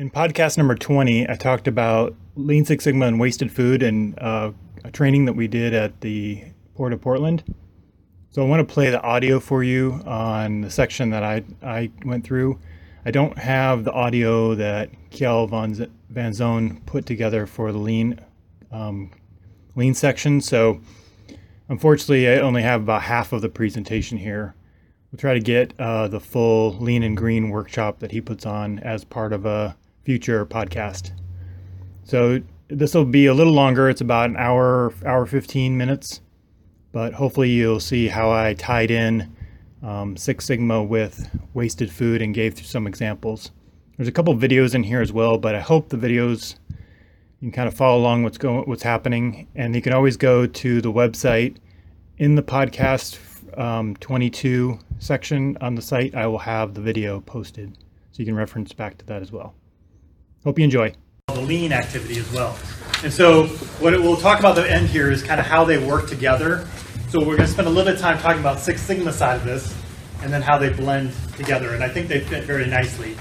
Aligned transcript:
In 0.00 0.10
podcast 0.10 0.56
number 0.56 0.74
20, 0.74 1.28
I 1.28 1.34
talked 1.34 1.68
about 1.68 2.16
Lean 2.34 2.64
Six 2.64 2.84
Sigma 2.84 3.04
and 3.04 3.20
wasted 3.20 3.52
food 3.52 3.82
and 3.82 4.18
uh, 4.18 4.52
a 4.82 4.90
training 4.90 5.26
that 5.26 5.34
we 5.34 5.46
did 5.46 5.74
at 5.74 6.00
the 6.00 6.42
Port 6.74 6.94
of 6.94 7.02
Portland. 7.02 7.44
So 8.30 8.42
I 8.42 8.46
want 8.48 8.66
to 8.66 8.74
play 8.74 8.88
the 8.88 9.02
audio 9.02 9.38
for 9.40 9.62
you 9.62 10.00
on 10.06 10.62
the 10.62 10.70
section 10.70 11.10
that 11.10 11.22
I, 11.22 11.44
I 11.62 11.90
went 12.06 12.24
through. 12.24 12.58
I 13.04 13.10
don't 13.10 13.36
have 13.36 13.84
the 13.84 13.92
audio 13.92 14.54
that 14.54 14.88
Kjell 15.10 15.50
Van, 15.50 15.92
Van 16.08 16.32
Zoon 16.32 16.80
put 16.86 17.04
together 17.04 17.44
for 17.44 17.70
the 17.70 17.76
Lean 17.76 18.18
um, 18.72 19.10
Lean 19.76 19.92
section, 19.92 20.40
so 20.40 20.80
unfortunately 21.68 22.26
I 22.26 22.36
only 22.36 22.62
have 22.62 22.80
about 22.80 23.02
half 23.02 23.34
of 23.34 23.42
the 23.42 23.50
presentation 23.50 24.16
here. 24.16 24.54
We'll 25.12 25.18
try 25.18 25.34
to 25.34 25.40
get 25.40 25.74
uh, 25.78 26.08
the 26.08 26.20
full 26.20 26.72
Lean 26.78 27.02
and 27.02 27.18
Green 27.18 27.50
workshop 27.50 27.98
that 27.98 28.12
he 28.12 28.22
puts 28.22 28.46
on 28.46 28.78
as 28.78 29.04
part 29.04 29.34
of 29.34 29.44
a 29.44 29.76
future 30.04 30.44
podcast. 30.46 31.12
So 32.04 32.40
this 32.68 32.94
will 32.94 33.04
be 33.04 33.26
a 33.26 33.34
little 33.34 33.52
longer. 33.52 33.88
It's 33.88 34.00
about 34.00 34.30
an 34.30 34.36
hour, 34.36 34.92
hour 35.04 35.26
15 35.26 35.76
minutes, 35.76 36.20
but 36.92 37.12
hopefully 37.14 37.50
you'll 37.50 37.80
see 37.80 38.08
how 38.08 38.30
I 38.30 38.54
tied 38.54 38.90
in 38.90 39.34
um, 39.82 40.16
Six 40.16 40.44
Sigma 40.44 40.82
with 40.82 41.28
wasted 41.54 41.90
food 41.90 42.22
and 42.22 42.34
gave 42.34 42.64
some 42.64 42.86
examples. 42.86 43.50
There's 43.96 44.08
a 44.08 44.12
couple 44.12 44.34
videos 44.34 44.74
in 44.74 44.82
here 44.82 45.00
as 45.00 45.12
well, 45.12 45.38
but 45.38 45.54
I 45.54 45.60
hope 45.60 45.88
the 45.88 45.96
videos 45.96 46.56
you 47.40 47.46
can 47.48 47.52
kind 47.52 47.68
of 47.68 47.74
follow 47.74 47.98
along 47.98 48.22
what's 48.22 48.38
going, 48.38 48.68
what's 48.68 48.82
happening, 48.82 49.48
and 49.54 49.74
you 49.74 49.82
can 49.82 49.92
always 49.92 50.16
go 50.16 50.46
to 50.46 50.80
the 50.80 50.92
website 50.92 51.56
in 52.18 52.34
the 52.34 52.42
podcast 52.42 53.18
um, 53.58 53.96
22 53.96 54.78
section 54.98 55.56
on 55.60 55.74
the 55.74 55.82
site. 55.82 56.14
I 56.14 56.26
will 56.26 56.38
have 56.38 56.74
the 56.74 56.80
video 56.80 57.20
posted, 57.20 57.76
so 58.12 58.20
you 58.20 58.26
can 58.26 58.34
reference 58.34 58.72
back 58.72 58.98
to 58.98 59.06
that 59.06 59.22
as 59.22 59.32
well. 59.32 59.54
Hope 60.44 60.58
you 60.58 60.64
enjoy. 60.64 60.94
The 61.28 61.40
lean 61.40 61.70
activity 61.70 62.18
as 62.18 62.32
well. 62.32 62.58
And 63.04 63.12
so, 63.12 63.46
what 63.78 63.92
we'll 63.92 64.16
talk 64.16 64.38
about 64.38 64.56
the 64.56 64.70
end 64.70 64.88
here 64.88 65.10
is 65.10 65.22
kind 65.22 65.38
of 65.38 65.46
how 65.46 65.64
they 65.64 65.78
work 65.78 66.08
together. 66.08 66.66
So, 67.10 67.18
we're 67.18 67.36
going 67.36 67.46
to 67.46 67.48
spend 67.48 67.68
a 67.68 67.70
little 67.70 67.84
bit 67.84 67.96
of 67.96 68.00
time 68.00 68.18
talking 68.18 68.40
about 68.40 68.58
Six 68.58 68.80
Sigma 68.80 69.12
side 69.12 69.36
of 69.36 69.44
this, 69.44 69.74
and 70.22 70.32
then 70.32 70.40
how 70.40 70.56
they 70.56 70.70
blend 70.70 71.12
together. 71.36 71.74
And 71.74 71.84
I 71.84 71.90
think 71.90 72.08
they 72.08 72.20
fit 72.20 72.44
very 72.44 72.66
nicely. 72.66 73.16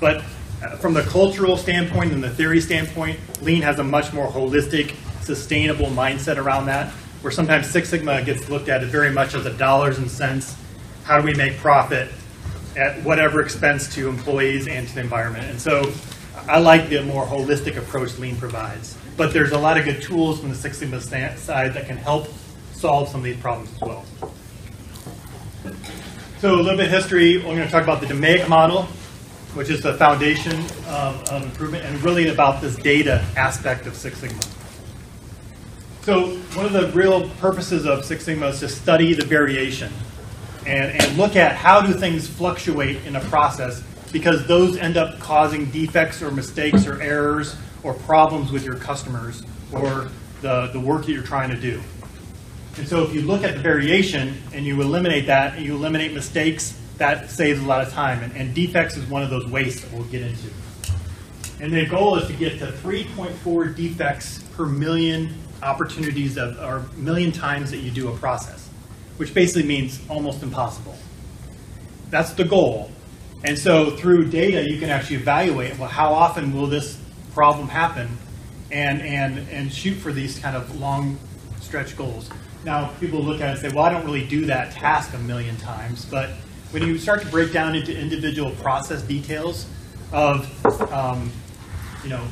But 0.00 0.24
uh, 0.62 0.76
from 0.76 0.94
the 0.94 1.02
cultural 1.02 1.58
standpoint 1.58 2.12
and 2.12 2.24
the 2.24 2.30
theory 2.30 2.60
standpoint, 2.60 3.20
lean 3.42 3.60
has 3.60 3.78
a 3.78 3.84
much 3.84 4.14
more 4.14 4.28
holistic, 4.28 4.94
sustainable 5.22 5.86
mindset 5.86 6.38
around 6.38 6.66
that. 6.66 6.90
Where 7.20 7.30
sometimes 7.30 7.68
Six 7.68 7.90
Sigma 7.90 8.22
gets 8.22 8.48
looked 8.48 8.70
at 8.70 8.82
very 8.84 9.10
much 9.10 9.34
as 9.34 9.44
a 9.44 9.52
dollars 9.52 9.98
and 9.98 10.10
cents. 10.10 10.56
How 11.04 11.20
do 11.20 11.26
we 11.26 11.34
make 11.34 11.58
profit 11.58 12.08
at 12.76 13.02
whatever 13.02 13.42
expense 13.42 13.94
to 13.94 14.08
employees 14.08 14.68
and 14.68 14.88
to 14.88 14.94
the 14.94 15.00
environment? 15.02 15.44
And 15.44 15.60
so 15.60 15.92
I 16.48 16.58
like 16.58 16.88
the 16.88 17.02
more 17.02 17.24
holistic 17.24 17.76
approach 17.76 18.18
Lean 18.18 18.36
provides. 18.36 18.96
But 19.16 19.32
there's 19.32 19.52
a 19.52 19.58
lot 19.58 19.78
of 19.78 19.84
good 19.84 20.02
tools 20.02 20.40
from 20.40 20.48
the 20.48 20.54
Six 20.54 20.78
Sigma 20.78 21.00
side 21.00 21.74
that 21.74 21.86
can 21.86 21.96
help 21.96 22.28
solve 22.72 23.08
some 23.08 23.20
of 23.20 23.24
these 23.24 23.36
problems 23.36 23.72
as 23.74 23.80
well. 23.80 24.04
So 26.40 26.54
a 26.54 26.56
little 26.56 26.76
bit 26.76 26.86
of 26.86 26.92
history. 26.92 27.38
We're 27.38 27.44
going 27.54 27.58
to 27.58 27.70
talk 27.70 27.84
about 27.84 28.00
the 28.00 28.06
DMAIC 28.06 28.48
model, 28.48 28.84
which 29.54 29.70
is 29.70 29.82
the 29.82 29.94
foundation 29.94 30.58
of, 30.88 31.28
of 31.30 31.42
improvement, 31.44 31.84
and 31.84 32.02
really 32.02 32.28
about 32.28 32.60
this 32.60 32.74
data 32.74 33.24
aspect 33.36 33.86
of 33.86 33.94
Six 33.94 34.18
Sigma. 34.18 34.42
So 36.02 36.30
one 36.54 36.66
of 36.66 36.72
the 36.72 36.90
real 36.92 37.28
purposes 37.38 37.86
of 37.86 38.04
Six 38.04 38.24
Sigma 38.24 38.48
is 38.48 38.58
to 38.58 38.68
study 38.68 39.14
the 39.14 39.24
variation 39.24 39.92
and, 40.66 41.00
and 41.00 41.16
look 41.16 41.36
at 41.36 41.54
how 41.54 41.80
do 41.80 41.92
things 41.92 42.26
fluctuate 42.26 43.04
in 43.04 43.14
a 43.14 43.20
process 43.20 43.84
because 44.12 44.46
those 44.46 44.76
end 44.76 44.96
up 44.96 45.18
causing 45.18 45.70
defects 45.70 46.22
or 46.22 46.30
mistakes 46.30 46.86
or 46.86 47.00
errors 47.00 47.56
or 47.82 47.94
problems 47.94 48.52
with 48.52 48.64
your 48.64 48.76
customers 48.76 49.42
or 49.72 50.08
the, 50.42 50.68
the 50.68 50.80
work 50.80 51.06
that 51.06 51.12
you're 51.12 51.22
trying 51.22 51.50
to 51.50 51.56
do. 51.56 51.80
And 52.76 52.86
so 52.86 53.02
if 53.02 53.14
you 53.14 53.22
look 53.22 53.42
at 53.42 53.56
the 53.56 53.60
variation 53.60 54.34
and 54.52 54.64
you 54.64 54.80
eliminate 54.80 55.26
that 55.26 55.56
and 55.56 55.64
you 55.64 55.74
eliminate 55.74 56.12
mistakes, 56.12 56.78
that 56.98 57.30
saves 57.30 57.60
a 57.60 57.66
lot 57.66 57.86
of 57.86 57.92
time. 57.92 58.22
And, 58.22 58.36
and 58.36 58.54
defects 58.54 58.96
is 58.96 59.04
one 59.06 59.22
of 59.22 59.30
those 59.30 59.46
wastes 59.46 59.82
that 59.82 59.92
we'll 59.92 60.04
get 60.04 60.22
into. 60.22 60.48
And 61.60 61.72
the 61.72 61.86
goal 61.86 62.16
is 62.16 62.26
to 62.28 62.32
get 62.32 62.58
to 62.58 62.66
3.4 62.66 63.76
defects 63.76 64.42
per 64.54 64.66
million 64.66 65.34
opportunities 65.62 66.36
of, 66.36 66.58
or 66.58 66.84
million 66.96 67.30
times 67.30 67.70
that 67.70 67.78
you 67.78 67.90
do 67.90 68.08
a 68.08 68.16
process, 68.16 68.68
which 69.16 69.32
basically 69.32 69.64
means 69.64 70.00
almost 70.08 70.42
impossible. 70.42 70.96
That's 72.10 72.32
the 72.32 72.44
goal. 72.44 72.90
And 73.44 73.58
so 73.58 73.90
through 73.96 74.30
data, 74.30 74.68
you 74.68 74.78
can 74.78 74.88
actually 74.88 75.16
evaluate, 75.16 75.76
well, 75.78 75.88
how 75.88 76.12
often 76.12 76.52
will 76.52 76.68
this 76.68 76.98
problem 77.34 77.68
happen 77.68 78.08
and, 78.70 79.02
and, 79.02 79.48
and 79.48 79.72
shoot 79.72 79.94
for 79.94 80.12
these 80.12 80.38
kind 80.38 80.56
of 80.56 80.78
long 80.80 81.18
stretch 81.60 81.96
goals. 81.96 82.30
Now, 82.64 82.92
people 83.00 83.20
look 83.20 83.40
at 83.40 83.48
it 83.48 83.52
and 83.52 83.58
say, 83.58 83.68
well, 83.74 83.84
I 83.84 83.90
don't 83.90 84.04
really 84.04 84.26
do 84.26 84.46
that 84.46 84.72
task 84.72 85.12
a 85.14 85.18
million 85.18 85.56
times. 85.56 86.04
But 86.04 86.30
when 86.70 86.86
you 86.86 86.98
start 86.98 87.22
to 87.22 87.28
break 87.28 87.52
down 87.52 87.74
into 87.74 87.98
individual 87.98 88.52
process 88.52 89.02
details 89.02 89.66
of, 90.12 90.46
um, 90.92 91.30
you 92.04 92.10
know, 92.10 92.22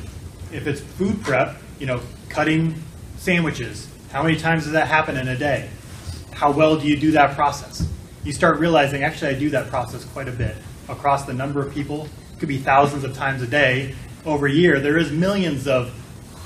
if 0.52 0.66
it's 0.66 0.80
food 0.80 1.20
prep, 1.22 1.56
you 1.80 1.86
know, 1.86 2.00
cutting 2.28 2.80
sandwiches, 3.16 3.88
how 4.12 4.22
many 4.22 4.36
times 4.36 4.64
does 4.64 4.72
that 4.72 4.86
happen 4.86 5.16
in 5.16 5.28
a 5.28 5.36
day? 5.36 5.68
How 6.32 6.52
well 6.52 6.76
do 6.76 6.86
you 6.86 6.96
do 6.96 7.10
that 7.12 7.34
process? 7.34 7.86
You 8.24 8.32
start 8.32 8.58
realizing, 8.60 9.02
actually, 9.02 9.34
I 9.34 9.38
do 9.38 9.50
that 9.50 9.68
process 9.68 10.04
quite 10.04 10.28
a 10.28 10.32
bit 10.32 10.56
across 10.90 11.24
the 11.24 11.32
number 11.32 11.64
of 11.64 11.72
people. 11.72 12.08
Could 12.38 12.48
be 12.48 12.58
thousands 12.58 13.04
of 13.04 13.14
times 13.14 13.42
a 13.42 13.46
day. 13.46 13.94
Over 14.24 14.46
a 14.46 14.52
year, 14.52 14.80
there 14.80 14.98
is 14.98 15.10
millions 15.10 15.66
of 15.66 15.92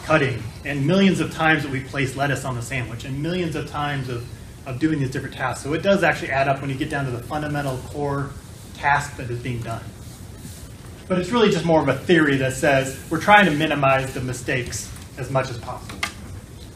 cutting 0.05 0.43
and 0.65 0.87
millions 0.87 1.21
of 1.21 1.32
times 1.32 1.62
that 1.62 1.72
we 1.72 1.81
place 1.81 2.15
lettuce 2.15 2.44
on 2.44 2.55
the 2.55 2.62
sandwich 2.62 3.05
and 3.05 3.22
millions 3.22 3.56
of 3.56 3.69
times 3.69 4.09
of, 4.09 4.27
of 4.66 4.78
doing 4.78 4.99
these 4.99 5.10
different 5.10 5.34
tasks. 5.34 5.65
So 5.65 5.72
it 5.72 5.82
does 5.82 6.03
actually 6.03 6.31
add 6.31 6.49
up 6.49 6.60
when 6.60 6.71
you 6.71 6.77
get 6.77 6.91
down 6.91 7.05
to 7.06 7.10
the 7.10 7.22
fundamental 7.22 7.78
core 7.87 8.31
task 8.75 9.16
that 9.16 9.31
is 9.31 9.43
being 9.43 9.60
done. 9.60 9.82
But 11.09 11.19
it's 11.19 11.31
really 11.31 11.50
just 11.50 11.65
more 11.65 11.81
of 11.81 11.88
a 11.88 11.99
theory 11.99 12.37
that 12.37 12.55
says 12.55 13.03
we're 13.11 13.21
trying 13.21 13.44
to 13.47 13.50
minimize 13.50 14.15
the 14.15 14.21
mistakes 14.21 14.91
as 15.19 15.31
much 15.31 15.50
as 15.50 15.59
possible. 15.59 15.99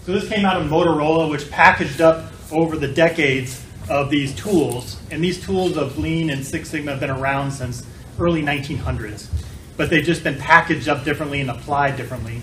So 0.04 0.12
this 0.12 0.28
came 0.28 0.44
out 0.44 0.60
of 0.60 0.68
Motorola, 0.68 1.30
which 1.30 1.50
packaged 1.50 2.00
up 2.00 2.32
over 2.50 2.76
the 2.76 2.88
decades 2.88 3.64
of 3.88 4.10
these 4.10 4.34
tools. 4.34 5.00
And 5.10 5.22
these 5.22 5.42
tools 5.42 5.76
of 5.76 5.98
Lean 5.98 6.30
and 6.30 6.44
Six 6.44 6.70
Sigma 6.70 6.92
have 6.92 7.00
been 7.00 7.10
around 7.10 7.52
since 7.52 7.86
early 8.18 8.42
1900s. 8.42 9.28
But 9.76 9.90
they've 9.90 10.04
just 10.04 10.24
been 10.24 10.36
packaged 10.36 10.88
up 10.88 11.04
differently 11.04 11.40
and 11.40 11.50
applied 11.50 11.96
differently. 11.96 12.42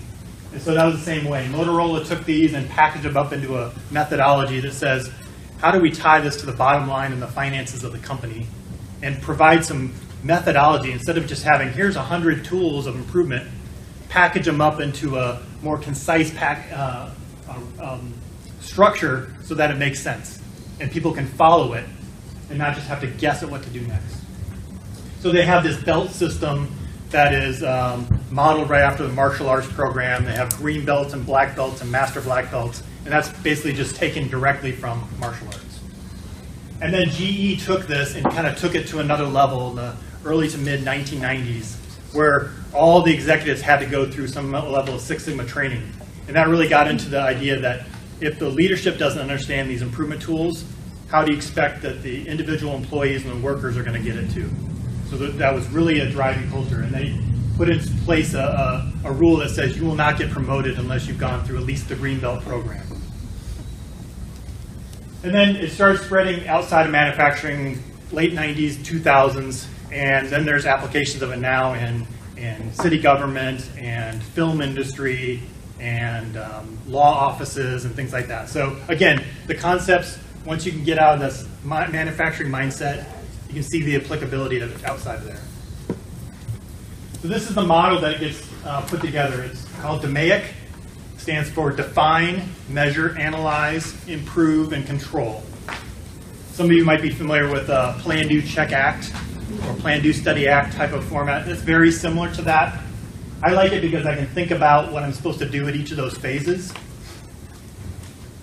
And 0.52 0.62
so 0.62 0.74
that 0.74 0.84
was 0.84 0.96
the 0.96 1.04
same 1.04 1.26
way. 1.26 1.46
Motorola 1.50 2.06
took 2.06 2.24
these 2.24 2.54
and 2.54 2.68
packaged 2.68 3.04
them 3.04 3.16
up 3.16 3.32
into 3.32 3.58
a 3.58 3.72
methodology 3.90 4.60
that 4.60 4.72
says, 4.72 5.10
how 5.58 5.70
do 5.70 5.80
we 5.80 5.90
tie 5.90 6.20
this 6.20 6.36
to 6.36 6.46
the 6.46 6.52
bottom 6.52 6.88
line 6.88 7.12
and 7.12 7.20
the 7.20 7.26
finances 7.26 7.84
of 7.84 7.92
the 7.92 7.98
company 7.98 8.46
and 9.02 9.20
provide 9.20 9.64
some 9.64 9.92
methodology 10.22 10.92
instead 10.92 11.18
of 11.18 11.26
just 11.26 11.42
having, 11.42 11.70
here's 11.70 11.96
100 11.96 12.44
tools 12.44 12.86
of 12.86 12.96
improvement, 12.96 13.48
package 14.08 14.46
them 14.46 14.60
up 14.60 14.80
into 14.80 15.18
a 15.18 15.42
more 15.62 15.78
concise 15.78 16.32
pack, 16.32 16.70
uh, 16.72 17.10
um, 17.80 18.12
structure 18.60 19.34
so 19.44 19.54
that 19.54 19.70
it 19.70 19.76
makes 19.76 20.00
sense 20.00 20.35
and 20.80 20.90
people 20.90 21.12
can 21.12 21.26
follow 21.26 21.72
it 21.74 21.84
and 22.48 22.58
not 22.58 22.74
just 22.74 22.86
have 22.86 23.00
to 23.00 23.06
guess 23.06 23.42
at 23.42 23.50
what 23.50 23.62
to 23.62 23.70
do 23.70 23.80
next. 23.82 24.16
So 25.20 25.32
they 25.32 25.44
have 25.44 25.62
this 25.62 25.82
belt 25.82 26.10
system 26.10 26.72
that 27.10 27.32
is 27.34 27.62
um, 27.62 28.06
modeled 28.30 28.68
right 28.68 28.82
after 28.82 29.06
the 29.06 29.12
martial 29.12 29.48
arts 29.48 29.66
program. 29.66 30.24
They 30.24 30.32
have 30.32 30.54
green 30.56 30.84
belts 30.84 31.14
and 31.14 31.24
black 31.24 31.56
belts 31.56 31.80
and 31.80 31.90
master 31.90 32.20
black 32.20 32.50
belts, 32.50 32.82
and 33.04 33.12
that's 33.12 33.28
basically 33.40 33.72
just 33.72 33.96
taken 33.96 34.28
directly 34.28 34.72
from 34.72 35.08
martial 35.18 35.46
arts. 35.48 35.80
And 36.80 36.92
then 36.92 37.08
GE 37.08 37.64
took 37.64 37.86
this 37.86 38.14
and 38.14 38.24
kind 38.24 38.46
of 38.46 38.58
took 38.58 38.74
it 38.74 38.86
to 38.88 38.98
another 38.98 39.24
level 39.24 39.70
in 39.70 39.76
the 39.76 39.96
early 40.24 40.48
to 40.48 40.58
mid 40.58 40.80
1990s, 40.82 41.76
where 42.12 42.50
all 42.74 43.02
the 43.02 43.12
executives 43.12 43.62
had 43.62 43.78
to 43.80 43.86
go 43.86 44.10
through 44.10 44.28
some 44.28 44.52
level 44.52 44.94
of 44.94 45.00
Six 45.00 45.24
Sigma 45.24 45.46
training. 45.46 45.90
And 46.26 46.36
that 46.36 46.48
really 46.48 46.68
got 46.68 46.88
into 46.88 47.08
the 47.08 47.20
idea 47.20 47.60
that 47.60 47.86
if 48.20 48.38
the 48.38 48.48
leadership 48.48 48.98
doesn't 48.98 49.20
understand 49.20 49.68
these 49.68 49.82
improvement 49.82 50.22
tools, 50.22 50.64
how 51.08 51.24
do 51.24 51.30
you 51.30 51.36
expect 51.36 51.82
that 51.82 52.02
the 52.02 52.26
individual 52.26 52.74
employees 52.74 53.24
and 53.24 53.32
the 53.32 53.44
workers 53.44 53.76
are 53.76 53.82
going 53.82 54.00
to 54.00 54.02
get 54.02 54.16
it 54.16 54.30
too? 54.30 54.50
So 55.08 55.16
that, 55.18 55.38
that 55.38 55.54
was 55.54 55.68
really 55.68 56.00
a 56.00 56.10
driving 56.10 56.50
culture. 56.50 56.80
And 56.80 56.92
they 56.92 57.18
put 57.56 57.68
in 57.68 57.78
place 58.04 58.34
a, 58.34 58.92
a, 59.04 59.08
a, 59.08 59.12
rule 59.12 59.36
that 59.36 59.50
says 59.50 59.76
you 59.76 59.84
will 59.84 59.94
not 59.94 60.18
get 60.18 60.30
promoted 60.30 60.78
unless 60.78 61.06
you've 61.06 61.18
gone 61.18 61.44
through 61.44 61.58
at 61.58 61.62
least 61.62 61.88
the 61.88 61.94
Greenbelt 61.94 62.42
program. 62.42 62.84
And 65.22 65.34
then 65.34 65.56
it 65.56 65.70
started 65.70 66.02
spreading 66.02 66.46
outside 66.48 66.86
of 66.86 66.92
manufacturing, 66.92 67.82
late 68.12 68.32
90s, 68.32 68.74
2000s, 68.76 69.66
and 69.90 70.28
then 70.28 70.44
there's 70.44 70.66
applications 70.66 71.22
of 71.22 71.32
it 71.32 71.38
now 71.38 71.74
in, 71.74 72.06
in 72.36 72.72
city 72.74 73.00
government 73.00 73.68
and 73.78 74.22
film 74.22 74.60
industry 74.60 75.42
and 75.80 76.36
um, 76.36 76.78
law 76.86 77.14
offices 77.14 77.84
and 77.84 77.94
things 77.94 78.12
like 78.12 78.28
that. 78.28 78.48
So 78.48 78.76
again, 78.88 79.24
the 79.46 79.54
concepts, 79.54 80.18
once 80.44 80.64
you 80.64 80.72
can 80.72 80.84
get 80.84 80.98
out 80.98 81.14
of 81.14 81.20
this 81.20 81.46
manufacturing 81.64 82.50
mindset, 82.50 83.06
you 83.48 83.54
can 83.54 83.62
see 83.62 83.82
the 83.82 83.96
applicability 83.96 84.60
of 84.60 84.84
outside 84.84 85.16
of 85.16 85.24
there. 85.24 85.40
So 87.22 87.28
this 87.28 87.48
is 87.48 87.54
the 87.54 87.64
model 87.64 88.00
that 88.00 88.20
gets 88.20 88.48
uh, 88.64 88.82
put 88.82 89.00
together. 89.00 89.42
It's 89.42 89.64
called 89.80 90.02
DMAIC. 90.02 90.44
Stands 91.18 91.50
for 91.50 91.72
Define, 91.72 92.48
Measure, 92.68 93.18
Analyze, 93.18 93.96
Improve, 94.06 94.72
and 94.72 94.86
Control. 94.86 95.42
Some 96.52 96.66
of 96.66 96.72
you 96.72 96.84
might 96.84 97.02
be 97.02 97.10
familiar 97.10 97.50
with 97.50 97.68
uh, 97.68 97.94
Plan, 97.98 98.28
Do, 98.28 98.40
Check, 98.40 98.70
Act 98.70 99.12
or 99.66 99.74
Plan, 99.74 100.02
Do, 100.02 100.12
Study, 100.12 100.46
Act 100.46 100.74
type 100.74 100.92
of 100.92 101.04
format. 101.04 101.48
It's 101.48 101.62
very 101.62 101.90
similar 101.90 102.32
to 102.34 102.42
that. 102.42 102.80
I 103.42 103.52
like 103.52 103.72
it 103.72 103.82
because 103.82 104.06
I 104.06 104.16
can 104.16 104.26
think 104.26 104.50
about 104.50 104.92
what 104.92 105.02
I'm 105.02 105.12
supposed 105.12 105.38
to 105.40 105.48
do 105.48 105.68
at 105.68 105.76
each 105.76 105.90
of 105.90 105.96
those 105.96 106.16
phases. 106.16 106.72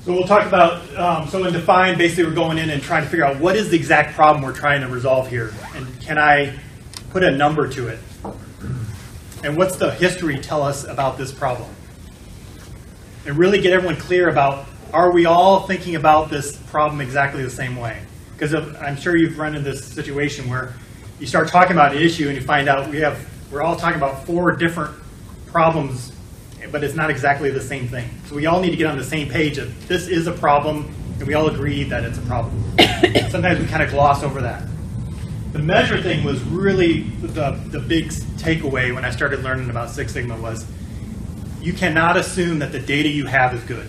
So 0.05 0.11
we'll 0.11 0.27
talk 0.27 0.45
about, 0.45 0.95
um, 0.97 1.29
so 1.29 1.45
in 1.45 1.53
define, 1.53 1.97
basically 1.97 2.25
we're 2.25 2.35
going 2.35 2.57
in 2.57 2.69
and 2.69 2.81
trying 2.81 3.03
to 3.03 3.09
figure 3.09 3.25
out 3.25 3.39
what 3.39 3.55
is 3.55 3.69
the 3.69 3.77
exact 3.77 4.15
problem 4.15 4.43
we're 4.43 4.53
trying 4.53 4.81
to 4.81 4.87
resolve 4.87 5.29
here, 5.29 5.53
and 5.75 6.01
can 6.01 6.17
I 6.17 6.59
put 7.09 7.23
a 7.23 7.31
number 7.31 7.69
to 7.69 7.87
it? 7.87 7.99
And 9.43 9.57
what's 9.57 9.77
the 9.77 9.91
history 9.91 10.37
tell 10.37 10.61
us 10.61 10.83
about 10.85 11.17
this 11.17 11.31
problem? 11.31 11.69
And 13.25 13.37
really 13.37 13.61
get 13.61 13.71
everyone 13.71 13.95
clear 13.95 14.29
about, 14.29 14.65
are 14.93 15.11
we 15.11 15.25
all 15.25 15.67
thinking 15.67 15.95
about 15.95 16.29
this 16.29 16.57
problem 16.57 16.99
exactly 17.01 17.41
the 17.41 17.49
same 17.49 17.77
way? 17.77 18.03
Because 18.37 18.53
I'm 18.53 18.97
sure 18.97 19.15
you've 19.15 19.37
run 19.37 19.55
into 19.55 19.71
this 19.71 19.85
situation 19.85 20.49
where 20.49 20.73
you 21.19 21.27
start 21.27 21.47
talking 21.47 21.71
about 21.73 21.95
an 21.95 22.01
issue 22.01 22.27
and 22.27 22.35
you 22.35 22.43
find 22.43 22.67
out 22.67 22.89
we 22.89 22.99
have, 22.99 23.25
we're 23.53 23.61
all 23.61 23.75
talking 23.75 23.97
about 23.97 24.25
four 24.25 24.51
different 24.55 24.93
problems 25.47 26.11
but 26.71 26.83
it's 26.83 26.95
not 26.95 27.09
exactly 27.09 27.51
the 27.51 27.61
same 27.61 27.87
thing. 27.87 28.09
So 28.25 28.35
we 28.35 28.45
all 28.45 28.59
need 28.59 28.71
to 28.71 28.75
get 28.75 28.87
on 28.87 28.97
the 28.97 29.03
same 29.03 29.29
page 29.29 29.57
of 29.57 29.87
this 29.87 30.07
is 30.07 30.27
a 30.27 30.31
problem, 30.31 30.93
and 31.19 31.27
we 31.27 31.35
all 31.35 31.47
agree 31.47 31.83
that 31.83 32.03
it's 32.03 32.17
a 32.17 32.21
problem. 32.21 32.63
Sometimes 33.29 33.59
we 33.59 33.67
kind 33.67 33.83
of 33.83 33.89
gloss 33.89 34.23
over 34.23 34.41
that. 34.41 34.67
The 35.51 35.59
measure 35.59 36.01
thing 36.01 36.23
was 36.23 36.41
really 36.43 37.01
the, 37.21 37.51
the 37.67 37.79
big 37.79 38.07
takeaway 38.07 38.93
when 38.93 39.05
I 39.05 39.11
started 39.11 39.43
learning 39.43 39.69
about 39.69 39.91
Six 39.91 40.13
Sigma 40.13 40.35
was 40.37 40.65
you 41.61 41.73
cannot 41.73 42.17
assume 42.17 42.59
that 42.59 42.71
the 42.71 42.79
data 42.79 43.07
you 43.07 43.27
have 43.27 43.53
is 43.53 43.63
good. 43.63 43.87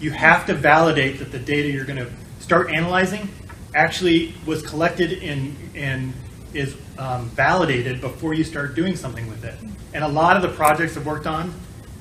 You 0.00 0.12
have 0.12 0.46
to 0.46 0.54
validate 0.54 1.18
that 1.18 1.32
the 1.32 1.38
data 1.40 1.68
you're 1.68 1.84
going 1.84 1.98
to 1.98 2.10
start 2.38 2.70
analyzing 2.70 3.28
actually 3.74 4.34
was 4.46 4.62
collected 4.62 5.12
in, 5.12 5.56
and 5.74 6.12
is 6.54 6.76
um, 6.98 7.28
validated 7.30 8.00
before 8.00 8.34
you 8.34 8.44
start 8.44 8.74
doing 8.74 8.96
something 8.96 9.28
with 9.28 9.44
it. 9.44 9.54
And 9.92 10.04
a 10.04 10.08
lot 10.08 10.36
of 10.36 10.42
the 10.42 10.48
projects 10.48 10.96
I've 10.96 11.06
worked 11.06 11.26
on 11.26 11.52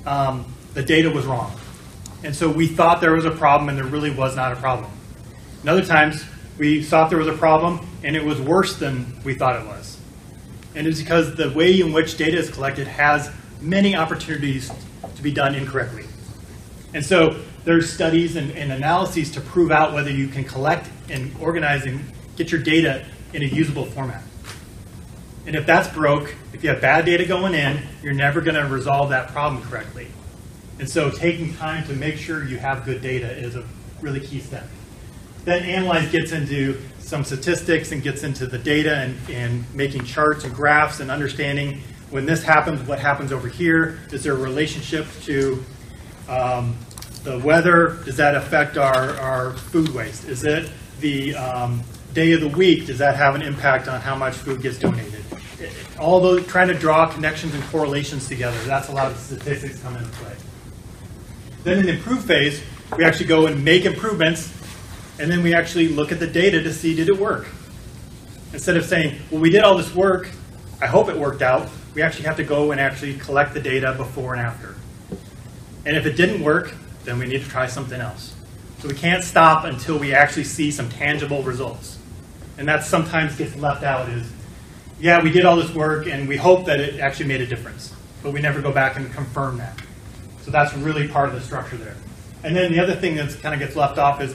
um, 0.05 0.45
the 0.73 0.83
data 0.83 1.09
was 1.09 1.25
wrong. 1.25 1.57
And 2.23 2.35
so 2.35 2.49
we 2.49 2.67
thought 2.67 3.01
there 3.01 3.13
was 3.13 3.25
a 3.25 3.31
problem 3.31 3.69
and 3.69 3.77
there 3.77 3.85
really 3.85 4.11
was 4.11 4.35
not 4.35 4.53
a 4.53 4.55
problem. 4.55 4.91
And 5.61 5.69
other 5.69 5.85
times 5.85 6.23
we 6.57 6.83
thought 6.83 7.09
there 7.09 7.19
was 7.19 7.27
a 7.27 7.37
problem 7.37 7.85
and 8.03 8.15
it 8.15 8.23
was 8.23 8.41
worse 8.41 8.77
than 8.77 9.21
we 9.23 9.33
thought 9.33 9.61
it 9.61 9.67
was. 9.67 9.99
And 10.75 10.87
it's 10.87 10.99
because 10.99 11.35
the 11.35 11.51
way 11.51 11.79
in 11.79 11.93
which 11.93 12.17
data 12.17 12.37
is 12.37 12.49
collected 12.49 12.87
has 12.87 13.31
many 13.61 13.95
opportunities 13.95 14.71
to 15.15 15.23
be 15.23 15.31
done 15.31 15.55
incorrectly. 15.55 16.05
And 16.93 17.05
so 17.05 17.39
there's 17.65 17.91
studies 17.91 18.35
and, 18.35 18.51
and 18.51 18.71
analyses 18.71 19.31
to 19.31 19.41
prove 19.41 19.71
out 19.71 19.93
whether 19.93 20.11
you 20.11 20.27
can 20.27 20.43
collect 20.43 20.89
and 21.09 21.35
organize 21.41 21.85
and 21.85 21.99
get 22.35 22.51
your 22.51 22.61
data 22.61 23.05
in 23.33 23.43
a 23.43 23.45
usable 23.45 23.85
format. 23.85 24.23
And 25.47 25.55
if 25.55 25.65
that's 25.65 25.87
broke, 25.87 26.35
if 26.51 26.61
you 26.61 26.69
have 26.69 26.81
bad 26.81 27.05
data 27.05 27.25
going 27.25 27.53
in, 27.53 27.81
you're 28.03 28.13
never 28.13 28.41
going 28.41 28.55
to 28.55 28.67
resolve 28.67 29.09
that 29.11 29.29
problem 29.29 29.63
correctly. 29.63 30.07
And 30.77 30.89
so 30.89 31.09
taking 31.09 31.53
time 31.55 31.87
to 31.87 31.93
make 31.93 32.17
sure 32.17 32.43
you 32.43 32.57
have 32.57 32.83
good 32.85 33.01
data 33.01 33.31
is 33.31 33.55
a 33.55 33.63
really 34.01 34.19
key 34.19 34.41
step. 34.41 34.67
Then 35.45 35.63
Analyze 35.63 36.11
gets 36.11 36.33
into 36.33 36.79
some 36.99 37.23
statistics 37.23 37.93
and 37.93 38.03
gets 38.03 38.23
into 38.23 38.45
the 38.45 38.57
data 38.57 38.97
and, 38.97 39.17
and 39.29 39.73
making 39.73 40.03
charts 40.03 40.43
and 40.43 40.53
graphs 40.53 40.99
and 40.99 41.09
understanding 41.09 41.81
when 42.09 42.25
this 42.25 42.43
happens, 42.43 42.85
what 42.85 42.99
happens 42.99 43.31
over 43.31 43.47
here. 43.47 43.99
Is 44.11 44.25
there 44.25 44.33
a 44.33 44.37
relationship 44.37 45.07
to 45.23 45.63
um, 46.27 46.75
the 47.23 47.39
weather? 47.39 47.99
Does 48.03 48.17
that 48.17 48.35
affect 48.35 48.77
our, 48.77 49.11
our 49.21 49.53
food 49.53 49.89
waste? 49.89 50.25
Is 50.25 50.43
it 50.43 50.69
the 50.99 51.35
um, 51.35 51.81
day 52.13 52.33
of 52.33 52.41
the 52.41 52.49
week? 52.49 52.87
Does 52.87 52.97
that 52.97 53.15
have 53.15 53.35
an 53.35 53.41
impact 53.41 53.87
on 53.87 54.01
how 54.01 54.15
much 54.15 54.35
food 54.35 54.61
gets 54.61 54.77
donated? 54.77 55.16
All 55.99 56.19
those 56.19 56.45
trying 56.47 56.67
to 56.67 56.73
draw 56.73 57.07
connections 57.07 57.53
and 57.53 57.63
correlations 57.65 58.27
together. 58.27 58.57
That's 58.65 58.89
a 58.89 58.91
lot 58.91 59.11
of 59.11 59.17
statistics 59.17 59.81
come 59.81 59.95
into 59.95 60.09
play. 60.11 60.35
Then 61.63 61.79
in 61.79 61.85
the 61.85 61.93
improve 61.93 62.23
phase, 62.23 62.61
we 62.97 63.03
actually 63.03 63.25
go 63.25 63.47
and 63.47 63.63
make 63.63 63.85
improvements, 63.85 64.53
and 65.19 65.29
then 65.29 65.43
we 65.43 65.53
actually 65.53 65.89
look 65.89 66.11
at 66.11 66.19
the 66.19 66.27
data 66.27 66.61
to 66.63 66.73
see 66.73 66.95
did 66.95 67.09
it 67.09 67.17
work. 67.17 67.47
Instead 68.53 68.77
of 68.77 68.85
saying, 68.85 69.19
well, 69.29 69.41
we 69.41 69.49
did 69.49 69.63
all 69.63 69.75
this 69.75 69.93
work, 69.93 70.29
I 70.81 70.87
hope 70.87 71.09
it 71.09 71.17
worked 71.17 71.41
out, 71.41 71.69
we 71.93 72.01
actually 72.01 72.25
have 72.25 72.37
to 72.37 72.43
go 72.43 72.71
and 72.71 72.79
actually 72.79 73.15
collect 73.15 73.53
the 73.53 73.59
data 73.59 73.93
before 73.97 74.33
and 74.33 74.41
after. 74.41 74.75
And 75.85 75.97
if 75.97 76.05
it 76.05 76.15
didn't 76.15 76.43
work, 76.43 76.73
then 77.03 77.17
we 77.17 77.25
need 77.25 77.43
to 77.43 77.49
try 77.49 77.67
something 77.67 77.99
else. 77.99 78.35
So 78.79 78.87
we 78.87 78.93
can't 78.93 79.23
stop 79.23 79.65
until 79.65 79.97
we 79.97 80.13
actually 80.13 80.43
see 80.43 80.69
some 80.69 80.89
tangible 80.89 81.41
results. 81.41 81.97
And 82.57 82.67
that 82.67 82.83
sometimes 82.83 83.35
gets 83.35 83.55
left 83.55 83.83
out 83.83 84.07
is 84.09 84.31
yeah, 84.99 85.21
we 85.21 85.31
did 85.31 85.45
all 85.45 85.55
this 85.55 85.73
work 85.73 86.07
and 86.07 86.27
we 86.27 86.37
hope 86.37 86.65
that 86.65 86.79
it 86.79 86.99
actually 86.99 87.27
made 87.27 87.41
a 87.41 87.47
difference, 87.47 87.93
but 88.23 88.33
we 88.33 88.41
never 88.41 88.61
go 88.61 88.71
back 88.71 88.97
and 88.97 89.11
confirm 89.13 89.57
that. 89.57 89.79
So 90.41 90.51
that's 90.51 90.73
really 90.75 91.07
part 91.07 91.29
of 91.29 91.35
the 91.35 91.41
structure 91.41 91.77
there. 91.77 91.95
And 92.43 92.55
then 92.55 92.71
the 92.71 92.79
other 92.79 92.95
thing 92.95 93.15
that 93.15 93.29
kind 93.41 93.53
of 93.53 93.59
gets 93.59 93.75
left 93.75 93.97
off 93.97 94.21
is 94.21 94.33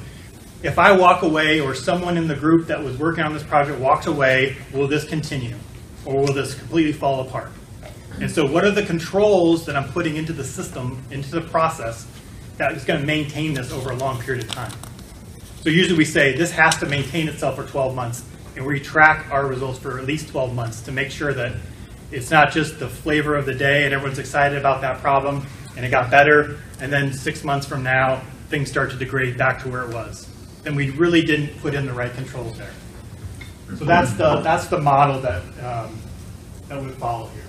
if 0.63 0.79
I 0.79 0.93
walk 0.97 1.23
away 1.23 1.61
or 1.61 1.75
someone 1.75 2.17
in 2.17 2.29
the 2.29 2.37
group 2.37 2.69
that 2.69 2.83
was 2.83 2.97
working 2.97 3.25
on 3.25 3.33
this 3.33 3.43
project 3.43 3.81
walks 3.81 4.07
away, 4.07 4.57
will 4.73 4.87
this 4.87 5.05
continue? 5.05 5.57
Or 6.05 6.21
will 6.21 6.33
this 6.33 6.55
completely 6.55 6.93
fall 6.93 7.27
apart? 7.27 7.51
And 8.21 8.31
so 8.31 8.47
what 8.47 8.65
are 8.65 8.71
the 8.71 8.85
controls 8.85 9.67
that 9.67 9.75
I'm 9.75 9.89
putting 9.91 10.17
into 10.17 10.33
the 10.33 10.45
system, 10.45 11.03
into 11.11 11.31
the 11.31 11.41
process, 11.41 12.07
that 12.59 12.73
is 12.73 12.85
going 12.85 13.01
to 13.01 13.07
maintain 13.07 13.55
this 13.55 13.73
over 13.73 13.91
a 13.91 13.97
long 13.97 14.21
period 14.21 14.45
of 14.45 14.51
time? 14.51 14.73
So 15.63 15.71
usually 15.71 15.99
we 15.99 16.05
say 16.05 16.37
this 16.37 16.53
has 16.53 16.77
to 16.79 16.87
maintain 16.87 17.29
itself 17.29 17.57
for 17.57 17.67
12 17.67 17.95
months 17.95 18.25
and 18.57 18.67
we 18.67 18.81
track 18.81 19.31
our 19.31 19.47
results 19.47 19.79
for 19.79 19.99
at 19.99 20.05
least 20.05 20.29
12 20.29 20.55
months 20.55 20.83
to 20.83 20.93
make 20.93 21.11
sure 21.11 21.33
that 21.33 21.57
it's 22.11 22.31
not 22.31 22.53
just 22.53 22.79
the 22.79 22.89
flavor 22.89 23.35
of 23.35 23.47
the 23.47 23.55
day 23.55 23.85
and 23.85 23.95
everyone's 23.95 24.19
excited 24.19 24.59
about 24.59 24.83
that 24.83 25.01
problem 25.01 25.47
and 25.77 25.87
it 25.87 25.91
got 25.91 26.11
better, 26.11 26.59
and 26.81 26.93
then 26.93 27.13
six 27.13 27.45
months 27.45 27.67
from 27.67 27.83
now, 27.83 28.21
things 28.49 28.71
start 28.71 28.91
to 28.91 28.97
degrade 28.97 29.39
back 29.39 29.63
to 29.63 29.71
where 29.71 29.83
it 29.83 29.95
was. 29.95 30.29
Then 30.63 30.75
we 30.75 30.91
really 30.91 31.23
didn't 31.23 31.59
put 31.61 31.75
in 31.75 31.87
the 31.87 31.93
right 31.93 32.13
controls 32.13 32.59
there. 32.59 32.73
So 33.77 33.87
that's 33.87 34.13
the, 34.13 34.41
that's 34.41 34.67
the 34.67 34.79
model 34.79 35.21
that, 35.23 35.43
um, 35.65 35.99
that 36.69 36.83
we 36.83 36.91
follow 36.91 37.29
here. 37.29 37.43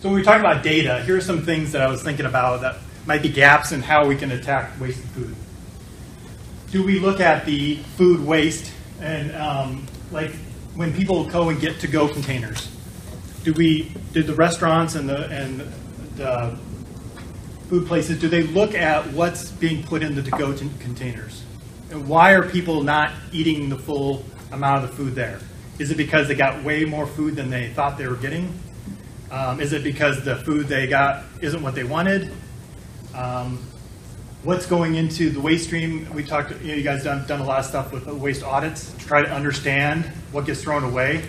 So 0.00 0.08
when 0.08 0.14
we 0.14 0.22
talk 0.22 0.40
about 0.40 0.62
data, 0.62 1.02
here 1.02 1.16
are 1.16 1.20
some 1.20 1.42
things 1.42 1.72
that 1.72 1.82
I 1.82 1.88
was 1.88 2.02
thinking 2.02 2.24
about 2.24 2.62
that 2.62 2.76
might 3.06 3.22
be 3.22 3.28
gaps 3.28 3.72
in 3.72 3.82
how 3.82 4.06
we 4.06 4.16
can 4.16 4.30
attack 4.30 4.80
wasted 4.80 5.04
food. 5.10 5.34
Do 6.70 6.84
we 6.84 6.98
look 6.98 7.20
at 7.20 7.44
the 7.44 7.76
food 7.96 8.24
waste 8.24 8.72
and 9.00 9.34
um, 9.36 9.86
like 10.10 10.32
when 10.74 10.92
people 10.92 11.24
go 11.24 11.48
and 11.48 11.60
get 11.60 11.80
to 11.80 11.86
go 11.86 12.08
containers, 12.08 12.70
do 13.44 13.52
we 13.52 13.92
do 14.12 14.22
the 14.22 14.34
restaurants 14.34 14.94
and 14.94 15.08
the 15.08 15.28
and 15.28 15.60
the 16.16 16.58
food 17.68 17.86
places 17.86 18.20
do 18.20 18.28
they 18.28 18.44
look 18.44 18.74
at 18.74 19.04
what's 19.12 19.50
being 19.50 19.82
put 19.82 20.02
in 20.02 20.14
the 20.14 20.22
to 20.22 20.30
go 20.32 20.52
containers? 20.80 21.42
And 21.90 22.08
why 22.08 22.32
are 22.32 22.48
people 22.48 22.82
not 22.82 23.12
eating 23.32 23.68
the 23.68 23.78
full 23.78 24.24
amount 24.52 24.84
of 24.84 24.90
the 24.90 24.96
food 24.96 25.14
there? 25.14 25.40
Is 25.78 25.90
it 25.90 25.96
because 25.96 26.28
they 26.28 26.34
got 26.34 26.62
way 26.64 26.84
more 26.84 27.06
food 27.06 27.36
than 27.36 27.50
they 27.50 27.68
thought 27.70 27.98
they 27.98 28.06
were 28.06 28.16
getting? 28.16 28.58
Um, 29.30 29.60
is 29.60 29.72
it 29.72 29.82
because 29.82 30.24
the 30.24 30.36
food 30.36 30.68
they 30.68 30.86
got 30.86 31.24
isn't 31.40 31.62
what 31.62 31.74
they 31.74 31.84
wanted? 31.84 32.32
Um, 33.14 33.58
what's 34.46 34.64
going 34.64 34.94
into 34.94 35.28
the 35.28 35.40
waste 35.40 35.64
stream. 35.64 36.08
We 36.14 36.22
talked, 36.22 36.52
you, 36.62 36.68
know, 36.68 36.74
you 36.74 36.84
guys 36.84 37.02
done, 37.02 37.26
done 37.26 37.40
a 37.40 37.44
lot 37.44 37.58
of 37.58 37.64
stuff 37.64 37.92
with 37.92 38.06
waste 38.06 38.44
audits 38.44 38.92
to 38.92 38.98
try 38.98 39.20
to 39.20 39.28
understand 39.28 40.04
what 40.30 40.46
gets 40.46 40.62
thrown 40.62 40.84
away. 40.84 41.24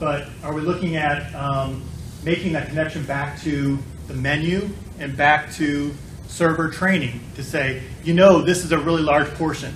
But 0.00 0.26
are 0.42 0.52
we 0.52 0.60
looking 0.60 0.96
at 0.96 1.32
um, 1.36 1.84
making 2.24 2.52
that 2.54 2.66
connection 2.66 3.04
back 3.04 3.40
to 3.42 3.78
the 4.08 4.14
menu 4.14 4.68
and 4.98 5.16
back 5.16 5.52
to 5.52 5.94
server 6.26 6.68
training 6.68 7.20
to 7.36 7.44
say, 7.44 7.80
you 8.02 8.12
know, 8.12 8.42
this 8.42 8.64
is 8.64 8.72
a 8.72 8.78
really 8.78 9.02
large 9.02 9.28
portion. 9.34 9.72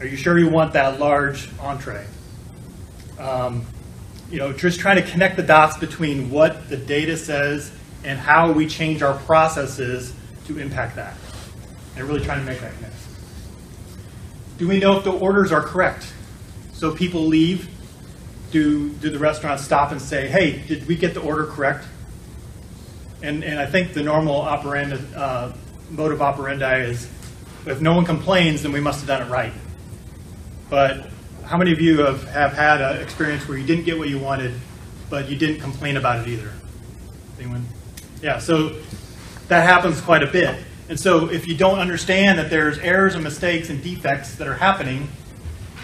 Are 0.00 0.06
you 0.06 0.18
sure 0.18 0.38
you 0.38 0.50
want 0.50 0.74
that 0.74 1.00
large 1.00 1.48
entree? 1.58 2.04
Um, 3.18 3.64
you 4.30 4.38
know, 4.38 4.52
just 4.52 4.78
trying 4.78 5.02
to 5.02 5.10
connect 5.10 5.36
the 5.36 5.42
dots 5.42 5.78
between 5.78 6.28
what 6.28 6.68
the 6.68 6.76
data 6.76 7.16
says 7.16 7.72
and 8.04 8.18
how 8.18 8.52
we 8.52 8.66
change 8.66 9.00
our 9.00 9.16
processes 9.20 10.14
to 10.46 10.58
impact 10.58 10.96
that. 10.96 11.16
And 11.96 12.06
really 12.06 12.24
trying 12.24 12.40
to 12.40 12.44
make 12.44 12.60
that 12.60 12.74
connection. 12.74 12.98
Do 14.58 14.68
we 14.68 14.78
know 14.78 14.98
if 14.98 15.04
the 15.04 15.12
orders 15.12 15.52
are 15.52 15.62
correct? 15.62 16.12
So 16.72 16.94
people 16.94 17.26
leave. 17.26 17.70
Do, 18.50 18.90
do 18.90 19.10
the 19.10 19.18
restaurants 19.18 19.64
stop 19.64 19.90
and 19.90 20.00
say, 20.00 20.28
hey, 20.28 20.62
did 20.66 20.86
we 20.86 20.96
get 20.96 21.14
the 21.14 21.20
order 21.20 21.46
correct? 21.46 21.86
And, 23.22 23.42
and 23.42 23.58
I 23.58 23.66
think 23.66 23.94
the 23.94 24.02
normal 24.02 24.36
operandi, 24.36 24.96
uh, 25.16 25.52
mode 25.90 26.12
of 26.12 26.22
operandi 26.22 26.82
is 26.82 27.08
if 27.66 27.80
no 27.80 27.94
one 27.94 28.04
complains, 28.04 28.62
then 28.62 28.72
we 28.72 28.80
must 28.80 29.00
have 29.00 29.08
done 29.08 29.22
it 29.26 29.30
right. 29.30 29.52
But 30.68 31.08
how 31.44 31.56
many 31.56 31.72
of 31.72 31.80
you 31.80 32.00
have, 32.00 32.24
have 32.28 32.52
had 32.52 32.80
an 32.80 33.02
experience 33.02 33.48
where 33.48 33.58
you 33.58 33.66
didn't 33.66 33.84
get 33.84 33.98
what 33.98 34.08
you 34.08 34.18
wanted, 34.18 34.54
but 35.10 35.28
you 35.28 35.36
didn't 35.36 35.60
complain 35.60 35.96
about 35.96 36.26
it 36.26 36.30
either. 36.30 36.52
Anyone? 37.38 37.66
Yeah, 38.22 38.38
so 38.38 38.76
that 39.48 39.64
happens 39.66 40.00
quite 40.00 40.22
a 40.22 40.26
bit. 40.26 40.58
And 40.88 41.00
so 41.00 41.30
if 41.30 41.46
you 41.46 41.56
don't 41.56 41.78
understand 41.78 42.38
that 42.38 42.50
there's 42.50 42.78
errors 42.78 43.14
and 43.14 43.24
mistakes 43.24 43.70
and 43.70 43.82
defects 43.82 44.36
that 44.36 44.46
are 44.46 44.54
happening, 44.54 45.08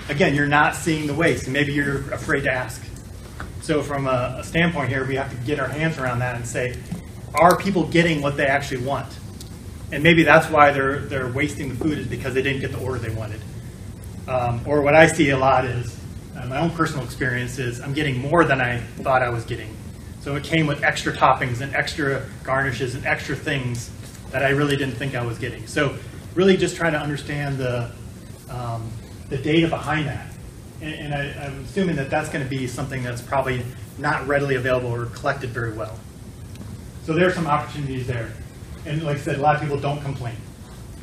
again, 0.09 0.35
you're 0.35 0.47
not 0.47 0.75
seeing 0.75 1.07
the 1.07 1.14
waste, 1.14 1.45
and 1.45 1.52
maybe 1.52 1.73
you're 1.73 2.11
afraid 2.12 2.45
to 2.45 2.52
ask. 2.52 2.83
So 3.62 3.83
from 3.83 4.07
a, 4.07 4.37
a 4.38 4.45
standpoint 4.45 4.88
here, 4.88 5.07
we 5.07 5.14
have 5.17 5.31
to 5.31 5.37
get 5.47 5.59
our 5.61 5.69
hands 5.69 5.99
around 5.99 6.19
that 6.19 6.37
and 6.37 6.47
say, 6.47 6.76
are 7.35 7.57
people 7.57 7.87
getting 7.87 8.21
what 8.21 8.37
they 8.37 8.47
actually 8.47 8.85
want? 8.85 9.19
And 9.93 10.02
maybe 10.02 10.23
that's 10.23 10.49
why 10.50 10.71
they're, 10.71 11.00
they're 11.00 11.33
wasting 11.33 11.69
the 11.71 11.75
food 11.76 11.99
is 11.99 12.07
because 12.07 12.35
they 12.35 12.43
didn't 12.43 12.61
get 12.61 12.73
the 12.73 12.79
order 12.79 12.99
they 12.99 13.14
wanted. 13.14 13.40
Um, 14.29 14.61
or 14.67 14.83
what 14.83 14.95
I 14.95 15.07
see 15.07 15.31
a 15.31 15.38
lot 15.38 15.64
is, 15.64 15.99
uh, 16.37 16.47
my 16.47 16.61
own 16.61 16.71
personal 16.71 17.05
experience 17.05 17.59
is, 17.59 17.81
I'm 17.81 17.93
getting 17.93 18.19
more 18.19 18.45
than 18.45 18.61
I 18.61 18.79
thought 18.79 19.23
I 19.23 19.31
was 19.31 19.45
getting. 19.45 19.75
So 20.21 20.37
it 20.37 20.45
came 20.45 20.67
with 20.67 20.85
extra 20.85 21.12
toppings 21.12 21.62
and 21.62 21.75
extra 21.75 22.27
garnishes 22.45 22.95
and 22.95 23.07
extra 23.07 23.35
things 23.35 23.91
that 24.31 24.43
I 24.43 24.50
really 24.50 24.77
didn't 24.77 24.95
think 24.95 25.15
I 25.15 25.25
was 25.25 25.39
getting. 25.39 25.67
So 25.67 25.97
really 26.35 26.57
just 26.57 26.77
trying 26.77 26.93
to 26.93 27.00
understand 27.00 27.59
the, 27.59 27.91
um, 28.50 28.91
the 29.29 29.39
data 29.39 29.69
behind 29.69 30.07
that. 30.09 30.27
And, 30.83 30.95
and 30.95 31.15
I, 31.15 31.47
I'm 31.47 31.65
assuming 31.65 31.97
that 31.97 32.11
that's 32.11 32.29
going 32.29 32.45
to 32.45 32.50
be 32.50 32.67
something 32.67 33.03
that's 33.03 33.23
probably 33.23 33.65
not 33.99 34.27
readily 34.27 34.57
available 34.57 34.91
or 34.91 35.07
collected 35.07 35.50
very 35.50 35.73
well. 35.73 35.99
So 37.05 37.15
there 37.15 37.27
are 37.27 37.33
some 37.33 37.47
opportunities 37.47 38.07
there. 38.07 38.31
And 38.87 39.03
like 39.03 39.17
I 39.17 39.21
said, 39.21 39.39
a 39.39 39.41
lot 39.41 39.57
of 39.57 39.62
people 39.62 39.81
don't 39.81 40.03
complain. 40.03 40.37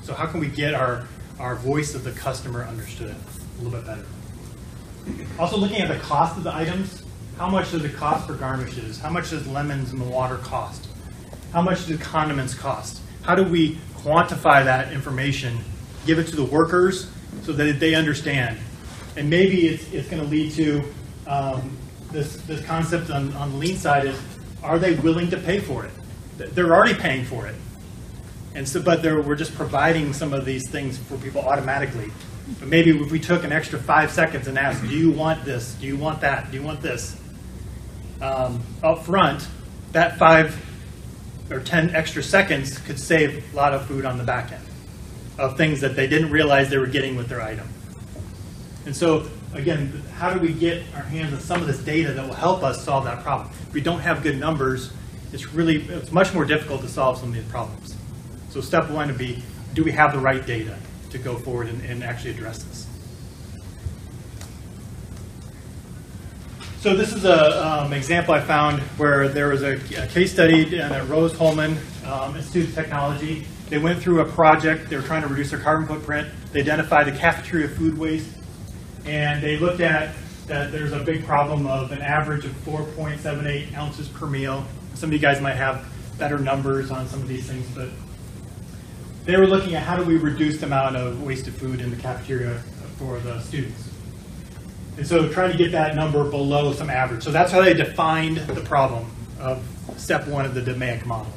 So 0.04 0.14
how 0.14 0.28
can 0.28 0.40
we 0.40 0.48
get 0.48 0.74
our, 0.74 1.08
our 1.40 1.56
voice 1.56 1.96
of 1.96 2.04
the 2.04 2.12
customer 2.12 2.64
understood 2.64 3.14
a 3.14 3.64
little 3.64 3.78
bit 3.78 3.86
better? 3.86 4.06
Also 5.40 5.58
looking 5.58 5.78
at 5.78 5.88
the 5.88 6.00
cost 6.00 6.38
of 6.38 6.44
the 6.44 6.56
items, 6.56 7.04
how 7.38 7.48
much 7.48 7.72
does 7.72 7.84
it 7.86 7.94
cost 7.96 8.26
for 8.26 8.34
garnishes? 8.34 9.00
How 9.00 9.12
much 9.12 9.30
does 9.30 9.48
lemons 9.48 9.94
in 9.94 10.00
the 10.00 10.06
water 10.06 10.38
cost? 10.38 10.88
How 11.54 11.62
much 11.62 11.86
do 11.86 11.98
condiments 11.98 12.56
cost? 12.56 13.02
How 13.22 13.36
do 13.36 13.44
we 13.44 13.76
quantify 13.98 14.64
that 14.66 14.92
information, 14.92 15.60
give 16.06 16.18
it 16.18 16.28
to 16.28 16.36
the 16.36 16.46
workers 16.46 17.12
so 17.44 17.52
that 17.54 17.80
they 17.80 17.94
understand? 17.94 18.58
And 19.16 19.30
maybe 19.30 19.68
it's, 19.68 19.92
it's 19.94 20.10
going 20.10 20.24
to 20.24 20.28
lead 20.28 20.52
to 20.54 20.84
um, 21.28 21.78
this, 22.12 22.38
this 22.42 22.66
concept 22.66 23.12
on, 23.12 23.32
on 23.34 23.52
the 23.52 23.58
lean 23.58 23.78
side 23.78 24.06
is, 24.06 24.20
are 24.64 24.80
they 24.80 24.96
willing 24.96 25.30
to 25.30 25.38
pay 25.38 25.60
for 25.60 25.86
it? 25.86 25.92
They're 26.38 26.74
already 26.74 26.96
paying 26.96 27.24
for 27.24 27.46
it. 27.48 27.56
And 28.56 28.68
so, 28.68 28.82
but 28.82 29.04
we're 29.04 29.36
just 29.36 29.54
providing 29.54 30.14
some 30.14 30.34
of 30.34 30.44
these 30.44 30.68
things 30.70 30.98
for 30.98 31.18
people 31.18 31.42
automatically. 31.42 32.10
But 32.60 32.70
maybe 32.70 32.98
if 32.98 33.12
we 33.12 33.20
took 33.20 33.44
an 33.44 33.52
extra 33.52 33.78
five 33.78 34.10
seconds 34.10 34.48
and 34.48 34.58
asked, 34.58 34.82
do 34.82 34.88
you 34.88 35.12
want 35.12 35.46
this? 35.46 35.76
Do 35.76 35.86
you 35.86 35.98
want 35.98 36.22
that? 36.22 36.50
Do 36.50 36.58
you 36.58 36.64
want 36.64 36.82
this? 36.82 37.20
Um, 38.22 38.62
up 38.84 39.04
front, 39.04 39.48
that 39.92 40.18
five 40.18 40.64
or 41.52 41.60
10 41.60 41.96
extra 41.96 42.24
seconds 42.24 42.78
could 42.80 43.00
save 43.00 43.54
a 43.54 43.56
lot 43.56 43.74
of 43.74 43.86
food 43.86 44.06
on 44.06 44.18
the 44.18 44.24
back 44.24 44.52
end 44.52 44.64
of 45.38 45.56
things 45.56 45.82
that 45.82 45.96
they 45.96 46.08
didn't 46.08 46.32
realize 46.32 46.70
they 46.70 46.78
were 46.78 46.88
getting 46.88 47.16
with 47.16 47.30
their 47.30 47.42
item. 47.42 47.68
And 48.86 48.96
so, 48.96 49.28
again, 49.54 50.04
how 50.16 50.34
do 50.34 50.40
we 50.40 50.52
get 50.52 50.84
our 50.96 51.04
hands 51.04 51.34
on 51.34 51.40
some 51.40 51.62
of 51.62 51.68
this 51.68 51.80
data 51.80 52.14
that 52.14 52.26
will 52.28 52.34
help 52.34 52.64
us 52.64 52.84
solve 52.84 53.04
that 53.06 53.22
problem? 53.22 53.50
If 53.68 53.74
we 53.74 53.82
don't 53.82 54.00
have 54.00 54.24
good 54.24 54.40
numbers, 54.40 54.92
it's 55.32 55.54
really, 55.54 55.84
it's 55.84 56.12
much 56.12 56.34
more 56.34 56.46
difficult 56.46 56.82
to 56.82 56.88
solve 56.88 57.18
some 57.20 57.30
of 57.30 57.36
these 57.36 57.46
problems. 57.46 57.96
So 58.50 58.62
step 58.62 58.90
one 58.90 59.08
would 59.08 59.18
be, 59.18 59.44
do 59.74 59.84
we 59.84 59.92
have 59.92 60.14
the 60.14 60.20
right 60.20 60.44
data 60.46 60.78
to 61.12 61.18
go 61.18 61.36
forward 61.36 61.68
and, 61.68 61.82
and 61.84 62.04
actually 62.04 62.32
address 62.32 62.64
this? 62.64 62.87
So 66.80 66.96
this 66.96 67.12
is 67.12 67.26
an 67.26 67.32
um, 67.34 67.92
example 67.92 68.36
I 68.36 68.40
found 68.40 68.82
where 69.00 69.28
there 69.28 69.48
was 69.48 69.64
a, 69.64 69.78
a 70.02 70.08
case 70.08 70.32
study 70.32 70.80
at 70.80 71.10
Rose-Hulman 71.10 71.76
um, 72.06 72.36
Institute 72.36 72.70
of 72.70 72.76
Technology. 72.76 73.48
They 73.68 73.80
went 73.80 74.00
through 74.00 74.22
a 74.22 74.26
project. 74.26 74.88
They 74.88 74.96
were 74.96 75.02
trying 75.02 75.24
to 75.24 75.28
reduce 75.28 75.50
their 75.50 75.60
carbon 75.60 75.88
footprint. 75.88 76.30
They 76.52 76.62
identified 76.62 77.08
the 77.08 77.14
cafeteria 77.14 77.68
food 77.68 77.98
waste, 77.98 78.30
and 79.06 79.42
they 79.42 79.58
looked 79.58 79.82
at 79.82 80.14
that 80.46 80.72
there's 80.72 80.94
a 80.94 81.00
big 81.00 81.26
problem 81.26 81.66
of 81.66 81.92
an 81.92 82.02
average 82.04 82.46
of 82.46 82.52
4.78 82.64 83.76
ounces 83.76 84.08
per 84.08 84.28
meal. 84.28 84.64
Some 84.94 85.10
of 85.10 85.14
you 85.14 85.20
guys 85.20 85.42
might 85.42 85.56
have 85.56 85.84
better 86.20 86.38
numbers 86.38 86.92
on 86.92 87.08
some 87.08 87.22
of 87.22 87.28
these 87.28 87.48
things, 87.48 87.68
but 87.74 87.90
they 89.26 89.36
were 89.36 89.48
looking 89.48 89.74
at 89.74 89.82
how 89.82 89.98
do 89.98 90.04
we 90.04 90.18
reduce 90.18 90.60
the 90.60 90.68
amount 90.68 90.96
of 90.96 91.24
wasted 91.24 91.56
food 91.56 91.82
in 91.82 91.90
the 91.90 91.98
cafeteria 91.98 92.60
for 92.98 93.20
the 93.20 93.42
students. 93.42 93.87
And 94.98 95.06
so 95.06 95.30
trying 95.30 95.52
to 95.52 95.58
get 95.58 95.72
that 95.74 95.96
number 95.96 96.28
below 96.30 96.74
some 96.74 96.90
average. 96.90 97.24
So 97.24 97.32
that's 97.32 97.52
how 97.52 97.62
they 97.62 97.74
defined 97.74 98.38
the 98.38 98.62
problem 98.62 99.10
of 99.40 99.64
step 99.98 100.28
one 100.28 100.46
of 100.46 100.56
the 100.56 100.62
DMAIC 100.62 101.06
model. 101.06 101.32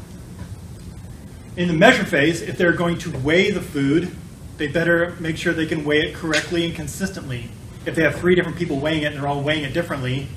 In 1.56 1.68
the 1.68 1.74
measure 1.74 2.04
phase, 2.04 2.40
if 2.40 2.56
they're 2.56 2.72
going 2.72 2.96
to 2.98 3.10
weigh 3.18 3.50
the 3.50 3.60
food, 3.60 4.10
they 4.56 4.66
better 4.66 5.14
make 5.20 5.36
sure 5.36 5.52
they 5.52 5.66
can 5.66 5.84
weigh 5.84 6.00
it 6.00 6.14
correctly 6.14 6.64
and 6.64 6.74
consistently. 6.74 7.50
If 7.84 7.94
they 7.94 8.02
have 8.02 8.16
three 8.16 8.34
different 8.34 8.56
people 8.56 8.78
weighing 8.78 9.02
it 9.02 9.06
and 9.06 9.16
they're 9.16 9.28
all 9.28 9.42
weighing 9.42 9.64
it 9.64 9.74
differently, 9.74 10.28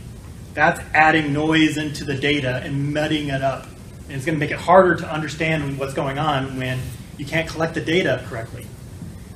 that's 0.53 0.82
adding 0.94 1.32
noise 1.32 1.77
into 1.77 2.03
the 2.03 2.15
data 2.15 2.62
and 2.63 2.94
muddying 2.94 3.30
it 3.30 3.42
up. 3.42 3.68
And 4.08 4.13
it's 4.13 4.25
going 4.25 4.36
to 4.36 4.39
make 4.39 4.51
it 4.51 4.60
harder 4.60 4.96
to 4.96 5.12
understand 5.12 5.80
what's 5.80 5.94
going 5.94 6.20
on 6.20 6.58
when 6.58 6.80
you 7.18 7.25
can't 7.25 7.48
collect 7.48 7.74
the 7.74 7.82
data 7.82 8.24
correctly. 8.27 8.68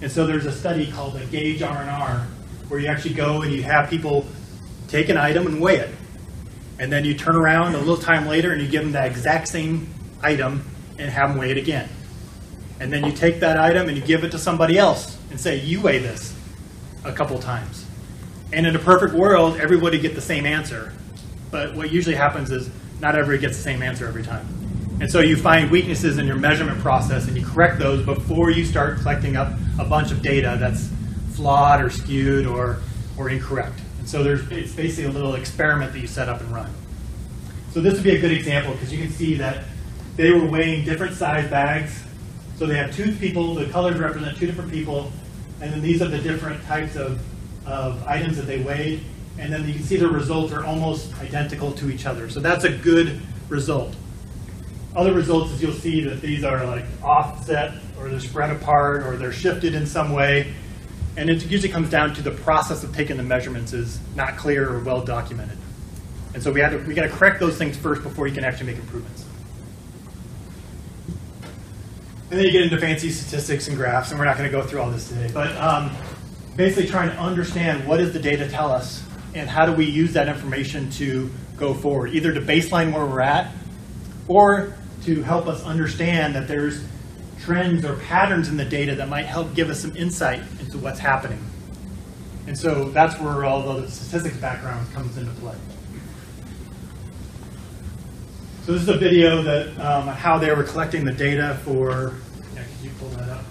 And 0.02 0.12
so 0.12 0.28
there's 0.28 0.46
a 0.46 0.52
study 0.52 0.92
called 0.92 1.14
the 1.14 1.26
Gauge 1.26 1.62
R&R 1.62 2.28
where 2.70 2.80
you 2.80 2.88
actually 2.88 3.14
go 3.14 3.42
and 3.42 3.52
you 3.52 3.64
have 3.64 3.90
people 3.90 4.26
take 4.88 5.10
an 5.10 5.18
item 5.18 5.48
and 5.48 5.62
weigh 5.62 5.78
it. 5.78 5.90
And 6.80 6.92
then 6.92 7.06
you 7.06 7.16
turn 7.16 7.36
around 7.36 7.76
a 7.76 7.80
little 7.80 7.98
time 7.98 8.28
later 8.28 8.52
and 8.52 8.62
you 8.62 8.68
give 8.68 8.84
them 8.84 8.92
that 8.92 9.08
exact 9.08 9.48
same 9.48 9.88
item 10.22 10.64
and 11.00 11.10
have 11.10 11.30
them 11.30 11.38
weigh 11.38 11.52
it 11.52 11.58
again. 11.58 11.90
And 12.80 12.94
then 12.94 13.04
you 13.04 13.12
take 13.12 13.40
that 13.40 13.58
item 13.58 13.88
and 13.88 13.98
you 13.98 14.04
give 14.04 14.24
it 14.24 14.32
to 14.32 14.38
somebody 14.38 14.78
else 14.78 15.18
and 15.32 15.40
say, 15.40 15.60
you 15.60 15.82
weigh 15.82 16.00
this 16.00 16.36
a 17.04 17.12
couple 17.12 17.40
times. 17.40 17.86
And 18.54 18.68
in 18.68 18.76
a 18.76 18.80
perfect 18.80 19.14
world, 19.14 19.58
everybody 19.58 20.00
get 20.00 20.16
the 20.16 20.22
same 20.22 20.46
answer. 20.46 20.94
But 21.50 21.76
what 21.76 21.92
usually 21.92 22.16
happens 22.16 22.52
is 22.52 22.70
not 23.00 23.16
everybody 23.16 23.42
gets 23.42 23.58
the 23.58 23.64
same 23.64 23.82
answer 23.82 24.08
every 24.08 24.24
time. 24.24 24.48
And 25.00 25.12
so 25.12 25.20
you 25.20 25.38
find 25.38 25.70
weaknesses 25.70 26.18
in 26.18 26.26
your 26.26 26.38
measurement 26.38 26.80
process 26.80 27.28
and 27.28 27.38
you 27.38 27.46
correct 27.46 27.80
those 27.80 28.04
before 28.04 28.52
you 28.52 28.66
start 28.66 29.00
collecting 29.00 29.36
up 29.36 29.54
a 29.80 29.86
bunch 29.86 30.12
of 30.12 30.22
data 30.22 30.58
that's 30.60 30.90
flawed 31.38 31.82
or 31.82 31.90
skewed 31.90 32.46
or, 32.46 32.80
or 33.18 33.30
incorrect. 33.30 33.80
And 34.00 34.10
so 34.10 34.24
there's, 34.24 34.42
it's 34.52 34.74
basically 34.74 35.06
a 35.06 35.12
little 35.12 35.36
experiment 35.36 35.94
that 35.94 36.00
you 36.00 36.08
set 36.08 36.28
up 36.28 36.42
and 36.42 36.52
run. 36.52 36.70
So 37.72 37.80
this 37.80 37.94
would 37.94 38.04
be 38.04 38.16
a 38.16 38.20
good 38.20 38.32
example 38.32 38.74
because 38.74 38.92
you 38.92 39.00
can 39.00 39.12
see 39.12 39.36
that 39.36 39.64
they 40.16 40.32
were 40.32 40.46
weighing 40.46 40.84
different 40.84 41.14
size 41.14 41.50
bags. 41.50 42.04
So 42.58 42.66
they 42.66 42.76
have 42.76 42.94
two 42.94 43.16
people, 43.16 43.54
the 43.54 43.68
colors 43.68 44.00
represent 44.00 44.36
two 44.36 44.48
different 44.48 44.72
people, 44.72 45.12
and 45.62 45.72
then 45.72 45.82
these 45.82 46.02
are 46.02 46.08
the 46.08 46.18
different 46.18 46.64
types 46.64 46.96
of, 46.96 47.22
of 47.68 48.04
items 48.08 48.36
that 48.38 48.48
they 48.48 48.60
weighed. 48.60 49.04
And 49.38 49.54
then 49.54 49.68
you 49.68 49.76
can 49.76 49.84
see 49.84 49.98
the 49.98 50.08
results 50.08 50.52
are 50.54 50.66
almost 50.66 51.16
identical 51.20 51.72
to 51.74 51.92
each 51.92 52.08
other. 52.08 52.30
So 52.32 52.40
that's 52.40 52.64
a 52.64 52.76
good 52.76 53.22
result. 53.48 53.96
Other 54.96 55.14
results 55.14 55.52
is 55.52 55.62
you'll 55.62 55.74
see 55.74 56.02
that 56.06 56.22
these 56.22 56.44
are 56.44 56.66
like 56.66 56.86
offset 57.04 57.74
or 58.00 58.10
they're 58.10 58.20
spread 58.20 58.50
apart 58.50 59.04
or 59.04 59.18
they're 59.18 59.32
shifted 59.32 59.76
in 59.76 59.86
some 59.86 60.12
way. 60.12 60.54
And 61.18 61.30
it 61.30 61.44
usually 61.48 61.72
comes 61.72 61.90
down 61.90 62.14
to 62.14 62.22
the 62.22 62.32
process 62.32 62.84
of 62.84 62.96
taking 62.96 63.18
the 63.18 63.24
measurements 63.24 63.74
is 63.74 64.00
not 64.16 64.38
clear 64.38 64.72
or 64.72 64.80
well 64.80 65.04
documented. 65.04 65.58
And 66.36 66.44
so 66.44 66.52
we 66.52 66.62
had 66.62 66.70
to, 66.70 66.78
we 66.78 66.94
got 66.94 67.02
to 67.02 67.10
correct 67.10 67.40
those 67.40 67.58
things 67.58 67.76
first 67.76 68.04
before 68.04 68.28
you 68.28 68.34
can 68.36 68.46
actually 68.46 68.68
make 68.68 68.78
improvements. 68.78 69.26
And 72.30 72.38
then 72.38 72.46
you 72.46 72.52
get 72.52 72.62
into 72.62 72.78
fancy 72.78 73.10
statistics 73.10 73.68
and 73.68 73.76
graphs, 73.76 74.12
and 74.12 74.20
we're 74.20 74.26
not 74.26 74.38
going 74.38 74.52
to 74.52 74.56
go 74.56 74.62
through 74.62 74.82
all 74.82 74.92
this 74.92 75.08
today. 75.08 75.32
But 75.34 75.56
um, 75.58 75.92
basically 76.56 76.88
trying 76.88 77.10
to 77.10 77.18
understand 77.18 77.88
what 77.88 77.98
does 77.98 78.14
the 78.14 78.20
data 78.20 78.48
tell 78.48 78.72
us, 78.72 79.04
and 79.34 79.50
how 79.50 79.66
do 79.66 79.74
we 79.74 79.86
use 79.86 80.14
that 80.14 80.28
information 80.28 80.90
to 80.92 81.32
go 81.58 81.74
forward, 81.74 82.14
either 82.14 82.34
to 82.34 82.42
baseline 82.42 82.94
where 82.94 83.06
we're 83.06 83.22
at, 83.22 83.52
or 84.28 84.76
to 85.04 85.24
help 85.24 85.48
us 85.48 85.64
understand 85.64 86.36
that 86.36 86.48
there's 86.48 86.84
trends 87.40 87.86
or 87.86 87.96
patterns 87.96 88.50
in 88.50 88.58
the 88.58 88.66
data 88.66 88.94
that 88.96 89.08
might 89.08 89.26
help 89.26 89.56
give 89.56 89.70
us 89.70 89.80
some 89.80 89.96
insight 89.96 90.44
into 90.68 90.78
what's 90.80 91.00
happening. 91.00 91.40
And 92.46 92.58
so 92.58 92.86
that's 92.90 93.20
where 93.20 93.46
all 93.46 93.62
the 93.62 93.90
statistics 93.90 94.38
background 94.38 94.92
comes 94.94 95.18
into 95.18 95.32
play. 95.34 95.56
So 98.66 98.74
this 98.74 98.82
is 98.82 98.90
a 98.90 98.98
video 98.98 99.42
that 99.44 99.80
um, 99.80 100.08
how 100.08 100.38
they 100.38 100.54
were 100.54 100.64
collecting 100.64 101.06
the 101.06 101.14
data 101.14 101.58
for. 101.64 102.16
Yeah, 102.54 102.64
can 102.64 102.84
you 102.84 102.92
pull 103.00 103.10
that 103.10 103.30
up? 103.30 103.46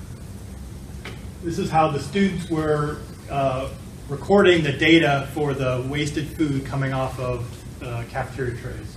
This 1.42 1.58
is 1.58 1.70
how 1.70 1.90
the 1.90 2.00
students 2.00 2.50
were 2.50 2.98
uh, 3.30 3.70
recording 4.08 4.62
the 4.62 4.72
data 4.72 5.28
for 5.32 5.54
the 5.54 5.86
wasted 5.88 6.28
food 6.28 6.66
coming 6.66 6.92
off 6.92 7.18
of 7.18 7.82
uh, 7.82 8.04
cafeteria 8.10 8.60
trays. 8.60 8.96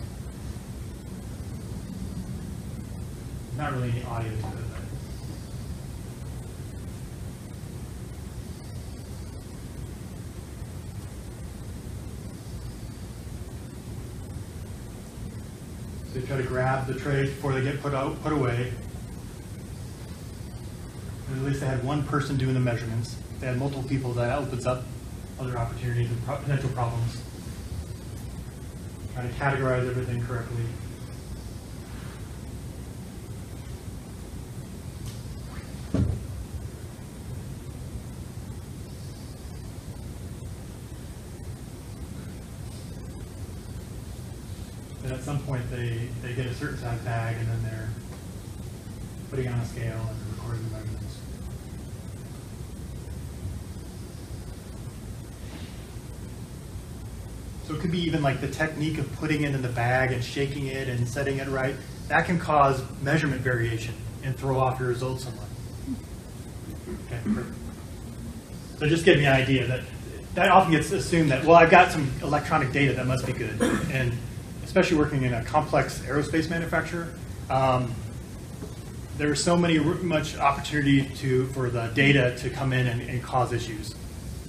Not 3.57 3.73
really 3.73 3.91
any 3.91 4.03
audio 4.03 4.29
to 4.29 4.37
it. 4.37 4.69
So 4.69 4.69
they 16.13 16.21
try 16.21 16.37
to 16.37 16.43
grab 16.43 16.87
the 16.87 16.95
trays 16.95 17.29
before 17.29 17.53
they 17.53 17.61
get 17.61 17.81
put 17.81 17.93
out, 17.93 18.21
put 18.23 18.33
away. 18.33 18.73
And 21.27 21.39
at 21.39 21.45
least 21.45 21.59
they 21.59 21.67
had 21.67 21.83
one 21.83 22.03
person 22.03 22.37
doing 22.37 22.55
the 22.55 22.59
measurements. 22.59 23.15
They 23.39 23.47
had 23.47 23.57
multiple 23.57 23.83
people, 23.83 24.13
that 24.13 24.37
opens 24.37 24.65
up 24.65 24.83
other 25.39 25.57
opportunities 25.57 26.09
and 26.09 26.25
potential 26.25 26.69
problems. 26.71 27.21
Try 29.13 29.23
to 29.23 29.33
categorize 29.33 29.87
everything 29.87 30.25
correctly. 30.25 30.63
Some 45.29 45.39
point, 45.41 45.69
they, 45.69 46.09
they 46.23 46.33
get 46.33 46.47
a 46.47 46.53
certain 46.55 46.79
size 46.79 46.99
bag, 47.01 47.35
and 47.37 47.47
then 47.47 47.61
they're 47.61 47.89
putting 49.29 49.47
on 49.47 49.59
a 49.59 49.65
scale 49.67 50.09
and 50.09 50.33
recording 50.33 50.63
the 50.63 50.71
measurements. 50.71 51.17
So 57.67 57.75
it 57.75 57.79
could 57.81 57.91
be 57.91 57.99
even 57.99 58.23
like 58.23 58.41
the 58.41 58.47
technique 58.47 58.97
of 58.97 59.11
putting 59.17 59.43
it 59.43 59.53
in 59.53 59.61
the 59.61 59.69
bag 59.69 60.11
and 60.11 60.23
shaking 60.23 60.65
it 60.65 60.87
and 60.87 61.07
setting 61.07 61.37
it 61.37 61.47
right. 61.47 61.75
That 62.07 62.25
can 62.25 62.39
cause 62.39 62.81
measurement 63.03 63.41
variation 63.41 63.93
and 64.23 64.35
throw 64.35 64.57
off 64.57 64.79
your 64.79 64.89
results 64.89 65.25
somewhat. 65.25 65.45
Okay. 67.05 67.21
So 68.79 68.87
just 68.87 69.05
give 69.05 69.19
me 69.19 69.25
an 69.25 69.33
idea 69.33 69.67
that 69.67 69.83
that 70.33 70.49
often 70.49 70.71
gets 70.71 70.91
assumed 70.91 71.29
that 71.29 71.45
well, 71.45 71.55
I've 71.55 71.69
got 71.69 71.91
some 71.91 72.11
electronic 72.23 72.71
data 72.71 72.93
that 72.93 73.05
must 73.05 73.27
be 73.27 73.33
good, 73.33 73.61
and 73.91 74.11
especially 74.69 74.97
working 74.97 75.23
in 75.23 75.33
a 75.33 75.43
complex 75.45 75.97
aerospace 76.01 76.47
manufacturer, 76.47 77.07
um, 77.49 77.91
there's 79.17 79.43
so 79.43 79.57
many 79.57 79.79
much 79.79 80.37
opportunity 80.37 81.09
to 81.15 81.47
for 81.47 81.71
the 81.71 81.87
data 81.95 82.37
to 82.37 82.51
come 82.51 82.71
in 82.71 82.85
and, 82.85 83.01
and 83.01 83.23
cause 83.23 83.51
issues, 83.51 83.95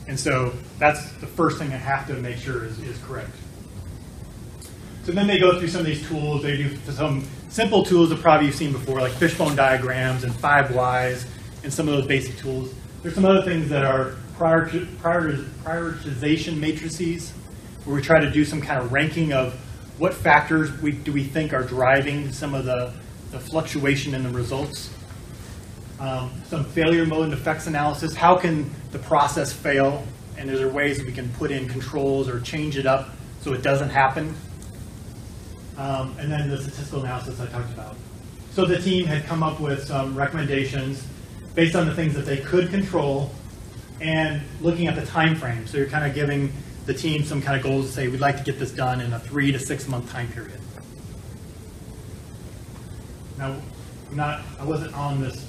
and 0.06 0.20
so 0.20 0.52
that's 0.78 1.10
the 1.12 1.26
first 1.26 1.56
thing 1.56 1.72
I 1.72 1.78
have 1.78 2.06
to 2.08 2.14
make 2.16 2.36
sure 2.36 2.66
is, 2.66 2.78
is 2.80 2.98
correct. 2.98 3.30
So 5.04 5.12
then 5.12 5.26
they 5.26 5.38
go 5.38 5.58
through 5.58 5.68
some 5.68 5.80
of 5.80 5.86
these 5.86 6.06
tools. 6.06 6.42
They 6.42 6.58
do 6.58 6.76
some 6.92 7.26
simple 7.48 7.82
tools 7.82 8.10
that 8.10 8.20
probably 8.20 8.48
you've 8.48 8.54
seen 8.54 8.72
before, 8.72 9.00
like 9.00 9.12
fishbone 9.12 9.56
diagrams 9.56 10.22
and 10.22 10.34
five 10.34 10.74
whys, 10.74 11.26
and 11.64 11.72
some 11.72 11.88
of 11.88 11.94
those 11.94 12.06
basic 12.06 12.36
tools. 12.36 12.74
There's 13.02 13.14
some 13.14 13.24
other 13.24 13.42
things 13.42 13.70
that 13.70 13.86
are 13.86 14.16
prior, 14.36 14.68
prior, 15.00 15.32
prioritization 15.64 16.58
matrices, 16.58 17.32
where 17.84 17.96
we 17.96 18.02
try 18.02 18.20
to 18.20 18.30
do 18.30 18.44
some 18.44 18.60
kind 18.60 18.78
of 18.82 18.92
ranking 18.92 19.32
of 19.32 19.58
what 20.00 20.14
factors 20.14 20.72
we, 20.80 20.92
do 20.92 21.12
we 21.12 21.22
think 21.22 21.52
are 21.52 21.62
driving 21.62 22.32
some 22.32 22.54
of 22.54 22.64
the, 22.64 22.90
the 23.32 23.38
fluctuation 23.38 24.14
in 24.14 24.22
the 24.22 24.30
results. 24.30 24.88
Um, 26.00 26.30
some 26.46 26.64
failure 26.64 27.04
mode 27.04 27.24
and 27.24 27.34
effects 27.34 27.66
analysis. 27.66 28.14
How 28.14 28.34
can 28.34 28.70
the 28.92 28.98
process 28.98 29.52
fail? 29.52 30.02
And 30.38 30.48
are 30.48 30.56
there 30.56 30.70
ways 30.70 31.04
we 31.04 31.12
can 31.12 31.28
put 31.34 31.50
in 31.50 31.68
controls 31.68 32.30
or 32.30 32.40
change 32.40 32.78
it 32.78 32.86
up 32.86 33.10
so 33.42 33.52
it 33.52 33.62
doesn't 33.62 33.90
happen? 33.90 34.34
Um, 35.76 36.16
and 36.18 36.32
then 36.32 36.48
the 36.48 36.62
statistical 36.62 37.02
analysis 37.02 37.38
I 37.38 37.46
talked 37.48 37.70
about. 37.74 37.94
So 38.52 38.64
the 38.64 38.78
team 38.78 39.04
had 39.04 39.26
come 39.26 39.42
up 39.42 39.60
with 39.60 39.84
some 39.84 40.16
recommendations 40.16 41.06
based 41.54 41.76
on 41.76 41.84
the 41.86 41.94
things 41.94 42.14
that 42.14 42.24
they 42.24 42.38
could 42.38 42.70
control 42.70 43.32
and 44.00 44.40
looking 44.62 44.86
at 44.86 44.94
the 44.94 45.04
time 45.04 45.36
frame. 45.36 45.66
So 45.66 45.76
you're 45.76 45.88
kind 45.88 46.06
of 46.06 46.14
giving 46.14 46.54
the 46.90 46.98
team 46.98 47.22
some 47.22 47.40
kind 47.40 47.56
of 47.56 47.62
goals 47.62 47.86
to 47.86 47.92
say 47.92 48.08
we'd 48.08 48.18
like 48.18 48.36
to 48.36 48.42
get 48.42 48.58
this 48.58 48.72
done 48.72 49.00
in 49.00 49.12
a 49.12 49.20
three 49.20 49.52
to 49.52 49.60
six 49.60 49.86
month 49.86 50.10
time 50.10 50.26
period. 50.32 50.60
Now, 53.38 53.54
I'm 54.10 54.16
not, 54.16 54.40
I 54.58 54.64
wasn't 54.64 54.92
on 54.94 55.20
this 55.20 55.48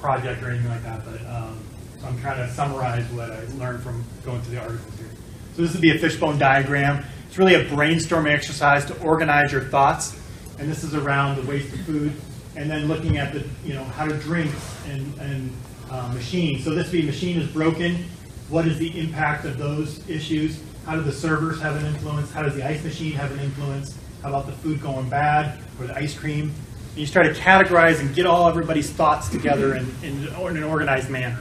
project 0.00 0.42
or 0.42 0.50
anything 0.50 0.68
like 0.68 0.82
that, 0.82 1.02
but 1.02 1.20
um, 1.26 1.58
so 1.98 2.08
I'm 2.08 2.20
trying 2.20 2.46
to 2.46 2.52
summarize 2.52 3.06
what 3.12 3.30
I 3.30 3.42
learned 3.56 3.82
from 3.82 4.04
going 4.22 4.42
through 4.42 4.56
the 4.56 4.60
articles 4.60 4.98
here. 4.98 5.08
So 5.56 5.62
this 5.62 5.72
would 5.72 5.80
be 5.80 5.96
a 5.96 5.98
fishbone 5.98 6.38
diagram. 6.38 7.06
It's 7.26 7.38
really 7.38 7.54
a 7.54 7.64
brainstorming 7.64 8.30
exercise 8.30 8.84
to 8.86 9.00
organize 9.00 9.52
your 9.52 9.62
thoughts, 9.62 10.14
and 10.58 10.70
this 10.70 10.84
is 10.84 10.94
around 10.94 11.36
the 11.36 11.50
waste 11.50 11.72
of 11.72 11.80
food, 11.86 12.12
and 12.54 12.70
then 12.70 12.86
looking 12.86 13.16
at 13.16 13.32
the, 13.32 13.46
you 13.64 13.72
know, 13.72 13.84
how 13.84 14.06
to 14.06 14.14
drink 14.18 14.52
and, 14.90 15.18
and 15.20 15.52
uh, 15.90 16.12
machine. 16.12 16.60
So 16.60 16.74
this 16.74 16.92
would 16.92 17.00
be 17.00 17.02
machine 17.02 17.40
is 17.40 17.48
broken. 17.48 18.04
What 18.50 18.66
is 18.66 18.78
the 18.78 18.98
impact 18.98 19.44
of 19.44 19.58
those 19.58 20.06
issues? 20.08 20.60
How 20.84 20.96
do 20.96 21.02
the 21.02 21.12
servers 21.12 21.60
have 21.60 21.76
an 21.76 21.86
influence? 21.86 22.32
How 22.32 22.42
does 22.42 22.56
the 22.56 22.66
ice 22.66 22.82
machine 22.82 23.12
have 23.12 23.30
an 23.30 23.38
influence? 23.38 23.96
How 24.22 24.30
about 24.30 24.46
the 24.46 24.52
food 24.52 24.82
going 24.82 25.08
bad 25.08 25.60
or 25.78 25.86
the 25.86 25.94
ice 25.94 26.18
cream? 26.18 26.52
And 26.88 26.98
you 26.98 27.06
start 27.06 27.26
to 27.26 27.32
categorize 27.32 28.00
and 28.00 28.12
get 28.12 28.26
all 28.26 28.48
everybody's 28.48 28.90
thoughts 28.90 29.28
together 29.28 29.76
in, 29.76 29.88
in, 30.02 30.26
in 30.26 30.56
an 30.56 30.64
organized 30.64 31.08
manner. 31.08 31.40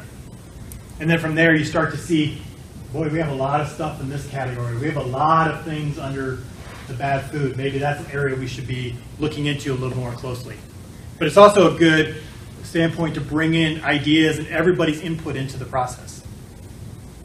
And 1.00 1.10
then 1.10 1.18
from 1.18 1.34
there, 1.34 1.56
you 1.56 1.66
start 1.66 1.90
to 1.92 1.98
see, 1.98 2.44
boy, 2.94 3.10
we 3.10 3.18
have 3.18 3.32
a 3.32 3.36
lot 3.36 3.60
of 3.60 3.70
stuff 3.70 4.00
in 4.02 4.08
this 4.08 4.28
category. 4.28 4.78
We 4.78 4.86
have 4.86 4.98
a 4.98 5.08
lot 5.08 5.50
of 5.50 5.64
things 5.66 5.98
under 5.98 6.38
the 6.88 6.94
bad 6.94 7.24
food. 7.32 7.58
Maybe 7.58 7.80
that's 7.80 8.06
an 8.06 8.12
area 8.12 8.36
we 8.36 8.46
should 8.46 8.68
be 8.68 8.96
looking 9.18 9.48
into 9.48 9.74
a 9.74 9.78
little 9.78 9.98
more 9.98 10.12
closely. 10.12 10.58
But 11.18 11.26
it's 11.26 11.38
also 11.38 11.76
a 11.76 11.80
good 11.80 12.22
standpoint 12.62 13.16
to 13.16 13.22
bring 13.22 13.56
in 13.56 13.84
ideas 13.84 14.38
and 14.38 14.48
everybody's 14.50 15.02
input 15.02 15.36
into 15.36 15.58
the 15.58 15.66
process. 15.66 16.19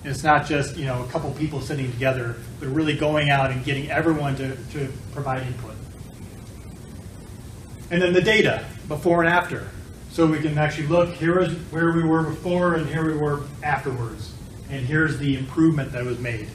And 0.04 0.12
it's 0.12 0.22
not 0.22 0.46
just 0.46 0.76
you 0.76 0.84
know 0.84 1.02
a 1.02 1.08
couple 1.08 1.30
people 1.32 1.60
sitting 1.60 1.90
together, 1.90 2.36
but 2.60 2.68
really 2.68 2.96
going 2.96 3.30
out 3.30 3.50
and 3.50 3.64
getting 3.64 3.90
everyone 3.90 4.36
to, 4.36 4.54
to 4.72 4.92
provide 5.12 5.46
input. 5.46 5.74
And 7.90 8.02
then 8.02 8.12
the 8.12 8.20
data, 8.20 8.66
before 8.86 9.22
and 9.22 9.32
after. 9.32 9.68
So 10.10 10.26
we 10.26 10.38
can 10.38 10.56
actually 10.58 10.86
look, 10.86 11.14
here 11.14 11.40
is 11.40 11.52
where 11.72 11.92
we 11.92 12.04
were 12.04 12.22
before 12.22 12.74
and 12.74 12.86
here 12.86 13.04
we 13.04 13.16
were 13.16 13.42
afterwards. 13.62 14.32
And 14.70 14.86
here's 14.86 15.18
the 15.18 15.36
improvement 15.36 15.92
that 15.92 16.04
was 16.04 16.18
made. 16.18 16.48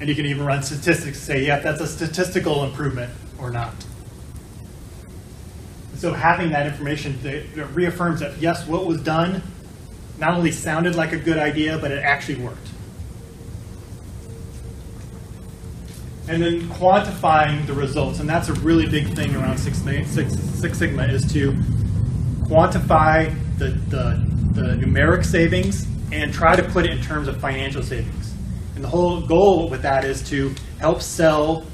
And 0.00 0.08
you 0.08 0.14
can 0.14 0.26
even 0.26 0.46
run 0.46 0.62
statistics 0.62 1.18
to 1.18 1.24
say, 1.24 1.46
yeah, 1.46 1.58
that's 1.58 1.80
a 1.80 1.86
statistical 1.86 2.64
improvement 2.64 3.12
or 3.38 3.50
not. 3.50 3.74
So 5.96 6.12
having 6.12 6.50
that 6.50 6.66
information 6.66 7.18
reaffirms 7.74 8.20
that, 8.20 8.38
yes, 8.38 8.66
what 8.66 8.86
was 8.86 9.02
done 9.02 9.42
not 10.18 10.34
only 10.34 10.50
sounded 10.50 10.94
like 10.96 11.12
a 11.12 11.18
good 11.18 11.38
idea, 11.38 11.78
but 11.78 11.90
it 11.90 12.02
actually 12.02 12.42
worked. 12.42 12.68
And 16.28 16.42
then 16.42 16.68
quantifying 16.68 17.66
the 17.66 17.72
results, 17.72 18.20
and 18.20 18.28
that's 18.28 18.48
a 18.48 18.54
really 18.54 18.86
big 18.86 19.14
thing 19.14 19.34
around 19.34 19.58
Six, 19.58 19.78
Six, 19.78 20.34
Six 20.34 20.78
Sigma, 20.78 21.04
is 21.04 21.30
to 21.32 21.52
quantify 22.42 23.34
the, 23.58 23.68
the, 23.88 24.26
the 24.52 24.76
numeric 24.76 25.24
savings 25.24 25.86
and 26.12 26.32
try 26.32 26.54
to 26.54 26.62
put 26.62 26.84
it 26.84 26.90
in 26.90 27.00
terms 27.00 27.28
of 27.28 27.40
financial 27.40 27.82
savings. 27.82 28.34
And 28.74 28.84
the 28.84 28.88
whole 28.88 29.20
goal 29.20 29.70
with 29.70 29.82
that 29.82 30.04
is 30.04 30.22
to 30.30 30.54
help 30.78 31.00
sell 31.00 31.64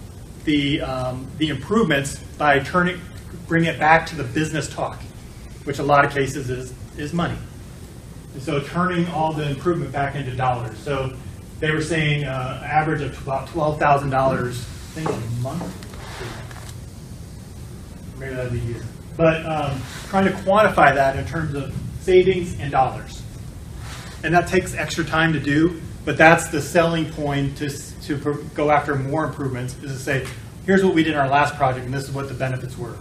the, 0.44 0.80
um, 0.82 1.26
the 1.38 1.48
improvements 1.48 2.18
by 2.38 2.60
turning, 2.60 3.00
bring 3.48 3.64
it 3.64 3.78
back 3.78 4.06
to 4.06 4.16
the 4.16 4.24
business 4.24 4.68
talk, 4.68 5.00
which 5.64 5.78
a 5.80 5.82
lot 5.82 6.04
of 6.04 6.12
cases 6.12 6.48
is, 6.48 6.74
is 6.96 7.12
money. 7.12 7.36
And 8.34 8.42
so 8.42 8.60
turning 8.60 9.06
all 9.08 9.32
the 9.32 9.48
improvement 9.48 9.92
back 9.92 10.16
into 10.16 10.34
dollars. 10.34 10.76
So 10.78 11.16
they 11.60 11.70
were 11.70 11.80
saying 11.80 12.24
uh, 12.24 12.62
average 12.64 13.00
of 13.00 13.20
about 13.22 13.48
$12,000, 13.48 14.12
I 14.12 14.52
think 14.52 15.08
a 15.08 15.40
month. 15.40 15.80
Maybe 18.18 18.34
that'd 18.34 18.52
be 18.52 18.58
a 18.58 18.62
year. 18.62 18.82
But 19.16 19.46
um, 19.46 19.80
trying 20.08 20.24
to 20.26 20.32
quantify 20.32 20.94
that 20.94 21.16
in 21.16 21.24
terms 21.26 21.54
of 21.54 21.74
savings 22.00 22.58
and 22.58 22.72
dollars. 22.72 23.22
And 24.24 24.34
that 24.34 24.48
takes 24.48 24.74
extra 24.74 25.04
time 25.04 25.32
to 25.32 25.40
do, 25.40 25.80
but 26.04 26.16
that's 26.16 26.48
the 26.48 26.60
selling 26.60 27.10
point 27.12 27.56
to, 27.58 27.70
to 28.02 28.44
go 28.54 28.70
after 28.70 28.96
more 28.96 29.24
improvements 29.24 29.74
is 29.82 29.92
to 29.92 29.98
say, 29.98 30.26
here's 30.66 30.84
what 30.84 30.94
we 30.94 31.02
did 31.02 31.12
in 31.12 31.18
our 31.18 31.28
last 31.28 31.54
project, 31.56 31.84
and 31.84 31.94
this 31.94 32.04
is 32.04 32.10
what 32.12 32.28
the 32.28 32.34
benefits 32.34 32.76
were. 32.76 32.96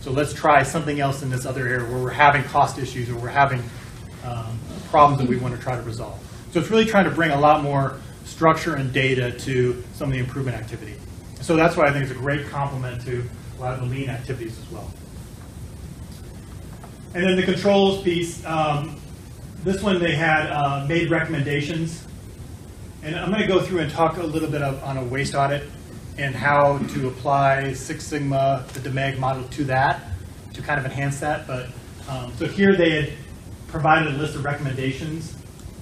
So 0.00 0.10
let's 0.10 0.34
try 0.34 0.62
something 0.64 1.00
else 1.00 1.22
in 1.22 1.30
this 1.30 1.46
other 1.46 1.66
area 1.66 1.88
where 1.88 2.02
we're 2.02 2.10
having 2.10 2.42
cost 2.44 2.78
issues 2.78 3.08
or 3.08 3.16
we're 3.16 3.28
having 3.28 3.62
um, 4.24 4.58
problems 4.90 5.20
that 5.20 5.28
we 5.28 5.36
want 5.36 5.54
to 5.54 5.60
try 5.60 5.76
to 5.76 5.82
resolve. 5.82 6.18
So 6.52 6.60
it's 6.60 6.70
really 6.70 6.84
trying 6.84 7.04
to 7.04 7.10
bring 7.10 7.30
a 7.30 7.40
lot 7.40 7.62
more 7.62 8.00
structure 8.24 8.74
and 8.76 8.92
data 8.92 9.32
to 9.32 9.84
some 9.94 10.08
of 10.08 10.14
the 10.14 10.20
improvement 10.20 10.56
activity. 10.56 10.94
So 11.40 11.56
that's 11.56 11.76
why 11.76 11.86
I 11.86 11.92
think 11.92 12.04
it's 12.04 12.12
a 12.12 12.14
great 12.14 12.46
complement 12.48 13.02
to 13.02 13.24
a 13.58 13.60
lot 13.60 13.74
of 13.74 13.80
the 13.80 13.86
lean 13.86 14.08
activities 14.08 14.58
as 14.58 14.70
well. 14.70 14.90
And 17.14 17.22
then 17.22 17.36
the 17.36 17.42
controls 17.42 18.02
piece, 18.02 18.44
um, 18.44 19.00
this 19.62 19.82
one 19.82 20.00
they 20.00 20.14
had 20.14 20.50
uh, 20.50 20.84
made 20.88 21.10
recommendations. 21.10 22.04
And 23.02 23.14
I'm 23.14 23.28
going 23.30 23.42
to 23.42 23.46
go 23.46 23.60
through 23.60 23.80
and 23.80 23.90
talk 23.90 24.16
a 24.16 24.22
little 24.22 24.50
bit 24.50 24.62
of, 24.62 24.82
on 24.82 24.96
a 24.96 25.04
waste 25.04 25.34
audit 25.34 25.68
and 26.16 26.34
how 26.34 26.78
to 26.78 27.08
apply 27.08 27.72
Six 27.72 28.04
Sigma, 28.04 28.64
the 28.72 28.80
DMAIC 28.80 29.18
model 29.18 29.44
to 29.44 29.64
that, 29.64 30.02
to 30.54 30.62
kind 30.62 30.78
of 30.78 30.86
enhance 30.86 31.20
that. 31.20 31.46
But 31.46 31.68
um, 32.08 32.32
so 32.36 32.46
here 32.46 32.74
they 32.74 32.90
had 32.90 33.12
provided 33.74 34.14
a 34.14 34.16
list 34.16 34.36
of 34.36 34.44
recommendations. 34.44 35.34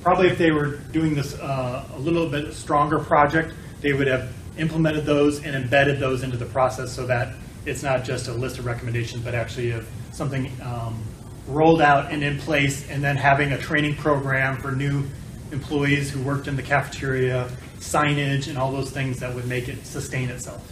Probably 0.02 0.26
if 0.28 0.38
they 0.38 0.50
were 0.50 0.78
doing 0.92 1.14
this 1.14 1.38
uh, 1.38 1.84
a 1.94 1.98
little 1.98 2.26
bit 2.26 2.54
stronger 2.54 2.98
project, 2.98 3.52
they 3.82 3.92
would 3.92 4.06
have 4.06 4.32
implemented 4.56 5.04
those 5.04 5.44
and 5.44 5.54
embedded 5.54 6.00
those 6.00 6.22
into 6.22 6.38
the 6.38 6.46
process 6.46 6.90
so 6.90 7.06
that 7.06 7.34
it's 7.66 7.82
not 7.82 8.02
just 8.02 8.28
a 8.28 8.32
list 8.32 8.58
of 8.58 8.64
recommendations, 8.64 9.22
but 9.22 9.34
actually 9.34 9.74
something 10.10 10.50
um, 10.62 11.02
rolled 11.46 11.82
out 11.82 12.10
and 12.10 12.24
in 12.24 12.38
place, 12.38 12.88
and 12.88 13.04
then 13.04 13.14
having 13.14 13.52
a 13.52 13.58
training 13.58 13.94
program 13.96 14.56
for 14.56 14.72
new 14.72 15.04
employees 15.52 16.10
who 16.10 16.22
worked 16.22 16.48
in 16.48 16.56
the 16.56 16.62
cafeteria, 16.62 17.46
signage, 17.78 18.48
and 18.48 18.56
all 18.56 18.72
those 18.72 18.90
things 18.90 19.20
that 19.20 19.34
would 19.34 19.46
make 19.46 19.68
it 19.68 19.84
sustain 19.84 20.30
itself. 20.30 20.66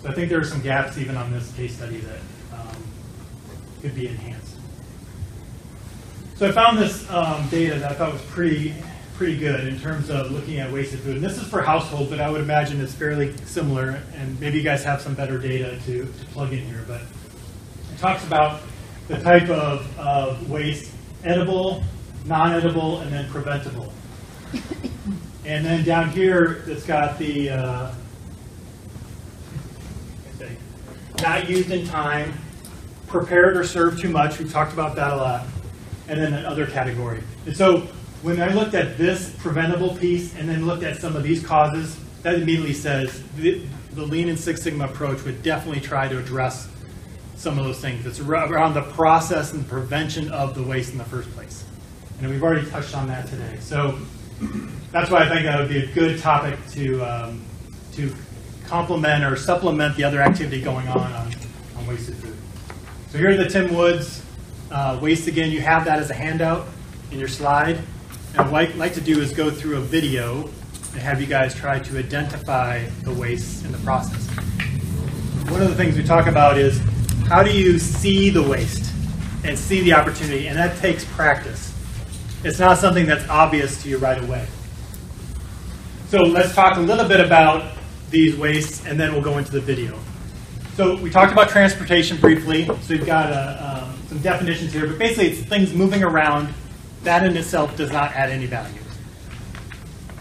So 0.00 0.08
I 0.08 0.14
think 0.14 0.30
there 0.30 0.40
are 0.40 0.44
some 0.44 0.62
gaps 0.62 0.96
even 0.96 1.18
on 1.18 1.30
this 1.30 1.52
case 1.52 1.76
study 1.76 1.98
that 1.98 2.20
um, 2.58 2.82
could 3.82 3.94
be 3.94 4.08
enhanced. 4.08 4.53
So 6.36 6.48
I 6.48 6.52
found 6.52 6.78
this 6.78 7.08
um, 7.10 7.46
data 7.48 7.78
that 7.78 7.92
I 7.92 7.94
thought 7.94 8.12
was 8.12 8.22
pretty, 8.22 8.74
pretty 9.14 9.36
good 9.36 9.68
in 9.68 9.78
terms 9.78 10.10
of 10.10 10.32
looking 10.32 10.58
at 10.58 10.72
wasted 10.72 10.98
food. 10.98 11.16
And 11.16 11.24
this 11.24 11.40
is 11.40 11.46
for 11.46 11.62
household, 11.62 12.10
but 12.10 12.20
I 12.20 12.28
would 12.28 12.40
imagine 12.40 12.80
it's 12.80 12.92
fairly 12.92 13.36
similar, 13.46 14.00
and 14.16 14.40
maybe 14.40 14.58
you 14.58 14.64
guys 14.64 14.82
have 14.82 15.00
some 15.00 15.14
better 15.14 15.38
data 15.38 15.78
to, 15.86 16.04
to 16.04 16.24
plug 16.32 16.52
in 16.52 16.58
here. 16.58 16.84
But 16.88 17.02
it 17.02 17.98
talks 17.98 18.26
about 18.26 18.62
the 19.06 19.20
type 19.20 19.48
of, 19.48 19.96
of 19.96 20.50
waste, 20.50 20.90
edible, 21.22 21.84
non-edible, 22.24 23.00
and 23.00 23.12
then 23.12 23.30
preventable. 23.30 23.92
And 25.46 25.62
then 25.62 25.84
down 25.84 26.08
here, 26.08 26.64
it's 26.66 26.86
got 26.86 27.18
the, 27.18 27.50
uh, 27.50 27.94
not 31.20 31.50
used 31.50 31.70
in 31.70 31.86
time, 31.86 32.32
prepared 33.08 33.58
or 33.58 33.62
served 33.62 34.00
too 34.00 34.08
much, 34.08 34.38
we've 34.38 34.50
talked 34.50 34.72
about 34.72 34.96
that 34.96 35.12
a 35.12 35.16
lot, 35.16 35.46
and 36.08 36.20
then 36.20 36.32
that 36.32 36.44
other 36.44 36.66
category. 36.66 37.22
And 37.46 37.56
so 37.56 37.86
when 38.22 38.40
I 38.40 38.52
looked 38.52 38.74
at 38.74 38.96
this 38.96 39.34
preventable 39.38 39.96
piece 39.96 40.34
and 40.36 40.48
then 40.48 40.66
looked 40.66 40.82
at 40.82 40.96
some 40.96 41.16
of 41.16 41.22
these 41.22 41.44
causes, 41.44 41.98
that 42.22 42.36
immediately 42.36 42.72
says 42.72 43.22
the, 43.36 43.66
the 43.92 44.02
Lean 44.02 44.28
and 44.28 44.38
Six 44.38 44.62
Sigma 44.62 44.86
approach 44.86 45.22
would 45.24 45.42
definitely 45.42 45.80
try 45.80 46.08
to 46.08 46.18
address 46.18 46.68
some 47.36 47.58
of 47.58 47.64
those 47.64 47.80
things. 47.80 48.06
It's 48.06 48.20
around 48.20 48.74
the 48.74 48.82
process 48.82 49.52
and 49.52 49.68
prevention 49.68 50.30
of 50.30 50.54
the 50.54 50.62
waste 50.62 50.92
in 50.92 50.98
the 50.98 51.04
first 51.04 51.30
place. 51.32 51.64
And 52.20 52.30
we've 52.30 52.42
already 52.42 52.68
touched 52.70 52.96
on 52.96 53.06
that 53.08 53.26
today. 53.26 53.58
So 53.60 53.98
that's 54.90 55.10
why 55.10 55.24
I 55.24 55.28
think 55.28 55.44
that 55.44 55.58
would 55.58 55.68
be 55.68 55.84
a 55.84 55.92
good 55.92 56.18
topic 56.20 56.58
to, 56.70 57.02
um, 57.02 57.42
to 57.92 58.14
complement 58.66 59.24
or 59.24 59.36
supplement 59.36 59.96
the 59.96 60.04
other 60.04 60.22
activity 60.22 60.62
going 60.62 60.88
on 60.88 61.12
on, 61.12 61.34
on 61.76 61.86
wasted 61.86 62.16
food. 62.16 62.36
So 63.10 63.18
here 63.18 63.30
are 63.30 63.36
the 63.36 63.48
Tim 63.48 63.74
Woods 63.74 64.23
uh, 64.74 64.98
waste 65.00 65.28
again. 65.28 65.50
You 65.50 65.60
have 65.60 65.84
that 65.84 66.00
as 66.00 66.10
a 66.10 66.14
handout 66.14 66.66
in 67.12 67.18
your 67.18 67.28
slide. 67.28 67.78
And 68.36 68.50
what 68.50 68.62
I'd 68.62 68.74
like 68.74 68.92
to 68.94 69.00
do 69.00 69.20
is 69.20 69.32
go 69.32 69.50
through 69.50 69.76
a 69.76 69.80
video 69.80 70.50
and 70.92 71.00
have 71.00 71.20
you 71.20 71.28
guys 71.28 71.54
try 71.54 71.78
to 71.78 71.98
identify 71.98 72.84
the 73.02 73.14
waste 73.14 73.64
in 73.64 73.70
the 73.70 73.78
process. 73.78 74.26
One 75.48 75.62
of 75.62 75.68
the 75.68 75.76
things 75.76 75.96
we 75.96 76.02
talk 76.02 76.26
about 76.26 76.58
is 76.58 76.80
how 77.28 77.42
do 77.42 77.52
you 77.56 77.78
see 77.78 78.30
the 78.30 78.42
waste 78.42 78.90
and 79.44 79.56
see 79.56 79.82
the 79.82 79.92
opportunity, 79.92 80.48
and 80.48 80.58
that 80.58 80.76
takes 80.78 81.04
practice. 81.04 81.72
It's 82.42 82.58
not 82.58 82.78
something 82.78 83.06
that's 83.06 83.28
obvious 83.28 83.82
to 83.82 83.88
you 83.88 83.98
right 83.98 84.20
away. 84.22 84.46
So 86.08 86.22
let's 86.22 86.54
talk 86.54 86.76
a 86.76 86.80
little 86.80 87.06
bit 87.06 87.20
about 87.20 87.76
these 88.10 88.36
wastes, 88.36 88.86
and 88.86 88.98
then 88.98 89.12
we'll 89.12 89.22
go 89.22 89.38
into 89.38 89.52
the 89.52 89.60
video. 89.60 89.98
So 90.74 90.96
we 90.96 91.10
talked 91.10 91.32
about 91.32 91.48
transportation 91.50 92.16
briefly. 92.16 92.66
So 92.82 92.94
you've 92.94 93.06
got 93.06 93.30
a, 93.30 93.82
um, 93.82 93.83
some 94.14 94.22
definitions 94.22 94.72
here, 94.72 94.86
but 94.86 94.98
basically 94.98 95.28
it's 95.28 95.40
things 95.40 95.72
moving 95.74 96.04
around. 96.04 96.52
That 97.02 97.26
in 97.26 97.36
itself 97.36 97.76
does 97.76 97.90
not 97.90 98.12
add 98.12 98.30
any 98.30 98.46
value. 98.46 98.80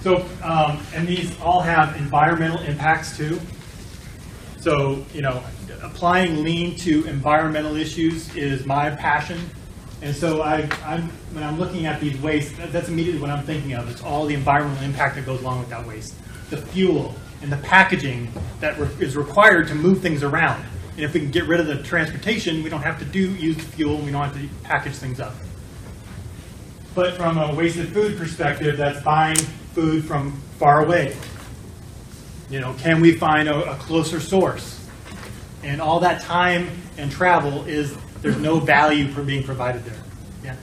So, 0.02 0.26
um, 0.44 0.84
and 0.94 1.08
these 1.08 1.40
all 1.40 1.62
have 1.62 1.96
environmental 1.96 2.60
impacts 2.62 3.16
too. 3.16 3.40
So, 4.60 5.06
you 5.14 5.22
know, 5.22 5.44
applying 5.82 6.44
lean 6.44 6.76
to 6.80 7.06
environmental 7.06 7.76
issues 7.76 8.36
is 8.36 8.66
my 8.66 8.90
passion. 8.90 9.40
And 10.02 10.14
so 10.14 10.42
I, 10.42 10.68
I'm, 10.84 11.04
when 11.32 11.44
I'm 11.44 11.58
looking 11.58 11.86
at 11.86 12.02
these 12.02 12.20
wastes, 12.20 12.58
that's 12.58 12.90
immediately 12.90 13.22
what 13.22 13.30
I'm 13.30 13.46
thinking 13.46 13.74
of. 13.74 13.90
It's 13.90 14.02
all 14.02 14.26
the 14.26 14.34
environmental 14.34 14.84
impact 14.84 15.16
that 15.16 15.26
goes 15.26 15.42
along 15.42 15.60
with 15.60 15.70
that 15.70 15.86
waste. 15.88 16.16
The 16.50 16.58
fuel 16.58 17.16
and 17.42 17.52
the 17.52 17.58
packaging 17.58 18.30
that 18.60 18.78
re- 18.78 18.90
is 19.00 19.16
required 19.16 19.68
to 19.70 19.76
move 19.76 20.02
things 20.02 20.24
around. 20.24 20.66
And 20.96 21.04
if 21.04 21.14
we 21.14 21.20
can 21.22 21.32
get 21.32 21.48
rid 21.48 21.60
of 21.60 21.68
the 21.68 21.82
transportation, 21.82 22.62
we 22.64 22.70
don't 22.70 22.84
have 22.84 23.00
to 23.00 23.06
do, 23.06 23.34
use 23.34 23.58
the 23.58 23.64
fuel, 23.64 23.96
and 23.96 24.06
we 24.06 24.12
don't 24.12 24.24
have 24.24 24.36
to 24.36 24.48
package 24.64 24.94
things 24.94 25.20
up. 25.20 25.34
But 26.94 27.16
from 27.16 27.40
a 27.40 27.54
wasted 27.56 27.92
food 27.92 28.18
perspective, 28.18 28.78
that's 28.78 29.04
buying 29.04 29.38
food 29.74 30.06
from 30.06 30.34
far 30.60 30.86
away. 30.86 31.16
You 32.50 32.60
know, 32.60 32.76
can 32.76 33.02
we 33.02 33.14
find 33.14 33.50
a, 33.50 33.72
a 33.72 33.76
closer 33.78 34.20
source? 34.20 34.88
And 35.64 35.82
all 35.82 36.00
that 36.02 36.22
time 36.22 36.70
and 36.98 37.12
travel 37.12 37.66
is, 37.66 37.98
there's 38.22 38.38
no 38.38 38.60
value 38.60 39.08
for 39.08 39.24
being 39.24 39.44
provided 39.44 39.84
there. 39.86 40.00
Yeah. 40.44 40.56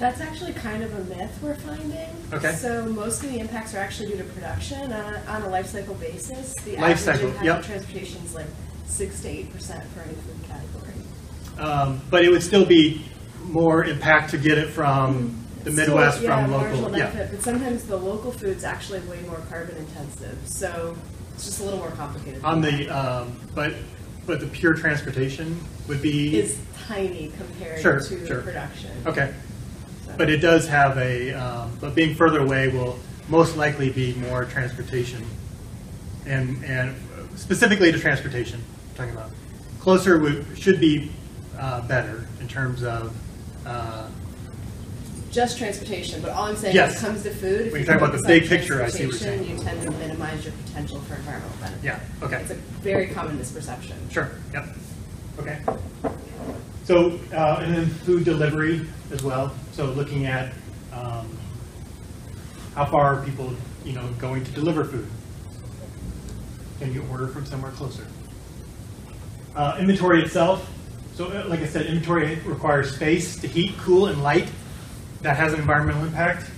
That's 0.00 0.20
actually 0.20 0.54
kind 0.54 0.82
of 0.82 0.92
a 0.94 1.04
myth 1.14 1.38
we're 1.40 1.54
finding. 1.54 2.08
Okay. 2.32 2.52
So 2.54 2.86
most 2.86 3.22
of 3.22 3.30
the 3.30 3.38
impacts 3.38 3.74
are 3.74 3.78
actually 3.78 4.08
due 4.08 4.16
to 4.16 4.24
production 4.24 4.92
on 4.92 5.14
a, 5.14 5.24
on 5.28 5.42
a 5.42 5.48
life 5.48 5.66
cycle 5.66 5.94
basis. 5.94 6.54
The 6.64 6.76
Life 6.78 6.98
cycle, 6.98 7.32
yep. 7.44 7.62
transportation 7.62 8.20
is 8.24 8.34
like 8.34 8.46
six 8.96 9.20
to 9.22 9.28
eight 9.28 9.52
percent 9.52 9.84
for 9.92 10.00
any 10.00 10.14
food 10.14 10.36
category. 10.48 10.94
Um, 11.58 12.00
but 12.10 12.24
it 12.24 12.30
would 12.30 12.42
still 12.42 12.64
be 12.64 13.04
more 13.44 13.84
impact 13.84 14.30
to 14.30 14.38
get 14.38 14.58
it 14.58 14.70
from 14.70 15.44
the 15.64 15.70
Midwest 15.70 16.22
yeah, 16.22 16.42
from 16.42 16.52
local. 16.52 16.96
Yeah. 16.96 17.26
But 17.30 17.42
sometimes 17.42 17.84
the 17.84 17.96
local 17.96 18.32
food's 18.32 18.64
actually 18.64 19.00
way 19.00 19.20
more 19.22 19.40
carbon 19.50 19.76
intensive, 19.76 20.38
so 20.44 20.96
it's 21.34 21.44
just 21.44 21.60
a 21.60 21.64
little 21.64 21.78
more 21.78 21.90
complicated. 21.90 22.44
On 22.44 22.60
the, 22.60 22.88
um, 22.88 23.36
but, 23.54 23.74
but 24.26 24.40
the 24.40 24.46
pure 24.46 24.74
transportation 24.74 25.58
would 25.88 26.02
be. 26.02 26.38
Is 26.38 26.58
tiny 26.86 27.32
compared 27.36 27.80
Sure, 27.80 27.98
to 27.98 28.26
sure. 28.26 28.42
production. 28.42 28.90
Okay. 29.06 29.32
So- 30.06 30.14
But 30.18 30.30
it 30.30 30.38
does 30.38 30.68
have 30.68 30.98
a, 30.98 31.32
um, 31.32 31.72
but 31.80 31.94
being 31.94 32.14
further 32.14 32.40
away 32.40 32.68
will 32.68 32.98
most 33.28 33.56
likely 33.56 33.90
be 33.90 34.14
more 34.14 34.44
transportation. 34.44 35.24
And, 36.26 36.62
and 36.64 36.94
specifically 37.36 37.90
to 37.92 37.98
transportation, 37.98 38.62
talking 38.94 39.12
about. 39.12 39.30
Closer 39.80 40.18
would, 40.18 40.46
should 40.56 40.80
be 40.80 41.10
uh, 41.58 41.86
better 41.86 42.26
in 42.40 42.48
terms 42.48 42.82
of, 42.82 43.14
uh, 43.66 44.08
Just 45.30 45.58
transportation, 45.58 46.22
but 46.22 46.30
all 46.30 46.44
I'm 46.44 46.56
saying 46.56 46.76
is 46.76 47.00
comes 47.00 47.22
to 47.24 47.30
food. 47.30 47.66
if 47.66 47.72
When 47.72 47.80
you 47.82 47.86
talk 47.86 47.96
about 47.96 48.12
the 48.12 48.18
focus 48.18 48.30
on 48.30 48.38
big 48.40 48.48
picture, 48.48 48.82
I 48.82 48.88
see 48.88 49.04
what 49.06 49.10
you're 49.12 49.20
saying. 49.20 49.44
transportation, 49.44 49.76
You 49.76 49.82
tend 49.82 49.92
to 49.92 50.06
minimize 50.06 50.44
your 50.44 50.54
potential 50.66 51.00
for 51.00 51.14
environmental 51.16 51.56
benefit. 51.60 51.84
yeah, 51.84 52.00
okay. 52.22 52.36
It's 52.40 52.50
a 52.52 52.54
very 52.54 53.08
common 53.08 53.38
misperception. 53.38 53.94
Sure, 54.10 54.30
yep. 54.52 54.66
Okay. 55.38 55.58
So, 56.84 57.18
uh, 57.32 57.60
and 57.62 57.74
then 57.74 57.86
food 57.86 58.24
delivery 58.24 58.86
as 59.10 59.22
well. 59.22 59.52
So 59.72 59.86
looking 59.86 60.26
at 60.26 60.52
um, 60.92 61.26
how 62.74 62.84
far 62.84 63.16
are 63.18 63.24
people, 63.24 63.52
you 63.84 63.92
know, 63.94 64.06
going 64.18 64.44
to 64.44 64.50
deliver 64.52 64.84
food? 64.84 65.08
Can 66.78 66.92
you 66.94 67.04
order 67.10 67.26
from 67.26 67.46
somewhere 67.46 67.72
closer? 67.72 68.06
Uh, 69.54 69.76
Inventory 69.78 70.22
itself. 70.22 70.70
So 71.14 71.26
uh, 71.26 71.44
like 71.46 71.60
I 71.60 71.66
said, 71.66 71.86
inventory 71.86 72.34
requires 72.44 72.94
space 72.94 73.36
to 73.40 73.46
heat, 73.46 73.76
cool, 73.78 74.06
and 74.06 74.22
light. 74.22 74.50
That 75.22 75.36
has 75.36 75.52
an 75.52 75.60
environmental 75.60 76.04
impact. 76.04 76.50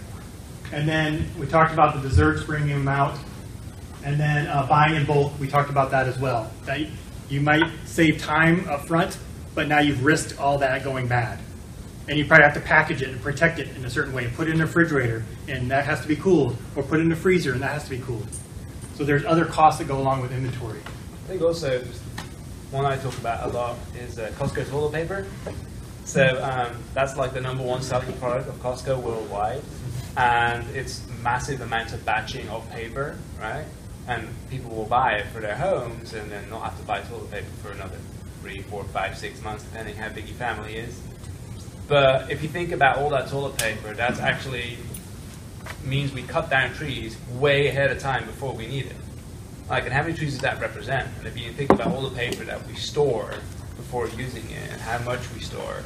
And 0.73 0.89
then 0.89 1.29
we 1.39 1.47
talked 1.47 1.73
about 1.73 1.95
the 1.95 2.01
desserts, 2.01 2.43
bringing 2.43 2.71
them 2.71 2.89
out. 2.89 3.19
And 4.03 4.19
then 4.19 4.47
uh, 4.47 4.67
buying 4.67 4.95
in 4.95 5.05
bulk, 5.05 5.33
we 5.39 5.47
talked 5.47 5.69
about 5.69 5.91
that 5.91 6.09
as 6.09 6.19
well. 6.19 6.51
That 6.65 6.81
you 7.29 7.41
might 7.41 7.65
save 7.85 8.19
time 8.21 8.67
up 8.69 8.87
front, 8.87 9.19
but 9.55 9.69
now 9.69 9.81
you've 9.81 10.05
risked 10.05 10.41
all 10.41 10.59
that 10.59 10.83
going 10.83 11.07
bad. 11.07 11.39
And 12.09 12.17
you 12.17 12.25
probably 12.25 12.45
have 12.45 12.55
to 12.55 12.61
package 12.61 13.03
it 13.03 13.09
and 13.09 13.21
protect 13.21 13.59
it 13.59 13.77
in 13.77 13.85
a 13.85 13.91
certain 13.91 14.15
way, 14.15 14.25
and 14.25 14.35
put 14.35 14.49
it 14.49 14.55
in 14.55 14.61
a 14.61 14.65
refrigerator, 14.65 15.25
and 15.49 15.71
that 15.71 15.85
has 15.85 16.01
to 16.01 16.09
be 16.09 16.17
cooled, 16.17 16.57
or 16.77 16.83
put 16.83 17.01
it 17.01 17.03
in 17.03 17.13
a 17.13 17.17
freezer, 17.17 17.53
and 17.53 17.61
that 17.61 17.73
has 17.73 17.85
to 17.85 17.91
be 17.91 17.99
cooled. 17.99 18.27
So 18.95 19.05
there's 19.05 19.25
other 19.25 19.45
costs 19.45 19.81
that 19.81 19.89
go 19.89 19.99
along 19.99 20.23
with 20.23 20.33
inventory. 20.33 20.79
I 20.79 21.29
think 21.29 21.43
also 21.43 21.85
one 22.77 22.85
I 22.85 22.97
talk 22.99 23.17
about 23.19 23.51
a 23.51 23.53
lot 23.53 23.77
is 23.99 24.19
uh, 24.19 24.31
Costco 24.39 24.69
toilet 24.69 24.93
paper. 24.93 25.27
So 26.05 26.41
um, 26.43 26.77
that's 26.95 27.17
like 27.17 27.33
the 27.33 27.41
number 27.41 27.65
one 27.65 27.83
selling 27.83 28.13
product 28.19 28.49
of 28.49 28.55
Costco 28.57 29.03
worldwide, 29.03 29.63
and 30.17 30.65
it's 30.77 31.03
massive 31.23 31.61
amounts 31.63 31.93
of 31.95 32.05
batching 32.05 32.49
of 32.49 32.69
paper, 32.71 33.19
right? 33.41 33.65
And 34.07 34.29
people 34.51 34.71
will 34.71 34.85
buy 34.85 35.15
it 35.15 35.27
for 35.29 35.41
their 35.41 35.57
homes, 35.57 36.15
and 36.15 36.31
then 36.31 36.49
not 36.49 36.63
have 36.63 36.79
to 36.79 36.85
buy 36.85 37.01
toilet 37.01 37.31
paper 37.31 37.51
for 37.63 37.73
another 37.73 37.99
three, 38.41 38.61
four, 38.63 38.85
five, 38.85 39.19
six 39.19 39.43
months, 39.43 39.65
depending 39.65 39.97
how 39.97 40.09
big 40.11 40.29
your 40.29 40.37
family 40.37 40.77
is. 40.77 41.01
But 41.89 42.31
if 42.31 42.43
you 42.43 42.49
think 42.49 42.71
about 42.73 42.99
all 42.99 43.11
that 43.11 43.29
toilet 43.29 43.59
paper, 43.59 43.95
that's 43.95 44.21
actually 44.21 44.79
means 45.85 46.13
we 46.13 46.23
cut 46.23 46.51
down 46.51 46.73
trees 46.75 47.17
way 47.33 47.69
ahead 47.69 47.91
of 47.91 47.99
time 47.99 48.27
before 48.27 48.53
we 48.53 48.67
need 48.69 48.87
it. 48.87 48.97
Like, 49.69 49.85
and 49.85 49.93
how 49.93 50.03
many 50.03 50.15
trees 50.15 50.33
does 50.33 50.43
that 50.43 50.61
represent? 50.61 51.09
And 51.19 51.27
if 51.27 51.37
you 51.37 51.51
think 51.53 51.71
about 51.71 51.89
all 51.89 52.09
the 52.09 52.15
paper 52.15 52.45
that 52.45 52.65
we 52.69 52.75
store 52.75 53.35
before 53.77 54.09
using 54.11 54.45
it 54.51 54.71
and 54.71 54.81
how 54.81 54.99
much 55.01 55.21
we 55.35 55.41
store, 55.41 55.83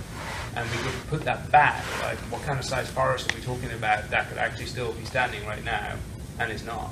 and 0.54 0.68
we 0.70 0.76
could 0.78 0.92
put 1.08 1.22
that 1.22 1.50
back, 1.50 1.82
like, 2.02 2.18
what 2.30 2.42
kind 2.42 2.58
of 2.58 2.64
size 2.64 2.90
forest 2.90 3.32
are 3.32 3.36
we 3.36 3.42
talking 3.42 3.70
about 3.72 4.10
that 4.10 4.28
could 4.28 4.38
actually 4.38 4.66
still 4.66 4.92
be 4.92 5.04
standing 5.06 5.44
right 5.46 5.64
now 5.64 5.96
and 6.38 6.52
is 6.52 6.64
not? 6.64 6.90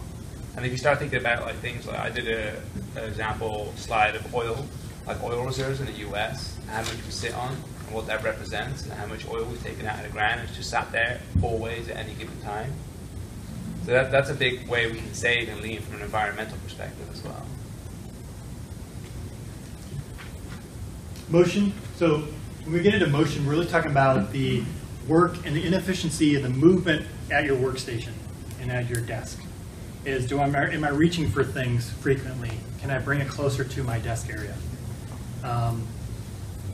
And 0.57 0.65
if 0.65 0.73
you 0.73 0.79
start 0.79 0.99
thinking 0.99 1.21
about 1.21 1.43
like 1.43 1.57
things 1.57 1.87
like 1.87 1.99
I 1.99 2.11
did 2.11 2.27
a, 2.27 2.61
an 2.97 3.05
example 3.05 3.73
slide 3.77 4.17
of 4.17 4.35
oil, 4.35 4.67
like 5.07 5.23
oil 5.23 5.45
reserves 5.45 5.81
in 5.81 5.87
the 5.87 5.93
U.S. 5.93 6.59
how 6.69 6.81
much 6.81 6.97
we 7.05 7.11
sit 7.11 7.35
on 7.35 7.53
and 7.53 7.95
what 7.95 8.07
that 8.07 8.25
represents, 8.25 8.83
and 8.83 8.93
how 8.95 9.07
much 9.07 9.29
oil 9.29 9.45
we've 9.45 9.63
taken 9.63 9.87
out 9.87 9.99
of 9.99 10.03
the 10.05 10.09
ground. 10.09 10.41
It's 10.43 10.57
just 10.57 10.71
sat 10.71 10.91
there 10.91 11.21
always 11.43 11.89
at 11.89 11.97
any 11.97 12.15
given 12.15 12.41
time. 12.41 12.73
So 13.89 13.95
that, 13.95 14.11
that's 14.11 14.29
a 14.29 14.35
big 14.35 14.69
way 14.69 14.87
we 14.87 14.99
can 14.99 15.15
save 15.15 15.49
and 15.49 15.63
lean 15.63 15.81
from 15.81 15.95
an 15.95 16.03
environmental 16.03 16.59
perspective 16.59 17.09
as 17.11 17.25
well. 17.25 17.43
Motion, 21.31 21.73
so 21.97 22.19
when 22.65 22.75
we 22.75 22.83
get 22.83 22.93
into 22.93 23.07
motion, 23.07 23.47
we're 23.47 23.53
really 23.53 23.67
talking 23.67 23.91
about 23.91 24.31
the 24.31 24.63
work 25.07 25.39
and 25.47 25.57
the 25.57 25.67
inefficiency 25.67 26.35
of 26.35 26.43
the 26.43 26.51
movement 26.51 27.07
at 27.31 27.47
your 27.47 27.57
workstation 27.57 28.13
and 28.61 28.71
at 28.71 28.91
your 28.91 29.01
desk. 29.01 29.41
Is 30.05 30.27
do 30.27 30.39
I, 30.39 30.49
am 30.49 30.85
I 30.85 30.91
reaching 30.91 31.27
for 31.27 31.43
things 31.43 31.91
frequently? 31.91 32.51
Can 32.83 32.91
I 32.91 32.99
bring 32.99 33.23
it 33.23 33.29
closer 33.29 33.65
to 33.65 33.83
my 33.85 33.99
desk 34.01 34.29
area? 34.29 34.55
Um, 35.43 35.87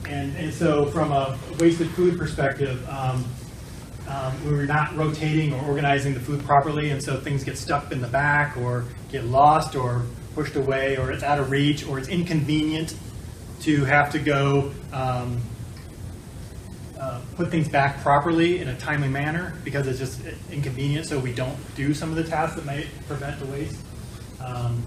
and, 0.09 0.37
and 0.37 0.53
so 0.53 0.87
from 0.87 1.13
a 1.13 1.39
wasted 1.61 1.91
food 1.91 2.19
perspective, 2.19 2.85
um, 2.89 3.25
um, 4.09 4.45
we 4.45 4.53
were 4.53 4.67
not 4.67 4.95
rotating 4.97 5.53
or 5.55 5.65
organizing 5.67 6.15
the 6.15 6.21
food 6.21 6.45
properly, 6.45 6.91
and 6.91 7.03
so 7.03 7.17
things 7.19 7.43
get 7.45 7.57
stuck 7.57 7.91
in 7.91 8.01
the 8.01 8.09
back 8.09 8.57
or 8.57 8.85
get 9.11 9.25
lost 9.25 9.75
or 9.75 10.03
pushed 10.35 10.57
away 10.57 10.97
or 10.97 11.13
it's 11.13 11.23
out 11.23 11.39
of 11.39 11.51
reach 11.51 11.87
or 11.87 11.99
it's 11.99 12.09
inconvenient 12.09 12.95
to 13.61 13.85
have 13.85 14.11
to 14.11 14.19
go 14.19 14.73
um, 14.93 15.41
uh, 16.99 17.21
put 17.37 17.51
things 17.51 17.69
back 17.69 18.01
properly 18.03 18.61
in 18.61 18.69
a 18.69 18.77
timely 18.77 19.09
manner 19.09 19.55
because 19.65 19.87
it's 19.87 19.99
just 19.99 20.21
inconvenient, 20.51 21.07
so 21.07 21.19
we 21.19 21.33
don't 21.33 21.57
do 21.75 21.95
some 21.95 22.11
of 22.11 22.17
the 22.17 22.25
tasks 22.25 22.57
that 22.57 22.65
might 22.65 22.87
prevent 23.07 23.39
the 23.39 23.47
waste. 23.47 23.81
Um, 24.45 24.83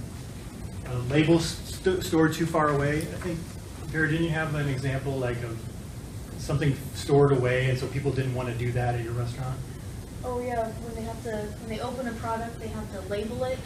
uh, 0.88 0.98
labels 1.10 1.46
st- 1.46 2.04
stored 2.04 2.34
too 2.34 2.46
far 2.46 2.70
away. 2.70 3.00
I 3.00 3.20
think, 3.20 3.40
Vera, 3.88 4.08
didn't 4.10 4.26
you 4.26 4.32
have 4.32 4.54
an 4.56 4.70
example 4.70 5.14
like 5.14 5.42
of 5.44 5.60
something 6.48 6.76
stored 6.96 7.34
away, 7.34 7.70
and 7.70 7.78
so 7.78 7.86
people 7.88 8.12
didn't 8.12 8.34
want 8.34 8.48
to 8.48 8.56
do 8.56 8.72
that 8.72 8.96
at 8.96 9.04
your 9.04 9.14
restaurant? 9.14 9.60
Oh 10.24 10.40
yeah, 10.42 10.66
when 10.66 10.96
they 10.96 11.02
have 11.02 11.22
to, 11.24 11.32
when 11.32 11.70
they 11.70 11.80
open 11.82 12.08
a 12.08 12.14
product, 12.14 12.58
they 12.60 12.70
have 12.70 12.90
to 12.94 13.02
label 13.10 13.44
it, 13.44 13.60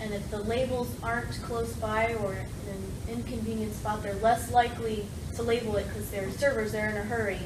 and 0.00 0.14
if 0.14 0.30
the 0.30 0.38
labels 0.38 0.88
aren't 1.02 1.30
close 1.42 1.72
by 1.74 2.14
or 2.14 2.32
in 2.32 2.38
an 2.70 3.18
inconvenient 3.18 3.74
spot, 3.74 4.02
they're 4.02 4.14
less 4.14 4.50
likely 4.52 5.04
to 5.34 5.42
label 5.42 5.76
it 5.76 5.86
because 5.88 6.08
their 6.10 6.30
servers, 6.30 6.72
they're 6.72 6.88
in 6.88 6.96
a 6.96 7.02
hurry. 7.02 7.40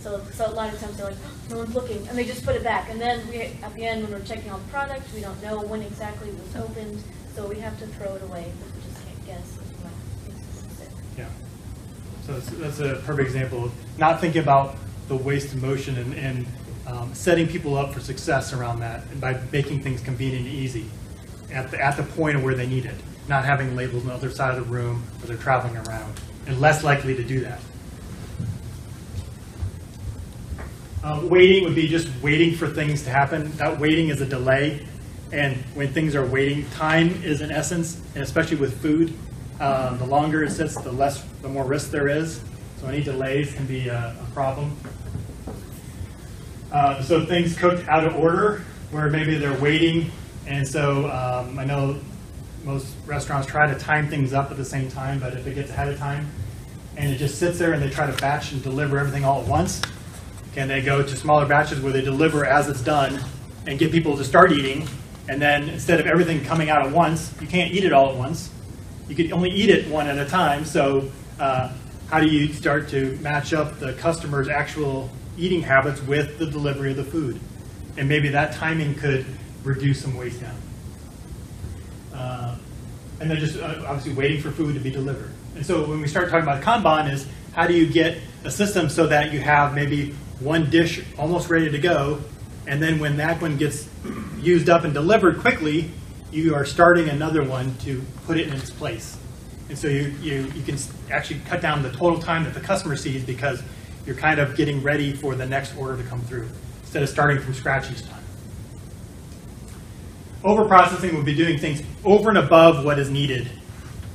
So, 0.00 0.22
so 0.32 0.46
a 0.46 0.54
lot 0.54 0.72
of 0.72 0.78
times 0.78 0.96
they're 0.96 1.06
like, 1.10 1.16
"Oh, 1.24 1.50
no 1.50 1.58
one's 1.58 1.74
looking, 1.74 2.06
and 2.06 2.16
they 2.16 2.24
just 2.24 2.44
put 2.44 2.54
it 2.54 2.62
back. 2.62 2.88
And 2.88 3.00
then 3.00 3.26
we, 3.28 3.40
at 3.40 3.74
the 3.74 3.84
end, 3.84 4.04
when 4.04 4.12
we're 4.12 4.24
checking 4.24 4.50
all 4.50 4.58
the 4.58 4.70
products, 4.70 5.12
we 5.12 5.22
don't 5.22 5.42
know 5.42 5.60
when 5.62 5.82
exactly 5.82 6.28
it 6.28 6.38
was 6.38 6.54
opened, 6.56 7.02
so 7.34 7.48
we 7.48 7.58
have 7.60 7.76
to 7.80 7.86
throw 7.86 8.14
it 8.14 8.22
away, 8.22 8.52
because 8.58 8.74
we 8.74 8.80
just 8.92 9.04
can't 9.04 9.26
guess 9.26 9.56
if 9.56 9.70
it 9.72 9.78
might 9.82 9.98
be 10.24 10.32
sick. 10.76 10.92
Yeah. 11.16 11.28
So 12.28 12.34
that's, 12.34 12.50
that's 12.50 12.80
a 12.80 13.02
perfect 13.06 13.26
example 13.26 13.64
of 13.64 13.98
not 13.98 14.20
thinking 14.20 14.42
about 14.42 14.76
the 15.08 15.16
waste 15.16 15.54
of 15.54 15.62
motion 15.62 15.96
and, 15.96 16.12
and 16.12 16.46
um, 16.86 17.14
setting 17.14 17.48
people 17.48 17.74
up 17.74 17.94
for 17.94 18.00
success 18.00 18.52
around 18.52 18.80
that 18.80 19.02
and 19.10 19.18
by 19.18 19.40
making 19.50 19.82
things 19.82 20.02
convenient 20.02 20.44
and 20.44 20.54
easy 20.54 20.84
at 21.50 21.70
the, 21.70 21.82
at 21.82 21.96
the 21.96 22.02
point 22.02 22.36
of 22.36 22.44
where 22.44 22.54
they 22.54 22.66
need 22.66 22.84
it, 22.84 22.96
not 23.28 23.46
having 23.46 23.74
labels 23.74 24.02
on 24.02 24.08
the 24.08 24.14
other 24.14 24.30
side 24.30 24.58
of 24.58 24.62
the 24.62 24.70
room 24.70 25.02
where 25.20 25.28
they're 25.28 25.42
traveling 25.42 25.74
around 25.78 26.20
and 26.46 26.60
less 26.60 26.84
likely 26.84 27.16
to 27.16 27.24
do 27.24 27.40
that. 27.40 27.60
Uh, 31.02 31.26
waiting 31.30 31.64
would 31.64 31.74
be 31.74 31.88
just 31.88 32.10
waiting 32.20 32.54
for 32.54 32.68
things 32.68 33.04
to 33.04 33.08
happen. 33.08 33.50
That 33.52 33.80
waiting 33.80 34.10
is 34.10 34.20
a 34.20 34.26
delay. 34.26 34.86
And 35.32 35.56
when 35.74 35.94
things 35.94 36.14
are 36.14 36.26
waiting, 36.26 36.68
time 36.72 37.22
is 37.22 37.40
an 37.40 37.50
essence, 37.50 38.02
and 38.14 38.22
especially 38.22 38.58
with 38.58 38.82
food, 38.82 39.14
um, 39.60 39.98
the 39.98 40.06
longer 40.06 40.44
it 40.44 40.50
sits, 40.50 40.74
the 40.80 40.92
less, 40.92 41.22
the 41.42 41.48
more 41.48 41.64
risk 41.64 41.90
there 41.90 42.08
is. 42.08 42.40
So 42.80 42.86
any 42.86 43.02
delays 43.02 43.54
can 43.54 43.66
be 43.66 43.88
a, 43.88 44.16
a 44.20 44.34
problem. 44.34 44.76
Uh, 46.70 47.02
so 47.02 47.24
things 47.24 47.56
cooked 47.56 47.88
out 47.88 48.06
of 48.06 48.16
order, 48.16 48.62
where 48.90 49.10
maybe 49.10 49.36
they're 49.36 49.58
waiting, 49.60 50.10
and 50.46 50.66
so 50.66 51.10
um, 51.10 51.58
I 51.58 51.64
know 51.64 51.98
most 52.64 52.94
restaurants 53.06 53.46
try 53.46 53.66
to 53.72 53.78
time 53.78 54.08
things 54.08 54.32
up 54.32 54.50
at 54.50 54.56
the 54.56 54.64
same 54.64 54.90
time, 54.90 55.18
but 55.18 55.34
if 55.34 55.46
it 55.46 55.54
gets 55.54 55.70
ahead 55.70 55.88
of 55.88 55.98
time 55.98 56.30
and 56.96 57.12
it 57.12 57.16
just 57.16 57.38
sits 57.38 57.58
there 57.58 57.72
and 57.72 57.82
they 57.82 57.88
try 57.88 58.06
to 58.10 58.16
batch 58.20 58.52
and 58.52 58.62
deliver 58.62 58.98
everything 58.98 59.24
all 59.24 59.40
at 59.40 59.48
once, 59.48 59.80
can 60.54 60.68
they 60.68 60.82
go 60.82 61.02
to 61.02 61.16
smaller 61.16 61.46
batches 61.46 61.80
where 61.80 61.92
they 61.92 62.00
deliver 62.00 62.44
as 62.44 62.68
it's 62.68 62.82
done 62.82 63.20
and 63.66 63.78
get 63.78 63.92
people 63.92 64.16
to 64.16 64.24
start 64.24 64.52
eating? 64.52 64.88
And 65.28 65.40
then 65.40 65.68
instead 65.68 66.00
of 66.00 66.06
everything 66.06 66.44
coming 66.44 66.70
out 66.70 66.84
at 66.84 66.92
once, 66.92 67.32
you 67.40 67.46
can't 67.46 67.72
eat 67.72 67.84
it 67.84 67.92
all 67.92 68.10
at 68.10 68.16
once. 68.16 68.50
You 69.08 69.16
could 69.16 69.32
only 69.32 69.50
eat 69.50 69.70
it 69.70 69.88
one 69.88 70.06
at 70.06 70.18
a 70.18 70.28
time. 70.28 70.64
So, 70.64 71.10
uh, 71.40 71.72
how 72.10 72.20
do 72.20 72.26
you 72.26 72.52
start 72.52 72.88
to 72.90 73.16
match 73.16 73.52
up 73.52 73.78
the 73.78 73.92
customer's 73.94 74.48
actual 74.48 75.10
eating 75.36 75.62
habits 75.62 76.02
with 76.02 76.38
the 76.38 76.46
delivery 76.46 76.90
of 76.90 76.96
the 76.96 77.04
food? 77.04 77.40
And 77.96 78.08
maybe 78.08 78.28
that 78.30 78.52
timing 78.52 78.94
could 78.94 79.26
reduce 79.64 80.02
some 80.02 80.16
waste 80.16 80.40
down. 80.40 80.56
Uh, 82.14 82.56
and 83.20 83.30
then 83.30 83.38
just 83.38 83.58
uh, 83.58 83.84
obviously 83.86 84.12
waiting 84.12 84.40
for 84.40 84.50
food 84.50 84.74
to 84.74 84.80
be 84.80 84.90
delivered. 84.90 85.30
And 85.56 85.64
so 85.64 85.84
when 85.86 86.00
we 86.00 86.08
start 86.08 86.28
talking 86.30 86.42
about 86.42 86.62
Kanban 86.62 87.12
is 87.12 87.26
how 87.52 87.66
do 87.66 87.74
you 87.74 87.86
get 87.90 88.18
a 88.44 88.50
system 88.50 88.88
so 88.88 89.06
that 89.08 89.32
you 89.32 89.40
have 89.40 89.74
maybe 89.74 90.12
one 90.40 90.70
dish 90.70 91.02
almost 91.18 91.50
ready 91.50 91.70
to 91.70 91.78
go, 91.78 92.20
and 92.66 92.82
then 92.82 92.98
when 92.98 93.16
that 93.16 93.40
one 93.40 93.56
gets 93.56 93.88
used 94.40 94.68
up 94.68 94.84
and 94.84 94.94
delivered 94.94 95.40
quickly, 95.40 95.90
you 96.30 96.54
are 96.54 96.64
starting 96.64 97.08
another 97.08 97.42
one 97.42 97.74
to 97.78 98.02
put 98.26 98.38
it 98.38 98.48
in 98.48 98.54
its 98.54 98.70
place. 98.70 99.16
And 99.68 99.78
so 99.78 99.88
you, 99.88 100.14
you, 100.20 100.50
you 100.54 100.62
can 100.62 100.78
actually 101.10 101.40
cut 101.40 101.60
down 101.60 101.82
the 101.82 101.90
total 101.90 102.18
time 102.18 102.44
that 102.44 102.54
the 102.54 102.60
customer 102.60 102.96
sees 102.96 103.24
because 103.24 103.62
you're 104.06 104.16
kind 104.16 104.38
of 104.38 104.56
getting 104.56 104.82
ready 104.82 105.12
for 105.12 105.34
the 105.34 105.46
next 105.46 105.76
order 105.76 106.00
to 106.00 106.08
come 106.08 106.20
through 106.22 106.48
instead 106.80 107.02
of 107.02 107.08
starting 107.08 107.38
from 107.38 107.54
scratch 107.54 107.90
each 107.90 108.02
time. 108.06 108.22
Overprocessing 110.42 111.14
would 111.14 111.26
be 111.26 111.34
doing 111.34 111.58
things 111.58 111.82
over 112.04 112.30
and 112.30 112.38
above 112.38 112.84
what 112.84 112.98
is 112.98 113.10
needed 113.10 113.48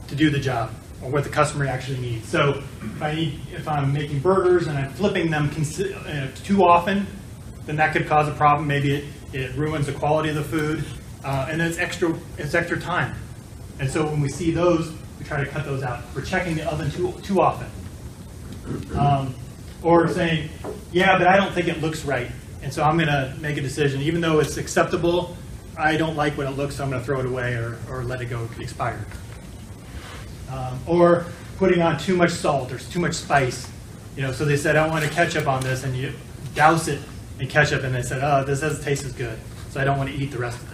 to 0.08 0.16
do 0.16 0.30
the 0.30 0.40
job 0.40 0.72
or 1.04 1.12
what 1.12 1.24
the 1.24 1.30
customer 1.30 1.66
actually 1.66 2.00
needs. 2.00 2.28
So 2.28 2.64
if 2.82 3.02
I 3.02 3.14
need, 3.14 3.40
if 3.52 3.68
I'm 3.68 3.94
making 3.94 4.20
burgers 4.20 4.68
and 4.68 4.78
I'm 4.78 4.92
flipping 4.94 5.30
them 5.30 5.52
uh, 5.52 6.28
too 6.44 6.64
often, 6.64 7.06
then 7.66 7.76
that 7.76 7.94
could 7.94 8.08
cause 8.08 8.28
a 8.28 8.32
problem. 8.32 8.68
Maybe 8.68 8.94
it, 8.94 9.06
it 9.34 9.56
ruins 9.56 9.86
the 9.86 9.94
quality 9.94 10.30
of 10.30 10.36
the 10.36 10.44
food, 10.44 10.84
uh, 11.24 11.48
and 11.50 11.60
then 11.60 11.70
it's 11.70 11.78
extra 11.78 12.18
it's 12.38 12.54
extra 12.54 12.80
time. 12.80 13.16
And 13.80 13.90
so 13.90 14.06
when 14.06 14.22
we 14.22 14.30
see 14.30 14.52
those, 14.52 14.94
we 15.20 15.26
try 15.26 15.44
to 15.44 15.50
cut 15.50 15.66
those 15.66 15.84
out. 15.84 16.04
We're 16.16 16.24
checking 16.24 16.56
the 16.56 16.70
oven 16.72 16.92
too 16.92 17.14
too 17.24 17.42
often, 17.42 17.70
um, 18.98 19.36
or 19.82 20.08
saying, 20.08 20.50
yeah, 20.92 21.18
but 21.18 21.28
I 21.28 21.38
don't 21.38 21.52
think 21.54 21.68
it 21.68 21.82
looks 21.82 22.06
right, 22.06 22.30
and 22.62 22.74
so 22.74 22.84
I'm 22.84 22.98
going 22.98 23.08
to 23.08 23.36
make 23.42 23.58
a 23.58 23.62
decision, 23.62 24.02
even 24.02 24.22
though 24.22 24.40
it's 24.40 24.58
acceptable. 24.58 25.36
I 25.76 25.98
don't 25.98 26.16
like 26.16 26.38
what 26.38 26.46
it 26.46 26.52
looks, 26.52 26.76
so 26.76 26.84
I'm 26.84 26.92
going 26.92 27.02
to 27.02 27.06
throw 27.06 27.20
it 27.20 27.26
away 27.26 27.56
or, 27.56 27.80
or 27.90 28.04
let 28.04 28.22
it 28.22 28.26
go 28.26 28.48
expired 28.60 29.04
um, 30.54 30.80
or 30.88 31.26
putting 31.58 31.82
on 31.82 31.98
too 31.98 32.16
much 32.16 32.32
salt 32.32 32.72
or 32.72 32.78
too 32.78 33.00
much 33.00 33.14
spice. 33.14 33.70
You 34.16 34.22
know, 34.22 34.32
so 34.32 34.46
they 34.46 34.58
said, 34.58 34.76
I 34.76 34.88
want 34.88 35.04
a 35.04 35.10
ketchup 35.10 35.48
on 35.48 35.64
this, 35.64 35.84
and 35.84 35.96
you 35.96 36.14
douse 36.54 36.88
it 36.88 37.02
in 37.40 37.48
ketchup, 37.48 37.84
and 37.84 37.96
they 37.96 38.04
said, 38.04 38.22
oh, 38.24 38.44
this 38.44 38.60
doesn't 38.62 38.84
taste 38.84 39.04
as 39.06 39.14
good, 39.14 39.40
so 39.72 39.82
I 39.82 39.84
don't 39.84 39.98
want 39.98 40.10
to 40.10 40.16
eat 40.16 40.32
the 40.32 40.38
rest 40.38 40.62
of 40.62 40.70
this. 40.70 40.73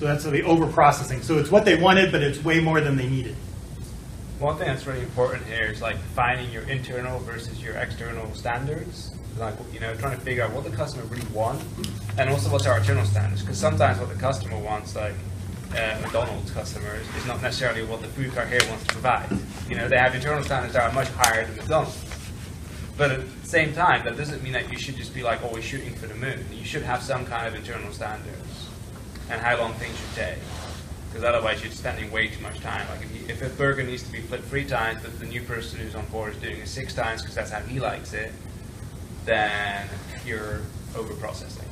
So 0.00 0.06
that's 0.06 0.24
the 0.24 0.42
over 0.44 0.66
processing. 0.66 1.20
So 1.20 1.36
it's 1.36 1.50
what 1.50 1.66
they 1.66 1.76
wanted, 1.76 2.10
but 2.10 2.22
it's 2.22 2.42
way 2.42 2.58
more 2.58 2.80
than 2.80 2.96
they 2.96 3.06
needed. 3.06 3.34
One 4.38 4.56
thing 4.56 4.68
that's 4.68 4.86
really 4.86 5.02
important 5.02 5.44
here 5.44 5.66
is 5.66 5.82
like 5.82 5.96
defining 5.96 6.50
your 6.50 6.62
internal 6.62 7.18
versus 7.18 7.62
your 7.62 7.74
external 7.74 8.34
standards. 8.34 9.14
Like, 9.38 9.52
you 9.74 9.78
know, 9.78 9.92
trying 9.96 10.16
to 10.16 10.24
figure 10.24 10.42
out 10.42 10.52
what 10.52 10.64
the 10.64 10.70
customer 10.70 11.04
really 11.04 11.26
wants 11.34 11.62
and 12.16 12.30
also 12.30 12.50
what's 12.50 12.64
our 12.64 12.78
internal 12.78 13.04
standards. 13.04 13.42
Because 13.42 13.58
sometimes 13.58 13.98
what 13.98 14.08
the 14.08 14.14
customer 14.14 14.58
wants, 14.58 14.96
like 14.96 15.12
uh, 15.72 15.98
McDonald's 16.00 16.50
customers, 16.50 17.06
is 17.18 17.26
not 17.26 17.42
necessarily 17.42 17.84
what 17.84 18.00
the 18.00 18.08
food 18.08 18.32
cart 18.32 18.48
here 18.48 18.62
wants 18.70 18.86
to 18.86 18.92
provide. 18.94 19.28
You 19.68 19.76
know, 19.76 19.86
they 19.86 19.98
have 19.98 20.14
internal 20.14 20.42
standards 20.42 20.72
that 20.72 20.90
are 20.90 20.94
much 20.94 21.08
higher 21.08 21.44
than 21.44 21.56
McDonald's. 21.56 22.02
But 22.96 23.10
at 23.10 23.42
the 23.42 23.46
same 23.46 23.74
time, 23.74 24.02
that 24.04 24.16
doesn't 24.16 24.42
mean 24.42 24.54
that 24.54 24.72
you 24.72 24.78
should 24.78 24.96
just 24.96 25.12
be 25.12 25.22
like 25.22 25.44
always 25.44 25.64
shooting 25.64 25.94
for 25.94 26.06
the 26.06 26.14
moon. 26.14 26.42
You 26.50 26.64
should 26.64 26.84
have 26.84 27.02
some 27.02 27.26
kind 27.26 27.46
of 27.46 27.54
internal 27.54 27.92
standards 27.92 28.49
and 29.30 29.40
how 29.40 29.56
long 29.58 29.72
things 29.74 29.96
should 29.98 30.14
take. 30.14 30.38
Because 31.08 31.24
otherwise, 31.24 31.62
you're 31.62 31.72
spending 31.72 32.10
way 32.12 32.28
too 32.28 32.40
much 32.40 32.60
time. 32.60 32.86
Like 32.90 33.02
if, 33.02 33.14
you, 33.14 33.28
if 33.28 33.42
a 33.42 33.48
burger 33.56 33.82
needs 33.82 34.02
to 34.04 34.12
be 34.12 34.20
flipped 34.20 34.44
three 34.44 34.64
times, 34.64 35.02
but 35.02 35.18
the 35.18 35.26
new 35.26 35.42
person 35.42 35.80
who's 35.80 35.94
on 35.94 36.06
board 36.06 36.34
is 36.34 36.40
doing 36.40 36.56
it 36.58 36.68
six 36.68 36.94
times 36.94 37.22
because 37.22 37.34
that's 37.34 37.50
how 37.50 37.60
he 37.60 37.80
likes 37.80 38.12
it, 38.12 38.32
then 39.24 39.88
you're 40.24 40.60
over 40.96 41.14
processing. 41.14 41.66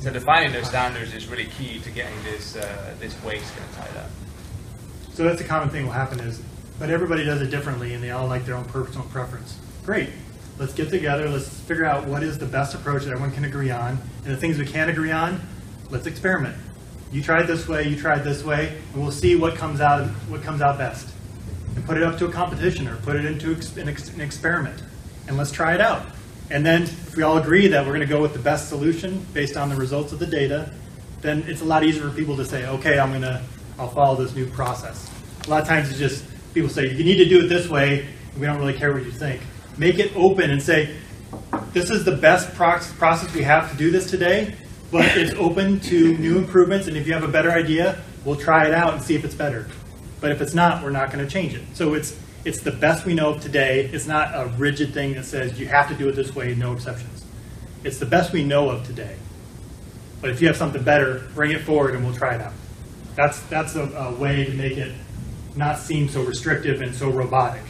So 0.00 0.12
defining 0.12 0.52
those 0.52 0.66
standards 0.66 1.14
is 1.14 1.28
really 1.28 1.46
key 1.46 1.78
to 1.80 1.90
getting 1.90 2.20
this 2.24 2.56
uh, 2.56 2.94
this 2.98 3.14
waste 3.22 3.54
kind 3.56 3.70
of 3.70 3.76
tied 3.76 3.96
up. 3.98 4.10
So 5.12 5.24
that's 5.24 5.40
a 5.40 5.44
common 5.44 5.68
thing 5.68 5.82
that 5.82 5.86
will 5.86 5.92
happen 5.92 6.20
is, 6.20 6.42
but 6.78 6.90
everybody 6.90 7.24
does 7.24 7.40
it 7.42 7.50
differently 7.50 7.94
and 7.94 8.02
they 8.02 8.10
all 8.10 8.26
like 8.26 8.44
their 8.44 8.56
own 8.56 8.64
personal 8.64 9.06
preference. 9.08 9.58
Great. 9.84 10.10
Let's 10.58 10.74
get 10.74 10.90
together. 10.90 11.28
Let's 11.28 11.48
figure 11.48 11.84
out 11.84 12.06
what 12.06 12.22
is 12.22 12.38
the 12.38 12.46
best 12.46 12.74
approach 12.74 13.04
that 13.04 13.12
everyone 13.12 13.32
can 13.32 13.44
agree 13.44 13.70
on. 13.70 13.98
And 14.24 14.32
the 14.32 14.36
things 14.36 14.58
we 14.58 14.66
can't 14.66 14.90
agree 14.90 15.10
on, 15.10 15.40
let's 15.92 16.06
experiment. 16.06 16.56
You 17.12 17.22
try 17.22 17.42
it 17.42 17.46
this 17.46 17.68
way, 17.68 17.86
you 17.86 17.96
try 17.96 18.16
it 18.16 18.24
this 18.24 18.42
way, 18.42 18.78
and 18.94 19.02
we'll 19.02 19.12
see 19.12 19.36
what 19.36 19.54
comes 19.54 19.80
out, 19.82 20.08
what 20.28 20.42
comes 20.42 20.62
out 20.62 20.78
best. 20.78 21.14
And 21.76 21.84
put 21.84 21.98
it 21.98 22.02
up 22.02 22.18
to 22.18 22.26
a 22.26 22.32
competition 22.32 22.88
or 22.88 22.96
put 22.96 23.14
it 23.14 23.26
into 23.26 23.52
an, 23.78 23.88
an 23.88 24.20
experiment. 24.20 24.82
And 25.28 25.36
let's 25.36 25.52
try 25.52 25.74
it 25.74 25.80
out. 25.80 26.06
And 26.50 26.64
then 26.64 26.82
if 26.82 27.14
we 27.14 27.22
all 27.22 27.36
agree 27.36 27.68
that 27.68 27.84
we're 27.84 27.92
going 27.92 28.00
to 28.00 28.12
go 28.12 28.20
with 28.20 28.32
the 28.32 28.38
best 28.38 28.70
solution 28.70 29.24
based 29.34 29.56
on 29.56 29.68
the 29.68 29.76
results 29.76 30.12
of 30.12 30.18
the 30.18 30.26
data, 30.26 30.72
then 31.20 31.44
it's 31.46 31.60
a 31.60 31.64
lot 31.64 31.84
easier 31.84 32.08
for 32.08 32.16
people 32.16 32.36
to 32.38 32.44
say, 32.44 32.66
okay, 32.66 32.98
I'm 32.98 33.10
going 33.10 33.22
to, 33.22 33.42
I'll 33.78 33.88
follow 33.88 34.16
this 34.16 34.34
new 34.34 34.46
process. 34.46 35.10
A 35.46 35.50
lot 35.50 35.60
of 35.60 35.68
times 35.68 35.90
it's 35.90 35.98
just, 35.98 36.24
people 36.54 36.70
say, 36.70 36.90
you 36.90 37.04
need 37.04 37.16
to 37.18 37.26
do 37.26 37.44
it 37.44 37.48
this 37.48 37.68
way, 37.68 38.08
we 38.38 38.46
don't 38.46 38.58
really 38.58 38.74
care 38.74 38.92
what 38.92 39.04
you 39.04 39.12
think. 39.12 39.42
Make 39.76 39.98
it 39.98 40.16
open 40.16 40.50
and 40.50 40.62
say, 40.62 40.96
this 41.72 41.90
is 41.90 42.04
the 42.04 42.16
best 42.16 42.54
process 42.54 43.34
we 43.34 43.42
have 43.42 43.70
to 43.70 43.76
do 43.76 43.90
this 43.90 44.10
today, 44.10 44.54
but 44.92 45.16
it's 45.16 45.32
open 45.34 45.80
to 45.80 46.18
new 46.18 46.36
improvements, 46.36 46.86
and 46.86 46.98
if 46.98 47.06
you 47.06 47.14
have 47.14 47.24
a 47.24 47.28
better 47.28 47.50
idea, 47.50 47.98
we'll 48.26 48.36
try 48.36 48.66
it 48.66 48.74
out 48.74 48.92
and 48.92 49.02
see 49.02 49.14
if 49.14 49.24
it's 49.24 49.34
better. 49.34 49.66
But 50.20 50.32
if 50.32 50.42
it's 50.42 50.52
not, 50.52 50.84
we're 50.84 50.90
not 50.90 51.10
going 51.10 51.24
to 51.24 51.30
change 51.30 51.54
it. 51.54 51.62
So 51.72 51.94
it's, 51.94 52.20
it's 52.44 52.60
the 52.60 52.72
best 52.72 53.06
we 53.06 53.14
know 53.14 53.30
of 53.30 53.40
today. 53.40 53.86
It's 53.86 54.06
not 54.06 54.34
a 54.34 54.48
rigid 54.58 54.92
thing 54.92 55.14
that 55.14 55.24
says 55.24 55.58
you 55.58 55.66
have 55.66 55.88
to 55.88 55.94
do 55.94 56.10
it 56.10 56.12
this 56.12 56.34
way, 56.34 56.54
no 56.54 56.74
exceptions. 56.74 57.24
It's 57.84 57.98
the 57.98 58.06
best 58.06 58.34
we 58.34 58.44
know 58.44 58.68
of 58.68 58.86
today. 58.86 59.16
But 60.20 60.30
if 60.30 60.42
you 60.42 60.46
have 60.46 60.56
something 60.56 60.82
better, 60.82 61.26
bring 61.34 61.52
it 61.52 61.62
forward 61.62 61.94
and 61.94 62.04
we'll 62.04 62.14
try 62.14 62.34
it 62.34 62.42
out. 62.42 62.52
That's, 63.16 63.40
that's 63.44 63.74
a, 63.74 63.84
a 63.84 64.14
way 64.14 64.44
to 64.44 64.52
make 64.52 64.76
it 64.76 64.92
not 65.56 65.78
seem 65.78 66.08
so 66.08 66.22
restrictive 66.22 66.82
and 66.82 66.94
so 66.94 67.08
robotic, 67.08 67.62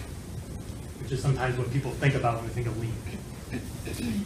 which 1.01 1.13
is 1.13 1.23
sometimes 1.23 1.57
what 1.57 1.73
people 1.73 1.93
think 1.93 2.15
about 2.15 2.39
when 2.39 2.49
they 2.49 2.53
think 2.53 2.67
of 2.67 2.79
lean. 2.81 2.93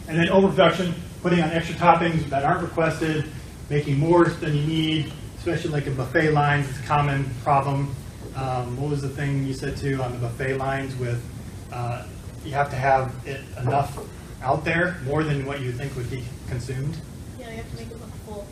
And 0.07 0.19
then 0.19 0.29
overproduction, 0.29 0.93
putting 1.21 1.41
on 1.41 1.49
extra 1.51 1.75
toppings 1.75 2.29
that 2.29 2.43
aren't 2.43 2.61
requested, 2.61 3.25
making 3.69 3.97
more 3.97 4.25
than 4.25 4.55
you 4.55 4.65
need, 4.65 5.13
especially 5.37 5.71
like 5.71 5.87
in 5.87 5.95
buffet 5.95 6.31
lines, 6.31 6.69
it's 6.69 6.79
a 6.79 6.83
common 6.83 7.29
problem. 7.43 7.95
Um, 8.35 8.79
what 8.79 8.89
was 8.89 9.01
the 9.01 9.09
thing 9.09 9.43
you 9.45 9.53
said 9.53 9.77
too 9.77 10.01
on 10.01 10.11
the 10.11 10.19
buffet 10.19 10.57
lines 10.57 10.95
with, 10.95 11.23
uh, 11.71 12.05
you 12.45 12.51
have 12.53 12.69
to 12.69 12.75
have 12.75 13.13
it 13.25 13.41
enough 13.59 13.97
out 14.41 14.63
there, 14.63 14.97
more 15.05 15.23
than 15.23 15.45
what 15.45 15.61
you 15.61 15.71
think 15.71 15.95
would 15.95 16.09
be 16.09 16.23
consumed? 16.47 16.97
Yeah, 17.39 17.49
you 17.49 17.57
have 17.57 17.71
to 17.71 17.77
make 17.77 17.87
it 17.87 17.99
look 17.99 18.13
full 18.25 18.47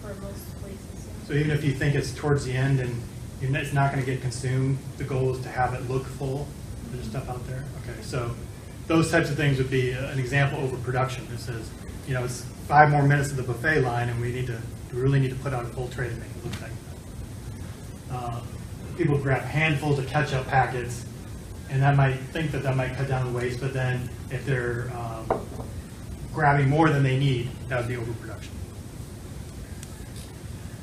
for 0.00 0.14
most 0.22 0.62
places. 0.62 1.08
So 1.26 1.34
even 1.34 1.50
if 1.50 1.64
you 1.64 1.72
think 1.72 1.94
it's 1.94 2.14
towards 2.14 2.44
the 2.44 2.52
end 2.52 2.80
and 2.80 3.02
it's 3.42 3.72
not 3.72 3.92
going 3.92 4.04
to 4.04 4.10
get 4.10 4.22
consumed, 4.22 4.78
the 4.96 5.04
goal 5.04 5.34
is 5.34 5.42
to 5.42 5.48
have 5.48 5.74
it 5.74 5.88
look 5.90 6.06
full. 6.06 6.46
There's 6.92 7.06
stuff 7.06 7.28
out 7.28 7.46
there. 7.48 7.64
Okay, 7.82 8.00
so 8.00 8.34
those 8.86 9.10
types 9.10 9.30
of 9.30 9.36
things 9.36 9.58
would 9.58 9.70
be 9.70 9.94
uh, 9.94 10.10
an 10.10 10.18
example 10.18 10.58
of 10.58 10.72
overproduction. 10.72 11.26
It 11.32 11.38
says, 11.38 11.70
you 12.06 12.14
know, 12.14 12.24
it's 12.24 12.42
five 12.68 12.90
more 12.90 13.02
minutes 13.02 13.30
of 13.30 13.36
the 13.36 13.42
buffet 13.42 13.80
line, 13.80 14.08
and 14.08 14.20
we 14.20 14.32
need 14.32 14.46
to 14.46 14.60
we 14.92 15.00
really 15.00 15.20
need 15.20 15.30
to 15.30 15.36
put 15.36 15.52
out 15.52 15.64
a 15.64 15.68
full 15.68 15.88
tray 15.88 16.08
to 16.08 16.14
make 16.14 16.30
it 16.30 16.44
look 16.44 16.62
like 16.62 16.70
that. 16.70 18.14
Uh, 18.14 18.40
people 18.96 19.18
grab 19.18 19.42
handfuls 19.42 19.98
of 19.98 20.06
ketchup 20.06 20.46
packets, 20.46 21.04
and 21.70 21.82
that 21.82 21.96
might 21.96 22.14
think 22.14 22.52
that 22.52 22.62
that 22.62 22.76
might 22.76 22.94
cut 22.94 23.08
down 23.08 23.26
the 23.26 23.38
waste, 23.38 23.60
but 23.60 23.72
then 23.72 24.08
if 24.30 24.44
they're 24.46 24.90
um, 24.94 25.46
grabbing 26.32 26.68
more 26.68 26.88
than 26.88 27.02
they 27.02 27.18
need, 27.18 27.50
that 27.68 27.78
would 27.78 27.88
be 27.88 27.96
overproduction. 27.96 28.52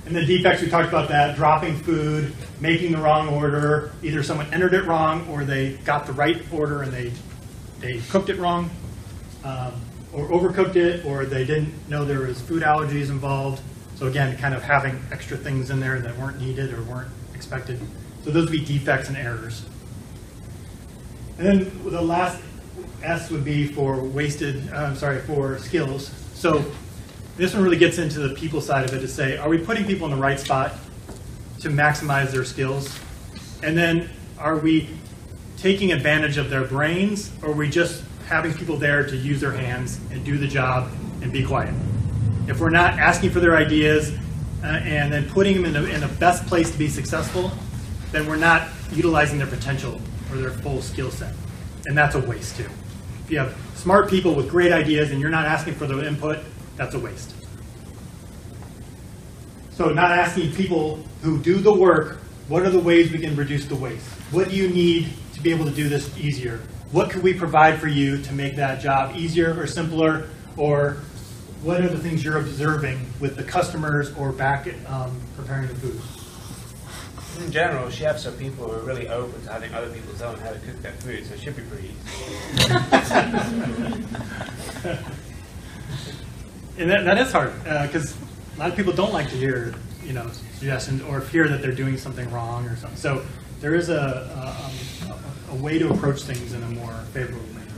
And 0.05 0.15
the 0.15 0.25
defects, 0.25 0.61
we 0.61 0.69
talked 0.69 0.89
about 0.89 1.07
that, 1.09 1.37
dropping 1.37 1.77
food, 1.77 2.33
making 2.59 2.91
the 2.91 2.97
wrong 2.97 3.29
order, 3.29 3.93
either 4.03 4.21
someone 4.21 4.53
entered 4.53 4.73
it 4.73 4.83
wrong 4.85 5.25
or 5.29 5.45
they 5.45 5.73
got 5.85 6.05
the 6.05 6.11
right 6.11 6.41
order 6.51 6.81
and 6.81 6.91
they, 6.91 7.13
they 7.83 7.99
cooked 8.09 8.29
it 8.29 8.37
wrong, 8.37 8.69
um, 9.43 9.73
or 10.13 10.29
overcooked 10.29 10.77
it, 10.77 11.05
or 11.05 11.25
they 11.25 11.43
didn't 11.43 11.73
know 11.89 12.05
there 12.05 12.21
was 12.21 12.39
food 12.39 12.63
allergies 12.63 13.09
involved. 13.09 13.61
So 13.95 14.07
again, 14.07 14.35
kind 14.37 14.53
of 14.53 14.63
having 14.63 14.99
extra 15.11 15.35
things 15.35 15.69
in 15.69 15.79
there 15.79 15.99
that 15.99 16.17
weren't 16.17 16.39
needed 16.39 16.73
or 16.73 16.81
weren't 16.83 17.09
expected. 17.35 17.79
So 18.23 18.31
those 18.31 18.45
would 18.45 18.51
be 18.51 18.63
defects 18.63 19.09
and 19.09 19.17
errors. 19.17 19.65
And 21.37 21.45
then 21.45 21.83
the 21.83 22.01
last 22.01 22.41
S 23.01 23.29
would 23.29 23.43
be 23.43 23.67
for 23.67 24.01
wasted, 24.01 24.71
uh, 24.71 24.77
I'm 24.77 24.95
sorry, 24.95 25.19
for 25.21 25.57
skills. 25.59 26.07
So 26.33 26.63
this 27.35 27.53
one 27.53 27.63
really 27.63 27.77
gets 27.77 27.97
into 27.97 28.19
the 28.19 28.33
people 28.33 28.61
side 28.61 28.85
of 28.85 28.93
it 28.93 28.99
to 28.99 29.07
say, 29.07 29.37
are 29.37 29.49
we 29.49 29.57
putting 29.57 29.85
people 29.85 30.05
in 30.07 30.11
the 30.11 30.21
right 30.21 30.39
spot 30.39 30.73
to 31.59 31.69
maximize 31.69 32.31
their 32.31 32.45
skills? 32.45 32.97
And 33.61 33.77
then 33.77 34.09
are 34.37 34.57
we 34.57 34.89
taking 35.63 35.93
advantage 35.93 36.37
of 36.37 36.49
their 36.49 36.65
brains, 36.65 37.31
or 37.41 37.51
are 37.51 37.53
we 37.53 37.69
just 37.69 38.03
having 38.27 38.53
people 38.53 38.75
there 38.75 39.07
to 39.07 39.15
use 39.15 39.39
their 39.39 39.53
hands 39.53 39.97
and 40.11 40.21
do 40.25 40.37
the 40.37 40.45
job 40.45 40.91
and 41.21 41.31
be 41.31 41.41
quiet? 41.41 41.73
If 42.49 42.59
we're 42.59 42.69
not 42.69 42.99
asking 42.99 43.29
for 43.29 43.39
their 43.39 43.55
ideas 43.55 44.11
uh, 44.61 44.67
and 44.67 45.13
then 45.13 45.29
putting 45.29 45.55
them 45.55 45.63
in 45.63 45.71
the, 45.71 45.89
in 45.89 46.01
the 46.01 46.09
best 46.19 46.45
place 46.47 46.69
to 46.69 46.77
be 46.77 46.89
successful, 46.89 47.49
then 48.11 48.27
we're 48.27 48.35
not 48.35 48.67
utilizing 48.91 49.37
their 49.37 49.47
potential 49.47 50.01
or 50.29 50.35
their 50.35 50.51
full 50.51 50.81
skill 50.81 51.09
set. 51.09 51.33
And 51.85 51.97
that's 51.97 52.15
a 52.15 52.19
waste 52.19 52.57
too. 52.57 52.67
If 53.23 53.31
you 53.31 53.39
have 53.39 53.55
smart 53.75 54.09
people 54.09 54.35
with 54.35 54.49
great 54.49 54.73
ideas 54.73 55.11
and 55.11 55.21
you're 55.21 55.29
not 55.29 55.45
asking 55.45 55.75
for 55.75 55.87
their 55.87 56.03
input, 56.03 56.39
that's 56.75 56.93
a 56.93 56.99
waste. 56.99 57.35
So 59.71 59.93
not 59.93 60.11
asking 60.11 60.51
people 60.55 61.01
who 61.21 61.39
do 61.39 61.55
the 61.59 61.73
work, 61.73 62.17
what 62.49 62.63
are 62.63 62.69
the 62.69 62.81
ways 62.81 63.13
we 63.13 63.19
can 63.19 63.33
reduce 63.37 63.65
the 63.65 63.75
waste? 63.75 64.05
What 64.29 64.49
do 64.49 64.57
you 64.57 64.67
need 64.67 65.07
be 65.43 65.51
able 65.51 65.65
to 65.65 65.71
do 65.71 65.89
this 65.89 66.17
easier? 66.17 66.59
What 66.91 67.09
could 67.09 67.23
we 67.23 67.33
provide 67.33 67.79
for 67.79 67.87
you 67.87 68.21
to 68.21 68.33
make 68.33 68.55
that 68.55 68.81
job 68.81 69.15
easier 69.15 69.59
or 69.59 69.67
simpler? 69.67 70.27
Or 70.57 70.97
what 71.61 71.81
are 71.81 71.89
the 71.89 71.99
things 71.99 72.23
you're 72.23 72.37
observing 72.37 73.05
with 73.19 73.35
the 73.35 73.43
customers 73.43 74.13
or 74.15 74.31
back 74.31 74.67
at, 74.67 74.75
um, 74.89 75.19
preparing 75.35 75.67
the 75.67 75.75
food? 75.75 76.01
In 77.43 77.51
general, 77.51 77.89
chefs 77.89 78.27
are 78.27 78.31
people 78.31 78.67
who 78.67 78.73
are 78.73 78.83
really 78.83 79.07
open 79.07 79.41
to 79.41 79.51
having 79.51 79.73
other 79.73 79.89
people 79.91 80.13
tell 80.13 80.33
them 80.33 80.41
how 80.41 80.51
to 80.51 80.59
cook 80.59 80.79
their 80.83 80.91
food, 80.93 81.25
so 81.25 81.33
it 81.33 81.39
should 81.39 81.55
be 81.55 81.63
pretty 81.63 81.95
easy. 82.55 82.73
And 86.77 86.89
that, 86.89 87.05
that 87.05 87.17
is 87.19 87.31
hard 87.31 87.53
because 87.63 88.15
a 88.55 88.59
lot 88.59 88.69
of 88.69 88.75
people 88.75 88.93
don't 88.93 89.13
like 89.13 89.29
to 89.29 89.35
hear, 89.35 89.73
you 90.03 90.13
know, 90.13 90.27
suggestions 90.55 91.01
or 91.03 91.21
fear 91.21 91.47
that 91.47 91.61
they're 91.61 91.71
doing 91.71 91.97
something 91.97 92.29
wrong 92.31 92.65
or 92.65 92.75
something. 92.75 92.97
So 92.97 93.23
there 93.61 93.75
is 93.75 93.89
a, 93.89 93.95
a, 93.95 95.11
um, 95.11 95.19
a 95.53 95.61
way 95.61 95.77
to 95.79 95.89
approach 95.93 96.23
things 96.23 96.53
in 96.53 96.63
a 96.63 96.69
more 96.69 96.93
favorable 97.13 97.45
manner. 97.53 97.71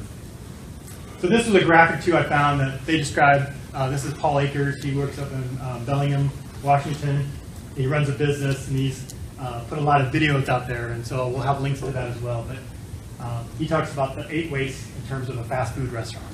So 1.20 1.28
this 1.28 1.48
is 1.48 1.54
a 1.56 1.64
graphic 1.64 2.04
too 2.04 2.16
I 2.18 2.24
found 2.24 2.60
that 2.62 2.86
they 2.86 2.98
describe. 2.98 3.54
Uh, 3.74 3.90
this 3.90 4.06
is 4.06 4.14
Paul 4.14 4.40
Akers. 4.40 4.82
He 4.82 4.96
works 4.96 5.20
up 5.20 5.32
in 5.32 5.60
um, 5.62 5.86
Bellingham, 5.86 6.30
Washington. 6.64 7.28
He 7.76 7.88
runs 7.88 8.08
a 8.08 8.14
business 8.14 8.68
and 8.68 8.78
he's 8.78 9.14
uh, 9.40 9.64
put 9.68 9.78
a 9.78 9.82
lot 9.82 10.00
of 10.00 10.14
videos 10.14 10.48
out 10.48 10.68
there, 10.68 10.90
and 10.90 11.06
so 11.06 11.28
we'll 11.28 11.42
have 11.42 11.62
links 11.62 11.82
to 11.82 11.88
that 11.88 12.10
as 12.10 12.22
well. 12.22 12.46
But 12.48 13.26
um, 13.26 13.46
he 13.60 13.68
talks 13.68 13.92
about 13.92 14.16
the 14.16 14.26
eight 14.34 14.50
ways 14.50 14.88
in 15.02 15.10
terms 15.10 15.28
of 15.28 15.38
a 15.38 15.44
fast 15.44 15.76
food 15.76 15.92
restaurant. 15.92 16.26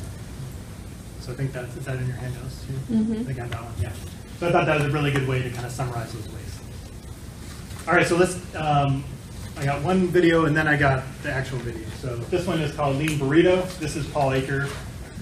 So 1.19 1.31
I 1.31 1.35
think 1.35 1.51
that's, 1.51 1.75
is 1.77 1.85
that 1.85 1.97
in 1.97 2.07
your 2.07 2.15
handouts 2.15 2.63
too? 2.65 2.73
I 3.21 3.23
think 3.23 3.39
I 3.39 3.47
that 3.47 3.63
one, 3.63 3.73
yeah. 3.79 3.91
So 4.39 4.49
I 4.49 4.51
thought 4.51 4.65
that 4.65 4.77
was 4.79 4.87
a 4.87 4.91
really 4.91 5.11
good 5.11 5.27
way 5.27 5.41
to 5.41 5.49
kind 5.49 5.65
of 5.65 5.71
summarize 5.71 6.13
those 6.13 6.27
ways. 6.29 6.59
All 7.87 7.93
right, 7.93 8.07
so 8.07 8.17
let's, 8.17 8.39
um, 8.55 9.03
I 9.57 9.65
got 9.65 9.83
one 9.83 10.07
video 10.07 10.45
and 10.45 10.55
then 10.55 10.67
I 10.67 10.75
got 10.75 11.03
the 11.23 11.31
actual 11.31 11.59
video. 11.59 11.87
So 11.99 12.15
this 12.15 12.47
one 12.47 12.59
is 12.61 12.73
called 12.75 12.95
Lean 12.95 13.19
Burrito. 13.19 13.63
This 13.79 13.95
is 13.95 14.07
Paul 14.07 14.33
Akers, 14.33 14.71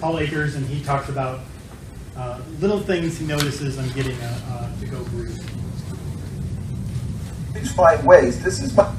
Paul 0.00 0.18
Akers, 0.18 0.54
and 0.54 0.66
he 0.66 0.82
talks 0.82 1.08
about 1.08 1.40
uh, 2.16 2.40
little 2.60 2.80
things 2.80 3.18
he 3.18 3.26
notices 3.26 3.78
on 3.78 3.88
getting 3.90 4.16
a, 4.18 4.72
to-go 4.80 4.98
burrito. 5.04 5.46
always 7.48 7.72
find 7.72 8.06
ways. 8.06 8.42
This 8.42 8.62
is 8.62 8.74
my 8.76 8.94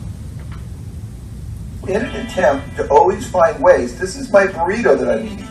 in 1.88 1.96
an 1.96 2.28
attempt 2.28 2.76
to 2.76 2.88
always 2.90 3.28
find 3.28 3.60
ways. 3.62 4.00
This 4.00 4.16
is 4.16 4.32
my 4.32 4.46
burrito 4.46 5.00
that 5.00 5.18
I'm 5.18 5.26
eating. 5.26 5.48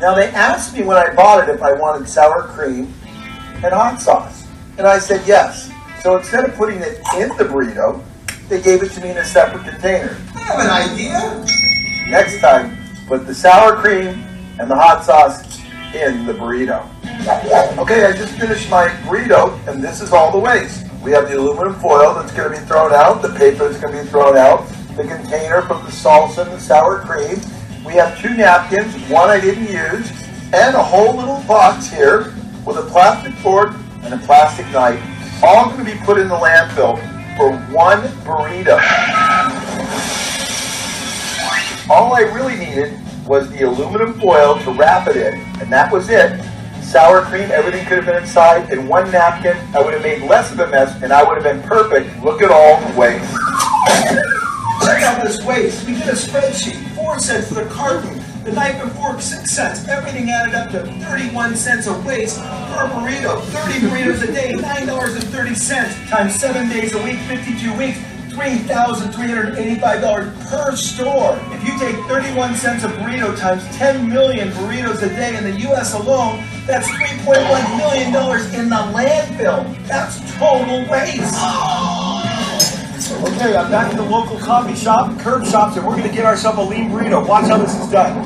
Now 0.00 0.14
they 0.14 0.28
asked 0.28 0.74
me 0.74 0.82
when 0.82 0.96
I 0.96 1.14
bought 1.14 1.46
it 1.46 1.54
if 1.54 1.62
I 1.62 1.72
wanted 1.72 2.08
sour 2.08 2.44
cream 2.44 2.92
and 3.04 3.72
hot 3.72 4.00
sauce, 4.00 4.46
and 4.78 4.86
I 4.86 4.98
said 4.98 5.26
yes. 5.26 5.70
So 6.02 6.16
instead 6.16 6.44
of 6.48 6.54
putting 6.54 6.78
it 6.78 6.98
in 7.16 7.28
the 7.36 7.44
burrito, 7.44 8.02
they 8.48 8.60
gave 8.60 8.82
it 8.82 8.90
to 8.92 9.00
me 9.00 9.10
in 9.10 9.16
a 9.16 9.24
separate 9.24 9.64
container. 9.64 10.16
I 10.34 10.40
have 10.40 10.60
an 10.60 10.70
idea. 10.70 11.44
Next 12.08 12.40
time, 12.40 12.76
put 13.06 13.26
the 13.26 13.34
sour 13.34 13.76
cream 13.76 14.24
and 14.58 14.70
the 14.70 14.74
hot 14.74 15.04
sauce 15.04 15.60
in 15.94 16.26
the 16.26 16.34
burrito. 16.34 16.86
Okay, 17.78 18.04
I 18.04 18.12
just 18.12 18.38
finished 18.38 18.68
my 18.68 18.88
burrito, 19.06 19.58
and 19.66 19.82
this 19.82 20.00
is 20.00 20.12
all 20.12 20.30
the 20.30 20.38
waste. 20.38 20.86
We 21.02 21.12
have 21.12 21.28
the 21.28 21.38
aluminum 21.38 21.74
foil 21.80 22.14
that's 22.14 22.32
going 22.32 22.52
to 22.52 22.60
be 22.60 22.66
thrown 22.66 22.92
out, 22.92 23.22
the 23.22 23.32
paper 23.34 23.68
that's 23.68 23.80
going 23.80 23.96
to 23.96 24.02
be 24.02 24.08
thrown 24.08 24.36
out, 24.36 24.66
the 24.96 25.04
container 25.04 25.62
from 25.62 25.84
the 25.84 25.90
salsa 25.90 26.42
and 26.42 26.52
the 26.52 26.60
sour 26.60 27.00
cream. 27.00 27.40
We 27.84 27.94
have 27.94 28.18
two 28.20 28.34
napkins, 28.34 28.94
one 29.10 29.30
I 29.30 29.40
didn't 29.40 29.66
use, 29.66 30.10
and 30.52 30.74
a 30.74 30.82
whole 30.82 31.16
little 31.16 31.42
box 31.46 31.90
here 31.90 32.34
with 32.66 32.78
a 32.78 32.88
plastic 32.90 33.34
fork 33.34 33.74
and 34.02 34.14
a 34.14 34.18
plastic 34.18 34.66
knife, 34.70 35.02
all 35.42 35.70
going 35.70 35.84
to 35.84 35.92
be 35.92 35.98
put 36.04 36.18
in 36.18 36.28
the 36.28 36.34
landfill 36.34 36.98
for 37.36 37.52
one 37.72 38.00
burrito. 38.24 38.78
All 41.90 42.14
I 42.14 42.20
really 42.32 42.56
needed 42.56 42.98
was 43.26 43.50
the 43.50 43.62
aluminum 43.62 44.18
foil 44.20 44.58
to 44.60 44.70
wrap 44.72 45.08
it 45.08 45.16
in, 45.16 45.34
and 45.60 45.72
that 45.72 45.92
was 45.92 46.08
it. 46.08 46.42
sour 46.82 47.22
cream, 47.22 47.50
everything 47.50 47.84
could 47.86 47.96
have 47.96 48.06
been 48.06 48.22
inside. 48.22 48.72
In 48.72 48.86
one 48.86 49.10
napkin, 49.10 49.56
I 49.74 49.82
would 49.82 49.94
have 49.94 50.02
made 50.02 50.22
less 50.22 50.52
of 50.52 50.60
a 50.60 50.68
mess, 50.68 51.02
and 51.02 51.12
I 51.12 51.22
would 51.22 51.34
have 51.34 51.44
been 51.44 51.62
perfect. 51.68 52.22
Look 52.22 52.40
at 52.42 52.50
all 52.50 52.80
the 52.80 52.98
waste. 52.98 53.30
Check 54.84 55.02
out 55.02 55.22
this 55.24 55.42
waste. 55.44 55.86
We 55.86 55.94
did 55.94 56.08
a 56.08 56.12
spreadsheet. 56.12 56.94
Four 56.94 57.18
cents 57.18 57.48
for 57.48 57.54
the 57.54 57.66
carton. 57.70 58.23
The 58.44 58.52
knife 58.52 58.82
and 58.82 58.92
fork, 58.92 59.22
six 59.22 59.52
cents. 59.52 59.88
Everything 59.88 60.30
added 60.30 60.54
up 60.54 60.70
to 60.72 60.82
31 61.06 61.56
cents 61.56 61.86
a 61.86 61.98
waste 62.00 62.38
per 62.38 62.90
burrito. 62.92 63.40
30 63.40 63.78
burritos 63.86 64.22
a 64.22 64.26
day, 64.30 64.52
$9.30 64.52 66.08
times 66.10 66.34
seven 66.34 66.68
days 66.68 66.92
a 66.94 67.02
week, 67.02 67.18
52 67.20 67.72
weeks. 67.78 67.98
$3,385 68.34 70.50
per 70.50 70.76
store. 70.76 71.38
If 71.52 71.64
you 71.66 71.78
take 71.78 71.96
31 72.06 72.54
cents 72.56 72.84
a 72.84 72.88
burrito 72.88 73.34
times 73.38 73.64
10 73.76 74.10
million 74.10 74.50
burritos 74.50 75.00
a 75.02 75.08
day 75.08 75.34
in 75.36 75.44
the 75.44 75.52
US 75.70 75.94
alone, 75.94 76.44
that's 76.66 76.86
$3.1 76.88 77.78
million 77.78 78.08
in 78.60 78.68
the 78.68 78.76
landfill. 78.92 79.64
That's 79.86 80.20
total 80.36 80.84
waste. 80.90 82.03
Okay, 83.24 83.56
I'm 83.56 83.70
back 83.70 83.90
at 83.90 83.96
the 83.96 84.02
local 84.02 84.38
coffee 84.38 84.74
shop, 84.74 85.18
curb 85.20 85.46
shops, 85.46 85.76
and 85.76 85.86
we're 85.86 85.96
gonna 85.96 86.12
get 86.12 86.24
ourselves 86.26 86.58
a 86.58 86.62
lean 86.62 86.90
burrito. 86.90 87.26
Watch 87.26 87.46
how 87.48 87.58
this 87.58 87.74
is 87.74 87.88
done. 87.90 88.24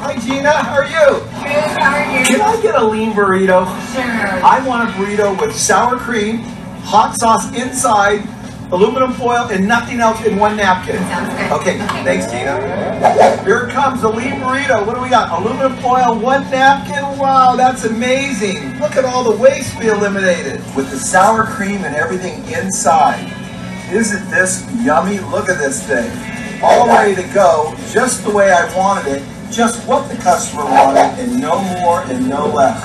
Hi 0.00 0.16
Gina, 0.18 0.50
how 0.50 0.74
are 0.74 0.84
you? 0.84 1.20
Good, 1.20 1.78
how 1.80 1.94
are 1.94 2.18
you? 2.18 2.24
Can 2.24 2.40
I 2.40 2.60
get 2.60 2.74
a 2.74 2.84
lean 2.84 3.12
burrito? 3.12 3.64
Sure. 3.94 4.44
I 4.44 4.62
want 4.66 4.88
a 4.88 4.92
burrito 4.94 5.40
with 5.40 5.54
sour 5.56 5.96
cream, 5.96 6.38
hot 6.82 7.16
sauce 7.20 7.54
inside, 7.56 8.22
aluminum 8.72 9.12
foil, 9.12 9.48
and 9.50 9.66
nothing 9.68 10.00
else 10.00 10.24
in 10.24 10.36
one 10.36 10.56
napkin. 10.56 10.96
Sounds 10.96 11.28
good. 11.34 11.52
Okay, 11.52 11.82
Okay. 11.82 12.04
thanks, 12.04 12.30
Gina. 12.30 13.44
Here 13.44 13.68
it 13.68 13.72
comes, 13.72 14.02
the 14.02 14.08
lean 14.08 14.40
burrito. 14.40 14.84
What 14.86 14.96
do 14.96 15.02
we 15.02 15.08
got? 15.08 15.30
Aluminum 15.40 15.76
foil, 15.76 16.18
one 16.18 16.42
napkin. 16.50 17.04
Wow, 17.18 17.54
that's 17.56 17.84
amazing. 17.84 18.78
Look 18.80 18.96
at 18.96 19.04
all 19.04 19.22
the 19.24 19.36
waste 19.36 19.78
we 19.78 19.88
eliminated. 19.88 20.62
With 20.74 20.90
the 20.90 20.98
sour 20.98 21.44
cream 21.44 21.84
and 21.84 21.94
everything 21.94 22.44
inside. 22.52 23.32
Isn't 23.90 24.30
this 24.30 24.66
yummy? 24.82 25.18
Look 25.18 25.48
at 25.48 25.58
this 25.58 25.86
thing. 25.86 26.10
All 26.62 26.86
ready 26.88 27.14
to 27.14 27.26
go, 27.32 27.74
just 27.90 28.24
the 28.24 28.30
way 28.30 28.52
I 28.52 28.74
wanted 28.76 29.18
it, 29.18 29.22
just 29.50 29.86
what 29.88 30.10
the 30.10 30.16
customer 30.16 30.64
wanted, 30.64 31.18
and 31.18 31.40
no 31.40 31.58
more 31.80 32.02
and 32.02 32.28
no 32.28 32.46
less. 32.46 32.82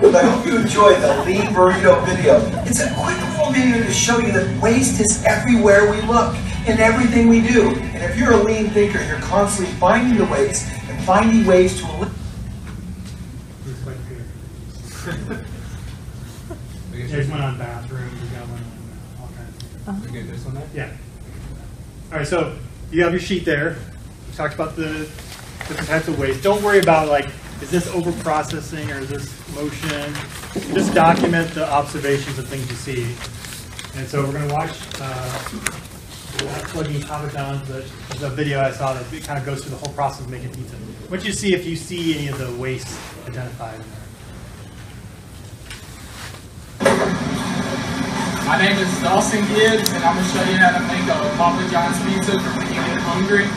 But 0.00 0.14
I 0.16 0.28
hope 0.28 0.44
you 0.44 0.58
enjoyed 0.58 1.00
the 1.00 1.24
Lean 1.24 1.46
Burrito 1.54 2.04
video. 2.04 2.40
It's 2.66 2.80
a 2.80 2.92
quick 2.94 3.16
little 3.30 3.52
video 3.52 3.82
to 3.82 3.92
show 3.92 4.18
you 4.18 4.32
that 4.32 4.62
waste 4.62 5.00
is 5.00 5.24
everywhere 5.24 5.90
we 5.90 6.00
look, 6.02 6.36
in 6.66 6.78
everything 6.78 7.28
we 7.28 7.40
do. 7.40 7.70
And 7.70 8.02
if 8.02 8.16
you're 8.18 8.32
a 8.32 8.42
lean 8.42 8.70
thinker, 8.70 9.02
you're 9.04 9.20
constantly 9.20 9.74
finding 9.76 10.18
the 10.18 10.24
waste 10.26 10.66
and 10.88 11.04
finding 11.04 11.46
ways 11.46 11.80
to 11.80 11.86
eliminate. 11.86 12.12
There's 16.90 17.28
one 17.30 17.40
on 17.40 17.58
bathrooms, 17.58 18.20
we 18.20 18.28
got 18.28 18.48
one 18.48 18.60
on 19.20 19.28
uh, 19.28 19.73
of 19.88 20.02
things. 20.02 20.12
Get 20.12 20.26
this 20.28 20.44
one 20.44 20.54
there? 20.54 20.68
Yeah. 20.74 20.90
All 22.12 22.18
right, 22.18 22.26
so 22.26 22.56
you 22.90 23.02
have 23.02 23.12
your 23.12 23.20
sheet 23.20 23.44
there. 23.44 23.76
We 24.28 24.34
talked 24.34 24.54
about 24.54 24.76
the 24.76 25.08
different 25.68 25.88
types 25.88 26.08
of 26.08 26.18
waste. 26.18 26.42
Don't 26.42 26.62
worry 26.62 26.80
about 26.80 27.08
like, 27.08 27.26
is 27.60 27.70
this 27.70 27.86
over 27.88 28.12
processing 28.22 28.90
or 28.90 28.98
is 28.98 29.08
this 29.08 29.54
motion? 29.54 30.14
Just 30.74 30.94
document 30.94 31.50
the 31.52 31.68
observations 31.68 32.38
and 32.38 32.46
things 32.46 32.68
you 32.68 32.76
see. 32.76 33.02
And 33.98 34.08
so 34.08 34.24
we're 34.24 34.32
gonna 34.32 34.52
watch, 34.52 34.76
uh, 35.00 35.38
plugging 36.68 37.00
John's, 37.00 37.68
but 37.68 37.84
there's 38.08 38.22
a 38.22 38.30
video 38.30 38.60
I 38.60 38.72
saw 38.72 38.92
that 38.92 39.22
kind 39.22 39.38
of 39.38 39.46
goes 39.46 39.62
through 39.62 39.70
the 39.70 39.76
whole 39.76 39.94
process 39.94 40.20
of 40.24 40.30
making 40.30 40.50
pizza. 40.50 40.74
What 41.08 41.24
you 41.24 41.32
see 41.32 41.54
if 41.54 41.64
you 41.64 41.76
see 41.76 42.18
any 42.18 42.28
of 42.28 42.38
the 42.38 42.52
waste 42.60 42.88
identified 43.26 43.74
in 43.74 43.80
there. 43.80 44.00
My 48.44 48.58
name 48.58 48.76
is 48.76 48.92
Dawson 49.00 49.40
Gibbs, 49.48 49.88
and 49.96 50.04
I'm 50.04 50.16
going 50.16 50.26
to 50.26 50.32
show 50.36 50.44
you 50.44 50.58
how 50.60 50.76
to 50.76 50.84
make 50.92 51.08
a 51.08 51.16
Papa 51.40 51.64
John's 51.72 51.96
pizza 52.04 52.36
for 52.36 52.52
when 52.60 52.68
you 52.68 52.74
get 52.76 53.00
hungry. 53.00 53.48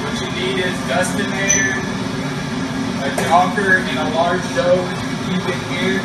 What 0.00 0.16
you 0.16 0.32
need 0.32 0.64
is 0.64 0.72
dustinator, 0.88 1.76
a 3.04 3.10
docker, 3.28 3.76
and 3.84 3.98
a 4.00 4.08
large 4.16 4.40
dough 4.56 4.80
keep 5.28 5.44
in 5.44 5.60
here. 5.76 6.00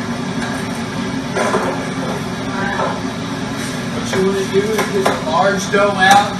What 3.96 4.04
you 4.12 4.20
want 4.20 4.36
to 4.36 4.48
do 4.52 4.60
is 4.68 4.76
get 4.92 5.04
the 5.08 5.30
large 5.32 5.64
dough 5.72 5.96
out, 5.96 6.36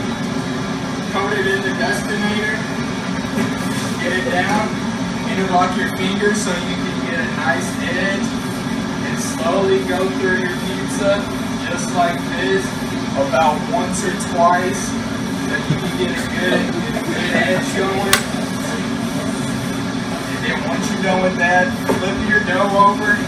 coat 1.17 1.33
it 1.33 1.49
in 1.49 1.63
the 1.65 1.73
dustinator, 1.81 2.61
get 4.05 4.13
it 4.21 4.29
down, 4.29 4.69
interlock 5.33 5.75
your 5.81 5.97
fingers 5.97 6.45
so 6.45 6.53
you 6.53 6.77
can 6.77 6.97
get 7.09 7.21
a 7.25 7.29
nice 7.41 7.73
edge 7.89 8.29
and 9.09 9.19
slowly 9.19 9.79
go 9.89 10.11
through 10.21 10.45
your 10.45 10.72
pizza 11.03 11.19
just 11.67 11.91
like 11.97 12.19
this 12.39 12.65
about 13.19 13.59
once 13.73 14.05
or 14.05 14.15
twice 14.31 14.87
so 14.87 15.57
you 15.59 15.75
can 15.75 15.99
get 15.99 16.11
a 16.15 16.23
good, 16.31 16.63
good 17.03 17.27
edge 17.35 17.67
going. 17.77 18.15
And 20.31 20.41
then 20.47 20.59
once 20.69 20.87
you're 20.91 21.03
done 21.03 21.23
with 21.23 21.37
that, 21.39 21.67
flip 21.99 22.15
your 22.31 22.45
dough 22.47 22.71
over, 22.71 23.19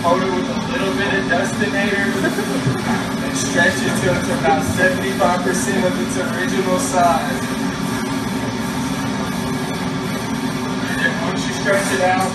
coat 0.00 0.22
it 0.22 0.32
with 0.32 0.48
a 0.48 0.60
little 0.72 0.94
bit 0.96 1.12
of 1.12 1.24
dustinator, 1.28 2.08
and 3.20 3.36
stretch 3.36 3.76
it 3.84 3.92
till 4.00 4.16
it's 4.16 4.30
about 4.40 4.64
75% 4.64 5.84
of 5.84 5.92
its 6.00 6.16
original 6.16 6.78
size. 6.78 7.40
And 10.88 10.96
then 11.00 11.12
once 11.28 11.46
you 11.46 11.52
stretch 11.52 11.92
it 11.92 12.00
out, 12.00 12.32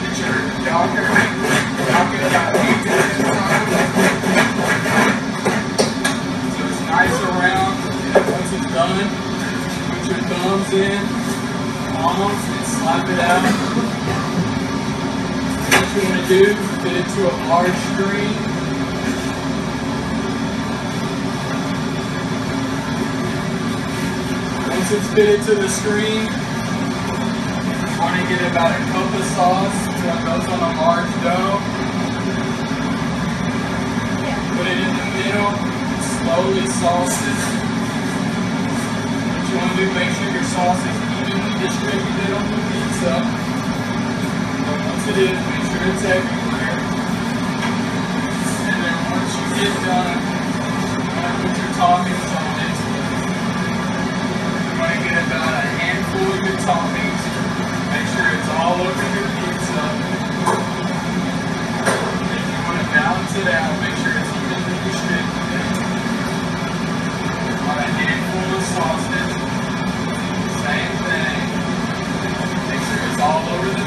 get 0.00 0.16
your 0.18 0.64
docker, 0.64 1.45
nice 6.86 7.18
around, 7.22 7.74
once 8.30 8.52
it's 8.52 8.72
done, 8.72 9.06
put 9.90 10.02
your 10.08 10.20
thumbs 10.26 10.72
in, 10.72 11.00
palms, 11.94 12.42
and 12.48 12.66
slap 12.66 13.08
it 13.08 13.20
out. 13.20 13.42
What 15.72 15.86
you 15.94 16.02
want 16.08 16.18
to 16.20 16.28
do, 16.28 16.42
fit 16.82 16.96
it 16.96 17.06
to 17.14 17.20
a 17.30 17.34
large 17.46 17.78
screen. 17.94 18.34
Once 24.68 24.90
it's 24.92 25.08
fitted 25.14 25.40
to 25.44 25.54
the 25.54 25.68
screen, 25.68 26.22
you 27.82 28.00
want 28.00 28.14
to 28.20 28.26
get 28.28 28.40
about 28.50 28.70
a 28.74 28.78
cup 28.92 29.14
of 29.14 29.24
sauce 29.36 29.96
it 30.06 30.24
goes 30.24 30.46
on 30.46 30.60
a 30.60 30.80
large 30.80 31.10
dough. 31.24 31.58
Put 34.54 34.66
middle, 35.36 35.52
slowly 36.24 36.66
sauce 36.80 37.20
it. 37.20 37.40
What 39.28 39.44
you 39.48 39.56
want 39.60 39.70
to 39.72 39.76
do, 39.76 39.86
make 39.92 40.12
sure 40.16 40.30
your 40.32 40.48
sauce 40.48 40.80
is 40.80 40.96
evenly 41.12 41.52
distributed 41.60 42.30
on 42.32 42.44
the 42.48 42.60
pizza. 42.72 43.14
But 44.64 44.78
once 44.80 45.04
it 45.12 45.18
is, 45.28 45.36
make 45.36 45.64
sure 45.68 45.84
it's 45.92 46.04
everywhere. 46.08 46.80
And 48.64 48.78
then 48.80 48.96
once 49.12 49.32
you 49.36 49.46
get 49.60 49.74
done, 49.84 50.20
you 50.96 51.32
put 51.44 51.52
your 51.52 51.72
toppings 51.76 52.28
on 52.32 52.56
it. 52.64 52.76
You 54.56 54.72
want 54.80 54.92
to 54.96 55.00
get 55.04 55.16
about 55.20 55.52
a 55.52 55.66
handful 55.76 56.28
of 56.32 56.40
your 56.48 56.60
toppings. 56.64 57.22
Make 57.92 58.08
sure 58.08 58.28
it's 58.32 58.50
all 58.56 58.76
over 58.80 59.06
your 59.12 59.28
pizza. 59.36 59.84
If 62.24 62.44
you 62.48 62.58
want 62.64 62.78
to 62.80 62.86
balance 62.88 63.34
it 63.36 63.48
out, 63.52 63.72
make 63.84 63.96
sure 64.00 64.25
Same 70.64 70.96
thing. 71.06 71.48
Make 72.68 72.82
sure 72.88 73.02
it's 73.10 73.20
all 73.20 73.48
over 73.50 73.70
the 73.70 73.85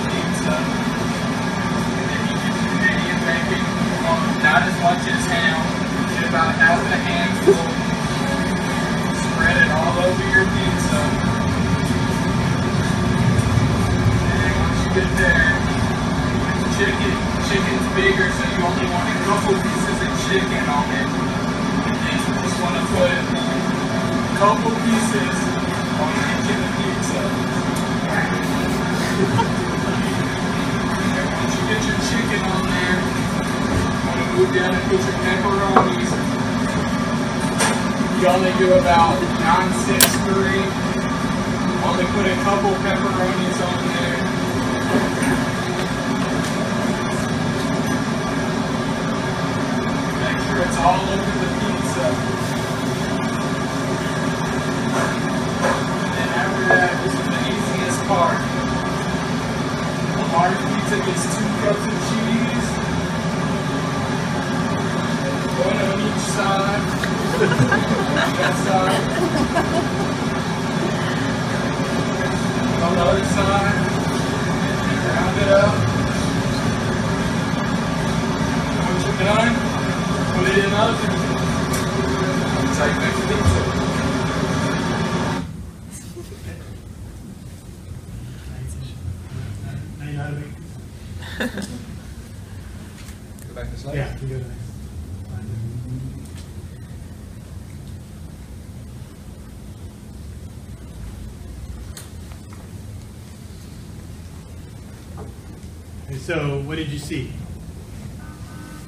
what 106.70 106.76
did 106.76 106.90
you 106.90 107.00
see? 107.00 107.32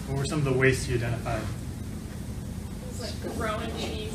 What 0.07 0.19
were 0.19 0.25
some 0.25 0.37
of 0.37 0.45
the 0.45 0.53
wastes 0.53 0.87
you 0.87 0.97
identified? 0.97 1.41
Like 3.01 3.35
growing 3.35 3.75
cheese. 3.75 4.13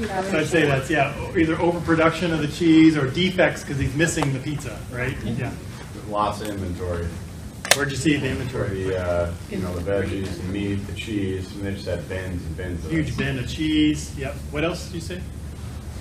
So 0.00 0.38
I'd 0.38 0.46
say 0.48 0.66
that's, 0.66 0.90
yeah, 0.90 1.14
either 1.36 1.56
overproduction 1.56 2.32
of 2.32 2.40
the 2.40 2.48
cheese 2.48 2.96
or 2.96 3.08
defects 3.08 3.62
because 3.62 3.78
he's 3.78 3.94
missing 3.94 4.32
the 4.32 4.40
pizza, 4.40 4.76
right? 4.90 5.16
Yeah. 5.24 5.52
Lots 6.08 6.40
of 6.40 6.48
inventory. 6.48 7.06
Where'd 7.76 7.92
you 7.92 7.96
see 7.96 8.16
the 8.16 8.26
For 8.26 8.26
inventory? 8.26 8.82
the, 8.82 8.98
uh, 8.98 9.34
you 9.48 9.58
know, 9.58 9.72
the 9.78 9.88
veggies, 9.88 10.36
the 10.36 10.48
meat, 10.48 10.84
the 10.88 10.94
cheese, 10.94 11.52
and 11.52 11.62
they 11.62 11.74
just 11.74 11.86
had 11.86 12.08
bins 12.08 12.44
and 12.44 12.56
bins 12.56 12.84
of 12.84 12.90
Huge 12.90 13.16
bin 13.16 13.38
of 13.38 13.48
cheese, 13.48 14.18
yep. 14.18 14.34
What 14.50 14.64
else 14.64 14.86
did 14.86 14.94
you 14.94 15.00
say? 15.00 15.20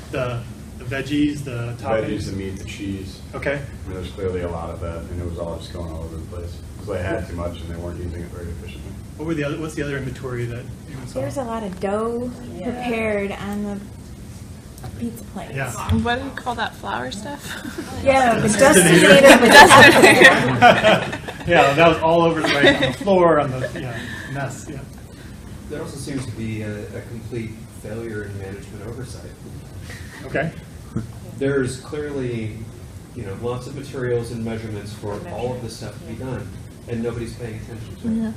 The, 0.10 0.42
the 0.80 0.86
veggies, 0.86 1.44
the 1.44 1.76
The 1.78 1.84
Veggies, 1.84 2.26
the 2.32 2.36
meat, 2.36 2.58
the 2.58 2.66
cheese. 2.66 3.22
Okay, 3.36 3.62
I 3.88 3.90
mean, 3.90 4.02
there's 4.02 4.12
clearly 4.14 4.42
a 4.42 4.50
lot 4.50 4.70
of 4.70 4.82
that, 4.82 4.98
and 4.98 5.22
it 5.22 5.26
was 5.26 5.40
all 5.40 5.58
just 5.58 5.72
going 5.72 5.90
all 5.90 6.04
over 6.04 6.18
the 6.18 6.26
place. 6.26 6.58
Because 6.74 6.88
they 6.88 7.02
had 7.02 7.26
too 7.26 7.36
much 7.36 7.62
and 7.62 7.70
they 7.70 7.78
weren't 7.78 7.98
using 8.04 8.22
it 8.22 8.28
very 8.28 8.50
efficiently. 8.50 8.92
what 9.16 9.28
were 9.28 9.34
the 9.34 9.46
other, 9.46 9.58
what's 9.58 9.76
the 9.76 9.82
other 9.84 9.98
inventory 9.98 10.44
that 10.46 10.66
you 10.90 10.96
saw? 11.06 11.22
There's 11.22 11.38
a 11.38 11.44
lot 11.46 11.64
of 11.64 11.80
dough 11.80 12.30
prepared 12.62 13.32
on 13.32 13.64
the 13.64 13.80
pizza 15.00 15.24
plate. 15.26 15.56
Yeah. 15.56 15.72
What 16.04 16.20
do 16.20 16.26
you 16.26 16.32
call 16.32 16.54
that 16.56 16.76
flour 16.76 17.12
stuff? 17.12 17.42
Yeah, 18.04 18.40
the 18.40 18.50
Dustinator. 18.50 19.38
dustinator. 19.48 21.24
Yeah, 21.48 21.74
that 21.76 21.88
was 21.88 21.98
all 22.00 22.24
over 22.24 22.42
the 22.42 22.48
place, 22.50 22.76
on 22.76 22.82
the 22.92 22.98
floor, 22.98 23.40
on 23.40 23.52
the, 23.52 23.72
yeah, 23.74 23.98
mess, 24.34 24.68
yeah. 24.70 24.82
There 25.70 25.82
also 25.82 25.96
seems 25.96 26.26
to 26.26 26.32
be 26.34 26.62
a, 26.64 26.86
a 26.98 27.02
complete 27.04 27.52
failure 27.82 28.24
in 28.24 28.38
management 28.38 28.86
oversight. 28.86 29.32
Okay, 30.26 30.52
There's 31.38 31.80
clearly, 31.80 32.58
you 33.18 33.26
know, 33.26 33.36
lots 33.42 33.66
of 33.66 33.76
materials 33.76 34.30
and 34.32 34.46
measurements 34.46 34.94
for 34.94 35.14
all 35.32 35.54
of 35.56 35.62
this 35.64 35.76
stuff 35.78 35.98
to 36.00 36.06
be 36.06 36.14
done, 36.14 36.48
and 36.88 37.02
nobody's 37.02 37.34
paying 37.36 37.56
attention 37.60 37.96
to 37.98 38.28
it. 38.28 38.34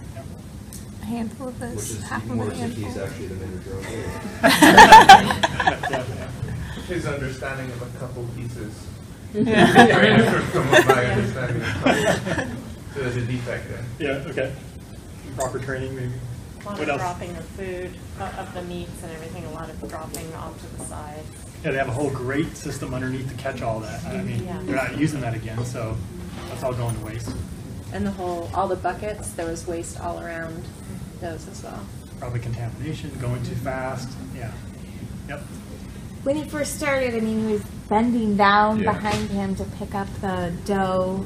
A 1.03 1.05
handful 1.05 1.49
of 1.49 1.59
those. 1.59 1.77
Which 1.77 1.91
is 1.99 2.03
half 2.03 2.25
even 2.25 2.41
of 2.41 2.47
a 2.47 2.49
worse 2.51 2.61
if 2.61 2.75
he's 2.75 2.85
handful. 2.87 3.05
actually 3.05 3.27
the 3.27 3.35
manager 3.35 3.73
of 3.79 3.85
it. 3.87 4.07
yeah, 5.91 6.05
yeah. 6.09 6.31
His 6.87 7.07
understanding 7.07 7.71
of 7.73 7.83
a 7.83 7.99
couple 7.99 8.27
pieces. 8.35 8.87
Yeah. 9.35 9.73
Very 9.73 10.17
different 10.17 10.45
from 10.47 10.71
what 10.71 10.87
my 10.87 11.05
understanding 11.07 11.63
of 11.63 11.69
couple. 11.69 12.57
So 12.95 13.01
there's 13.01 13.17
a 13.17 13.27
defect 13.27 13.69
there. 13.69 13.85
Yeah, 13.99 14.31
okay. 14.31 14.53
Proper 15.37 15.59
training, 15.59 15.95
maybe. 15.95 16.13
A 16.63 16.65
lot 16.65 16.73
What 16.79 16.83
of 16.83 16.89
else? 16.89 17.01
dropping 17.01 17.37
of 17.37 17.45
food, 17.45 17.91
uh, 18.19 18.33
of 18.39 18.53
the 18.55 18.63
meats 18.63 19.03
and 19.03 19.13
everything, 19.13 19.45
a 19.45 19.51
lot 19.53 19.69
of 19.71 19.79
dropping 19.89 20.33
onto 20.35 20.67
the 20.79 20.85
sides. 20.85 21.40
Yeah, 21.65 21.73
they 21.73 21.79
have 21.79 21.89
a 21.89 21.93
whole 21.93 22.11
grate 22.11 22.57
system 22.57 22.95
underneath 22.95 23.29
to 23.29 23.35
catch 23.35 23.61
all 23.63 23.81
that. 23.81 24.03
I 24.07 24.23
mean, 24.23 24.45
Yeah. 24.45 24.59
they're 24.65 24.77
not 24.77 24.97
using 24.97 25.21
that 25.21 25.35
again, 25.35 25.63
so 25.65 25.97
that's 26.49 26.63
all 26.63 26.73
going 26.73 26.97
to 26.99 27.05
waste. 27.05 27.31
And 27.93 28.07
the 28.07 28.11
whole, 28.13 28.51
all 28.55 28.67
the 28.69 28.77
buckets, 28.77 29.31
there 29.33 29.47
was 29.47 29.67
waste 29.67 30.01
all 30.01 30.21
around 30.21 30.65
those 31.21 31.47
as 31.49 31.63
well. 31.63 31.81
Probably 32.19 32.41
contamination, 32.41 33.11
going 33.21 33.43
too 33.43 33.55
fast, 33.57 34.09
yeah. 34.37 34.53
Yep, 35.29 35.41
When 36.23 36.37
he 36.37 36.45
first 36.45 36.77
started, 36.77 37.15
I 37.15 37.21
mean, 37.21 37.47
he 37.47 37.53
was 37.55 37.63
bending 37.89 38.37
down 38.37 38.81
Yeah. 38.81 38.93
behind 38.93 39.31
him 39.31 39.55
to 39.57 39.65
pick 39.65 39.95
up 39.95 40.09
the 40.21 40.53
dough. 40.67 41.25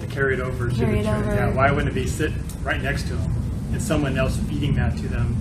to 0.00 0.06
carry 0.08 0.34
it 0.34 0.40
over 0.40 0.68
to 0.68 0.74
the 0.74 0.84
Carry 0.84 1.00
it 1.00 1.04
tray. 1.04 1.12
over. 1.12 1.34
Yeah, 1.34 1.52
why 1.54 1.70
wouldn't 1.70 1.88
it 1.88 1.94
be 1.94 2.06
sit 2.06 2.30
right 2.62 2.80
next 2.82 3.04
to 3.08 3.16
him 3.16 3.32
And 3.72 3.82
someone 3.82 4.16
else 4.18 4.36
feeding 4.48 4.74
that 4.76 4.96
to 4.98 5.08
them 5.08 5.36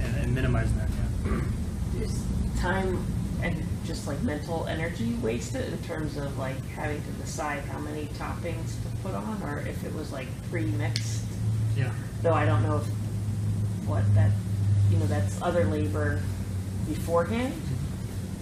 and, 0.00 0.16
and 0.16 0.34
minimizing 0.34 0.76
that, 0.78 0.88
yeah. 1.26 1.40
There's 1.96 2.18
time 2.58 2.88
and 2.88 3.04
just 3.92 4.06
like 4.06 4.22
mental 4.22 4.66
energy 4.68 5.12
wasted 5.20 5.70
in 5.70 5.78
terms 5.82 6.16
of 6.16 6.38
like 6.38 6.56
having 6.70 7.02
to 7.02 7.10
decide 7.22 7.62
how 7.64 7.78
many 7.78 8.06
toppings 8.18 8.80
to 8.82 8.88
put 9.02 9.14
on 9.14 9.42
or 9.42 9.58
if 9.68 9.84
it 9.84 9.94
was 9.94 10.10
like 10.10 10.26
pre-mixed. 10.50 11.22
Yeah, 11.76 11.92
Though 12.22 12.32
I 12.32 12.46
don't 12.46 12.62
know 12.62 12.78
if 12.78 12.84
what 13.86 14.02
that, 14.14 14.30
you 14.90 14.96
know, 14.96 15.04
that's 15.06 15.40
other 15.42 15.64
labor 15.66 16.22
beforehand. 16.88 17.52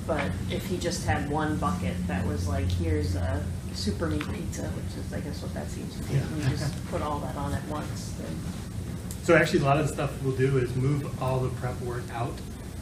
But 0.07 0.31
if 0.53 0.65
he 0.67 0.79
just 0.79 1.05
had 1.05 1.29
one 1.29 1.57
bucket 1.57 1.95
that 2.07 2.25
was 2.27 2.47
like, 2.47 2.71
here's 2.71 3.17
a 3.17 3.45
super 3.75 4.07
meat 4.07 4.27
pizza, 4.33 4.63
which 4.69 5.05
is 5.05 5.13
I 5.13 5.19
guess 5.19 5.43
what 5.43 5.53
that 5.55 5.69
seems 5.69 5.97
to 5.97 6.03
be, 6.05 6.15
Yeah. 6.15 6.21
and 6.21 6.43
you 6.45 6.49
just 6.51 6.87
put 6.93 7.03
all 7.03 7.19
that 7.21 7.35
on 7.35 7.53
at 7.55 7.67
once, 7.67 8.13
then. 8.21 8.37
so 9.25 9.35
actually 9.37 9.61
a 9.61 9.65
lot 9.65 9.79
of 9.81 9.89
the 9.89 9.93
stuff 9.95 10.13
we'll 10.23 10.37
do 10.37 10.59
is 10.59 10.75
move 10.77 11.21
all 11.21 11.41
the 11.41 11.49
prep 11.61 11.81
work 11.81 12.05
out 12.13 12.35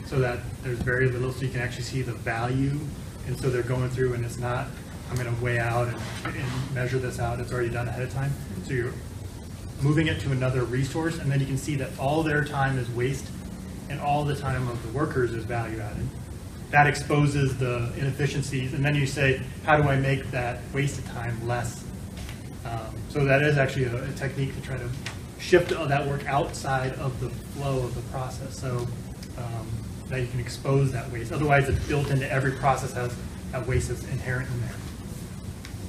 so 0.09 0.19
that 0.21 0.39
there's 0.63 0.79
very 0.79 1.11
little, 1.11 1.31
so 1.33 1.43
you 1.43 1.51
can 1.51 1.61
actually 1.61 1.83
see 1.83 2.03
the 2.03 2.13
value. 2.13 2.79
And 3.27 3.39
so 3.39 3.51
they're 3.51 3.63
going 3.63 3.91
through 3.91 4.15
and 4.15 4.25
it's 4.25 4.39
not, 4.39 4.69
I'm 5.11 5.17
gonna 5.17 5.35
weigh 5.43 5.59
out 5.59 5.89
and, 5.89 5.97
and 6.25 6.75
measure 6.75 6.99
this 6.99 7.19
out, 7.19 7.41
it's 7.41 7.53
already 7.53 7.69
done 7.69 7.89
ahead 7.89 8.03
of 8.03 8.13
time. 8.13 8.33
So 8.65 8.73
you're 8.73 8.95
moving 9.83 10.07
it 10.07 10.19
to 10.21 10.33
another 10.33 10.65
resource, 10.65 11.19
and 11.19 11.31
then 11.31 11.41
you 11.41 11.47
can 11.47 11.59
see 11.59 11.77
that 11.77 11.91
all 11.99 12.23
their 12.23 12.43
time 12.43 12.79
is 12.79 12.89
waste, 12.91 13.27
and 13.91 14.01
all 14.01 14.25
the 14.25 14.35
time 14.35 14.67
of 14.69 14.83
the 14.83 14.89
workers 14.93 15.33
is 15.33 15.45
value 15.45 15.79
added. 15.79 16.09
That 16.71 16.87
exposes 16.87 17.57
the 17.59 17.93
inefficiencies, 17.97 18.75
and 18.75 18.85
then 18.85 18.95
you 18.95 19.07
say, 19.07 19.43
how 19.65 19.77
do 19.77 19.85
I 19.85 19.97
make 19.97 20.31
that 20.31 20.61
wasted 20.73 21.05
time 21.07 21.47
less? 21.47 21.85
Um, 22.65 22.95
So 23.11 23.25
that 23.25 23.43
is 23.43 23.57
actually 23.57 23.85
a 23.85 24.05
a 24.05 24.13
technique 24.13 24.55
to 24.55 24.61
try 24.63 24.77
to 24.79 24.89
shift 25.39 25.69
that 25.71 26.07
work 26.07 26.27
outside 26.27 26.93
of 26.95 27.21
the 27.21 27.31
flow 27.31 27.79
of 27.85 27.95
the 27.95 28.03
process, 28.11 28.59
so 28.59 28.87
um, 29.37 29.67
that 30.09 30.21
you 30.21 30.27
can 30.27 30.41
expose 30.41 30.93
that 30.93 31.11
waste. 31.11 31.33
Otherwise, 31.33 31.69
it's 31.69 31.87
built 31.87 32.11
into 32.11 32.31
every 32.31 32.53
process 32.53 32.93
has 32.93 33.15
that 33.53 33.67
waste 33.67 33.91
is 33.91 34.03
inherent 34.11 34.49
in 34.51 34.61
there. 34.63 34.75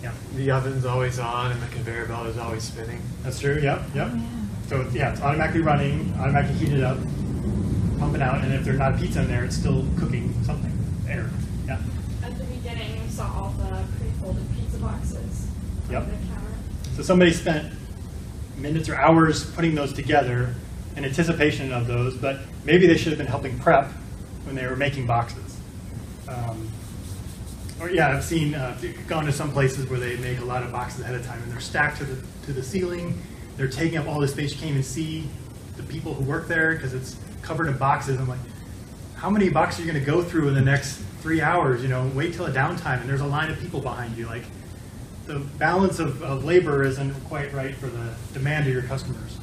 Yeah. 0.04 0.14
The 0.36 0.52
oven's 0.52 0.86
always 0.86 1.20
on 1.20 1.52
and 1.52 1.62
the 1.62 1.68
conveyor 1.68 2.06
belt 2.06 2.28
is 2.28 2.38
always 2.38 2.64
spinning. 2.64 3.02
That's 3.24 3.40
true, 3.40 3.60
yep, 3.62 3.82
yep. 3.94 4.10
Oh, 4.12 4.16
yeah. 4.16 4.26
So, 4.68 4.88
yeah, 4.94 5.12
it's 5.12 5.22
automatically 5.22 5.62
running, 5.62 6.14
automatically 6.20 6.58
heated 6.58 6.84
up, 6.84 6.98
pumping 7.98 8.22
out, 8.22 8.44
and 8.44 8.54
if 8.54 8.64
there's 8.64 8.80
not 8.80 8.96
a 8.96 8.98
pizza 8.98 9.22
in 9.22 9.28
there, 9.28 9.44
it's 9.44 9.56
still 9.58 9.86
cooking 9.98 10.34
something, 10.44 10.72
air, 11.10 11.30
yeah. 11.68 11.80
At 12.24 12.38
the 12.38 12.46
beginning, 12.46 13.02
we 13.02 13.10
saw 13.10 13.26
all 13.26 13.50
the 13.52 13.84
pre-folded 14.00 14.46
pizza 14.56 14.78
boxes 14.78 15.48
Yep. 15.90 16.04
on 16.04 16.10
the 16.12 16.16
counter. 16.28 16.54
So 16.96 17.04
somebody 17.04 17.34
spent 17.34 17.74
minutes 18.58 18.88
or 18.88 18.96
hours 18.96 19.50
putting 19.52 19.76
those 19.76 19.92
together 19.92 20.54
in 20.96 21.04
anticipation 21.04 21.74
of 21.74 21.88
those, 21.88 22.16
but 22.16 22.40
maybe 22.64 22.88
they 22.88 22.96
should 22.98 23.10
have 23.10 23.18
been 23.18 23.28
helping 23.28 23.58
prep 23.60 23.92
when 24.46 24.56
they 24.56 24.66
were 24.66 24.76
making 24.76 25.06
boxes. 25.06 25.58
Um, 26.28 26.70
Or, 27.80 27.90
yeah, 27.90 28.10
I've 28.10 28.26
seen, 28.26 28.56
uh, 28.56 28.78
gone 29.08 29.26
to 29.26 29.32
some 29.32 29.52
places 29.54 29.90
where 29.90 30.00
they 30.00 30.18
make 30.18 30.40
a 30.40 30.44
lot 30.44 30.64
of 30.64 30.72
boxes 30.72 31.00
ahead 31.00 31.16
of 31.16 31.26
time, 31.26 31.42
and 31.44 31.50
they're 31.50 31.62
stacked 31.62 31.98
to 32.00 32.04
the, 32.04 32.22
to 32.46 32.52
the 32.52 32.62
ceiling. 32.62 33.18
They're 33.56 33.70
taking 33.70 33.98
up 33.98 34.06
all 34.06 34.20
the 34.20 34.28
space. 34.28 34.52
You 34.52 34.58
can't 34.58 34.72
even 34.72 34.84
see 34.84 35.30
the 35.78 35.84
people 35.84 36.14
who 36.14 36.26
work 36.26 36.50
there 36.50 36.74
because 36.74 36.94
it's 36.94 37.16
covered 37.42 37.68
in 37.68 37.78
boxes. 37.78 38.20
I'm 38.20 38.28
like, 38.28 38.40
how 39.16 39.30
many 39.30 39.48
boxes 39.48 39.80
are 39.80 39.86
you 39.86 39.94
going 39.94 40.04
to 40.04 40.12
go 40.12 40.22
through 40.22 40.50
in 40.50 40.56
the 40.56 40.62
next 40.62 40.98
three 41.22 41.42
hours? 41.42 41.82
You 41.82 41.88
know, 41.88 42.12
wait 42.14 42.34
till 42.34 42.48
a 42.48 42.52
downtime, 42.52 43.00
and 43.00 43.10
there's 43.10 43.22
a 43.22 43.26
line 43.26 43.50
of 43.50 43.58
people 43.62 43.80
behind 43.80 44.18
you. 44.18 44.26
Like, 44.26 44.44
the 45.26 45.40
balance 45.40 46.00
of, 46.00 46.22
of 46.22 46.44
labor 46.44 46.84
isn't 46.84 47.14
quite 47.30 47.54
right 47.54 47.74
for 47.74 47.88
the 47.88 48.14
demand 48.34 48.68
of 48.68 48.74
your 48.74 48.84
customers. 48.84 49.38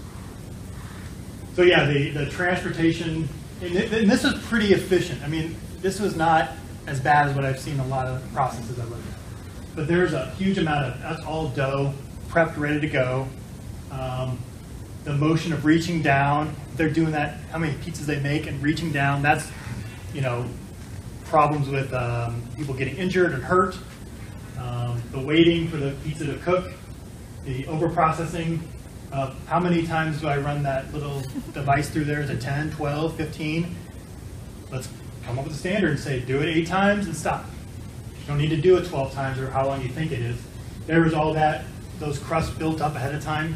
So 1.55 1.63
yeah, 1.63 1.87
the, 1.87 2.11
the 2.11 2.27
transportation, 2.27 3.31
and, 3.61 3.73
thi- 3.73 3.99
and 4.01 4.11
this 4.11 4.25
was 4.25 4.35
pretty 4.45 4.73
efficient. 4.73 5.23
I 5.23 5.29
mean, 5.29 5.57
this 5.81 6.01
was 6.01 6.17
not 6.17 6.51
as 6.87 7.01
bad 7.01 7.29
as 7.29 7.35
what 7.35 7.45
I've 7.45 7.59
seen 7.59 7.81
a 7.81 7.87
lot 7.87 8.07
of 8.07 8.23
processes 8.33 8.79
I've 8.79 8.89
looked 8.89 9.07
at. 9.09 9.15
But 9.75 9.89
there's 9.89 10.13
a 10.13 10.31
huge 10.31 10.59
amount 10.59 10.87
of, 10.87 11.01
that's 11.03 11.23
all 11.25 11.49
dough, 11.49 11.93
prepped, 12.29 12.57
ready 12.57 12.81
to 12.81 12.89
go. 12.89 13.29
Um, 13.91 14.39
the 15.05 15.13
motion 15.13 15.53
of 15.53 15.65
reaching 15.65 16.03
down. 16.03 16.55
They're 16.75 16.91
doing 16.91 17.13
that. 17.13 17.39
How 17.53 17.59
many 17.59 17.75
pizzas 17.75 18.07
they 18.07 18.19
make 18.21 18.47
and 18.49 18.61
reaching 18.63 18.91
down. 18.93 19.23
That's 19.23 19.49
you 20.13 20.21
know 20.21 20.47
problems 21.27 21.69
with 21.69 21.93
um, 21.95 22.43
people 22.57 22.75
getting 22.75 22.97
injured 22.97 23.33
and 23.33 23.43
hurt. 23.43 23.77
Um, 24.59 25.01
the 25.13 25.21
waiting 25.21 25.69
for 25.69 25.77
the 25.77 25.95
pizza 26.05 26.27
to 26.27 26.37
cook. 26.39 26.73
The 27.45 27.67
over 27.69 27.89
processing. 27.89 28.61
How 29.17 29.59
many 29.59 29.87
times 29.87 30.21
do 30.21 30.29
I 30.29 30.37
run 30.37 30.63
that 30.65 30.93
little 30.93 31.23
device 31.55 31.89
through 31.89 32.05
there? 32.05 32.21
Is 32.21 32.29
it 32.29 32.39
10, 32.41 32.73
12, 32.73 33.17
15? 33.17 33.75
Let's 34.71 34.89
come 35.25 35.39
up 35.39 35.45
with 35.47 35.55
a 35.55 35.59
standard 35.59 35.93
and 35.93 35.99
say 35.99 36.21
do 36.21 36.43
it 36.43 36.47
eight 36.49 36.67
times 36.67 37.07
and 37.07 37.17
stop. 37.17 37.47
You 38.21 38.27
don't 38.27 38.37
need 38.37 38.51
to 38.51 38.61
do 38.61 38.77
it 38.77 38.87
12 38.87 39.15
times 39.15 39.39
or 39.41 39.51
how 39.51 39.67
long 39.67 39.81
you 39.81 39.89
think 39.89 40.13
it 40.13 40.21
is. 40.21 40.37
There 40.87 41.01
was 41.01 41.15
all 41.15 41.33
that, 41.33 41.65
those 41.99 42.19
crusts 42.19 42.53
built 42.57 42.83
up 42.83 42.95
ahead 42.95 43.15
of 43.15 43.23
time. 43.23 43.55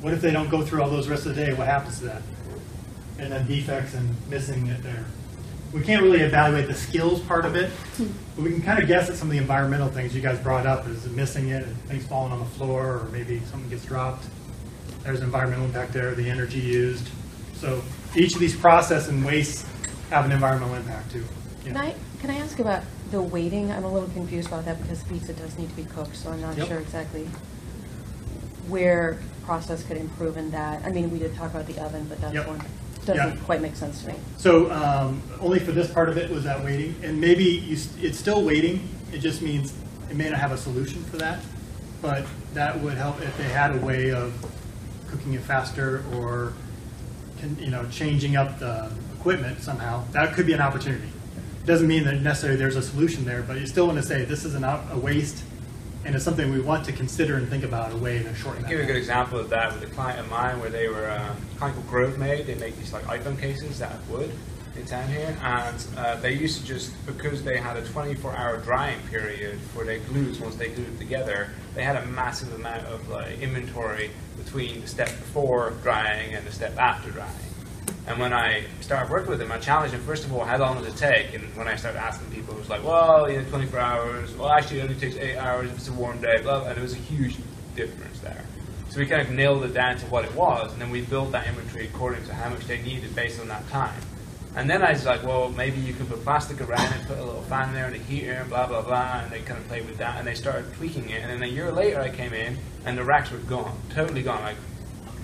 What 0.00 0.12
if 0.12 0.20
they 0.20 0.32
don't 0.32 0.50
go 0.50 0.62
through 0.62 0.82
all 0.82 0.90
those 0.90 1.06
rest 1.06 1.26
of 1.26 1.36
the 1.36 1.46
day? 1.46 1.54
What 1.54 1.68
happens 1.68 2.00
to 2.00 2.06
that? 2.06 2.22
And 3.18 3.32
then 3.32 3.46
defects 3.46 3.94
and 3.94 4.08
missing 4.28 4.66
it 4.66 4.82
there. 4.82 5.04
We 5.72 5.82
can't 5.82 6.02
really 6.02 6.20
evaluate 6.20 6.66
the 6.66 6.74
skills 6.74 7.20
part 7.20 7.44
of 7.44 7.54
it, 7.54 7.70
but 8.34 8.42
we 8.42 8.50
can 8.50 8.62
kind 8.62 8.82
of 8.82 8.88
guess 8.88 9.10
at 9.10 9.16
some 9.16 9.28
of 9.28 9.32
the 9.32 9.38
environmental 9.38 9.88
things 9.88 10.14
you 10.14 10.22
guys 10.22 10.38
brought 10.40 10.66
up. 10.66 10.88
Is 10.88 11.06
it 11.06 11.12
missing 11.12 11.50
it? 11.50 11.62
and 11.62 11.76
Things 11.82 12.06
falling 12.06 12.32
on 12.32 12.38
the 12.40 12.46
floor, 12.46 12.98
or 12.98 13.08
maybe 13.12 13.40
something 13.50 13.68
gets 13.68 13.84
dropped. 13.84 14.26
There's 15.06 15.20
environmental 15.20 15.66
impact 15.66 15.92
there, 15.92 16.16
the 16.16 16.28
energy 16.28 16.58
used. 16.58 17.08
So 17.54 17.80
each 18.16 18.34
of 18.34 18.40
these 18.40 18.56
process 18.56 19.06
and 19.06 19.24
wastes 19.24 19.64
have 20.10 20.24
an 20.24 20.32
environmental 20.32 20.74
impact 20.74 21.12
too. 21.12 21.24
Yeah. 21.64 21.72
Can 21.72 21.76
I, 21.76 21.94
can 22.20 22.30
I 22.30 22.38
ask 22.38 22.58
about 22.58 22.82
the 23.12 23.22
waiting? 23.22 23.70
I'm 23.70 23.84
a 23.84 23.92
little 23.92 24.08
confused 24.08 24.48
about 24.48 24.64
that 24.64 24.82
because 24.82 25.04
pizza 25.04 25.32
does 25.32 25.56
need 25.58 25.70
to 25.70 25.76
be 25.76 25.84
cooked, 25.84 26.16
so 26.16 26.30
I'm 26.32 26.40
not 26.40 26.56
Yep. 26.56 26.66
sure 26.66 26.78
exactly 26.78 27.28
where 28.68 29.18
process 29.44 29.84
could 29.84 29.96
improve 29.96 30.36
in 30.36 30.50
that. 30.50 30.84
I 30.84 30.90
mean, 30.90 31.08
we 31.12 31.20
did 31.20 31.36
talk 31.36 31.52
about 31.52 31.68
the 31.68 31.78
oven, 31.78 32.06
but 32.08 32.20
that's 32.20 32.34
Yep. 32.34 32.48
one, 32.48 32.62
doesn't 33.04 33.38
quite 33.44 33.62
make 33.62 33.76
sense 33.76 34.02
to 34.02 34.08
me. 34.08 34.14
So 34.38 34.72
um, 34.72 35.22
only 35.40 35.60
for 35.60 35.70
this 35.70 35.88
part 35.88 36.08
of 36.08 36.18
it 36.18 36.28
was 36.32 36.42
that 36.42 36.64
waiting, 36.64 36.96
and 37.04 37.20
maybe 37.20 37.44
you, 37.44 37.78
it's 38.02 38.18
still 38.18 38.42
waiting. 38.42 38.88
It 39.12 39.18
just 39.18 39.40
means 39.40 39.72
it 40.10 40.16
may 40.16 40.28
not 40.28 40.40
have 40.40 40.50
a 40.50 40.56
solution 40.58 41.04
for 41.04 41.16
that, 41.18 41.38
but 42.02 42.26
that 42.54 42.80
would 42.80 42.94
help 42.94 43.22
if 43.22 43.36
they 43.38 43.44
had 43.44 43.76
a 43.76 43.78
way 43.78 44.10
of 44.10 44.34
cooking 45.08 45.34
it 45.34 45.42
faster 45.42 46.04
or 46.14 46.52
can, 47.38 47.56
you 47.58 47.70
know 47.70 47.86
changing 47.90 48.36
up 48.36 48.58
the 48.58 48.90
equipment 49.18 49.60
somehow. 49.60 50.04
That 50.12 50.34
could 50.34 50.46
be 50.46 50.52
an 50.52 50.60
opportunity. 50.60 51.08
Doesn't 51.64 51.88
mean 51.88 52.04
that 52.04 52.20
necessarily 52.20 52.58
there's 52.58 52.76
a 52.76 52.82
solution 52.82 53.24
there, 53.24 53.42
but 53.42 53.58
you 53.58 53.66
still 53.66 53.86
want 53.86 53.98
to 53.98 54.04
say 54.04 54.24
this 54.24 54.44
is 54.44 54.54
an 54.54 54.64
a 54.64 54.96
waste, 54.96 55.42
and 56.04 56.14
it's 56.14 56.24
something 56.24 56.52
we 56.52 56.60
want 56.60 56.84
to 56.86 56.92
consider 56.92 57.36
and 57.36 57.48
think 57.48 57.64
about 57.64 57.92
a 57.92 57.96
way 57.96 58.22
to 58.22 58.34
shorten 58.34 58.64
I'll 58.64 58.70
give 58.70 58.78
you 58.78 58.84
a 58.84 58.86
good 58.86 58.96
example 58.96 59.38
of 59.38 59.48
that 59.50 59.72
with 59.72 59.82
a 59.82 59.92
client 59.92 60.20
of 60.20 60.30
mine 60.30 60.60
where 60.60 60.70
they 60.70 60.88
were, 60.88 61.10
um, 61.10 61.36
a 61.54 61.58
client 61.58 61.76
called 61.76 61.88
Grovemade, 61.88 62.46
they 62.46 62.54
make 62.54 62.76
these 62.78 62.92
like 62.92 63.04
iPhone 63.04 63.38
cases 63.38 63.82
out 63.82 63.92
of 63.92 64.10
wood 64.10 64.32
in 64.78 64.86
town 64.86 65.08
here, 65.08 65.36
and 65.42 65.86
uh, 65.96 66.16
they 66.16 66.32
used 66.32 66.60
to 66.60 66.66
just, 66.66 66.92
because 67.06 67.42
they 67.42 67.56
had 67.56 67.76
a 67.76 67.82
24-hour 67.82 68.58
drying 68.58 69.00
period 69.08 69.58
for 69.72 69.84
their 69.84 69.98
glues 70.00 70.40
once 70.40 70.56
they 70.56 70.68
glued 70.68 70.88
it 70.88 70.98
together, 70.98 71.50
they 71.74 71.82
had 71.82 71.96
a 71.96 72.06
massive 72.06 72.52
amount 72.54 72.84
of 72.86 73.08
like 73.08 73.40
inventory 73.40 74.10
between 74.36 74.80
the 74.80 74.86
step 74.86 75.08
before 75.08 75.74
drying 75.82 76.34
and 76.34 76.46
the 76.46 76.52
step 76.52 76.76
after 76.76 77.10
drying. 77.10 77.34
And 78.06 78.20
when 78.20 78.32
I 78.32 78.64
started 78.82 79.10
working 79.10 79.30
with 79.30 79.40
them, 79.40 79.50
I 79.50 79.58
challenged 79.58 79.92
them, 79.92 80.02
first 80.02 80.24
of 80.24 80.32
all, 80.32 80.44
how 80.44 80.58
long 80.58 80.80
does 80.80 80.86
it 80.86 80.96
take? 80.96 81.34
And 81.34 81.42
when 81.56 81.66
I 81.66 81.74
started 81.74 81.98
asking 81.98 82.30
people, 82.30 82.54
it 82.54 82.58
was 82.58 82.70
like, 82.70 82.84
well, 82.84 83.28
you 83.28 83.42
know, 83.42 83.48
24 83.48 83.80
hours. 83.80 84.34
Well, 84.36 84.48
actually, 84.48 84.78
it 84.78 84.82
only 84.84 84.94
takes 84.94 85.16
eight 85.16 85.36
hours 85.36 85.70
if 85.70 85.76
it's 85.76 85.88
a 85.88 85.92
warm 85.92 86.20
day, 86.20 86.40
blah, 86.42 86.60
blah. 86.60 86.68
And 86.68 86.76
there 86.76 86.82
was 86.84 86.92
a 86.92 86.98
huge 86.98 87.36
difference 87.74 88.20
there. 88.20 88.44
So 88.90 89.00
we 89.00 89.06
kind 89.06 89.20
of 89.20 89.30
nailed 89.30 89.64
it 89.64 89.74
down 89.74 89.98
to 89.98 90.06
what 90.06 90.24
it 90.24 90.34
was, 90.34 90.72
and 90.72 90.80
then 90.80 90.90
we 90.90 91.02
built 91.02 91.32
that 91.32 91.46
inventory 91.48 91.86
according 91.86 92.24
to 92.26 92.34
how 92.34 92.48
much 92.48 92.66
they 92.66 92.80
needed 92.80 93.14
based 93.14 93.40
on 93.40 93.48
that 93.48 93.68
time. 93.68 94.00
And 94.56 94.70
then 94.70 94.82
I 94.82 94.92
was 94.92 95.04
like, 95.04 95.22
well, 95.22 95.50
maybe 95.50 95.78
you 95.80 95.92
could 95.92 96.08
put 96.08 96.22
plastic 96.22 96.62
around 96.62 96.90
it, 96.94 97.06
put 97.06 97.18
a 97.18 97.22
little 97.22 97.42
fan 97.42 97.74
there 97.74 97.86
and 97.86 97.94
a 97.94 97.98
heater, 97.98 98.32
and 98.32 98.48
blah, 98.48 98.66
blah, 98.66 98.80
blah. 98.80 99.20
And 99.20 99.30
they 99.30 99.40
kind 99.40 99.60
of 99.60 99.68
played 99.68 99.86
with 99.86 99.98
that, 99.98 100.16
and 100.18 100.26
they 100.26 100.34
started 100.34 100.72
tweaking 100.74 101.10
it. 101.10 101.22
And 101.22 101.30
then 101.30 101.42
a 101.42 101.52
year 101.52 101.70
later, 101.70 102.00
I 102.00 102.08
came 102.08 102.32
in, 102.32 102.56
and 102.86 102.96
the 102.96 103.04
racks 103.04 103.30
were 103.30 103.38
gone, 103.38 103.78
totally 103.94 104.22
gone. 104.22 104.40
Like, 104.40 104.56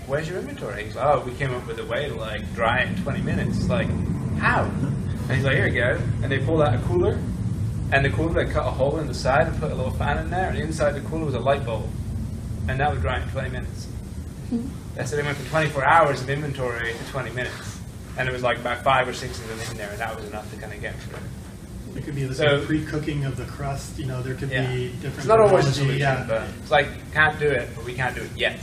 where's 0.07 0.29
your 0.29 0.39
inventory? 0.39 0.85
He's 0.85 0.97
like, 0.97 1.07
oh, 1.07 1.21
we 1.25 1.33
came 1.35 1.55
up 1.55 1.67
with 1.67 1.79
a 1.79 1.87
way 1.87 2.09
to 2.09 2.15
like 2.15 2.55
dry 2.55 2.81
it 2.81 2.89
in 2.89 3.03
20 3.03 3.23
minutes. 3.23 3.57
It's 3.57 3.69
like, 3.71 3.89
how? 4.37 4.65
And 4.65 5.33
he's 5.33 5.45
like, 5.45 5.57
here 5.57 5.67
you 5.67 5.81
go. 5.81 5.99
And 6.23 6.31
they 6.31 6.39
pulled 6.39 6.61
out 6.61 6.75
a 6.75 6.79
cooler, 6.81 7.19
and 7.93 8.05
the 8.05 8.11
cooler 8.11 8.45
they 8.45 8.53
cut 8.53 8.67
a 8.67 8.71
hole 8.71 8.99
in 8.99 9.07
the 9.07 9.15
side 9.15 9.47
and 9.47 9.59
put 9.59 9.73
a 9.73 9.75
little 9.75 9.93
fan 9.93 10.19
in 10.19 10.29
there, 10.29 10.51
and 10.51 10.59
inside 10.59 10.93
the 10.93 11.01
cooler 11.09 11.25
was 11.25 11.35
a 11.35 11.41
light 11.41 11.65
bulb, 11.65 11.89
and 12.69 12.79
that 12.81 12.93
would 12.93 13.01
dry 13.01 13.19
in 13.19 13.29
20 13.29 13.49
minutes. 13.49 13.87
Hmm. 14.51 14.67
That's 14.95 15.11
so 15.11 15.17
they 15.17 15.23
went 15.23 15.39
from 15.39 15.47
24 15.47 15.85
hours 15.85 16.21
of 16.21 16.29
inventory 16.29 16.93
to 16.93 17.11
20 17.13 17.31
minutes, 17.31 17.72
and 18.19 18.29
it 18.29 18.33
was 18.33 18.43
like 18.43 18.59
about 18.59 18.83
five 18.83 19.09
or 19.09 19.13
six 19.13 19.39
of 19.39 19.49
them 19.49 19.59
in 19.71 19.77
there, 19.77 19.91
and 19.91 19.99
that 19.99 20.15
was 20.17 20.25
enough 20.27 20.51
to 20.53 20.57
kind 20.57 20.73
of 20.73 20.81
get 20.81 20.95
through. 21.01 21.19
It 21.97 22.05
could 22.05 22.15
be 22.15 22.25
the 22.25 22.35
So- 22.35 22.65
pre-cooking 22.65 23.25
of 23.27 23.37
the 23.37 23.45
crust. 23.45 23.99
You 23.99 24.07
know, 24.07 24.23
there 24.23 24.35
could 24.35 24.51
Yeah. 24.51 24.67
be 24.71 24.89
different. 24.89 25.19
It's 25.19 25.27
not 25.27 25.41
always 25.41 25.67
a 25.67 25.73
solution, 25.73 25.99
yeah. 26.01 26.25
but 26.27 26.43
it's 26.63 26.71
like 26.71 26.89
can't 27.13 27.39
do 27.39 27.49
it, 27.49 27.69
but 27.75 27.85
we 27.85 27.93
can't 27.95 28.15
do 28.15 28.23
it 28.23 28.31
yet. 28.35 28.61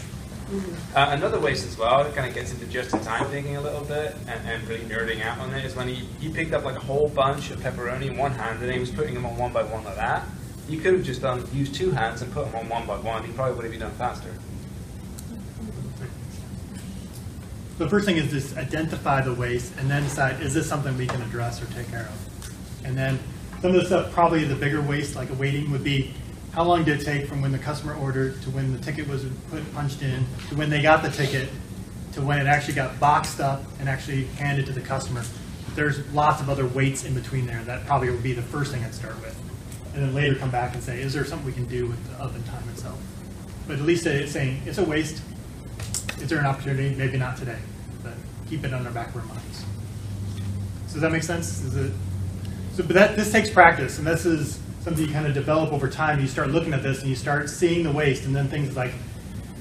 Uh, 0.95 1.09
another 1.11 1.39
waste 1.39 1.67
as 1.67 1.77
well, 1.77 2.01
it 2.01 2.15
kind 2.15 2.27
of 2.27 2.33
gets 2.33 2.51
into 2.51 2.65
just-in-time 2.65 3.25
thinking 3.25 3.55
a 3.55 3.61
little 3.61 3.83
bit 3.83 4.17
and, 4.27 4.49
and 4.49 4.67
really 4.67 4.83
nerding 4.85 5.23
out 5.23 5.37
on 5.37 5.53
it, 5.53 5.63
is 5.63 5.75
when 5.75 5.87
he, 5.87 6.07
he 6.19 6.27
picked 6.27 6.53
up 6.53 6.65
like 6.65 6.75
a 6.75 6.79
whole 6.79 7.07
bunch 7.07 7.51
of 7.51 7.59
pepperoni 7.59 8.07
in 8.07 8.17
one 8.17 8.31
hand 8.31 8.59
and 8.63 8.71
he 8.71 8.79
was 8.79 8.89
putting 8.89 9.13
them 9.13 9.27
on 9.27 9.37
one 9.37 9.53
by 9.53 9.61
one 9.61 9.83
like 9.83 9.95
that. 9.97 10.25
You 10.67 10.79
could 10.79 10.93
have 10.93 11.03
just 11.03 11.21
done 11.21 11.47
used 11.53 11.75
two 11.75 11.91
hands 11.91 12.23
and 12.23 12.33
put 12.33 12.45
them 12.51 12.55
on 12.55 12.67
one 12.67 12.87
by 12.87 12.97
one. 12.97 13.23
He 13.23 13.31
probably 13.33 13.53
would 13.55 13.63
have 13.65 13.71
been 13.71 13.81
done 13.81 13.91
faster. 13.91 14.29
The 17.79 17.87
first 17.87 18.05
thing 18.05 18.17
is 18.17 18.29
just 18.29 18.57
identify 18.57 19.21
the 19.21 19.33
waste 19.33 19.73
and 19.77 19.89
then 19.89 20.03
decide, 20.03 20.41
is 20.41 20.53
this 20.53 20.67
something 20.67 20.97
we 20.97 21.07
can 21.07 21.21
address 21.21 21.63
or 21.63 21.65
take 21.67 21.89
care 21.89 22.09
of? 22.09 22.51
And 22.83 22.97
then 22.97 23.17
some 23.61 23.73
of 23.73 23.79
the 23.79 23.85
stuff, 23.85 24.11
probably 24.11 24.43
the 24.43 24.55
bigger 24.55 24.81
waste, 24.81 25.15
like 25.15 25.29
waiting, 25.39 25.71
would 25.71 25.83
be 25.83 26.13
how 26.51 26.65
long 26.65 26.83
did 26.83 26.99
it 26.99 27.05
take 27.05 27.25
from 27.25 27.41
when 27.41 27.53
the 27.53 27.57
customer 27.57 27.95
ordered 27.95 28.41
to 28.41 28.49
when 28.49 28.73
the 28.73 28.79
ticket 28.79 29.07
was 29.07 29.25
put 29.49 29.73
punched 29.73 30.01
in 30.01 30.25
to 30.49 30.55
when 30.55 30.69
they 30.69 30.81
got 30.81 31.03
the 31.03 31.09
ticket 31.09 31.47
to 32.11 32.21
when 32.21 32.37
it 32.37 32.47
actually 32.47 32.73
got 32.73 32.99
boxed 32.99 33.39
up 33.39 33.63
and 33.79 33.87
actually 33.87 34.25
handed 34.25 34.65
to 34.65 34.73
the 34.73 34.81
customer. 34.81 35.23
There's 35.73 36.05
lots 36.11 36.41
of 36.41 36.49
other 36.49 36.65
waits 36.65 37.05
in 37.05 37.13
between 37.13 37.45
there. 37.45 37.63
That 37.63 37.85
probably 37.85 38.09
would 38.09 38.23
be 38.23 38.33
the 38.33 38.41
first 38.41 38.73
thing 38.73 38.83
I'd 38.83 38.93
start 38.93 39.15
with. 39.21 39.39
And 39.93 40.03
then 40.03 40.13
later 40.13 40.35
come 40.35 40.51
back 40.51 40.73
and 40.73 40.83
say, 40.83 40.99
is 40.99 41.13
there 41.13 41.23
something 41.23 41.45
we 41.45 41.53
can 41.53 41.65
do 41.67 41.87
with 41.87 42.05
the 42.09 42.21
oven 42.21 42.43
time 42.43 42.67
itself? 42.67 42.99
But 43.67 43.77
at 43.77 43.83
least 43.83 44.05
it's 44.05 44.33
saying, 44.33 44.63
it's 44.65 44.79
a 44.79 44.83
waste. 44.83 45.21
Is 46.21 46.29
there 46.29 46.39
an 46.39 46.45
opportunity? 46.45 46.95
Maybe 46.95 47.17
not 47.17 47.37
today, 47.37 47.59
but 48.03 48.13
keep 48.49 48.63
it 48.63 48.73
on 48.73 48.85
our 48.85 48.91
back 48.91 49.09
of 49.09 49.17
our 49.17 49.23
minds. 49.23 49.65
So 50.87 50.93
does 50.93 51.01
that 51.01 51.11
make 51.11 51.23
sense? 51.23 51.61
Is 51.63 51.75
it? 51.75 51.91
So, 52.73 52.83
but 52.83 52.93
that 52.93 53.15
this 53.15 53.31
takes 53.31 53.49
practice, 53.49 53.97
and 53.99 54.07
this 54.07 54.25
is 54.25 54.59
something 54.81 55.05
you 55.05 55.11
kind 55.11 55.27
of 55.27 55.33
develop 55.33 55.71
over 55.71 55.89
time. 55.89 56.19
You 56.19 56.27
start 56.27 56.49
looking 56.49 56.73
at 56.73 56.83
this, 56.83 57.01
and 57.01 57.09
you 57.09 57.15
start 57.15 57.49
seeing 57.49 57.83
the 57.83 57.91
waste, 57.91 58.25
and 58.25 58.35
then 58.35 58.47
things 58.47 58.75
like, 58.75 58.93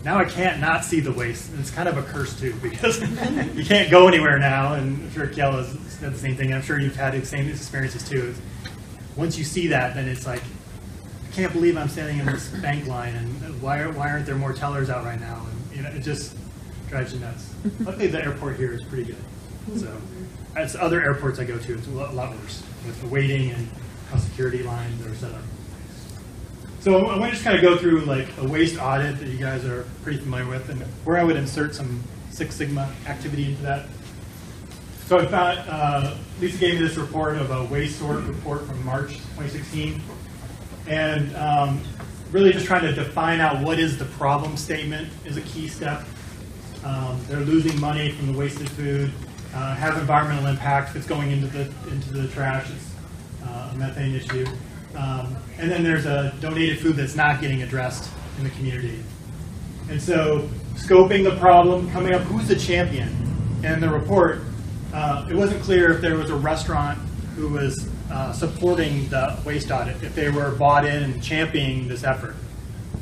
now 0.04 0.18
I 0.18 0.24
can't 0.24 0.60
not 0.60 0.84
see 0.84 1.00
the 1.00 1.12
waste. 1.12 1.50
And 1.50 1.60
it's 1.60 1.70
kind 1.70 1.88
of 1.88 1.96
a 1.96 2.02
curse 2.02 2.38
too, 2.38 2.54
because 2.62 3.00
you 3.00 3.64
can't 3.64 3.90
go 3.90 4.08
anywhere 4.08 4.38
now. 4.38 4.74
And 4.74 5.02
I'm 5.02 5.12
sure 5.12 5.26
Kiel 5.26 5.64
said 5.64 6.14
the 6.14 6.18
same 6.18 6.36
thing. 6.36 6.52
I'm 6.54 6.62
sure 6.62 6.78
you've 6.78 6.96
had 6.96 7.14
the 7.14 7.24
same 7.24 7.48
experiences 7.48 8.08
too. 8.08 8.34
Once 9.16 9.36
you 9.36 9.44
see 9.44 9.66
that, 9.68 9.94
then 9.94 10.08
it's 10.08 10.26
like, 10.26 10.42
I 11.28 11.34
can't 11.34 11.52
believe 11.52 11.76
I'm 11.76 11.88
standing 11.88 12.18
in 12.18 12.26
this 12.26 12.48
bank 12.48 12.86
line, 12.86 13.14
and 13.14 13.60
why, 13.60 13.84
why 13.86 14.10
aren't 14.10 14.26
there 14.26 14.36
more 14.36 14.52
tellers 14.52 14.90
out 14.90 15.04
right 15.04 15.20
now? 15.20 15.46
And 15.50 15.76
you 15.76 15.82
know, 15.82 15.90
it 15.90 16.00
just 16.00 16.36
drives 16.88 17.12
you 17.14 17.20
nuts. 17.20 17.54
Luckily, 17.80 18.06
the 18.08 18.22
airport 18.24 18.56
here 18.56 18.72
is 18.72 18.82
pretty 18.84 19.04
good. 19.04 19.80
So, 19.80 19.96
as 20.56 20.76
other 20.76 21.02
airports 21.02 21.38
I 21.38 21.44
go 21.44 21.58
to, 21.58 21.74
it's 21.74 21.86
a 21.86 21.90
lot, 21.90 22.14
lot 22.14 22.30
worse 22.30 22.62
with 22.86 23.00
the 23.00 23.08
waiting 23.08 23.50
and 23.50 23.68
how 24.10 24.18
security 24.18 24.62
lines 24.62 25.06
are 25.06 25.14
set 25.14 25.32
up. 25.32 25.42
So 26.80 27.06
I 27.06 27.18
want 27.18 27.24
to 27.24 27.30
just 27.32 27.44
kind 27.44 27.56
of 27.56 27.62
go 27.62 27.76
through 27.76 28.02
like 28.02 28.28
a 28.38 28.46
waste 28.46 28.80
audit 28.80 29.18
that 29.18 29.28
you 29.28 29.36
guys 29.36 29.64
are 29.64 29.84
pretty 30.02 30.18
familiar 30.18 30.48
with, 30.48 30.68
and 30.70 30.80
where 31.04 31.18
I 31.18 31.24
would 31.24 31.36
insert 31.36 31.74
some 31.74 32.02
Six 32.30 32.54
Sigma 32.54 32.92
activity 33.06 33.46
into 33.46 33.62
that. 33.62 33.86
So 35.06 35.18
I 35.18 35.26
found, 35.26 35.58
uh, 35.68 36.14
Lisa 36.40 36.58
gave 36.58 36.74
me 36.74 36.86
this 36.86 36.96
report 36.96 37.36
of 37.36 37.50
a 37.50 37.64
waste 37.64 37.98
sort 37.98 38.22
report 38.24 38.66
from 38.66 38.84
March 38.84 39.08
2016. 39.08 40.00
And 40.86 41.34
um, 41.34 41.80
really 42.30 42.52
just 42.52 42.66
trying 42.66 42.82
to 42.82 42.92
define 42.92 43.40
out 43.40 43.62
what 43.62 43.78
is 43.78 43.98
the 43.98 44.04
problem 44.04 44.56
statement 44.56 45.08
is 45.24 45.36
a 45.36 45.42
key 45.42 45.66
step. 45.66 46.06
Um, 46.84 47.20
they're 47.28 47.40
losing 47.40 47.78
money 47.80 48.10
from 48.12 48.32
the 48.32 48.38
wasted 48.38 48.68
food, 48.70 49.10
uh, 49.54 49.74
have 49.74 49.96
environmental 49.98 50.46
impact 50.46 50.90
if 50.90 50.96
it's 50.96 51.06
going 51.06 51.30
into 51.30 51.46
the, 51.48 51.72
into 51.90 52.12
the 52.12 52.28
trash, 52.28 52.70
it's 52.70 52.94
uh, 53.44 53.70
a 53.72 53.76
methane 53.76 54.14
issue. 54.14 54.46
Um, 54.96 55.36
and 55.58 55.70
then 55.70 55.82
there's 55.82 56.06
a 56.06 56.34
donated 56.40 56.78
food 56.78 56.96
that's 56.96 57.14
not 57.14 57.40
getting 57.40 57.62
addressed 57.62 58.10
in 58.38 58.44
the 58.44 58.50
community. 58.50 59.02
And 59.90 60.00
so 60.00 60.48
scoping 60.74 61.24
the 61.24 61.36
problem, 61.36 61.90
coming 61.90 62.14
up, 62.14 62.22
who's 62.22 62.48
the 62.48 62.56
champion? 62.56 63.08
And 63.64 63.82
the 63.82 63.88
report, 63.88 64.40
uh, 64.92 65.26
it 65.30 65.34
wasn't 65.34 65.62
clear 65.62 65.92
if 65.92 66.00
there 66.00 66.16
was 66.16 66.30
a 66.30 66.36
restaurant 66.36 66.98
who 67.34 67.48
was 67.48 67.88
uh, 68.10 68.32
supporting 68.32 69.08
the 69.08 69.36
waste 69.44 69.70
audit, 69.70 70.02
if 70.02 70.14
they 70.14 70.30
were 70.30 70.52
bought 70.52 70.84
in 70.84 71.02
and 71.02 71.22
championing 71.22 71.88
this 71.88 72.04
effort. 72.04 72.36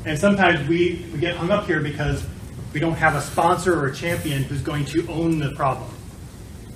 And 0.05 0.17
sometimes 0.17 0.67
we, 0.67 1.05
we 1.11 1.19
get 1.19 1.35
hung 1.35 1.51
up 1.51 1.65
here 1.65 1.81
because 1.81 2.25
we 2.77 2.81
don't 2.81 2.93
have 2.93 3.15
a 3.15 3.21
sponsor 3.23 3.73
or 3.73 3.87
a 3.87 3.95
champion 3.95 4.43
who's 4.43 4.61
going 4.61 4.85
to 4.85 5.03
own 5.07 5.39
the 5.39 5.49
problem. 5.53 5.89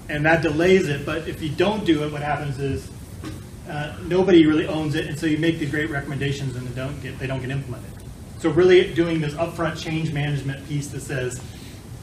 And 0.10 0.26
that 0.26 0.42
delays 0.42 0.90
it, 0.90 1.06
but 1.06 1.28
if 1.28 1.44
you 1.44 1.50
don't 1.50 1.86
do 1.86 2.04
it, 2.04 2.12
what 2.12 2.24
happens 2.24 2.58
is 2.58 2.90
uh, 3.70 3.96
nobody 4.08 4.48
really 4.48 4.66
owns 4.66 4.96
it, 4.96 5.06
and 5.06 5.20
so 5.20 5.28
you 5.28 5.38
make 5.38 5.60
these 5.60 5.70
great 5.70 5.92
recommendations 5.92 6.56
and 6.56 6.68
they 6.68 6.74
don't 6.74 7.00
get, 7.04 7.20
they 7.20 7.28
don't 7.28 7.40
get 7.40 7.52
implemented. 7.52 7.92
So 8.40 8.50
really 8.50 8.92
doing 8.96 9.22
this 9.22 9.36
upfront 9.36 9.80
change 9.80 10.12
management 10.12 10.68
piece 10.68 10.88
that 10.88 11.02
says, 11.02 11.40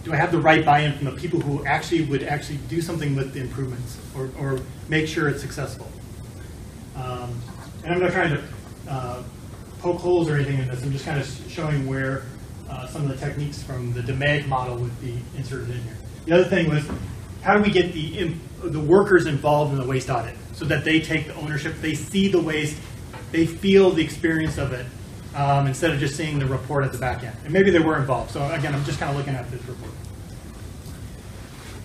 do 0.04 0.12
I 0.12 0.16
have 0.16 0.30
the 0.30 0.38
right 0.38 0.64
buy-in 0.64 0.92
from 0.92 1.06
the 1.06 1.20
people 1.20 1.40
who 1.40 1.66
actually 1.66 2.02
would 2.02 2.22
actually 2.22 2.58
do 2.68 2.80
something 2.80 3.16
with 3.16 3.34
the 3.34 3.40
improvements 3.40 3.98
or, 4.14 4.30
or 4.38 4.60
make 4.88 5.08
sure 5.08 5.28
it's 5.28 5.42
successful? 5.42 5.90
Um, 6.94 7.36
and 7.82 7.94
I'm 7.94 7.98
not 7.98 8.12
trying 8.12 8.30
to 8.30 8.42
uh, 8.88 9.22
poke 9.80 9.98
holes 9.98 10.30
or 10.30 10.36
anything 10.36 10.60
in 10.60 10.68
this. 10.68 10.84
I'm 10.84 10.92
just 10.92 11.04
kind 11.04 11.20
of 11.20 11.26
showing 11.48 11.84
where 11.88 12.22
uh, 12.68 12.86
some 12.86 13.02
of 13.02 13.08
the 13.08 13.16
techniques 13.16 13.62
from 13.62 13.92
the 13.92 14.00
DMAIC 14.00 14.46
model 14.46 14.76
would 14.76 15.00
be 15.00 15.18
inserted 15.36 15.70
in 15.70 15.82
here. 15.82 15.96
The 16.26 16.32
other 16.32 16.44
thing 16.44 16.68
was, 16.68 16.88
how 17.42 17.56
do 17.56 17.62
we 17.62 17.70
get 17.70 17.92
the 17.92 18.34
the 18.62 18.80
workers 18.80 19.26
involved 19.26 19.72
in 19.72 19.78
the 19.78 19.86
waste 19.86 20.10
audit 20.10 20.36
so 20.52 20.64
that 20.64 20.84
they 20.84 21.00
take 21.00 21.26
the 21.26 21.34
ownership, 21.34 21.74
they 21.80 21.94
see 21.94 22.28
the 22.28 22.40
waste, 22.40 22.76
they 23.30 23.46
feel 23.46 23.90
the 23.90 24.02
experience 24.02 24.58
of 24.58 24.72
it, 24.72 24.86
um, 25.34 25.66
instead 25.66 25.92
of 25.92 26.00
just 26.00 26.16
seeing 26.16 26.38
the 26.38 26.46
report 26.46 26.84
at 26.84 26.92
the 26.92 26.98
back 26.98 27.22
end. 27.22 27.36
And 27.44 27.52
maybe 27.52 27.70
they 27.70 27.78
were 27.78 27.96
involved. 27.96 28.32
So 28.32 28.44
again, 28.50 28.74
I'm 28.74 28.84
just 28.84 28.98
kind 28.98 29.10
of 29.10 29.16
looking 29.16 29.34
at 29.34 29.48
this 29.50 29.62
report. 29.64 29.92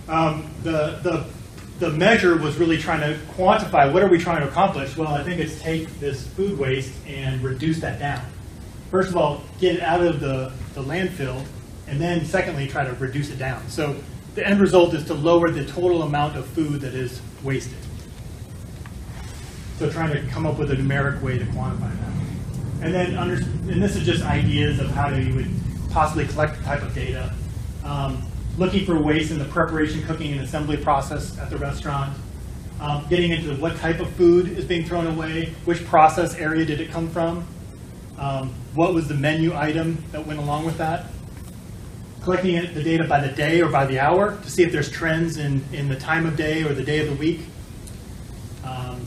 Um, 0.08 0.50
the, 0.64 1.00
the, 1.04 1.26
the 1.80 1.92
measure 1.92 2.36
was 2.38 2.58
really 2.58 2.78
trying 2.78 3.02
to 3.02 3.20
quantify 3.34 3.92
what 3.92 4.04
are 4.04 4.10
we 4.10 4.18
trying 4.18 4.42
to 4.42 4.48
accomplish? 4.48 4.98
Well, 4.98 5.10
I 5.14 5.24
think 5.24 5.40
it's 5.40 5.62
take 5.62 5.88
this 6.00 6.28
food 6.28 6.58
waste 6.58 6.94
and 7.08 7.42
reduce 7.44 7.80
that 7.82 8.00
down. 8.00 8.26
First 8.94 9.10
of 9.10 9.18
all, 9.18 9.42
get 9.60 9.78
it 9.78 9.82
out 9.82 10.02
of 10.02 10.20
the, 10.20 10.52
the 10.76 10.84
landfill, 10.84 11.44
and 11.88 12.00
then 12.00 12.24
secondly, 12.26 12.68
try 12.68 12.86
to 12.86 12.94
reduce 12.94 13.32
it 13.32 13.40
down. 13.40 13.68
So 13.68 13.96
the 14.36 14.48
end 14.48 14.62
result 14.62 14.94
is 14.94 15.04
to 15.06 15.16
lower 15.16 15.50
the 15.50 15.66
total 15.66 16.04
amount 16.04 16.38
of 16.38 16.46
food 16.46 16.82
that 16.82 16.94
is 16.94 17.20
wasted. 17.42 17.80
So 19.80 19.90
trying 19.90 20.14
to 20.14 20.22
come 20.32 20.46
up 20.46 20.60
with 20.60 20.70
a 20.70 20.76
numeric 20.76 21.24
way 21.24 21.40
to 21.40 21.46
quantify 21.46 21.90
that. 21.90 22.84
And 22.86 22.94
then, 22.94 23.18
under, 23.18 23.38
and 23.38 23.82
this 23.82 23.96
is 23.96 24.06
just 24.06 24.24
ideas 24.26 24.80
of 24.80 24.92
how 24.92 25.10
you 25.10 25.34
would 25.34 25.50
possibly 25.90 26.28
collect 26.28 26.60
the 26.60 26.64
type 26.64 26.84
of 26.84 26.94
data. 26.94 27.34
Um, 27.84 28.22
looking 28.60 28.86
for 28.86 29.02
waste 29.02 29.32
in 29.32 29.40
the 29.40 29.46
preparation, 29.46 30.04
cooking, 30.04 30.34
and 30.34 30.42
assembly 30.42 30.78
process 30.78 31.36
at 31.40 31.50
the 31.50 31.58
restaurant. 31.58 32.16
Um, 32.80 33.08
getting 33.10 33.32
into 33.32 33.56
what 33.56 33.76
type 33.78 34.00
of 34.00 34.10
food 34.12 34.50
is 34.50 34.66
being 34.66 34.86
thrown 34.86 35.08
away, 35.08 35.56
which 35.66 35.84
process 35.86 36.36
area 36.36 36.64
did 36.64 36.80
it 36.80 36.92
come 36.92 37.10
from, 37.10 37.48
um, 38.18 38.54
what 38.74 38.94
was 38.94 39.08
the 39.08 39.14
menu 39.14 39.56
item 39.56 40.04
that 40.12 40.26
went 40.26 40.40
along 40.40 40.66
with 40.66 40.78
that. 40.78 41.06
Collecting 42.22 42.74
the 42.74 42.84
data 42.84 43.04
by 43.04 43.20
the 43.20 43.34
day 43.34 43.62
or 43.62 43.70
by 43.70 43.86
the 43.86 44.00
hour 44.00 44.38
to 44.42 44.50
see 44.50 44.64
if 44.64 44.72
there's 44.72 44.90
trends 44.90 45.38
in, 45.38 45.64
in 45.74 45.90
the 45.90 45.96
time 45.96 46.26
of 46.26 46.38
day 46.38 46.64
or 46.64 46.74
the 46.74 46.84
day 46.84 47.00
of 47.00 47.08
the 47.08 47.16
week. 47.16 47.42
Um, 48.64 49.06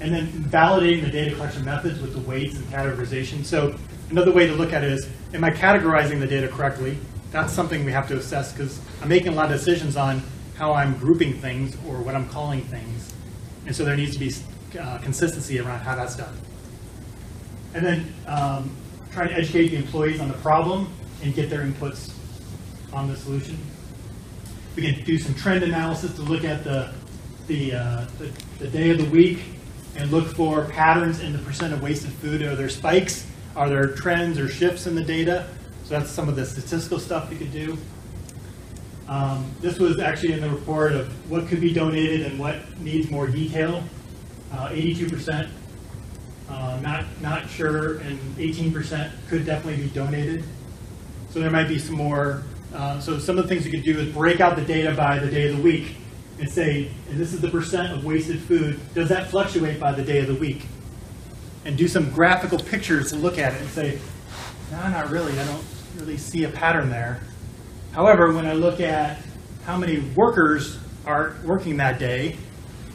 and 0.00 0.12
then 0.12 0.26
validating 0.26 1.02
the 1.02 1.10
data 1.10 1.34
collection 1.34 1.64
methods 1.64 2.00
with 2.00 2.12
the 2.12 2.20
weights 2.20 2.56
and 2.56 2.64
categorization. 2.66 3.44
So 3.44 3.76
another 4.10 4.32
way 4.32 4.46
to 4.46 4.54
look 4.54 4.72
at 4.72 4.82
it 4.82 4.92
is, 4.92 5.08
am 5.32 5.44
I 5.44 5.50
categorizing 5.50 6.18
the 6.18 6.26
data 6.26 6.48
correctly? 6.48 6.98
That's 7.30 7.52
something 7.52 7.84
we 7.84 7.92
have 7.92 8.08
to 8.08 8.16
assess 8.16 8.52
because 8.52 8.80
I'm 9.00 9.08
making 9.08 9.28
a 9.28 9.36
lot 9.36 9.52
of 9.52 9.58
decisions 9.58 9.96
on 9.96 10.22
how 10.56 10.72
I'm 10.72 10.98
grouping 10.98 11.34
things 11.34 11.76
or 11.86 12.00
what 12.00 12.14
I'm 12.14 12.28
calling 12.28 12.62
things. 12.62 13.12
And 13.66 13.76
so 13.76 13.84
there 13.84 13.96
needs 13.96 14.12
to 14.14 14.18
be 14.18 14.34
uh, 14.78 14.98
consistency 14.98 15.60
around 15.60 15.80
how 15.80 15.94
that's 15.94 16.16
done. 16.16 16.34
And 17.76 17.84
then 17.84 18.14
um, 18.26 18.74
trying 19.12 19.28
to 19.28 19.34
educate 19.34 19.68
the 19.68 19.76
employees 19.76 20.18
on 20.18 20.28
the 20.28 20.38
problem 20.38 20.90
and 21.22 21.34
get 21.34 21.50
their 21.50 21.60
inputs 21.60 22.10
on 22.90 23.06
the 23.06 23.14
solution. 23.14 23.58
We 24.74 24.82
can 24.90 25.04
do 25.04 25.18
some 25.18 25.34
trend 25.34 25.62
analysis 25.62 26.14
to 26.14 26.22
look 26.22 26.42
at 26.42 26.64
the, 26.64 26.94
the, 27.48 27.74
uh, 27.74 28.06
the, 28.18 28.32
the 28.60 28.68
day 28.68 28.88
of 28.88 28.96
the 28.96 29.10
week 29.10 29.40
and 29.94 30.10
look 30.10 30.26
for 30.34 30.64
patterns 30.64 31.20
in 31.20 31.34
the 31.34 31.38
percent 31.40 31.74
of 31.74 31.82
wasted 31.82 32.12
food. 32.12 32.40
Are 32.40 32.56
there 32.56 32.70
spikes? 32.70 33.26
Are 33.54 33.68
there 33.68 33.88
trends 33.88 34.38
or 34.38 34.48
shifts 34.48 34.86
in 34.86 34.94
the 34.94 35.04
data? 35.04 35.46
So 35.84 35.98
that's 35.98 36.10
some 36.10 36.30
of 36.30 36.36
the 36.36 36.46
statistical 36.46 36.98
stuff 36.98 37.28
we 37.28 37.36
could 37.36 37.52
do. 37.52 37.76
Um, 39.06 39.50
this 39.60 39.78
was 39.78 40.00
actually 40.00 40.32
in 40.32 40.40
the 40.40 40.48
report 40.48 40.92
of 40.92 41.30
what 41.30 41.46
could 41.46 41.60
be 41.60 41.74
donated 41.74 42.22
and 42.22 42.38
what 42.38 42.56
needs 42.80 43.10
more 43.10 43.26
detail. 43.26 43.84
Uh, 44.50 44.70
82%, 44.70 45.44
uh, 45.44 45.48
not, 46.86 47.04
not 47.20 47.48
sure, 47.48 47.98
and 47.98 48.18
18% 48.36 49.10
could 49.28 49.44
definitely 49.44 49.82
be 49.84 49.90
donated. 49.90 50.44
So 51.30 51.40
there 51.40 51.50
might 51.50 51.68
be 51.68 51.78
some 51.78 51.96
more. 51.96 52.44
Uh, 52.74 53.00
so 53.00 53.18
some 53.18 53.38
of 53.38 53.44
the 53.44 53.48
things 53.48 53.64
you 53.64 53.72
could 53.72 53.84
do 53.84 53.98
is 53.98 54.12
break 54.12 54.40
out 54.40 54.56
the 54.56 54.64
data 54.64 54.94
by 54.94 55.18
the 55.18 55.30
day 55.30 55.48
of 55.48 55.56
the 55.56 55.62
week 55.62 55.96
and 56.38 56.50
say, 56.50 56.90
and 57.10 57.18
this 57.18 57.32
is 57.32 57.40
the 57.40 57.48
percent 57.48 57.92
of 57.92 58.04
wasted 58.04 58.40
food. 58.40 58.78
Does 58.94 59.08
that 59.08 59.28
fluctuate 59.28 59.80
by 59.80 59.92
the 59.92 60.02
day 60.02 60.18
of 60.18 60.26
the 60.26 60.34
week? 60.34 60.66
And 61.64 61.76
do 61.76 61.88
some 61.88 62.10
graphical 62.10 62.58
pictures 62.58 63.10
to 63.10 63.16
look 63.16 63.38
at 63.38 63.52
it 63.52 63.60
and 63.60 63.68
say, 63.70 63.98
no, 64.70 64.88
not 64.88 65.10
really. 65.10 65.36
I 65.38 65.44
don't 65.46 65.64
really 65.96 66.16
see 66.16 66.44
a 66.44 66.48
pattern 66.48 66.90
there. 66.90 67.20
However, 67.92 68.32
when 68.32 68.46
I 68.46 68.52
look 68.52 68.80
at 68.80 69.18
how 69.64 69.76
many 69.76 70.00
workers 70.14 70.78
are 71.06 71.34
working 71.44 71.76
that 71.78 71.98
day, 71.98 72.36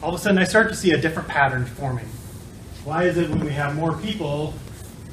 all 0.01 0.09
of 0.09 0.15
a 0.15 0.17
sudden 0.19 0.37
I 0.37 0.45
start 0.45 0.69
to 0.69 0.75
see 0.75 0.91
a 0.91 0.97
different 0.97 1.27
pattern 1.27 1.65
forming. 1.65 2.07
Why 2.83 3.03
is 3.03 3.17
it 3.17 3.29
when 3.29 3.45
we 3.45 3.51
have 3.51 3.75
more 3.75 3.95
people, 3.97 4.53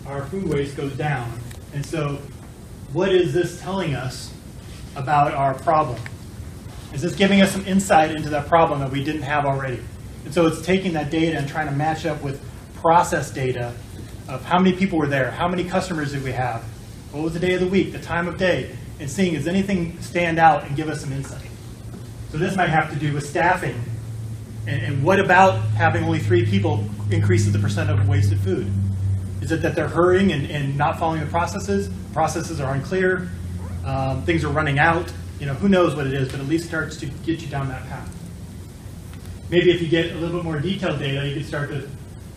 our 0.07 0.25
food 0.27 0.49
waste 0.49 0.77
goes 0.77 0.97
down? 0.97 1.39
And 1.75 1.85
so, 1.85 2.19
what 2.93 3.13
is 3.13 3.35
this 3.35 3.61
telling 3.61 3.95
us 3.95 4.33
about 4.97 5.35
our 5.35 5.55
problem? 5.55 6.01
Is 6.95 7.03
this 7.03 7.15
giving 7.15 7.43
us 7.43 7.53
some 7.53 7.67
insight 7.67 8.13
into 8.13 8.31
that 8.31 8.47
problem 8.47 8.81
that 8.81 8.91
we 8.91 9.05
didn't 9.05 9.23
have 9.23 9.45
already? 9.45 9.81
And 10.25 10.33
so 10.33 10.47
it's 10.47 10.63
taking 10.63 10.95
that 10.95 11.11
data 11.11 11.37
and 11.37 11.47
trying 11.47 11.67
to 11.67 11.73
match 11.73 12.07
up 12.07 12.23
with 12.23 12.41
process 12.77 13.31
data 13.31 13.75
of 14.29 14.45
how 14.45 14.59
many 14.59 14.75
people 14.75 14.99
were 14.99 15.07
there, 15.07 15.31
how 15.31 15.49
many 15.49 15.65
customers 15.65 16.13
did 16.13 16.23
we 16.23 16.33
have, 16.33 16.63
what 17.13 17.23
was 17.23 17.35
the 17.35 17.41
day 17.41 17.55
of 17.55 17.61
the 17.61 17.67
week, 17.67 17.93
the 17.93 17.99
time 17.99 18.27
of 18.29 18.39
day, 18.39 18.75
and 19.01 19.11
seeing 19.11 19.35
does 19.35 19.47
anything 19.47 20.01
stand 20.01 20.39
out 20.39 20.65
and 20.65 20.77
give 20.77 20.89
us 20.89 21.03
some 21.03 21.13
insight. 21.13 21.47
So 22.31 22.39
this 22.39 22.57
might 22.57 22.71
have 22.71 22.91
to 22.93 22.99
do 22.99 23.13
with 23.13 23.27
staffing. 23.27 23.83
And, 24.69 24.83
and 24.83 25.03
what 25.03 25.19
about 25.19 25.59
having 25.71 26.05
only 26.05 26.19
three 26.19 26.45
people 26.45 26.85
increases 27.11 27.53
the 27.53 27.59
percent 27.59 27.89
of 27.89 28.07
wasted 28.07 28.39
food? 28.41 28.71
Is 29.41 29.51
it 29.51 29.63
that 29.63 29.75
they're 29.75 29.89
hurrying 29.89 30.33
and, 30.33 30.51
and 30.51 30.77
not 30.77 30.99
following 30.99 31.21
the 31.21 31.27
processes? 31.27 31.89
Processes 32.13 32.61
are 32.61 32.75
unclear. 32.75 33.31
Um, 33.87 34.23
things 34.25 34.45
are 34.45 34.51
running 34.51 34.79
out. 34.79 35.11
You 35.41 35.47
know, 35.47 35.55
who 35.55 35.71
knows 35.71 35.97
what 35.97 36.07
it 36.07 36.13
is, 36.13 36.31
but 36.31 36.41
at 36.41 36.47
least 36.47 36.67
starts 36.67 36.99
to 36.99 37.07
get 37.07 37.41
you 37.41 37.49
down 37.49 37.69
that 37.69 37.83
path. 37.87 38.15
Maybe 39.49 39.71
if 39.71 39.81
you 39.81 39.89
get 39.89 40.13
a 40.13 40.15
little 40.17 40.37
bit 40.37 40.45
more 40.45 40.61
detailed 40.61 40.99
data, 40.99 41.27
you 41.27 41.37
can 41.37 41.45
start 41.45 41.71
to 41.71 41.89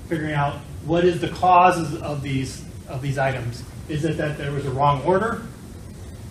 figuring 0.08 0.34
out 0.34 0.58
what 0.86 1.04
is 1.04 1.20
the 1.20 1.28
causes 1.30 2.02
of 2.02 2.22
these 2.22 2.64
of 2.88 3.02
these 3.02 3.18
items. 3.18 3.64
Is 3.90 4.06
it 4.06 4.16
that 4.18 4.38
there 4.38 4.52
was 4.54 4.66
a 4.66 4.72
wrong 4.72 5.02
order? 5.02 5.42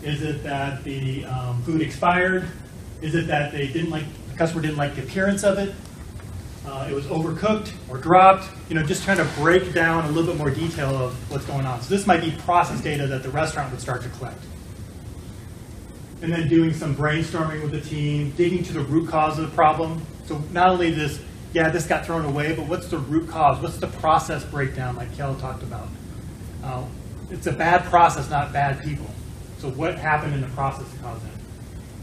Is 0.03 0.23
it 0.23 0.43
that 0.45 0.83
the 0.83 1.27
um, 1.27 1.63
food 1.63 1.83
expired? 1.83 2.47
Is 3.03 3.15
it 3.15 3.27
that 3.27 3.53
they 3.53 3.67
didn't 3.67 3.91
like 3.91 4.05
the 4.31 4.39
customer 4.39 4.63
didn't 4.63 4.79
like 4.79 4.95
the 4.95 5.03
appearance 5.03 5.45
of 5.45 5.59
it? 5.59 5.75
Uh, 6.67 6.87
it 6.91 6.95
was 6.95 7.07
overcooked 7.07 7.73
or 7.89 7.99
dropped. 7.99 8.49
You 8.69 8.75
know, 8.75 8.83
just 8.83 9.05
trying 9.05 9.17
to 9.17 9.25
break 9.37 9.73
down 9.73 10.05
a 10.05 10.09
little 10.09 10.31
bit 10.33 10.37
more 10.37 10.51
detail 10.51 10.95
of 10.95 11.31
what's 11.31 11.47
going 11.47 11.65
on. 11.65 11.81
So 11.81 11.89
this 11.89 12.07
might 12.07 12.21
be 12.21 12.33
process 12.43 12.81
data 12.81 13.07
that 13.07 13.23
the 13.23 13.31
restaurant 13.31 13.71
would 13.71 13.81
start 13.81 14.03
to 14.03 14.09
collect. 14.11 14.43
And 16.23 16.31
then 16.31 16.49
doing 16.49 16.75
some 16.75 16.95
brainstorming 16.95 17.63
with 17.63 17.73
the 17.73 17.81
team, 17.81 18.33
digging 18.33 18.63
to 18.65 18.75
the 18.75 18.81
root 18.81 19.09
cause 19.09 19.39
of 19.39 19.51
the 19.51 19.57
problem. 19.57 20.03
So 20.27 20.43
not 20.53 20.69
only 20.69 20.91
this, 20.91 21.21
yeah, 21.55 21.71
this 21.71 21.87
got 21.87 22.05
thrown 22.05 22.27
away, 22.27 22.55
but 22.55 22.67
what's 22.69 22.89
the 22.89 22.99
root 22.99 23.29
cause? 23.29 23.61
What's 23.63 23.79
the 23.79 23.87
process 23.87 24.45
breakdown, 24.45 24.97
like 24.97 25.17
Kel 25.17 25.35
talked 25.37 25.63
about? 25.63 25.89
Uh, 26.63 26.85
it's 27.31 27.47
a 27.47 27.53
bad 27.53 27.85
process, 27.85 28.29
not 28.29 28.53
bad 28.53 28.83
people. 28.85 29.07
So 29.59 29.71
what 29.71 29.99
happened 29.99 30.35
in 30.35 30.43
the 30.43 30.49
process 30.49 30.91
that 30.91 31.03
caused 31.03 31.25
it? 31.25 31.33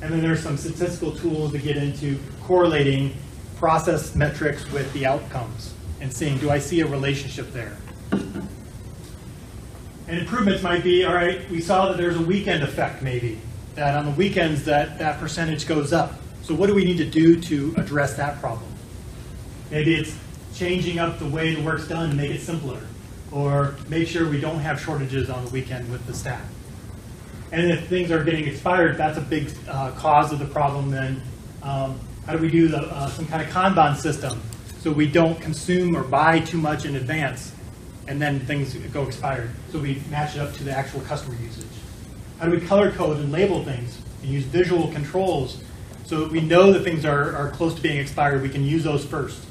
And 0.01 0.13
then 0.13 0.21
there's 0.21 0.41
some 0.41 0.57
statistical 0.57 1.11
tools 1.11 1.51
to 1.51 1.59
get 1.59 1.77
into 1.77 2.19
correlating 2.43 3.13
process 3.57 4.15
metrics 4.15 4.69
with 4.71 4.91
the 4.93 5.05
outcomes 5.05 5.73
and 5.99 6.13
seeing, 6.13 6.37
do 6.37 6.49
I 6.49 6.59
see 6.59 6.81
a 6.81 6.87
relationship 6.87 7.51
there? 7.51 7.75
And 8.11 10.19
improvements 10.19 10.63
might 10.63 10.83
be, 10.83 11.03
all 11.03 11.13
right, 11.13 11.49
we 11.49 11.59
saw 11.59 11.87
that 11.87 11.97
there's 11.97 12.15
a 12.15 12.21
weekend 12.21 12.63
effect 12.63 13.01
maybe, 13.01 13.39
that 13.75 13.95
on 13.95 14.05
the 14.05 14.11
weekends 14.11 14.63
that, 14.65 14.97
that 14.99 15.19
percentage 15.19 15.67
goes 15.67 15.91
up. 15.91 16.13
So 16.43 16.55
what 16.55 16.67
do 16.67 16.75
we 16.75 16.85
need 16.85 16.97
to 16.97 17.09
do 17.09 17.41
to 17.41 17.73
address 17.77 18.15
that 18.15 18.39
problem? 18.39 18.71
Maybe 19.69 19.95
it's 19.95 20.17
changing 20.55 20.97
up 20.97 21.19
the 21.19 21.27
way 21.27 21.55
the 21.55 21.61
work's 21.61 21.87
done 21.87 22.15
make 22.15 22.31
it 22.31 22.39
simpler, 22.39 22.79
or 23.31 23.75
make 23.89 24.07
sure 24.07 24.29
we 24.29 24.39
don't 24.39 24.59
have 24.59 24.79
shortages 24.79 25.29
on 25.29 25.43
the 25.43 25.51
weekend 25.51 25.91
with 25.91 26.05
the 26.07 26.13
staff. 26.13 26.45
And 27.51 27.69
if 27.69 27.87
things 27.87 28.11
are 28.11 28.23
getting 28.23 28.47
expired, 28.47 28.97
that's 28.97 29.17
a 29.17 29.21
big 29.21 29.51
uh, 29.67 29.91
cause 29.91 30.31
of 30.31 30.39
the 30.39 30.45
problem. 30.45 30.89
Then 30.89 31.21
um, 31.63 31.99
how 32.27 32.33
do 32.33 32.39
we 32.39 32.51
do 32.51 32.67
the, 32.67 32.79
uh, 32.79 33.09
some 33.09 33.25
kind 33.25 33.41
of 33.41 33.47
Kanban 33.47 33.95
system 33.95 34.39
so 34.81 34.91
we 34.91 35.07
don't 35.07 35.39
consume 35.39 35.95
or 35.95 36.03
buy 36.03 36.41
too 36.41 36.57
much 36.57 36.83
in 36.83 36.97
advance, 36.97 37.53
and 38.07 38.21
then 38.21 38.41
things 38.41 38.73
go 38.73 39.03
expired? 39.03 39.49
So 39.71 39.79
we 39.79 40.01
match 40.11 40.35
it 40.35 40.39
up 40.39 40.53
to 40.55 40.63
the 40.65 40.71
actual 40.71 40.99
customer 41.01 41.37
usage. 41.41 41.65
How 42.37 42.45
do 42.45 42.51
we 42.51 42.59
color 42.59 42.91
code 42.91 43.17
and 43.17 43.31
label 43.31 43.63
things 43.63 43.97
and 44.21 44.29
use 44.29 44.43
visual 44.43 44.91
controls 44.91 45.63
so 46.05 46.19
that 46.19 46.31
we 46.31 46.41
know 46.41 46.73
that 46.73 46.83
things 46.83 47.05
are, 47.05 47.33
are 47.33 47.49
close 47.51 47.73
to 47.75 47.81
being 47.81 47.97
expired? 47.97 48.41
We 48.41 48.49
can 48.49 48.65
use 48.65 48.83
those 48.83 49.05
first. 49.05 49.41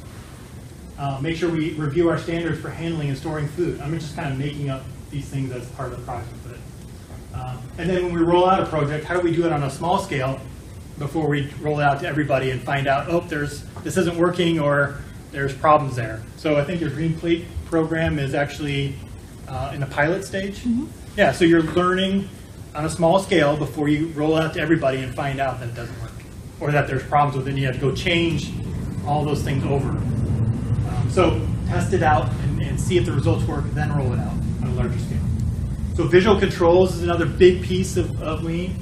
Uh, 0.98 1.18
make 1.22 1.36
sure 1.36 1.50
we 1.50 1.72
review 1.72 2.10
our 2.10 2.18
standards 2.18 2.60
for 2.60 2.68
handling 2.68 3.08
and 3.08 3.16
storing 3.16 3.48
food. 3.48 3.80
I'm 3.80 3.98
just 3.98 4.14
kind 4.14 4.30
of 4.30 4.38
making 4.38 4.68
up 4.68 4.82
these 5.10 5.26
things 5.26 5.50
as 5.50 5.66
part 5.70 5.92
of 5.92 5.98
the 5.98 6.04
project. 6.04 6.32
But, 6.44 7.40
um, 7.40 7.58
and 7.78 7.88
then 7.88 8.04
when 8.04 8.14
we 8.14 8.20
roll 8.20 8.46
out 8.48 8.60
a 8.60 8.66
project, 8.66 9.06
how 9.06 9.14
do 9.14 9.20
we 9.20 9.34
do 9.34 9.46
it 9.46 9.52
on 9.52 9.62
a 9.62 9.70
small 9.70 9.98
scale 9.98 10.40
before 10.98 11.28
we 11.28 11.50
roll 11.60 11.80
it 11.80 11.82
out 11.82 12.00
to 12.00 12.08
everybody 12.08 12.50
and 12.50 12.60
find 12.62 12.86
out, 12.86 13.08
oh, 13.08 13.20
there's 13.20 13.64
this 13.82 13.96
isn't 13.96 14.16
working 14.16 14.58
or 14.58 14.96
there's 15.32 15.54
problems 15.54 15.96
there. 15.96 16.22
So 16.36 16.56
I 16.58 16.64
think 16.64 16.80
your 16.80 16.90
Green 16.90 17.18
Plate 17.18 17.44
program 17.66 18.18
is 18.18 18.34
actually 18.34 18.94
uh, 19.48 19.72
in 19.74 19.80
the 19.80 19.86
pilot 19.86 20.24
stage. 20.24 20.62
Yeah, 21.16 21.32
so 21.32 21.44
you're 21.44 21.62
learning 21.62 22.28
on 22.74 22.84
a 22.84 22.90
small 22.90 23.18
scale 23.18 23.56
before 23.56 23.88
you 23.88 24.08
roll 24.08 24.36
out 24.36 24.54
to 24.54 24.60
everybody 24.60 24.98
and 25.02 25.14
find 25.14 25.40
out 25.40 25.60
that 25.60 25.68
it 25.70 25.74
doesn't 25.74 26.00
work 26.02 26.12
or 26.60 26.70
that 26.70 26.86
there's 26.86 27.02
problems 27.04 27.36
with 27.36 27.46
it 27.46 27.50
and 27.50 27.58
you 27.58 27.66
have 27.66 27.74
to 27.74 27.80
go 27.80 27.94
change 27.94 28.52
all 29.06 29.24
those 29.24 29.42
things 29.42 29.64
over. 29.64 29.88
Um, 29.88 31.08
so 31.10 31.46
test 31.68 31.92
it 31.92 32.02
out 32.02 32.30
and, 32.42 32.62
and 32.62 32.80
see 32.80 32.96
if 32.96 33.06
the 33.06 33.12
results 33.12 33.44
work, 33.46 33.64
then 33.72 33.94
roll 33.96 34.12
it 34.12 34.18
out 34.18 34.32
on 34.62 34.68
a 34.68 34.74
larger 34.74 34.98
scale. 34.98 35.20
So 35.94 36.04
visual 36.04 36.38
controls 36.38 36.94
is 36.94 37.02
another 37.02 37.26
big 37.26 37.62
piece 37.62 37.96
of, 37.96 38.22
of 38.22 38.42
lean. 38.42 38.76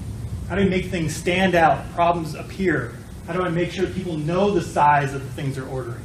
How 0.55 0.61
do 0.61 0.66
you 0.66 0.70
make 0.70 0.86
things 0.86 1.16
stand 1.16 1.57
out? 1.57 1.92
Problems 1.94 2.36
appear. 2.36 2.92
How 3.26 3.32
do 3.32 3.42
I 3.42 3.48
make 3.48 3.72
sure 3.72 3.88
people 3.88 4.16
know 4.16 4.52
the 4.52 4.62
size 4.62 5.12
of 5.12 5.20
the 5.20 5.30
things 5.30 5.57
they're 5.57 5.66
ordering? 5.66 6.00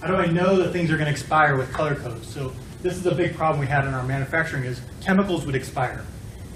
How 0.00 0.08
do 0.08 0.16
I 0.16 0.26
know 0.26 0.56
that 0.56 0.72
things 0.72 0.90
are 0.90 0.96
going 0.96 1.04
to 1.06 1.12
expire 1.12 1.56
with 1.56 1.72
color 1.72 1.94
codes? 1.94 2.26
So 2.26 2.52
this 2.82 2.96
is 2.96 3.06
a 3.06 3.14
big 3.14 3.36
problem 3.36 3.60
we 3.60 3.68
had 3.68 3.84
in 3.84 3.94
our 3.94 4.02
manufacturing 4.02 4.64
is 4.64 4.80
chemicals 5.00 5.46
would 5.46 5.54
expire 5.54 6.04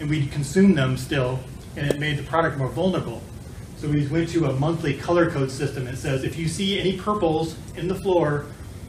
and 0.01 0.11
we'd 0.11 0.33
consume 0.33 0.75
them 0.75 0.97
still 0.97 1.39
and 1.77 1.87
it 1.87 2.01
made 2.01 2.19
the 2.19 2.25
product 2.25 2.59
more 2.59 2.71
vulnerable. 2.71 3.23
So 3.77 3.89
we 3.89 4.05
went 4.09 4.31
to 4.31 4.47
a 4.47 4.53
monthly 4.55 4.95
color 4.95 5.31
code 5.31 5.53
system 5.53 5.85
that 5.85 5.97
says 5.97 6.25
if 6.25 6.37
you 6.37 6.49
see 6.49 6.81
any 6.81 6.99
purples 6.99 7.55
in 7.77 7.87
the 7.87 7.95
floor, 7.95 8.47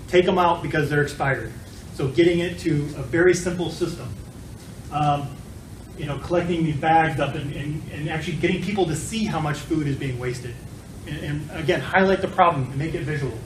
take 0.07 0.25
them 0.25 0.39
out 0.39 0.63
because 0.63 0.89
they're 0.89 1.03
expired. 1.03 1.53
So 1.93 2.07
getting 2.07 2.39
it 2.39 2.57
to 2.61 2.77
a 2.97 3.03
very 3.03 3.35
simple 3.35 3.69
system. 3.69 4.11
Um, 4.91 5.29
you 5.99 6.05
know, 6.05 6.17
collecting 6.19 6.63
these 6.63 6.77
bags 6.77 7.19
up 7.19 7.35
and, 7.35 7.53
and, 7.53 7.83
and 7.91 8.09
actually 8.09 8.37
getting 8.37 8.63
people 8.63 8.85
to 8.85 8.95
see 8.95 9.25
how 9.25 9.39
much 9.39 9.57
food 9.57 9.85
is 9.85 9.97
being 9.97 10.17
wasted. 10.17 10.55
And, 11.05 11.17
and 11.19 11.51
again, 11.51 11.81
highlight 11.81 12.21
the 12.21 12.29
problem 12.29 12.63
and 12.63 12.77
make 12.77 12.95
it 12.95 13.01
visual. 13.01 13.37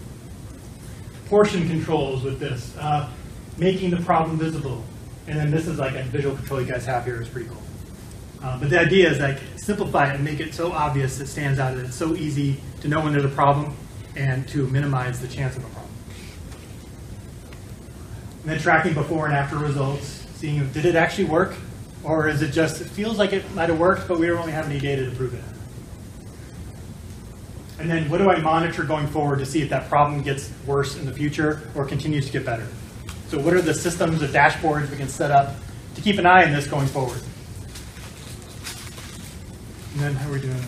Portion 1.25 1.67
controls 1.67 2.21
with 2.21 2.39
this, 2.39 2.77
uh, 2.77 3.09
making 3.57 3.89
the 3.89 3.97
problem 3.97 4.37
visible. 4.37 4.83
And 5.25 5.39
then 5.39 5.49
this 5.49 5.67
is 5.67 5.79
like 5.79 5.95
a 5.95 6.03
visual 6.03 6.35
control 6.35 6.61
you 6.61 6.67
guys 6.67 6.85
have 6.85 7.05
here 7.05 7.19
is 7.19 7.27
pretty 7.27 7.49
cool. 7.49 7.63
Uh, 8.43 8.59
but 8.59 8.69
the 8.69 8.79
idea 8.79 9.09
is 9.09 9.19
like 9.19 9.39
simplify 9.55 10.11
it 10.11 10.15
and 10.15 10.23
make 10.23 10.39
it 10.39 10.53
so 10.53 10.71
obvious 10.71 11.19
it 11.19 11.27
stands 11.27 11.57
out 11.57 11.75
that 11.75 11.85
it's 11.85 11.95
so 11.95 12.13
easy 12.13 12.57
to 12.81 12.87
know 12.87 12.99
when 12.99 13.13
there's 13.13 13.25
a 13.25 13.29
problem 13.29 13.75
and 14.15 14.47
to 14.49 14.67
minimize 14.67 15.19
the 15.19 15.27
chance 15.27 15.57
of 15.57 15.63
a 15.63 15.69
problem. 15.69 15.91
And 18.41 18.51
then 18.51 18.59
tracking 18.59 18.93
before 18.93 19.25
and 19.25 19.33
after 19.33 19.57
results, 19.57 20.27
seeing 20.35 20.57
if 20.57 20.71
did 20.71 20.85
it 20.85 20.95
actually 20.95 21.23
work 21.23 21.55
or 22.03 22.27
is 22.27 22.41
it 22.41 22.51
just 22.51 22.81
it 22.81 22.87
feels 22.87 23.17
like 23.17 23.33
it 23.33 23.49
might 23.53 23.69
have 23.69 23.79
worked 23.79 24.07
but 24.07 24.19
we 24.19 24.27
don't 24.27 24.37
really 24.37 24.51
have 24.51 24.65
any 24.65 24.79
data 24.79 25.05
to 25.05 25.11
prove 25.15 25.33
it. 25.33 25.43
And 27.79 27.89
then 27.89 28.09
what 28.09 28.19
do 28.19 28.29
I 28.29 28.39
monitor 28.39 28.83
going 28.83 29.07
forward 29.07 29.39
to 29.39 29.45
see 29.45 29.61
if 29.61 29.69
that 29.69 29.89
problem 29.89 30.21
gets 30.21 30.51
worse 30.65 30.95
in 30.95 31.05
the 31.05 31.11
future 31.11 31.69
or 31.75 31.85
continues 31.85 32.25
to 32.27 32.31
get 32.31 32.45
better? 32.45 32.67
So 33.27 33.39
what 33.39 33.53
are 33.53 33.61
the 33.61 33.73
systems 33.73 34.21
or 34.21 34.27
dashboards 34.27 34.89
we 34.89 34.97
can 34.97 35.09
set 35.09 35.31
up 35.31 35.55
to 35.95 36.01
keep 36.01 36.17
an 36.19 36.25
eye 36.25 36.45
on 36.45 36.51
this 36.51 36.67
going 36.67 36.87
forward? 36.87 37.21
And 39.93 40.01
then 40.01 40.13
how 40.13 40.29
are 40.29 40.33
we 40.33 40.39
doing? 40.39 40.63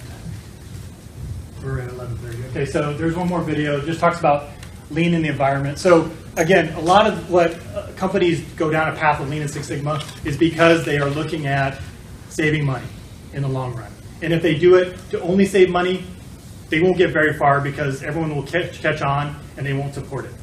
We're 1.63 1.81
at 1.81 1.89
11:30. 1.89 2.49
Okay, 2.49 2.65
so 2.65 2.93
there's 2.93 3.15
one 3.15 3.27
more 3.27 3.41
video. 3.41 3.79
It 3.79 3.85
just 3.85 3.99
talks 3.99 4.19
about 4.19 4.49
lean 4.91 5.13
in 5.13 5.21
the 5.21 5.29
environment. 5.29 5.79
So 5.79 6.11
again, 6.37 6.73
a 6.73 6.79
lot 6.79 7.07
of 7.07 7.29
what 7.29 7.53
uh, 7.75 7.91
companies 7.95 8.41
go 8.53 8.69
down 8.69 8.89
a 8.93 8.95
path 8.95 9.19
of 9.19 9.29
lean 9.29 9.41
and 9.41 9.49
Six 9.49 9.67
Sigma 9.67 10.03
is 10.23 10.37
because 10.37 10.85
they 10.85 10.97
are 10.97 11.09
looking 11.09 11.47
at 11.47 11.81
saving 12.29 12.65
money 12.65 12.87
in 13.33 13.41
the 13.41 13.47
long 13.47 13.75
run. 13.75 13.91
And 14.21 14.33
if 14.33 14.41
they 14.41 14.57
do 14.57 14.75
it 14.75 14.97
to 15.11 15.21
only 15.21 15.45
save 15.45 15.69
money, 15.69 16.03
they 16.69 16.81
won't 16.81 16.97
get 16.97 17.11
very 17.11 17.33
far 17.33 17.61
because 17.61 18.03
everyone 18.03 18.35
will 18.35 18.43
catch, 18.43 18.81
catch 18.81 19.01
on 19.01 19.35
and 19.57 19.65
they 19.65 19.73
won't 19.73 19.93
support 19.93 20.25
it. 20.25 20.33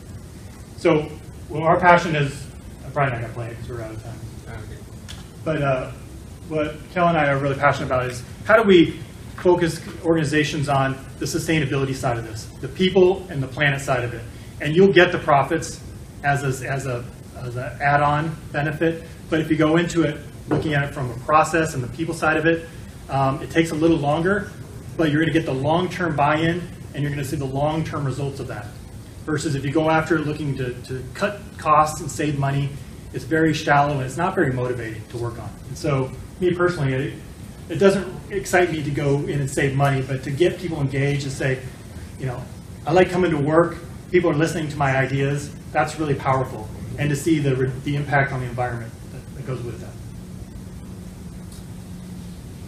So 0.76 1.10
well, 1.48 1.64
our 1.64 1.78
passion 1.78 2.16
is, 2.16 2.46
I'm 2.84 2.92
probably 2.92 3.12
not 3.12 3.20
going 3.20 3.32
to 3.32 3.34
play 3.34 3.46
it 3.48 3.50
because 3.50 3.68
we're 3.68 3.82
out 3.82 3.90
of 3.90 4.02
time. 4.02 4.18
But 5.44 5.62
uh, 5.62 5.90
what 6.48 6.76
Kel 6.92 7.08
and 7.08 7.18
I 7.18 7.28
are 7.28 7.38
really 7.38 7.56
passionate 7.56 7.86
about 7.86 8.06
is 8.06 8.22
how 8.44 8.56
do 8.56 8.62
we 8.62 8.98
focus 9.36 9.80
organizations 10.04 10.68
on 10.68 10.96
the 11.18 11.26
sustainability 11.26 11.94
side 11.94 12.16
of 12.16 12.24
this, 12.24 12.44
the 12.60 12.68
people 12.68 13.26
and 13.28 13.42
the 13.42 13.48
planet 13.48 13.80
side 13.80 14.04
of 14.04 14.14
it. 14.14 14.22
And 14.62 14.76
you'll 14.76 14.92
get 14.92 15.10
the 15.10 15.18
profits 15.18 15.82
as 16.22 16.44
a, 16.44 16.70
as 16.70 16.86
a, 16.86 17.04
as 17.36 17.56
an 17.56 17.82
add-on 17.82 18.36
benefit. 18.52 19.02
But 19.28 19.40
if 19.40 19.50
you 19.50 19.56
go 19.56 19.76
into 19.76 20.04
it 20.04 20.20
looking 20.48 20.74
at 20.74 20.84
it 20.84 20.94
from 20.94 21.10
a 21.10 21.14
process 21.20 21.74
and 21.74 21.82
the 21.82 21.88
people 21.88 22.14
side 22.14 22.36
of 22.36 22.46
it, 22.46 22.68
um, 23.10 23.42
it 23.42 23.50
takes 23.50 23.72
a 23.72 23.74
little 23.74 23.96
longer, 23.96 24.52
but 24.96 25.10
you're 25.10 25.20
going 25.20 25.32
to 25.32 25.38
get 25.38 25.46
the 25.46 25.52
long-term 25.52 26.14
buy-in 26.14 26.62
and 26.94 27.02
you're 27.02 27.10
going 27.10 27.22
to 27.22 27.28
see 27.28 27.36
the 27.36 27.44
long-term 27.44 28.04
results 28.04 28.38
of 28.38 28.46
that. 28.48 28.66
Versus 29.24 29.56
if 29.56 29.64
you 29.64 29.72
go 29.72 29.90
after 29.90 30.20
looking 30.20 30.56
to, 30.56 30.74
to 30.82 31.04
cut 31.12 31.40
costs 31.56 32.00
and 32.00 32.08
save 32.08 32.38
money, 32.38 32.68
it's 33.12 33.24
very 33.24 33.52
shallow 33.52 33.94
and 33.94 34.02
it's 34.02 34.16
not 34.16 34.34
very 34.34 34.52
motivating 34.52 35.02
to 35.08 35.18
work 35.18 35.40
on. 35.40 35.50
And 35.68 35.76
so, 35.76 36.10
me 36.38 36.54
personally, 36.54 36.92
it, 36.92 37.14
it 37.68 37.76
doesn't 37.76 38.06
excite 38.30 38.70
me 38.70 38.82
to 38.82 38.90
go 38.90 39.18
in 39.18 39.40
and 39.40 39.50
save 39.50 39.74
money, 39.74 40.02
but 40.02 40.22
to 40.22 40.30
get 40.30 40.58
people 40.58 40.80
engaged 40.80 41.24
and 41.24 41.32
say, 41.32 41.60
you 42.20 42.26
know, 42.26 42.40
I 42.86 42.92
like 42.92 43.10
coming 43.10 43.32
to 43.32 43.38
work, 43.38 43.78
people 44.12 44.30
are 44.30 44.34
listening 44.34 44.68
to 44.68 44.76
my 44.76 44.96
ideas, 44.96 45.50
that's 45.72 45.98
really 45.98 46.14
powerful. 46.14 46.68
And 46.98 47.08
to 47.08 47.16
see 47.16 47.38
the, 47.38 47.54
the 47.84 47.96
impact 47.96 48.30
on 48.30 48.40
the 48.40 48.46
environment 48.46 48.92
that, 49.10 49.34
that 49.36 49.46
goes 49.46 49.62
with 49.62 49.80
that. 49.80 49.88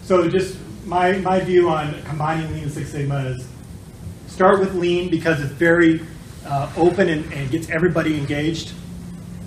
So 0.04 0.28
just 0.28 0.58
my, 0.86 1.12
my 1.18 1.40
view 1.40 1.68
on 1.68 2.02
combining 2.02 2.50
Lean 2.52 2.64
and 2.64 2.72
Six 2.72 2.90
Sigma 2.90 3.26
is 3.26 3.46
start 4.26 4.58
with 4.58 4.74
Lean 4.74 5.10
because 5.10 5.40
it's 5.40 5.52
very 5.52 6.00
uh, 6.46 6.72
open 6.76 7.08
and, 7.10 7.30
and 7.32 7.50
gets 7.50 7.68
everybody 7.68 8.18
engaged 8.18 8.72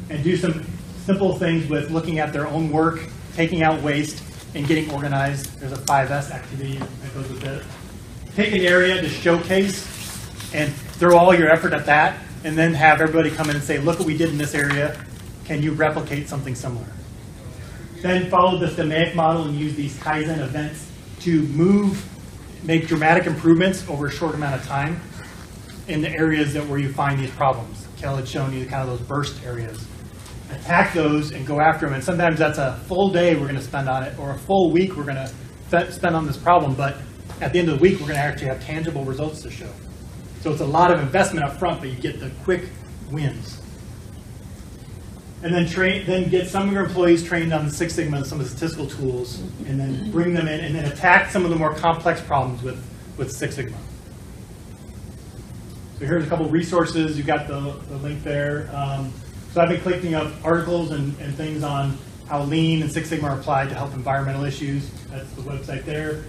and 0.10 0.24
do 0.24 0.38
some 0.38 0.66
simple 1.06 1.38
things 1.38 1.68
with 1.68 1.89
looking 1.89 2.20
at 2.20 2.32
their 2.32 2.48
own 2.48 2.72
work, 2.72 3.02
taking 3.36 3.64
out 3.64 3.82
waste, 3.82 4.24
and 4.54 4.68
getting 4.68 4.91
organized. 4.91 5.60
There's 5.60 5.72
a 5.72 5.78
5S 5.78 6.32
activity 6.32 6.78
that 6.78 7.14
goes 7.14 7.30
with 7.30 7.43
it. 7.43 7.64
Take 8.36 8.54
an 8.54 8.62
area 8.62 9.02
to 9.02 9.10
showcase 9.10 9.97
and 10.54 10.74
throw 10.74 11.18
all 11.18 11.34
your 11.34 11.50
effort 11.50 11.74
at 11.74 11.86
that, 11.86 12.20
and 12.43 12.58
then 12.58 12.74
have 12.74 13.02
everybody 13.02 13.30
come 13.30 13.50
in 13.50 13.56
and 13.56 13.64
say, 13.64 13.80
look 13.80 14.00
what 14.00 14.08
we 14.08 14.18
did 14.18 14.30
in 14.30 14.38
this 14.38 14.54
area. 14.56 15.04
Can 15.45 15.62
you 15.62 15.74
replicate 15.74 16.30
something 16.30 16.56
similar? 16.56 16.86
Then 18.02 18.30
follow 18.30 18.58
the 18.60 18.68
DMAIC 18.68 19.16
model 19.16 19.43
and 19.43 19.58
use 19.58 19.76
these 19.76 19.98
Kaizen 19.98 20.39
events 20.39 20.89
to 21.22 21.41
move, 21.43 22.06
make 22.64 22.88
dramatic 22.88 23.26
improvements 23.26 23.88
over 23.89 24.08
a 24.08 24.12
short 24.12 24.36
amount 24.36 24.56
of 24.56 24.68
time 24.68 25.00
in 25.88 26.02
the 26.02 26.10
areas 26.10 26.54
that 26.54 26.68
where 26.68 26.80
you 26.80 26.91
find 26.93 27.20
these 27.20 27.32
problems. 27.32 27.88
Kel 27.98 28.16
had 28.16 28.28
shown 28.28 28.54
you 28.54 28.66
kind 28.66 28.88
of 28.88 29.00
those 29.00 29.08
burst 29.08 29.43
areas. 29.43 29.88
Attack 30.52 30.93
those 30.93 31.32
and 31.32 31.45
go 31.45 31.60
after 31.60 31.86
them. 31.86 31.95
And 31.95 32.04
sometimes 32.04 32.38
that's 32.38 32.58
a 32.58 32.78
full 32.86 33.10
day 33.10 33.36
we're 33.36 33.48
going 33.48 33.56
to 33.56 33.62
spend 33.62 33.89
on 33.89 34.04
it, 34.04 34.18
or 34.20 34.32
a 34.32 34.38
full 34.38 34.72
week 34.72 34.95
we're 34.95 35.04
going 35.04 35.28
to 35.70 35.91
spend 35.91 36.16
on 36.16 36.28
this 36.28 36.38
problem. 36.38 36.76
But 36.76 36.98
at 37.41 37.52
the 37.52 37.60
end 37.60 37.70
of 37.70 37.80
the 37.80 37.82
week, 37.82 38.00
we're 38.00 38.08
going 38.08 38.20
to 38.20 38.24
actually 38.24 38.48
have 38.48 38.64
tangible 38.64 39.04
results 39.04 39.41
to 39.41 39.52
show. 39.52 39.70
So 40.42 40.52
it's 40.52 40.62
a 40.62 40.66
lot 40.66 40.92
of 40.92 41.00
investment 41.00 41.46
up 41.46 41.58
front, 41.58 41.80
but 41.80 41.90
you 41.90 41.96
get 41.96 42.20
the 42.20 42.32
quick 42.44 42.70
wins. 43.12 43.62
And 45.44 45.54
then 45.54 45.68
train, 45.68 46.06
then 46.06 46.30
get 46.30 46.48
some 46.48 46.68
of 46.68 46.74
your 46.74 46.86
employees 46.86 47.24
trained 47.24 47.54
on 47.54 47.66
the 47.66 47.72
Six 47.72 47.94
Sigma 47.94 48.18
and 48.18 48.26
some 48.26 48.40
of 48.40 48.46
the 48.46 48.52
statistical 48.52 48.88
tools, 48.88 49.40
and 49.68 49.80
then 49.80 50.10
bring 50.12 50.34
them 50.34 50.48
in, 50.48 50.62
and 50.62 50.74
then 50.74 50.86
attack 50.86 51.30
some 51.30 51.44
of 51.44 51.52
the 51.52 51.56
more 51.56 51.76
complex 51.76 52.22
problems 52.22 52.64
with, 52.64 52.84
with 53.18 53.32
Six 53.32 53.56
Sigma. 53.56 53.78
So 56.00 56.06
here's 56.06 56.26
a 56.26 56.28
couple 56.28 56.48
resources. 56.50 57.18
You've 57.18 57.28
got 57.28 57.48
the, 57.48 57.60
the 57.90 57.98
link 57.98 58.24
there. 58.24 58.70
Um, 58.74 59.14
so 59.52 59.62
I've 59.62 59.70
been 59.70 59.82
collecting 59.82 60.16
up 60.16 60.32
articles 60.44 60.92
and, 60.92 61.18
and 61.20 61.36
things 61.36 61.64
on 61.64 61.98
how 62.28 62.44
Lean 62.44 62.82
and 62.82 62.92
Six 62.92 63.10
Sigma 63.10 63.30
are 63.30 63.40
applied 63.40 63.70
to 63.70 63.76
help 63.76 63.94
environmental 63.94 64.44
issues. 64.44 64.90
That's 65.10 65.32
the 65.32 65.42
website 65.42 65.86
there. 65.86 66.24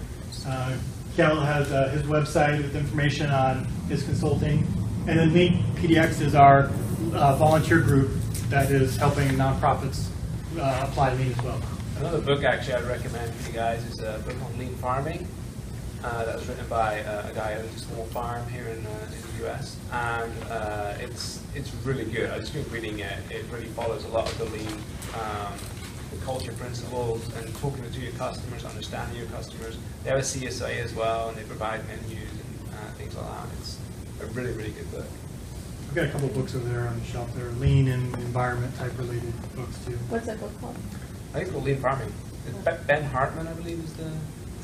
Uh, 0.47 0.75
Kel 1.15 1.39
has 1.39 1.71
uh, 1.71 1.89
his 1.89 2.03
website 2.03 2.57
with 2.57 2.75
information 2.75 3.29
on 3.29 3.65
his 3.87 4.03
consulting. 4.03 4.67
And 5.07 5.17
then 5.17 5.33
Lean 5.33 5.63
PDX 5.75 6.21
is 6.21 6.35
our 6.35 6.69
uh, 7.13 7.35
volunteer 7.35 7.79
group 7.79 8.11
that 8.49 8.71
is 8.71 8.95
helping 8.95 9.27
nonprofits 9.29 10.07
uh, 10.59 10.87
apply 10.87 11.13
Lean 11.13 11.31
as 11.31 11.41
well. 11.41 11.61
Another 11.97 12.21
book 12.21 12.43
actually 12.43 12.75
I'd 12.75 12.83
recommend 12.83 13.37
to 13.39 13.47
you 13.47 13.53
guys 13.53 13.83
is 13.85 13.99
a 13.99 14.21
book 14.25 14.35
on 14.45 14.57
lean 14.57 14.73
farming. 14.75 15.27
Uh, 16.01 16.23
that 16.23 16.35
was 16.35 16.47
written 16.47 16.65
by 16.67 17.01
uh, 17.01 17.29
a 17.29 17.33
guy 17.33 17.55
who 17.55 17.61
owns 17.61 17.75
a 17.75 17.79
small 17.79 18.05
farm 18.05 18.47
here 18.47 18.67
in, 18.67 18.85
uh, 18.85 19.11
in 19.11 19.37
the 19.37 19.49
US, 19.49 19.75
and 19.91 21.01
it's 21.01 21.43
it's 21.55 21.73
really 21.83 22.05
good. 22.05 22.29
I 22.29 22.39
just 22.39 22.53
been 22.53 22.69
reading 22.71 22.99
it. 22.99 23.17
It 23.29 23.43
really 23.51 23.65
follows 23.67 24.05
a 24.05 24.07
lot 24.07 24.31
of 24.31 24.37
the 24.37 24.45
lean 24.45 24.71
um, 25.13 25.53
culture 26.29 26.53
principles 26.53 27.27
and 27.37 27.55
talking 27.55 27.83
to 27.91 27.99
your 27.99 28.11
customers, 28.11 28.63
understanding 28.63 29.17
your 29.17 29.25
customers. 29.29 29.79
They 30.03 30.11
have 30.11 30.19
a 30.19 30.21
CSA 30.21 30.77
as 30.77 30.93
well, 30.93 31.29
and 31.29 31.35
they 31.35 31.41
provide 31.41 31.81
menus 31.87 32.11
and 32.11 32.69
uh, 32.69 32.91
things 32.99 33.15
like 33.15 33.25
that. 33.25 33.47
It's 33.57 33.79
a 34.21 34.27
really, 34.27 34.51
really 34.51 34.69
good 34.69 34.91
book. 34.91 35.07
I've 35.87 35.95
got 35.95 36.05
a 36.05 36.09
couple 36.09 36.27
books 36.27 36.53
over 36.53 36.69
there 36.69 36.87
on 36.87 36.99
the 36.99 37.05
shelf. 37.05 37.33
They're 37.33 37.49
lean 37.53 37.87
and 37.87 38.13
environment 38.19 38.75
type 38.77 38.95
related 38.99 39.33
books 39.55 39.83
too. 39.83 39.97
What's 40.09 40.27
that 40.27 40.39
book 40.39 40.51
called? 40.61 40.75
I 41.33 41.33
think 41.33 41.45
it's 41.45 41.51
called 41.51 41.63
Lean 41.63 41.77
Farming. 41.77 42.13
It's 42.45 42.83
Ben 42.85 43.03
Hartman, 43.05 43.47
I 43.47 43.53
believe, 43.53 43.83
is 43.83 43.93
the 43.93 44.11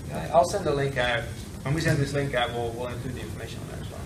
guy. 0.10 0.30
I'll 0.32 0.48
send 0.48 0.66
the 0.66 0.76
link 0.76 0.98
out. 0.98 1.24
When 1.64 1.74
we 1.74 1.82
send 1.82 1.98
this 1.98 2.14
link 2.14 2.36
out, 2.36 2.54
we'll, 2.54 2.70
we'll 2.74 2.90
include 2.90 3.16
the 3.16 3.22
information 3.22 3.60
on 3.62 3.68
there 3.70 3.80
as 3.82 3.90
well. 3.90 4.05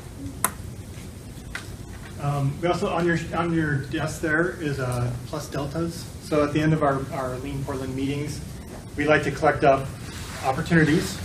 Um, 2.22 2.54
we 2.62 2.68
also, 2.68 2.88
on 2.90 3.06
your, 3.06 3.18
on 3.36 3.54
your 3.54 3.78
desk 3.78 4.22
there 4.22 4.62
is 4.62 4.80
uh, 4.80 5.12
plus 5.28 5.48
deltas. 5.50 6.06
So 6.24 6.44
at 6.44 6.54
the 6.54 6.62
end 6.62 6.74
of 6.74 6.84
our, 6.84 7.02
our 7.14 7.38
Lean 7.40 7.64
Portland 7.64 7.96
meetings, 7.96 8.42
we 8.96 9.06
like 9.08 9.24
to 9.24 9.32
collect 9.32 9.64
up 9.64 9.88
opportunities 10.44 11.18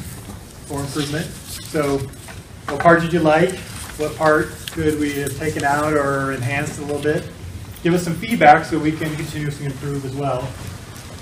for 0.66 0.80
improvement. 0.80 1.26
So 1.26 1.99
what 2.68 2.80
part 2.80 3.01
did 3.01 3.12
you 3.12 3.20
like? 3.20 3.55
What 3.99 4.14
part 4.16 4.49
could 4.72 4.99
we 4.99 5.12
have 5.20 5.36
taken 5.38 5.64
out 5.64 5.92
or 5.95 6.32
enhanced 6.32 6.78
a 6.78 6.82
little 6.82 7.03
bit? 7.03 7.28
Give 7.82 7.92
us 7.95 8.03
some 8.03 8.14
feedback 8.14 8.64
so 8.64 8.78
we 8.78 8.92
can 8.92 9.14
continuously 9.16 9.66
improve 9.66 10.05
as 10.05 10.14
well. 10.14 10.49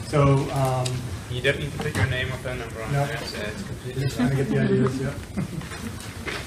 So, 0.09 0.49
um, 0.53 0.87
You 1.31 1.41
don't 1.43 1.59
need 1.59 1.73
to 1.73 1.79
put 1.79 1.97
your 1.97 2.07
name 2.07 2.29
or 2.29 2.37
phone 2.37 2.59
number 2.59 2.83
on 2.83 2.93
No. 2.93 3.07
so 3.07 3.41
it's 3.41 3.63
completely 3.63 4.03
just 4.03 4.17
trying 4.17 4.31
to 4.31 4.37
get 4.37 4.49
the 4.49 4.59
ideas, 4.61 5.01
yeah. 5.01 5.15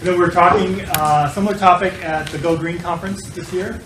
Then 0.00 0.16
we're 0.16 0.30
talking, 0.30 0.80
uh, 0.82 1.28
similar 1.30 1.58
topic 1.58 1.92
at 2.04 2.28
the 2.28 2.38
Go 2.38 2.56
Green 2.56 2.78
Conference 2.78 3.28
this 3.30 3.52
year. 3.52 3.80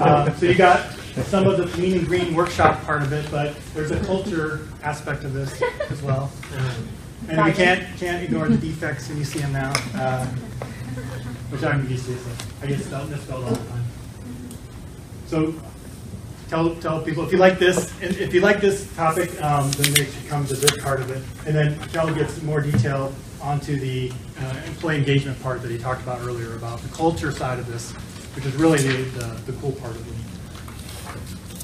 Um, 0.00 0.34
So 0.36 0.46
you 0.46 0.54
got 0.56 0.92
some 1.26 1.46
of 1.46 1.56
the 1.58 1.66
Lean 1.80 1.98
and 1.98 2.06
Green 2.08 2.34
workshop 2.34 2.82
part 2.84 3.02
of 3.02 3.12
it, 3.12 3.30
but 3.30 3.54
there's 3.72 3.92
a 3.92 4.00
culture 4.00 4.66
aspect 4.82 5.22
of 5.22 5.32
this 5.32 5.62
as 5.90 6.02
well. 6.02 6.32
And 7.28 7.44
we 7.44 7.52
can't, 7.52 7.84
can't 7.98 8.22
ignore 8.22 8.48
the 8.48 8.56
defects 8.56 9.08
when 9.08 9.18
you 9.18 9.24
see 9.24 9.38
them 9.38 9.52
now, 9.52 9.72
uh, 9.94 10.26
which 11.50 11.62
I'm 11.62 11.88
used 11.88 12.06
to, 12.06 12.18
so 12.18 12.30
I 12.62 12.66
get 12.66 12.80
spelled, 12.80 13.10
misspelled 13.10 13.44
all 13.44 13.54
the 13.54 13.68
time. 13.70 13.84
So 15.28 15.54
tell, 16.50 16.74
tell 16.76 17.00
people, 17.00 17.24
if 17.24 17.30
you 17.30 17.38
like 17.38 17.60
this, 17.60 17.94
if 18.02 18.34
you 18.34 18.40
like 18.40 18.60
this 18.60 18.92
topic, 18.96 19.40
um, 19.40 19.70
then 19.72 19.92
they 19.94 20.04
should 20.04 20.28
come 20.28 20.46
to 20.46 20.54
this 20.54 20.76
part 20.82 21.00
of 21.00 21.12
it. 21.12 21.22
And 21.46 21.54
then 21.54 21.78
Kel 21.90 22.12
gets 22.12 22.42
more 22.42 22.60
detail 22.60 23.14
onto 23.44 23.76
the 23.76 24.10
uh, 24.40 24.62
employee 24.66 24.96
engagement 24.96 25.40
part 25.42 25.60
that 25.60 25.70
he 25.70 25.76
talked 25.76 26.02
about 26.02 26.20
earlier, 26.22 26.56
about 26.56 26.80
the 26.80 26.88
culture 26.88 27.30
side 27.30 27.58
of 27.58 27.66
this, 27.66 27.92
which 28.34 28.46
is 28.46 28.54
really 28.56 28.78
the, 28.78 29.02
the, 29.18 29.52
the 29.52 29.52
cool 29.60 29.72
part 29.72 29.94
of 29.94 30.08
it. 30.08 30.14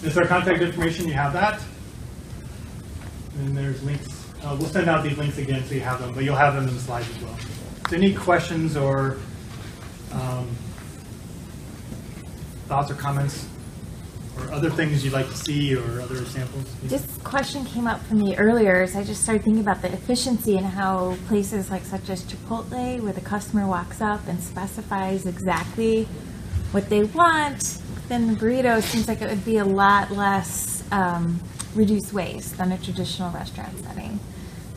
This 0.03 0.13
is 0.13 0.19
our 0.19 0.27
contact 0.27 0.63
information, 0.63 1.09
you 1.09 1.15
have 1.15 1.33
that. 1.33 1.61
And 3.39 3.57
there's 3.57 3.83
links, 3.83 4.31
uh, 4.43 4.55
we'll 4.61 4.69
send 4.69 4.89
out 4.89 5.03
these 5.03 5.17
links 5.17 5.39
again 5.39 5.65
so 5.65 5.75
you 5.75 5.81
have 5.81 6.01
them, 6.01 6.13
but 6.15 6.23
you'll 6.23 6.37
have 6.37 6.55
them 6.55 6.69
in 6.69 6.75
the 6.75 6.81
slides 6.81 7.09
as 7.17 7.23
well. 7.23 7.37
So 7.89 7.97
any 7.97 8.15
questions 8.15 8.77
or, 8.77 9.17
um, 10.13 10.49
thoughts 12.67 12.91
or 12.91 12.95
comments, 12.95 13.47
or 14.41 14.53
other 14.53 14.71
things 14.71 15.05
you'd 15.05 15.13
like 15.13 15.29
to 15.29 15.37
see, 15.37 15.75
or 15.77 16.01
other 16.01 16.17
examples? 16.17 16.65
This 16.85 17.05
question 17.25 17.65
came 17.65 17.87
up 17.87 18.01
for 18.07 18.15
me 18.15 18.37
earlier, 18.37 18.87
so 18.87 18.99
I 19.01 19.05
just 19.05 19.23
started 19.23 19.45
thinking 19.45 19.63
about 19.63 19.83
the 19.83 19.93
efficiency 19.93 20.57
and 20.57 20.67
how 20.67 21.17
places 21.29 21.71
like 21.71 21.85
such 21.85 22.09
as 22.11 22.23
Chipotle, 22.25 23.01
where 23.01 23.13
the 23.13 23.21
customer 23.21 23.67
walks 23.67 24.01
up 24.01 24.27
and 24.29 24.41
specifies 24.43 25.27
exactly 25.27 26.05
what 26.73 26.89
they 26.89 27.05
want, 27.05 27.79
then 28.09 28.27
the 28.27 28.35
burrito 28.35 28.83
seems 28.83 29.09
like 29.09 29.21
it 29.23 29.29
would 29.29 29.45
be 29.45 29.59
a 29.59 29.65
lot 29.65 30.11
less 30.11 30.85
um, 30.93 31.41
reduced 31.75 32.13
waste 32.13 32.57
than 32.59 32.73
a 32.73 32.79
traditional 32.79 33.31
restaurant 33.33 33.77
setting. 33.85 34.19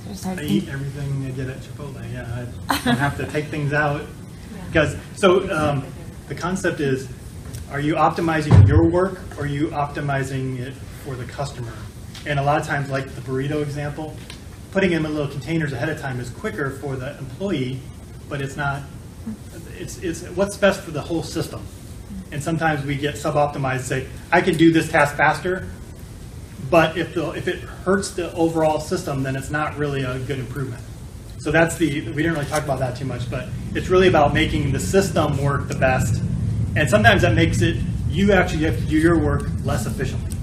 So 0.04 0.06
I 0.06 0.10
just 0.10 0.22
started 0.22 0.44
I 0.44 0.48
thinking- 0.48 0.68
eat 0.68 0.74
everything 0.74 1.26
I 1.26 1.32
get 1.32 1.48
at 1.50 1.58
Chipotle, 1.62 2.14
yeah, 2.14 2.46
I 2.70 2.82
don't 2.86 2.98
have 2.98 3.18
to 3.18 3.26
take 3.28 3.46
things 3.46 3.74
out. 3.74 4.02
Because, 4.68 4.96
so, 5.16 5.50
um, 5.52 5.86
the 6.28 6.36
concept 6.36 6.80
is, 6.80 7.08
are 7.74 7.80
you 7.80 7.96
optimizing 7.96 8.68
your 8.68 8.86
work, 8.88 9.20
or 9.36 9.46
are 9.46 9.48
you 9.48 9.70
optimizing 9.70 10.60
it 10.60 10.74
for 11.04 11.16
the 11.16 11.26
customer? 11.26 11.74
And 12.28 12.40
a 12.40 12.44
lot 12.44 12.62
of 12.62 12.68
times, 12.68 12.92
like 12.92 13.14
the 13.16 13.22
burrito 13.22 13.64
example, 13.64 14.16
putting 14.72 14.92
them 14.92 15.08
in 15.08 15.16
little 15.16 15.32
containers 15.32 15.74
ahead 15.74 15.90
of 15.90 16.00
time 16.00 16.20
is 16.20 16.30
quicker 16.30 16.70
for 16.70 16.96
the 16.96 17.18
employee, 17.18 17.80
but 18.30 18.42
it's 18.42 18.56
not, 18.56 18.84
it's, 19.80 19.98
it's 20.04 20.22
what's 20.30 20.56
best 20.56 20.82
for 20.82 20.92
the 20.92 21.02
whole 21.02 21.24
system. 21.24 21.66
And 22.32 22.44
sometimes 22.44 22.86
we 22.86 22.96
get 22.96 23.18
sub-optimized, 23.18 23.82
say, 23.82 24.08
I 24.32 24.42
can 24.42 24.56
do 24.56 24.72
this 24.72 24.92
task 24.92 25.16
faster, 25.16 25.68
but 26.70 26.96
if 26.96 27.16
the, 27.16 27.32
if 27.32 27.48
it 27.48 27.60
hurts 27.60 28.12
the 28.12 28.32
overall 28.36 28.80
system, 28.82 29.24
then 29.24 29.36
it's 29.36 29.50
not 29.50 29.78
really 29.78 30.04
a 30.04 30.20
good 30.20 30.38
improvement. 30.38 30.84
So 31.40 31.52
that's 31.52 31.76
the, 31.78 32.02
we 32.02 32.22
didn't 32.22 32.34
really 32.34 32.46
talk 32.46 32.64
about 32.64 32.78
that 32.80 32.96
too 32.98 33.06
much, 33.06 33.32
but 33.32 33.50
it's 33.74 33.90
really 33.90 34.10
about 34.10 34.32
making 34.32 34.72
the 34.72 34.80
system 34.80 35.42
work 35.44 35.68
the 35.68 35.76
best. 35.76 36.22
And 36.76 36.90
sometimes 36.90 37.22
that 37.22 37.36
makes 37.36 37.62
it, 37.62 37.78
you 38.10 38.32
actually 38.32 38.64
have 38.64 38.78
to 38.78 38.86
do 38.86 38.98
your 38.98 39.20
work 39.20 39.44
less 39.64 39.86
efficiently. 39.86 40.36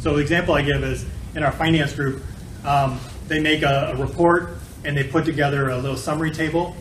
So 0.00 0.14
the 0.16 0.20
example 0.20 0.54
I 0.54 0.62
give 0.62 0.84
is, 0.84 1.06
in 1.34 1.42
our 1.42 1.52
finance 1.52 1.92
group, 1.94 2.22
um, 2.64 3.00
they 3.28 3.40
make 3.40 3.62
a, 3.62 3.92
a 3.94 3.96
report 3.96 4.50
and 4.84 4.96
they 4.96 5.04
put 5.04 5.24
together 5.24 5.70
a 5.70 5.78
little 5.78 5.96
summary 5.96 6.30
table. 6.30 6.76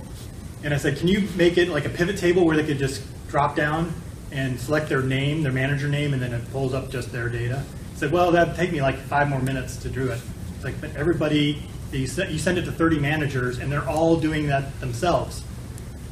And 0.64 0.74
I 0.74 0.78
said, 0.78 0.98
can 0.98 1.08
you 1.08 1.28
make 1.36 1.58
it 1.58 1.70
like 1.70 1.86
a 1.86 1.90
pivot 1.90 2.18
table 2.18 2.46
where 2.46 2.58
they 2.58 2.66
could 2.66 2.78
just 2.78 3.04
drop 3.30 3.56
down 3.56 3.94
and 4.32 4.60
select 4.60 4.90
their 4.90 5.02
name, 5.02 5.44
their 5.44 5.52
manager 5.52 5.88
name, 5.88 6.14
and 6.14 6.22
then 6.22 6.34
it 6.34 6.52
pulls 6.52 6.74
up 6.74 6.90
just 6.90 7.12
their 7.12 7.30
data? 7.30 7.64
I 7.94 7.98
said, 7.98 8.12
well, 8.12 8.32
that'd 8.32 8.56
take 8.56 8.72
me 8.72 8.82
like 8.82 8.98
five 8.98 9.30
more 9.30 9.42
minutes 9.42 9.78
to 9.78 9.90
do 9.90 10.12
it. 10.12 10.20
It's 10.56 10.64
like, 10.64 10.80
but 10.82 10.96
everybody, 10.96 11.64
you 11.92 12.08
send, 12.08 12.32
you 12.32 12.40
send 12.40 12.58
it 12.58 12.66
to 12.66 12.72
30 12.72 13.00
managers 13.00 13.60
and 13.60 13.72
they're 13.72 13.88
all 13.88 14.18
doing 14.18 14.48
that 14.48 14.78
themselves. 14.80 15.44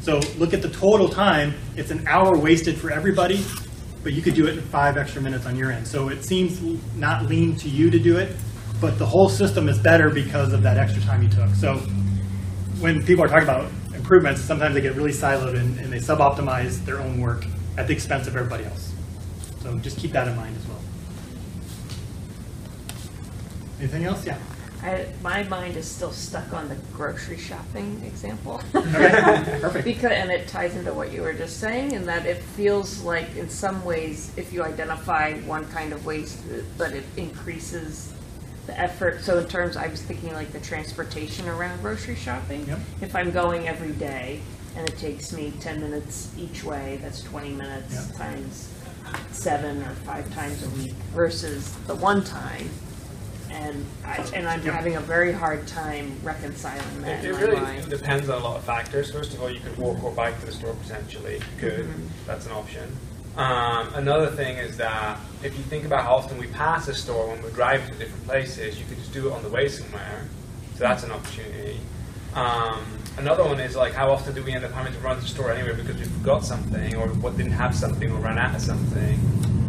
So 0.01 0.19
look 0.37 0.53
at 0.53 0.63
the 0.63 0.69
total 0.69 1.07
time, 1.07 1.53
it's 1.75 1.91
an 1.91 2.07
hour 2.07 2.35
wasted 2.35 2.77
for 2.77 2.91
everybody, 2.91 3.45
but 4.03 4.13
you 4.13 4.21
could 4.23 4.33
do 4.33 4.47
it 4.47 4.57
in 4.57 4.61
five 4.61 4.97
extra 4.97 5.21
minutes 5.21 5.45
on 5.45 5.55
your 5.55 5.71
end. 5.71 5.87
So 5.87 6.09
it 6.09 6.23
seems 6.23 6.59
not 6.95 7.25
lean 7.25 7.55
to 7.57 7.69
you 7.69 7.91
to 7.91 7.99
do 7.99 8.17
it, 8.17 8.35
but 8.79 8.97
the 8.97 9.05
whole 9.05 9.29
system 9.29 9.69
is 9.69 9.77
better 9.77 10.09
because 10.09 10.53
of 10.53 10.63
that 10.63 10.77
extra 10.77 11.03
time 11.03 11.21
you 11.21 11.29
took. 11.29 11.49
So 11.53 11.75
when 12.79 13.05
people 13.05 13.23
are 13.23 13.27
talking 13.27 13.47
about 13.47 13.71
improvements, 13.93 14.41
sometimes 14.41 14.73
they 14.73 14.81
get 14.81 14.95
really 14.95 15.11
siloed 15.11 15.55
and, 15.55 15.79
and 15.79 15.93
they 15.93 15.99
sub-optimize 15.99 16.83
their 16.83 16.99
own 16.99 17.21
work 17.21 17.45
at 17.77 17.85
the 17.85 17.93
expense 17.93 18.25
of 18.27 18.35
everybody 18.35 18.65
else. 18.65 18.91
So 19.61 19.77
just 19.77 19.99
keep 19.99 20.13
that 20.13 20.27
in 20.27 20.35
mind 20.35 20.57
as 20.57 20.67
well. 20.67 20.79
Anything 23.79 24.05
else? 24.05 24.25
Yeah. 24.25 24.39
I, 24.83 25.05
my 25.21 25.43
mind 25.43 25.77
is 25.77 25.87
still 25.87 26.11
stuck 26.11 26.53
on 26.53 26.67
the 26.67 26.75
grocery 26.93 27.37
shopping 27.37 28.01
example. 28.05 28.61
Perfect. 28.71 29.85
Because, 29.85 30.11
and 30.11 30.31
it 30.31 30.47
ties 30.47 30.75
into 30.75 30.93
what 30.93 31.11
you 31.11 31.21
were 31.21 31.33
just 31.33 31.59
saying, 31.59 31.91
in 31.91 32.05
that 32.07 32.25
it 32.25 32.41
feels 32.41 33.03
like 33.03 33.35
in 33.35 33.47
some 33.49 33.83
ways, 33.85 34.31
if 34.37 34.51
you 34.51 34.63
identify 34.63 35.33
one 35.41 35.65
kind 35.67 35.93
of 35.93 36.05
waste, 36.05 36.39
but 36.77 36.93
it 36.93 37.03
increases 37.15 38.11
the 38.65 38.79
effort. 38.79 39.21
So 39.21 39.37
in 39.39 39.47
terms, 39.47 39.77
I 39.77 39.87
was 39.87 40.01
thinking 40.01 40.33
like 40.33 40.51
the 40.51 40.59
transportation 40.59 41.47
around 41.47 41.81
grocery 41.81 42.15
shopping. 42.15 42.65
Yep. 42.67 42.79
If 43.01 43.15
I'm 43.15 43.31
going 43.31 43.67
every 43.67 43.91
day 43.93 44.39
and 44.75 44.87
it 44.87 44.97
takes 44.97 45.31
me 45.33 45.51
ten 45.59 45.79
minutes 45.81 46.31
each 46.37 46.63
way, 46.63 46.97
that's 47.01 47.21
twenty 47.21 47.49
minutes 47.51 47.93
Yep. 48.09 48.17
times 48.17 48.73
seven 49.31 49.81
or 49.83 49.93
five 50.05 50.31
times 50.33 50.65
a 50.65 50.69
week 50.71 50.93
versus 51.13 51.71
the 51.87 51.95
one 51.95 52.23
time. 52.23 52.69
And 53.51 53.85
I, 54.05 54.17
and 54.33 54.47
I'm 54.47 54.63
Yep. 54.63 54.73
having 54.73 54.95
a 54.95 55.01
very 55.01 55.31
hard 55.33 55.67
time 55.67 56.17
reconciling 56.23 57.01
that 57.01 57.23
It, 57.23 57.25
in 57.25 57.31
it 57.31 57.33
my 57.33 57.39
really 57.41 57.59
mind. 57.61 57.89
depends 57.89 58.29
on 58.29 58.41
a 58.41 58.43
lot 58.43 58.57
of 58.57 58.63
factors. 58.63 59.11
First 59.11 59.33
of 59.33 59.41
all, 59.41 59.49
you 59.49 59.59
could 59.59 59.77
walk 59.77 60.03
or 60.03 60.11
bike 60.11 60.39
to 60.39 60.45
the 60.45 60.51
store 60.51 60.73
potentially. 60.73 61.41
Good, 61.59 61.85
Mhm. 61.85 62.07
that's 62.25 62.45
an 62.45 62.53
option. 62.53 62.95
Um, 63.37 63.93
another 63.95 64.27
thing 64.27 64.57
is 64.57 64.77
that 64.77 65.17
if 65.43 65.57
you 65.57 65.63
think 65.63 65.85
about 65.85 66.03
how 66.03 66.15
often 66.15 66.37
we 66.37 66.47
pass 66.47 66.87
a 66.87 66.93
store 66.93 67.27
when 67.29 67.41
we're 67.41 67.49
driving 67.51 67.87
to 67.89 67.95
different 67.97 68.25
places, 68.25 68.77
you 68.77 68.85
could 68.85 68.97
just 68.97 69.13
do 69.13 69.29
it 69.29 69.33
on 69.33 69.41
the 69.43 69.49
way 69.49 69.67
somewhere. 69.69 70.25
So 70.75 70.79
that's 70.79 71.03
an 71.03 71.11
opportunity. 71.11 71.79
Um, 72.33 72.79
another 73.17 73.43
one 73.43 73.59
is 73.59 73.75
like 73.75 73.93
how 73.93 74.11
often 74.11 74.33
do 74.33 74.43
we 74.43 74.53
end 74.53 74.63
up 74.65 74.71
having 74.71 74.93
to 74.93 74.99
run 74.99 75.17
to 75.17 75.21
the 75.21 75.27
store 75.27 75.51
anyway 75.51 75.75
because 75.75 75.95
we 75.97 76.05
forgot 76.05 76.45
something 76.45 76.95
or 76.95 77.07
what 77.07 77.35
didn't 77.37 77.51
have 77.53 77.75
something 77.75 78.09
or 78.11 78.19
ran 78.19 78.37
out 78.37 78.55
of 78.55 78.61
something. 78.61 79.19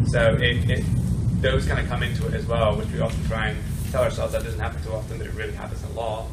So 0.07 0.35
it, 0.39 0.69
it 0.69 0.85
those 1.41 1.65
kind 1.65 1.79
of 1.79 1.87
come 1.89 2.03
into 2.03 2.25
it 2.27 2.33
as 2.33 2.45
well, 2.45 2.75
which 2.77 2.87
we 2.91 3.01
often 3.01 3.25
try 3.27 3.47
and 3.49 3.59
tell 3.93 4.03
ourselves 4.03 4.33
that 4.33 4.43
doesn't 4.43 4.59
happen 4.59 4.81
too 4.81 4.91
often, 4.91 5.19
but 5.19 5.27
it 5.27 5.33
really 5.35 5.53
happens 5.53 5.83
a 5.83 5.89
lot. 5.89 6.25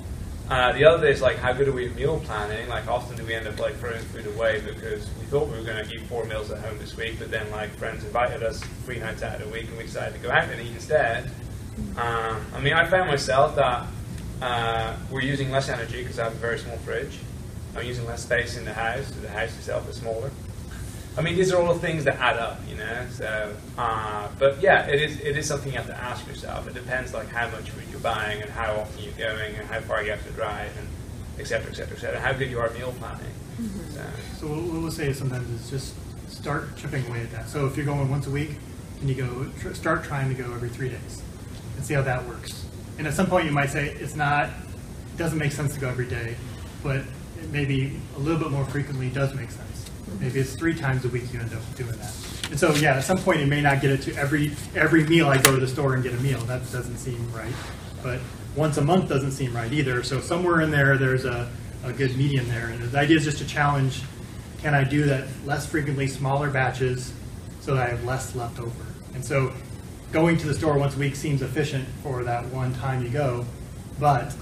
Uh, 0.49 0.73
the 0.73 0.83
other 0.83 1.07
is 1.07 1.21
like 1.21 1.37
how 1.37 1.53
good 1.53 1.69
are 1.69 1.73
we 1.73 1.87
at 1.87 1.95
meal 1.95 2.19
planning? 2.21 2.67
Like 2.71 2.89
often 2.89 3.19
do 3.19 3.25
we 3.25 3.35
end 3.35 3.47
up 3.47 3.61
like 3.61 3.77
throwing 3.77 4.01
food 4.01 4.27
away 4.27 4.63
because 4.65 5.07
we 5.19 5.27
thought 5.27 5.47
we 5.47 5.59
were 5.59 5.63
going 5.63 5.85
to 5.85 5.95
eat 5.95 6.07
four 6.07 6.25
meals 6.25 6.51
at 6.51 6.59
home 6.65 6.79
this 6.79 6.97
week, 6.97 7.19
but 7.19 7.31
then 7.31 7.49
like 7.51 7.69
friends 7.77 8.03
invited 8.03 8.43
us 8.43 8.61
three 8.87 8.99
nights 8.99 9.23
out 9.23 9.39
of 9.39 9.47
the 9.47 9.53
week 9.53 9.69
and 9.69 9.77
we 9.77 9.85
decided 9.85 10.15
to 10.15 10.21
go 10.21 10.31
out 10.31 10.49
and 10.49 10.59
eat 10.59 10.73
instead. 10.73 11.31
Um, 11.99 12.41
I 12.55 12.61
mean, 12.61 12.73
I 12.73 12.87
found 12.87 13.11
myself 13.11 13.55
that 13.57 13.87
uh, 14.41 14.97
we're 15.11 15.21
using 15.21 15.51
less 15.51 15.69
energy 15.69 16.03
because 16.03 16.19
I 16.19 16.25
have 16.25 16.33
a 16.33 16.37
very 16.37 16.59
small 16.59 16.79
fridge. 16.79 17.19
I'm 17.77 17.85
using 17.85 18.07
less 18.07 18.23
space 18.23 18.57
in 18.57 18.65
the 18.65 18.73
house. 18.73 19.09
The 19.11 19.29
house 19.29 19.55
itself 19.59 19.87
is 19.91 19.97
smaller. 19.97 20.31
I 21.21 21.23
mean, 21.23 21.37
these 21.37 21.53
are 21.53 21.61
all 21.61 21.75
the 21.75 21.81
things 21.81 22.05
that 22.05 22.17
add 22.19 22.39
up, 22.39 22.59
you 22.67 22.77
know. 22.77 23.07
So, 23.11 23.55
uh, 23.77 24.27
but 24.39 24.59
yeah, 24.63 24.87
it 24.87 25.03
is 25.03 25.21
it 25.21 25.37
is 25.37 25.47
something 25.47 25.71
you 25.71 25.77
have 25.77 25.87
to 25.89 25.97
ask 25.97 26.27
yourself. 26.27 26.67
It 26.67 26.73
depends 26.73 27.13
like 27.13 27.29
how 27.29 27.47
much 27.51 27.69
food 27.69 27.85
you're 27.91 28.01
buying 28.01 28.41
and 28.41 28.51
how 28.51 28.77
often 28.77 29.05
you're 29.05 29.13
going 29.29 29.55
and 29.55 29.69
how 29.69 29.81
far 29.81 30.03
you 30.03 30.13
have 30.13 30.27
to 30.27 30.33
drive 30.33 30.75
and 30.79 30.89
et 31.39 31.47
cetera, 31.47 31.71
et 31.73 31.75
cetera, 31.77 31.95
et 31.95 32.01
cetera. 32.01 32.21
How 32.21 32.33
good 32.33 32.49
you 32.51 32.59
are 32.59 32.69
at 32.69 32.73
meal 32.75 32.95
planning. 32.99 33.35
So, 33.93 34.03
So 34.39 34.47
what 34.47 34.63
what 34.63 34.81
we'll 34.81 34.91
say 34.91 35.13
sometimes 35.13 35.47
is 35.61 35.69
just 35.69 35.95
start 36.33 36.75
chipping 36.79 37.07
away 37.07 37.21
at 37.21 37.31
that. 37.33 37.51
So 37.51 37.67
if 37.67 37.77
you're 37.77 37.85
going 37.85 38.11
once 38.11 38.27
a 38.27 38.31
week, 38.31 38.53
and 39.01 39.11
you 39.11 39.17
go, 39.17 39.47
tr- 39.61 39.75
start 39.75 40.03
trying 40.03 40.35
to 40.35 40.43
go 40.43 40.51
every 40.55 40.71
three 40.71 40.89
days, 40.89 41.23
and 41.77 41.85
see 41.85 41.93
how 41.93 42.03
that 42.03 42.27
works. 42.27 42.65
And 42.97 43.07
at 43.07 43.13
some 43.13 43.27
point, 43.27 43.45
you 43.45 43.53
might 43.53 43.69
say 43.69 43.91
it's 43.91 44.17
not, 44.17 44.45
it 44.49 45.19
doesn't 45.19 45.39
make 45.39 45.53
sense 45.53 45.75
to 45.75 45.81
go 45.81 45.89
every 45.91 46.07
day, 46.07 46.37
but 46.83 47.03
maybe 47.51 48.01
a 48.17 48.19
little 48.19 48.41
bit 48.41 48.51
more 48.51 48.65
frequently 48.65 49.11
does 49.11 49.35
make 49.35 49.51
sense. 49.51 49.70
Maybe 50.19 50.41
it's 50.41 50.55
three 50.55 50.75
times 50.75 51.05
a 51.05 51.09
week 51.09 51.33
you 51.33 51.41
end 51.41 51.53
up 51.55 51.63
doing 51.77 51.93
that. 51.93 52.15
And 52.51 52.59
so 52.59 52.75
yeah, 52.75 52.97
at 52.97 53.05
some 53.05 53.19
point, 53.19 53.41
you 53.41 53.47
may 53.47 53.61
not 53.61 53.81
get 53.81 53.91
it 53.91 54.03
to 54.03 54.15
every 54.17 54.53
every 54.75 55.05
meal. 55.05 55.29
I 55.29 55.41
go 55.41 55.55
to 55.55 55.61
the 55.61 55.69
store 55.69 55.95
and 55.95 56.03
get 56.03 56.13
a 56.13 56.21
meal. 56.21 56.41
That 56.41 56.61
doesn't 56.73 56.99
seem 56.99 57.33
right. 57.33 57.55
But 58.03 58.21
once 58.57 58.77
a 58.79 58.83
month 58.83 59.09
doesn't 59.09 59.33
seem 59.33 59.55
right 59.55 59.73
either. 59.73 60.03
So 60.03 60.21
somewhere 60.21 60.63
in 60.63 60.71
there, 60.71 60.99
there's 60.99 61.25
a, 61.25 61.51
a 61.85 61.93
good 61.93 62.17
medium 62.17 62.49
there. 62.49 62.67
And 62.67 62.83
the 62.83 62.99
idea 62.99 63.19
is 63.19 63.25
just 63.25 63.39
to 63.39 63.47
challenge 63.47 64.03
can 64.61 64.75
I 64.75 64.85
do 64.85 65.05
that 65.05 65.27
less 65.47 65.65
frequently, 65.67 66.07
smaller 66.07 66.51
batches, 66.51 67.15
so 67.61 67.75
that 67.75 67.87
I 67.87 67.91
have 67.91 68.05
less 68.05 68.35
left 68.35 68.59
over? 68.59 68.85
And 69.15 69.25
so 69.25 69.53
going 70.13 70.37
to 70.39 70.47
the 70.47 70.55
store 70.55 70.77
once 70.77 70.97
a 70.97 70.99
week 70.99 71.17
seems 71.17 71.41
efficient 71.41 71.89
for 72.03 72.23
that 72.25 72.45
one 72.47 72.75
time 72.75 73.03
you 73.03 73.09
go, 73.09 73.47
but 73.99 74.35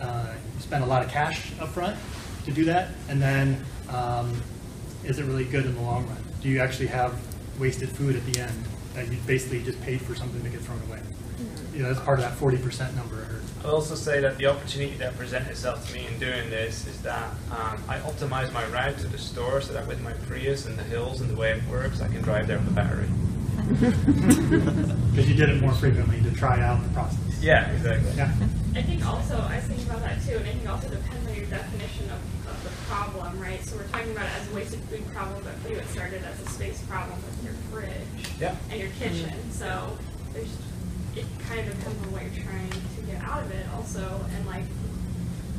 uh, 0.00 0.32
you 0.54 0.60
spend 0.60 0.84
a 0.84 0.86
lot 0.86 1.04
of 1.04 1.10
cash 1.10 1.50
up 1.60 1.70
front 1.70 1.96
to 2.44 2.52
do 2.52 2.64
that, 2.66 2.90
and 3.08 3.20
then 3.20 3.64
um, 3.88 4.40
is 5.04 5.18
it 5.18 5.24
really 5.24 5.44
good 5.44 5.66
in 5.66 5.74
the 5.74 5.82
long 5.82 6.06
run? 6.06 6.16
Do 6.40 6.48
you 6.48 6.60
actually 6.60 6.88
have 6.88 7.14
wasted 7.58 7.88
food 7.90 8.16
at 8.16 8.24
the 8.26 8.40
end 8.40 8.64
that 8.94 9.10
you 9.10 9.18
basically 9.26 9.62
just 9.62 9.80
paid 9.82 10.00
for 10.00 10.14
something 10.14 10.42
to 10.42 10.48
get 10.48 10.60
thrown 10.60 10.80
away? 10.88 11.00
You 11.74 11.82
know, 11.82 11.92
that's 11.92 12.04
part 12.04 12.18
of 12.20 12.24
that 12.24 12.38
40% 12.38 12.94
number 12.96 13.16
I 13.16 13.24
heard. 13.24 13.42
I'll 13.64 13.76
also 13.76 13.94
say 13.94 14.20
that 14.20 14.36
the 14.38 14.46
opportunity 14.46 14.96
that 14.98 15.16
presented 15.16 15.50
itself 15.50 15.88
to 15.88 15.94
me 15.94 16.06
in 16.06 16.18
doing 16.18 16.48
this 16.50 16.86
is 16.86 17.00
that 17.02 17.30
um, 17.50 17.82
I 17.88 17.98
optimize 17.98 18.52
my 18.52 18.64
route 18.66 18.98
to 18.98 19.06
the 19.08 19.18
store 19.18 19.60
so 19.60 19.72
that 19.72 19.86
with 19.86 20.00
my 20.02 20.12
Prius 20.28 20.66
and 20.66 20.78
the 20.78 20.84
hills 20.84 21.20
and 21.20 21.30
the 21.30 21.34
way 21.36 21.52
it 21.52 21.62
works, 21.70 22.00
I 22.00 22.08
can 22.08 22.22
drive 22.22 22.46
there 22.46 22.58
with 22.58 22.68
a 22.68 22.72
battery. 22.72 23.08
Because 25.14 25.28
you 25.28 25.36
did 25.36 25.48
it 25.48 25.60
more 25.60 25.72
frequently 25.72 26.20
to 26.22 26.30
try 26.32 26.60
out 26.60 26.82
the 26.82 26.88
process. 26.90 27.18
Yeah, 27.40 27.70
exactly. 27.70 28.10
Yeah. 28.16 28.32
I 28.74 28.82
think 28.82 29.06
also, 29.06 29.38
I 29.38 29.56
was 29.56 29.64
thinking 29.64 29.86
about 29.86 30.00
that 30.02 30.20
too, 30.24 30.36
and 30.36 30.46
I 30.48 30.52
think 30.52 30.68
also 30.68 30.88
depends 30.88 31.28
on 31.28 31.34
your 31.36 31.46
definition 31.46 32.10
of, 32.10 32.18
of 32.18 32.20
the 32.32 32.33
problem, 32.88 33.38
right? 33.40 33.62
So 33.64 33.76
we're 33.76 33.88
talking 33.88 34.12
about 34.12 34.26
it 34.26 34.32
as 34.40 34.50
a 34.50 34.54
wasted 34.54 34.80
food 34.90 35.06
problem, 35.12 35.42
but 35.44 35.54
for 35.62 35.68
you 35.70 35.76
it 35.76 35.88
started 35.88 36.22
as 36.24 36.40
a 36.40 36.48
space 36.50 36.82
problem 36.82 37.18
with 37.24 37.44
your 37.44 37.54
fridge 37.70 38.40
Yeah. 38.40 38.54
and 38.70 38.80
your 38.80 38.90
kitchen. 38.98 39.32
So 39.50 39.96
there's, 40.32 40.52
it 41.16 41.26
kind 41.48 41.60
of 41.68 41.76
depends 41.78 42.02
on 42.06 42.12
what 42.12 42.22
you're 42.22 42.44
trying 42.44 42.70
to 42.70 43.00
get 43.06 43.22
out 43.22 43.42
of 43.42 43.50
it 43.52 43.66
also. 43.74 44.20
And 44.36 44.46
like, 44.46 44.64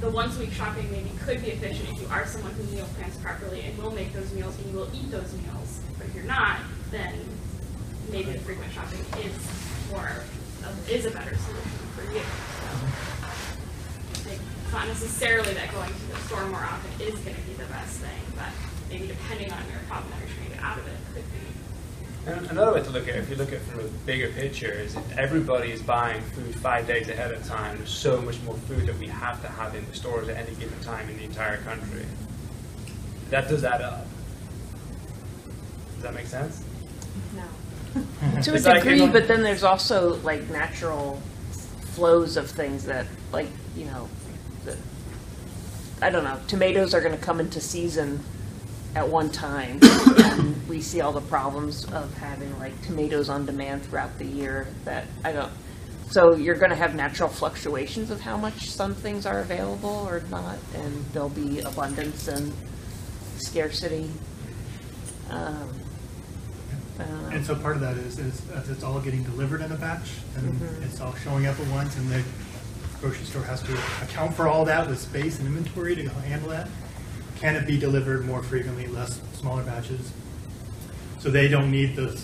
the 0.02 0.10
once 0.10 0.36
a 0.36 0.40
week 0.42 0.52
shopping 0.52 0.92
maybe 0.92 1.10
could 1.26 1.42
be 1.42 1.52
efficient 1.52 1.90
if 1.94 2.02
you 2.02 2.08
are 2.10 2.26
someone 2.26 2.52
who 2.54 2.64
meal 2.76 2.88
plans 2.98 3.16
properly 3.18 3.62
and 3.62 3.78
will 3.82 3.92
make 3.92 4.12
those 4.14 4.32
meals 4.34 4.58
and 4.60 4.72
you 4.72 4.78
will 4.78 4.90
eat 4.94 5.10
those 5.10 5.32
meals. 5.34 5.80
But 5.98 6.08
if 6.08 6.16
you're 6.16 6.26
not, 6.26 6.60
then 6.92 7.16
maybe 8.12 8.32
the 8.34 8.40
frequent 8.40 8.72
shopping 8.74 9.00
is 9.24 9.34
more, 9.90 10.12
is 10.90 11.06
a 11.06 11.12
better 11.12 11.36
solution 11.36 11.80
for 11.96 12.04
you. 12.12 12.20
So, 12.20 13.15
it's 14.66 14.74
not 14.74 14.88
necessarily 14.88 15.54
that 15.54 15.72
going 15.72 15.94
to 15.94 16.06
the 16.08 16.16
store 16.28 16.46
more 16.48 16.60
often 16.60 16.92
is 17.08 17.14
gonna 17.20 17.38
be 17.48 17.54
the 17.54 17.66
best 17.70 17.98
thing, 18.00 18.22
but 18.36 18.50
maybe 18.90 19.08
depending 19.08 19.52
on 19.54 19.60
your 19.72 19.80
problem 19.88 20.12
that 20.12 20.20
you're 20.20 20.36
trying 20.36 20.50
to 20.50 20.56
get 20.56 20.64
out 20.64 20.78
of 20.80 20.88
it, 20.88 20.98
could 21.14 21.24
be. 21.24 22.32
And 22.32 22.48
another 22.52 22.74
way 22.74 22.82
to 22.84 22.90
look 22.90 23.08
at 23.08 23.16
it, 23.16 23.20
if 23.20 23.30
you 23.30 23.36
look 23.36 23.50
at 23.50 23.56
it 23.56 23.62
from 23.62 23.82
a 23.82 23.88
bigger 24.06 24.30
picture, 24.30 24.72
is 24.72 24.96
if 24.96 25.18
everybody 25.18 25.72
is 25.72 25.82
buying 25.84 26.22
food 26.22 26.56
five 26.56 26.88
days 26.88 27.08
ahead 27.08 27.32
of 27.32 27.46
time, 27.46 27.78
there's 27.78 27.92
so 27.92 28.20
much 28.22 28.42
more 28.42 28.56
food 28.68 28.88
that 28.88 28.98
we 28.98 29.06
have 29.08 29.40
to 29.44 29.48
have 29.48 29.76
in 29.76 29.86
the 29.88 29.94
stores 29.96 30.28
at 30.30 30.36
any 30.38 30.56
given 30.56 30.80
time 30.82 31.08
in 31.10 31.18
the 31.18 31.24
entire 31.26 31.58
country. 31.58 32.06
That 33.30 33.48
does 33.48 33.64
add 33.64 33.82
up. 33.82 34.08
Does 35.94 36.04
that 36.04 36.14
make 36.16 36.26
sense? 36.26 36.64
No. 37.36 38.02
to 38.42 38.52
a 38.52 38.56
It's 38.56 38.66
like 38.66 38.78
degree, 38.78 38.94
everyone- 38.94 39.12
but 39.12 39.28
then 39.28 39.44
there's 39.44 39.64
also 39.64 40.16
like 40.24 40.50
natural 40.50 41.22
flows 41.94 42.38
of 42.38 42.50
things 42.50 42.86
that, 42.86 43.06
like, 43.32 43.48
you 43.78 43.86
know, 43.86 44.10
that, 44.25 44.25
I 46.02 46.10
don't 46.10 46.24
know, 46.24 46.40
tomatoes 46.48 46.94
are 46.94 47.02
gonna 47.02 47.18
come 47.18 47.40
into 47.40 47.60
season 47.62 48.20
at 48.96 49.08
one 49.08 49.30
time. 49.30 49.80
And 50.18 50.68
we 50.70 50.82
see 50.82 51.02
all 51.02 51.12
the 51.12 51.22
problems 51.22 51.86
of 51.92 52.14
having 52.18 52.58
like 52.60 52.80
tomatoes 52.82 53.30
on 53.30 53.46
demand 53.46 53.84
throughout 53.86 54.18
the 54.18 54.26
year 54.26 54.68
that, 54.86 55.06
I 55.24 55.32
don't, 55.32 55.52
so 56.10 56.36
you're 56.36 56.56
gonna 56.56 56.76
have 56.76 56.96
natural 56.96 57.30
fluctuations 57.30 58.12
of 58.12 58.22
how 58.22 58.38
much 58.38 58.70
some 58.70 58.94
things 58.94 59.26
are 59.26 59.40
available 59.40 60.06
or 60.08 60.22
not, 60.30 60.58
and 60.76 61.06
there'll 61.14 61.30
be 61.30 61.60
abundance 61.62 62.28
and 62.28 62.54
scarcity. 63.38 64.10
Um, 65.30 65.70
I. 67.00 67.04
And 67.34 67.46
so 67.46 67.56
part 67.56 67.76
of 67.76 67.82
that 67.82 67.98
is, 67.98 68.20
is 68.20 68.40
that 68.42 68.68
it's 68.70 68.84
all 68.84 69.00
getting 69.02 69.24
delivered 69.24 69.62
in 69.62 69.72
a 69.72 69.76
batch, 69.76 70.12
and 70.38 70.54
Mhm. 70.54 70.84
it's 70.86 71.02
all 71.02 71.14
showing 71.16 71.46
up 71.46 71.60
at 71.60 71.68
once, 71.68 71.96
and 71.98 72.10
the 72.10 72.24
grocery 73.02 73.26
store 73.26 73.44
has 73.44 73.62
to 73.64 73.74
account 74.04 74.34
for 74.34 74.48
all 74.48 74.66
that 74.66 74.88
with 74.88 75.00
space 75.00 75.40
and 75.40 75.48
inventory 75.48 75.96
to 75.96 76.10
handle 76.10 76.50
that. 76.50 76.68
Can 77.38 77.56
it 77.56 77.68
be 77.68 77.78
delivered 77.78 78.26
more 78.26 78.42
frequently, 78.42 78.88
less, 78.88 79.22
smaller 79.34 79.64
batches? 79.64 80.12
So 81.20 81.30
they 81.30 81.48
don't 81.48 81.72
need 81.72 81.96
the 81.96 82.16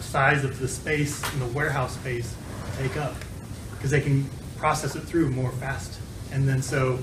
size 0.00 0.44
of 0.44 0.58
the 0.58 0.68
space 0.68 1.22
in 1.32 1.40
the 1.40 1.46
warehouse 1.46 1.94
space 1.94 2.34
to 2.70 2.82
take 2.82 2.96
up, 2.96 3.14
because 3.72 3.90
they 3.90 4.00
can 4.00 4.28
process 4.56 4.96
it 4.96 5.02
through 5.02 5.30
more 5.30 5.50
fast. 5.52 5.98
And 6.32 6.48
then 6.48 6.62
so, 6.62 6.98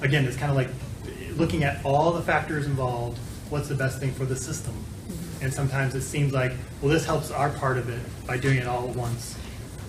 again, 0.00 0.24
it's 0.24 0.36
kind 0.36 0.50
of 0.50 0.56
like 0.56 0.70
looking 1.36 1.64
at 1.64 1.84
all 1.84 2.12
the 2.12 2.22
factors 2.22 2.66
involved, 2.66 3.18
what's 3.50 3.68
the 3.68 3.74
best 3.74 3.98
thing 4.00 4.12
for 4.12 4.24
the 4.24 4.36
system? 4.36 4.72
Mm-hmm. 4.72 5.44
And 5.44 5.52
sometimes 5.52 5.94
it 5.94 6.02
seems 6.02 6.32
like, 6.32 6.52
well, 6.80 6.90
this 6.90 7.04
helps 7.04 7.30
our 7.30 7.50
part 7.50 7.78
of 7.78 7.88
it 7.88 8.00
by 8.26 8.38
doing 8.38 8.58
it 8.58 8.66
all 8.66 8.88
at 8.88 8.96
once, 8.96 9.36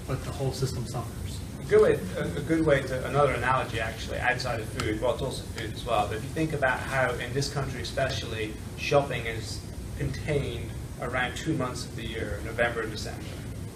but 0.07 0.23
the 0.25 0.31
whole 0.31 0.51
system 0.51 0.85
suffers. 0.85 1.22
A 1.63 1.65
good 1.69 1.81
way, 1.81 1.99
a, 2.17 2.41
good 2.41 2.65
way 2.65 2.81
to 2.81 3.07
another 3.07 3.31
analogy 3.33 3.79
actually 3.79 4.17
outside 4.19 4.59
of 4.59 4.67
food. 4.67 5.01
Well, 5.01 5.13
it's 5.13 5.21
also 5.21 5.43
food 5.55 5.73
as 5.73 5.85
well. 5.85 6.07
But 6.07 6.17
if 6.17 6.23
you 6.23 6.29
think 6.29 6.51
about 6.51 6.77
how 6.77 7.13
in 7.13 7.33
this 7.33 7.51
country, 7.53 7.81
especially, 7.81 8.53
shopping 8.77 9.25
is 9.25 9.61
contained 9.97 10.69
around 11.01 11.37
two 11.37 11.53
months 11.53 11.85
of 11.85 11.95
the 11.95 12.05
year, 12.05 12.41
November 12.43 12.81
and 12.81 12.91
December. 12.91 13.23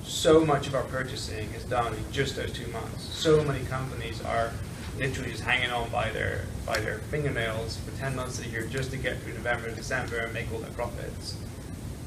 So 0.03 0.45
much 0.45 0.67
of 0.67 0.75
our 0.75 0.83
purchasing 0.83 1.49
is 1.53 1.63
done 1.63 1.93
in 1.93 2.11
just 2.11 2.35
those 2.35 2.51
two 2.51 2.67
months. 2.71 3.03
So 3.03 3.41
many 3.45 3.63
companies 3.65 4.21
are 4.25 4.51
literally 4.97 5.31
just 5.31 5.43
hanging 5.43 5.71
on 5.71 5.89
by 5.89 6.09
their 6.09 6.45
by 6.65 6.79
their 6.79 6.99
fingernails 7.09 7.77
for 7.77 7.97
ten 7.97 8.15
months 8.17 8.37
of 8.37 8.45
the 8.45 8.51
year 8.51 8.67
just 8.67 8.91
to 8.91 8.97
get 8.97 9.17
through 9.19 9.33
November 9.33 9.67
and 9.67 9.77
December 9.77 10.17
and 10.17 10.33
make 10.33 10.51
all 10.51 10.59
their 10.59 10.71
profits. 10.71 11.37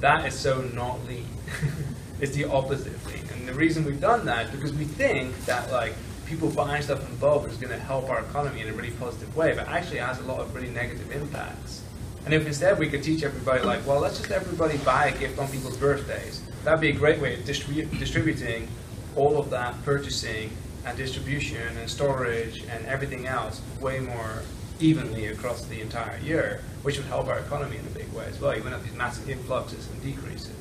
That 0.01 0.27
is 0.27 0.35
so 0.35 0.61
not 0.61 1.07
lean. 1.07 1.27
it's 2.21 2.33
the 2.33 2.45
opposite 2.45 2.95
lean. 3.07 3.25
And 3.33 3.49
the 3.49 3.55
reason 3.55 3.85
we've 3.85 4.01
done 4.01 4.25
that 4.27 4.47
is 4.47 4.51
because 4.51 4.73
we 4.73 4.85
think 4.85 5.37
that 5.47 5.71
like 5.73 5.95
people 6.27 6.51
buying 6.51 6.83
stuff 6.83 7.09
in 7.09 7.17
bulk 7.17 7.49
is 7.49 7.57
going 7.57 7.73
to 7.73 7.79
help 7.79 8.09
our 8.09 8.21
economy 8.21 8.61
in 8.61 8.69
a 8.69 8.73
really 8.73 8.93
positive 8.93 9.35
way, 9.37 9.53
but 9.55 9.67
actually 9.69 9.99
has 9.99 10.19
a 10.21 10.25
lot 10.25 10.41
of 10.41 10.55
really 10.55 10.71
negative 10.71 11.11
impacts. 11.11 11.83
And 12.25 12.35
if 12.35 12.47
instead 12.47 12.79
we 12.79 12.89
could 12.89 13.03
teach 13.03 13.23
everybody 13.23 13.65
like, 13.65 13.85
well, 13.87 14.01
let's 14.01 14.19
just 14.19 14.31
everybody 14.31 14.79
buy 14.79 15.07
a 15.07 15.19
gift 15.19 15.39
on 15.39 15.49
people's 15.49 15.77
birthdays, 15.77 16.43
that'd 16.65 16.81
be 16.81 16.91
a 16.91 16.93
great 16.93 17.21
way 17.21 17.35
of 17.35 17.41
distribu- 17.41 17.99
distributing 17.99 18.69
all 19.17 19.39
of 19.39 19.51
that 19.51 19.83
purchasing 19.85 20.51
and 20.85 20.97
distribution 20.97 21.77
and 21.79 21.89
storage 21.89 22.63
and 22.71 22.87
everything 22.87 23.27
else 23.27 23.61
way 23.81 24.01
more 24.01 24.43
evenly 24.79 25.27
across 25.27 25.65
the 25.67 25.81
entire 25.81 26.19
year, 26.19 26.63
which 26.83 26.97
would 26.97 27.07
help 27.07 27.27
our 27.27 27.39
economy 27.39 27.77
in 27.77 27.87
a 27.87 27.91
big 27.91 28.11
way 28.13 28.25
as 28.27 28.41
well. 28.41 28.55
You 28.55 28.63
wouldn't 28.63 28.81
have 28.81 28.89
these 28.89 28.97
massive 28.97 29.29
influxes 29.29 29.89
and 29.91 30.03
decreases. 30.03 30.60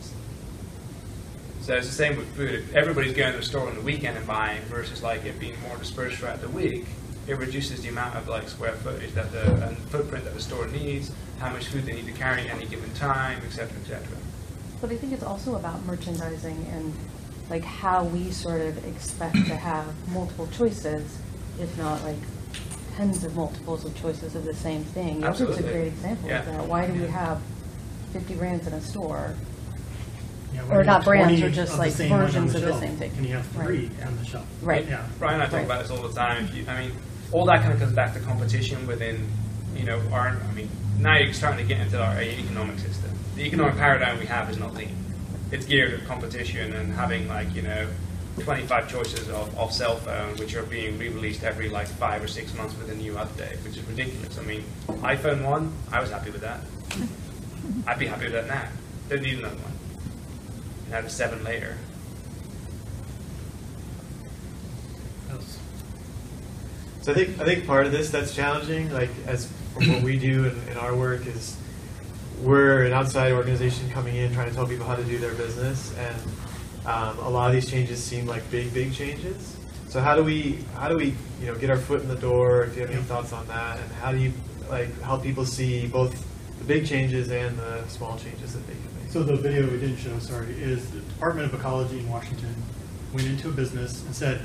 So 1.69 1.75
it's 1.75 1.85
the 1.85 1.93
same 1.93 2.17
with 2.17 2.35
food. 2.35 2.55
If 2.55 2.73
everybody's 2.75 3.13
going 3.13 3.31
to 3.31 3.37
the 3.37 3.45
store 3.45 3.67
on 3.67 3.75
the 3.75 3.81
weekend 3.81 4.17
and 4.17 4.25
buying 4.25 4.59
versus 4.63 5.03
like 5.03 5.23
it 5.25 5.39
being 5.39 5.53
more 5.61 5.77
dispersed 5.77 6.17
throughout 6.17 6.41
the 6.41 6.49
week, 6.49 6.87
it 7.27 7.37
reduces 7.37 7.83
the 7.83 7.89
amount 7.89 8.15
of 8.15 8.27
like 8.27 8.49
square 8.49 8.71
footage 8.71 9.11
that 9.13 9.31
the 9.31 9.53
and 9.67 9.77
footprint 9.77 10.25
that 10.25 10.33
the 10.33 10.41
store 10.41 10.65
needs, 10.65 11.11
how 11.37 11.51
much 11.51 11.67
food 11.67 11.85
they 11.85 11.93
need 11.93 12.07
to 12.07 12.11
carry 12.11 12.41
at 12.41 12.55
any 12.55 12.65
given 12.65 12.91
time, 12.95 13.39
et 13.45 13.51
cetera, 13.51 13.77
et 13.83 13.87
cetera. 13.87 14.17
But 14.81 14.89
I 14.89 14.95
think 14.95 15.13
it's 15.13 15.21
also 15.21 15.57
about 15.57 15.85
merchandising 15.85 16.65
and 16.73 16.91
like 17.51 17.63
how 17.63 18.03
we 18.03 18.31
sort 18.31 18.61
of 18.61 18.83
expect 18.87 19.35
to 19.35 19.55
have 19.55 19.85
multiple 20.09 20.47
choices, 20.47 21.19
if 21.59 21.77
not 21.77 22.03
like 22.03 22.17
tens 22.95 23.23
of 23.23 23.35
multiples 23.35 23.85
of 23.85 23.95
choices 23.95 24.33
of 24.33 24.43
the 24.43 24.55
same 24.55 24.83
thing. 24.85 25.21
Yogurt's 25.21 25.59
a 25.59 25.61
great 25.61 25.85
example 25.85 26.29
Yeah. 26.29 26.39
of 26.39 26.45
that. 26.47 26.67
Why 26.67 26.87
do 26.87 26.93
we 26.93 27.05
have 27.05 27.39
fifty 28.11 28.33
brands 28.33 28.65
in 28.65 28.73
a 28.73 28.81
store? 28.81 29.35
You 30.51 30.57
know, 30.59 30.63
when 30.65 30.77
Or 30.77 30.79
you 30.81 30.85
not 30.85 30.93
have 30.97 31.05
brands, 31.05 31.39
20 31.39 31.43
or 31.43 31.49
just 31.55 31.71
of 31.73 31.77
the 31.77 31.83
like 31.83 31.91
same 31.93 32.09
one 32.11 32.19
on 32.21 32.25
versions 32.27 32.53
the 32.53 32.57
of 32.59 32.63
the 32.65 32.69
shelf, 32.71 32.81
same 32.81 32.97
thing. 32.97 33.11
And 33.17 33.25
you 33.25 33.35
have 33.35 33.55
Right. 33.57 33.65
three 33.67 33.89
on 34.05 34.17
the 34.17 34.25
shelf. 34.25 34.45
Right. 34.61 34.87
Yeah. 34.87 35.05
Brian 35.19 35.35
and 35.35 35.43
I 35.43 35.45
talk 35.45 35.53
Right. 35.55 35.65
about 35.65 35.81
this 35.83 35.91
all 35.91 36.01
the 36.07 36.13
time. 36.13 36.45
If 36.45 36.55
you, 36.55 36.65
I 36.67 36.79
mean, 36.81 36.91
all 37.31 37.45
that 37.45 37.61
kind 37.61 37.73
of 37.73 37.79
comes 37.79 37.93
back 37.93 38.13
to 38.15 38.19
competition 38.19 38.87
within, 38.87 39.27
you 39.75 39.83
know, 39.83 40.01
our, 40.11 40.29
I 40.29 40.53
mean, 40.55 40.69
now 40.99 41.17
you're 41.17 41.33
starting 41.33 41.59
to 41.65 41.71
get 41.73 41.79
into 41.81 42.01
our 42.01 42.19
economic 42.21 42.79
system. 42.79 43.11
The 43.35 43.43
economic 43.45 43.77
paradigm 43.77 44.19
we 44.19 44.25
have 44.25 44.49
is 44.49 44.57
not 44.57 44.73
lean. 44.73 44.95
It's 45.51 45.65
geared 45.65 45.93
at 45.93 46.05
competition 46.07 46.73
and 46.73 46.93
having 46.93 47.27
like, 47.27 47.53
you 47.55 47.61
know, 47.61 47.87
25 48.39 48.87
choices 48.89 49.27
of, 49.29 49.55
of 49.57 49.71
cell 49.73 49.97
phone, 49.97 50.35
which 50.37 50.55
are 50.55 50.63
being 50.63 50.97
re-released 50.97 51.43
every 51.43 51.69
like 51.69 51.87
five 51.87 52.23
or 52.23 52.27
six 52.27 52.53
months 52.55 52.75
with 52.77 52.89
a 52.89 52.95
new 52.95 53.13
update, 53.13 53.61
which 53.63 53.77
is 53.77 53.83
ridiculous. 53.83 54.37
I 54.37 54.43
mean, 54.43 54.63
iPhone 54.87 55.43
1, 55.43 55.73
I 55.91 55.99
was 55.99 56.09
happy 56.09 56.31
with 56.31 56.41
that. 56.41 56.61
I'd 57.85 57.99
be 57.99 58.07
happy 58.07 58.25
with 58.25 58.33
that 58.33 58.47
now. 58.47 58.63
Don't 59.09 59.21
need 59.21 59.39
another 59.39 59.55
one. 59.57 59.73
And 60.89 60.95
have 60.95 61.05
a 61.05 61.09
7 61.09 61.43
later. 61.43 61.77
So 67.01 67.13
I 67.13 67.15
think 67.15 67.39
I 67.39 67.45
think 67.45 67.65
part 67.65 67.85
of 67.85 67.91
this 67.91 68.09
that's 68.09 68.35
challenging, 68.35 68.91
like 68.91 69.09
as 69.25 69.47
what 69.75 70.03
we 70.03 70.19
do 70.19 70.45
in, 70.45 70.67
in 70.67 70.77
our 70.77 70.95
work, 70.95 71.25
is 71.25 71.55
we're 72.41 72.85
an 72.85 72.93
outside 72.93 73.31
organization 73.31 73.89
coming 73.89 74.15
in 74.15 74.33
trying 74.33 74.49
to 74.49 74.55
tell 74.55 74.67
people 74.67 74.85
how 74.85 74.95
to 74.95 75.03
do 75.03 75.17
their 75.17 75.33
business, 75.33 75.95
and 75.97 76.15
um, 76.85 77.17
a 77.19 77.29
lot 77.29 77.47
of 77.47 77.53
these 77.53 77.69
changes 77.69 78.03
seem 78.03 78.27
like 78.27 78.49
big, 78.51 78.73
big 78.73 78.93
changes. 78.93 79.57
So 79.87 80.01
how 80.01 80.15
do 80.15 80.23
we 80.23 80.59
how 80.75 80.89
do 80.89 80.97
we 80.97 81.15
you 81.39 81.47
know 81.47 81.55
get 81.55 81.69
our 81.69 81.77
foot 81.77 82.01
in 82.01 82.07
the 82.07 82.15
door? 82.15 82.63
If 82.63 82.75
you 82.75 82.81
have 82.81 82.91
any 82.91 83.01
thoughts 83.01 83.33
on 83.33 83.47
that, 83.47 83.79
and 83.79 83.91
how 83.93 84.11
do 84.11 84.17
you 84.17 84.33
like 84.69 84.99
help 85.01 85.23
people 85.23 85.45
see 85.45 85.87
both 85.87 86.13
the 86.59 86.65
big 86.65 86.85
changes 86.85 87.31
and 87.31 87.57
the 87.57 87.87
small 87.87 88.17
changes 88.17 88.53
that 88.53 88.67
they 88.67 88.73
can 88.73 88.83
make? 88.83 88.88
So 89.09 89.23
the 89.23 89.35
video 89.35 89.63
we 89.63 89.79
didn't 89.79 89.97
show, 89.97 90.19
sorry, 90.19 90.51
is 90.51 90.91
the 90.91 90.99
Department 90.99 91.51
of 91.51 91.59
Ecology 91.59 91.97
in 91.97 92.07
Washington 92.07 92.53
went 93.11 93.25
into 93.25 93.49
a 93.49 93.51
business 93.51 94.05
and 94.05 94.15
said, 94.15 94.39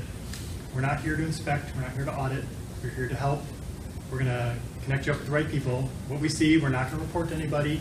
we're 0.73 0.81
not 0.81 1.01
here 1.01 1.15
to 1.15 1.21
inspect, 1.21 1.75
we're 1.75 1.83
not 1.83 1.91
here 1.91 2.03
to 2.03 2.11
audit, 2.11 2.43
we're 2.81 2.89
here 2.89 3.07
to 3.07 3.13
help. 3.13 3.43
We're 4.11 4.17
gonna 4.17 4.55
connect 4.83 5.05
you 5.05 5.11
up 5.11 5.19
with 5.19 5.27
the 5.27 5.33
right 5.33 5.47
people. 5.47 5.87
What 6.07 6.19
we 6.19 6.29
see, 6.29 6.57
we're 6.57 6.69
not 6.69 6.89
gonna 6.89 7.03
report 7.03 7.29
to 7.29 7.35
anybody, 7.35 7.79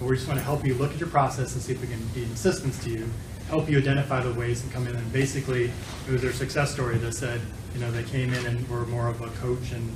but 0.00 0.08
we 0.08 0.16
just 0.16 0.26
wanna 0.26 0.40
help 0.40 0.66
you 0.66 0.74
look 0.74 0.90
at 0.90 0.98
your 0.98 1.08
process 1.10 1.54
and 1.54 1.62
see 1.62 1.74
if 1.74 1.80
we 1.80 1.86
can 1.86 2.04
be 2.08 2.24
assistance 2.24 2.82
to 2.82 2.90
you, 2.90 3.08
help 3.48 3.70
you 3.70 3.78
identify 3.78 4.20
the 4.20 4.34
ways 4.34 4.64
and 4.64 4.72
come 4.72 4.88
in 4.88 4.96
and 4.96 5.12
basically, 5.12 5.70
it 6.08 6.12
was 6.12 6.22
their 6.22 6.32
success 6.32 6.72
story 6.72 6.98
that 6.98 7.14
said, 7.14 7.40
you 7.72 7.80
know, 7.80 7.92
they 7.92 8.02
came 8.02 8.34
in 8.34 8.46
and 8.46 8.68
were 8.68 8.84
more 8.86 9.06
of 9.06 9.20
a 9.20 9.28
coach 9.38 9.70
and 9.70 9.94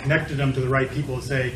connected 0.00 0.36
them 0.36 0.52
to 0.52 0.60
the 0.60 0.68
right 0.68 0.90
people 0.90 1.16
to 1.16 1.26
say, 1.26 1.54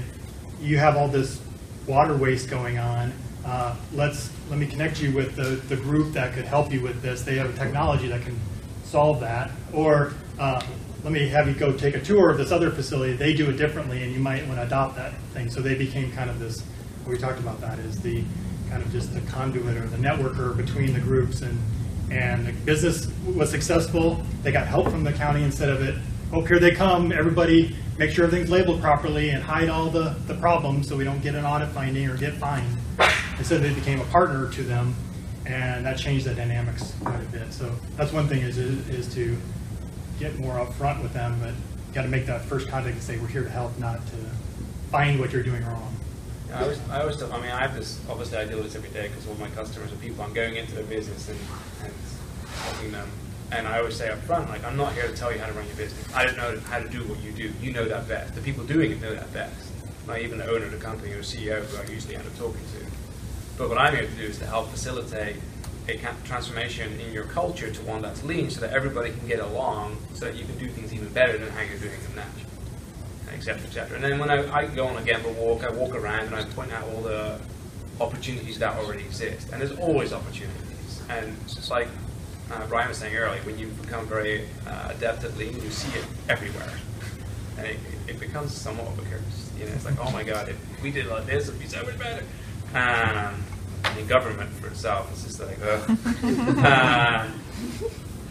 you 0.59 0.79
have 0.79 0.97
all 0.97 1.07
this 1.07 1.39
water 1.87 2.17
waste 2.17 2.49
going 2.49 2.79
on. 2.79 3.13
Uh, 3.47 3.77
let's 3.95 4.31
let 4.51 4.59
me 4.59 4.67
connect 4.67 5.01
you 5.01 5.13
with 5.13 5.37
the, 5.37 5.51
the 5.69 5.77
group 5.77 6.13
that 6.13 6.35
could 6.35 6.45
help 6.45 6.73
you 6.73 6.81
with 6.81 7.01
this. 7.01 7.23
They 7.23 7.37
have 7.37 7.49
a 7.49 7.57
technology 7.57 8.09
that 8.09 8.23
can 8.23 8.37
solve 8.83 9.21
that. 9.21 9.53
Or 9.73 10.15
uh, 10.39 10.61
let 11.05 11.13
me 11.13 11.29
have 11.29 11.47
you 11.47 11.55
go 11.55 11.73
take 11.73 11.95
a 11.95 12.01
tour 12.01 12.29
of 12.29 12.39
this 12.39 12.51
other 12.51 12.73
facility. 12.73 13.13
They 13.13 13.35
do 13.35 13.49
it 13.49 13.57
differently, 13.57 14.03
and 14.03 14.13
you 14.13 14.19
might 14.19 14.45
want 14.49 14.59
to 14.59 14.67
adopt 14.67 14.97
that 14.97 15.13
thing. 15.33 15.49
So 15.49 15.61
they 15.61 15.77
became 15.77 16.11
kind 16.11 16.29
of 16.29 16.41
this. 16.41 16.65
We 17.07 17.17
talked 17.19 17.39
about 17.39 17.61
that 17.61 17.79
is 17.79 18.01
the 18.01 18.25
kind 18.69 18.83
of 18.83 18.91
just 18.91 19.15
the 19.15 19.21
conduit 19.31 19.77
or 19.77 19.87
the 19.87 19.97
networker 19.97 20.57
between 20.57 20.93
the 20.93 21.01
groups, 21.01 21.43
and 21.43 21.57
and 22.11 22.47
the 22.47 22.53
business 22.65 23.09
was 23.33 23.49
successful. 23.49 24.25
They 24.43 24.51
got 24.51 24.67
help 24.67 24.91
from 24.91 25.05
the 25.05 25.13
county 25.13 25.45
instead 25.45 25.69
of 25.69 25.83
it. 25.83 25.95
Oh, 26.33 26.45
here 26.45 26.59
they 26.59 26.73
come! 26.73 27.13
Everybody, 27.13 27.77
make 27.97 28.11
sure 28.11 28.25
everything's 28.25 28.51
labeled 28.51 28.81
properly 28.81 29.31
and 29.31 29.41
hide 29.41 29.69
all 29.69 29.89
the 29.89 30.17
the 30.27 30.35
problems 30.35 30.89
so 30.89 30.97
we 30.97 31.05
don't 31.05 31.23
get 31.23 31.37
an 31.37 31.45
audit 31.45 31.69
finding 31.69 32.09
or 32.09 32.17
get 32.17 32.35
fined. 32.35 32.77
Instead, 33.39 33.63
they 33.63 33.75
became 33.75 34.01
a 34.01 34.05
partner 34.07 34.51
to 34.51 34.63
them, 34.63 34.95
and 35.45 35.85
that 35.85 35.99
changed 35.99 36.27
the 36.27 36.35
dynamics 36.35 36.95
quite 37.05 37.21
a 37.21 37.27
bit. 37.27 37.53
So 37.53 37.73
that's 37.97 38.13
one 38.13 38.29
thing 38.29 38.43
is 38.43 38.59
is 38.59 39.13
to 39.15 39.37
get 40.19 40.39
more 40.39 40.55
upfront 40.55 41.03
with 41.03 41.13
them, 41.13 41.39
but 41.41 41.51
you 41.51 41.95
got 41.95 42.03
to 42.03 42.09
make 42.09 42.27
that 42.27 42.43
first 42.43 42.69
contact 42.69 42.95
and 42.95 43.03
say 43.03 43.19
we're 43.19 43.27
here 43.29 43.45
to 43.45 43.51
help, 43.51 43.79
not 43.79 44.05
to 44.07 44.17
find 44.91 45.21
what 45.21 45.33
you're 45.33 45.43
doing 45.43 45.65
wrong. 45.67 45.95
I 46.53 46.63
always, 46.63 46.81
I 46.89 47.01
always, 47.01 47.17
tell, 47.17 47.33
I 47.33 47.41
mean, 47.41 47.51
I 47.51 47.61
have 47.61 47.75
this, 47.75 48.01
obviously 48.09 48.39
I 48.39 48.45
deal 48.47 48.57
with 48.57 48.67
this 48.67 48.77
every 48.77 48.91
day 48.91 49.09
because 49.09 49.27
all 49.27 49.35
my 49.35 49.49
customers 49.51 49.93
are 49.93 49.97
people, 49.97 50.25
I'm 50.25 50.33
going 50.33 50.57
into 50.57 50.75
their 50.75 50.85
business 50.85 51.29
and, 51.29 51.39
and 51.85 51.93
helping 52.63 52.93
them. 52.93 53.09
And 53.53 53.69
I 53.69 53.79
always 53.79 53.97
say 53.97 54.09
up 54.09 54.19
front, 54.21 54.49
like, 54.49 54.65
I'm 54.65 54.77
not 54.77 54.93
here 54.95 55.07
to 55.07 55.15
tell 55.15 55.33
you 55.33 55.39
how 55.39 55.47
to 55.47 55.53
run 55.53 55.67
your 55.67 55.77
business. 55.77 56.03
I 56.15 56.25
don't 56.25 56.37
know 56.37 56.59
how 56.71 56.79
to 56.79 56.89
do 56.89 57.01
what 57.05 57.21
you 57.21 57.33
do. 57.33 57.53
You 57.61 57.73
know 57.73 57.85
that 57.87 58.09
best. 58.09 58.35
The 58.35 58.41
people 58.41 58.65
doing 58.65 58.93
it 58.93 59.01
know 59.01 59.15
that 59.15 59.33
best. 59.33 59.55
Not 60.07 60.21
even 60.21 60.39
the 60.39 60.51
owner 60.51 60.65
of 60.65 60.71
the 60.71 60.79
company 60.79 61.13
or 61.13 61.21
CEO 61.21 61.63
who 61.65 61.77
I 61.77 61.93
usually 61.93 62.17
end 62.17 62.27
up 62.27 62.37
talking 62.39 62.61
to. 62.61 62.96
But 63.59 63.69
what 63.69 63.79
I'm 63.79 63.95
here 63.95 64.07
to 64.07 64.13
do 64.13 64.25
is 64.25 64.39
to 64.39 64.47
help 64.47 64.69
facilitate 64.71 65.37
a 65.89 65.97
transformation 66.25 66.99
in 67.01 67.13
your 67.13 67.25
culture 67.25 67.71
to 67.71 67.83
one 67.83 68.03
that's 68.03 68.25
lean 68.25 68.51
so 68.51 68.61
that 68.61 68.73
everybody 68.73 69.11
can 69.13 69.27
get 69.29 69.39
along 69.39 69.97
so 70.15 70.25
that 70.25 70.35
you 70.35 70.45
can 70.45 70.59
do 70.59 70.69
things 70.69 70.93
even 70.93 71.09
better 71.13 71.39
than 71.39 71.49
how 71.51 71.63
you're 71.63 71.79
doing 71.79 72.01
them 72.03 72.17
now 72.17 72.47
et 73.37 73.43
cetera, 73.43 73.63
et 73.67 73.73
cetera. 73.73 73.97
And 73.97 74.05
then 74.05 74.19
when 74.19 74.31
I, 74.31 74.53
I 74.55 74.67
go 74.67 74.87
on 74.87 74.97
a 74.97 75.01
Gemba 75.01 75.35
walk, 75.35 75.65
I 75.65 75.71
walk 75.71 75.95
around 75.95 76.27
and 76.27 76.35
I 76.35 76.45
point 76.45 76.73
out 76.73 76.85
all 76.89 77.03
the 77.03 77.39
opportunities 78.01 78.59
that 78.59 78.77
already 78.77 79.03
exist. 79.05 79.49
And 79.53 79.61
there's 79.61 79.79
always 79.79 80.13
opportunities. 80.13 81.03
And 81.09 81.37
it's 81.45 81.71
like 81.71 81.89
uh, 82.53 82.67
Brian 82.67 82.89
was 82.89 82.99
saying 82.99 83.15
earlier, 83.15 83.43
when 83.43 83.59
you 83.59 83.69
become 83.69 84.07
very 84.07 84.49
uh, 84.67 84.93
adept 84.97 85.25
at 85.25 85.37
lean, 85.37 85.55
you 85.55 85.71
see 85.71 85.97
it 85.99 86.05
everywhere. 86.29 86.71
And 87.59 87.67
it, 87.67 87.79
it 88.07 88.21
becomes 88.21 88.53
somewhat 88.53 88.87
of 88.89 88.99
a 88.99 89.03
curse. 89.03 89.51
You 89.59 89.67
know, 89.67 89.73
it's 89.73 89.85
like, 89.85 89.99
oh 90.01 90.11
my 90.11 90.23
God, 90.23 90.49
if 90.49 90.83
we 90.83 90.91
did 90.91 91.07
like 91.07 91.27
this, 91.27 91.49
it'd 91.49 91.61
be 91.61 91.67
so 91.67 91.83
much 91.83 91.99
better. 91.99 92.25
Um, 92.75 93.43
I 93.85 93.95
mean, 93.95 94.07
government 94.07 94.51
for 94.51 94.67
itself 94.69 95.13
is 95.15 95.25
just 95.25 95.41
like, 95.41 95.59
ugh. 95.63 95.99
Um, 96.67 97.41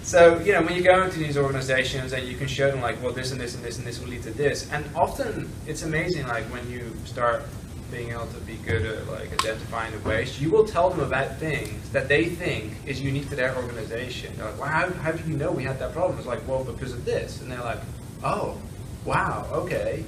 so, 0.05 0.37
you 0.37 0.53
know, 0.53 0.61
when 0.61 0.75
you 0.75 0.83
go 0.83 1.01
into 1.03 1.17
these 1.17 1.35
organizations 1.35 2.13
and 2.13 2.27
you 2.27 2.35
can 2.37 2.47
show 2.47 2.69
them, 2.69 2.79
like, 2.79 3.01
well, 3.01 3.11
this 3.11 3.31
and 3.31 3.41
this 3.41 3.55
and 3.55 3.63
this 3.63 3.79
and 3.79 3.87
this 3.87 3.99
will 3.99 4.09
lead 4.09 4.21
to 4.23 4.31
this. 4.31 4.71
And 4.71 4.85
often 4.95 5.49
it's 5.65 5.81
amazing, 5.81 6.27
like, 6.27 6.43
when 6.45 6.69
you 6.69 6.95
start 7.05 7.43
being 7.89 8.11
able 8.11 8.27
to 8.27 8.39
be 8.41 8.53
good 8.57 8.85
at, 8.85 9.07
like, 9.07 9.33
identifying 9.33 9.93
the 9.93 10.07
waste, 10.07 10.39
you 10.39 10.51
will 10.51 10.63
tell 10.63 10.91
them 10.91 10.99
about 10.99 11.37
things 11.37 11.89
that 11.89 12.07
they 12.07 12.25
think 12.25 12.73
is 12.85 13.01
unique 13.01 13.29
to 13.29 13.35
their 13.35 13.55
organization. 13.55 14.31
They're 14.37 14.45
like, 14.45 14.59
well, 14.59 14.69
how, 14.69 14.91
how 14.91 15.11
do 15.11 15.27
you 15.27 15.37
know 15.37 15.51
we 15.51 15.63
had 15.63 15.79
that 15.79 15.93
problem? 15.93 16.19
It's 16.19 16.27
like, 16.27 16.47
well, 16.47 16.63
because 16.63 16.93
of 16.93 17.03
this. 17.03 17.41
And 17.41 17.51
they're 17.51 17.63
like, 17.63 17.79
oh, 18.23 18.59
wow, 19.05 19.47
okay. 19.51 20.05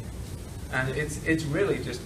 And 0.73 0.89
it's, 0.89 1.23
it's 1.25 1.43
really 1.45 1.83
just 1.83 2.01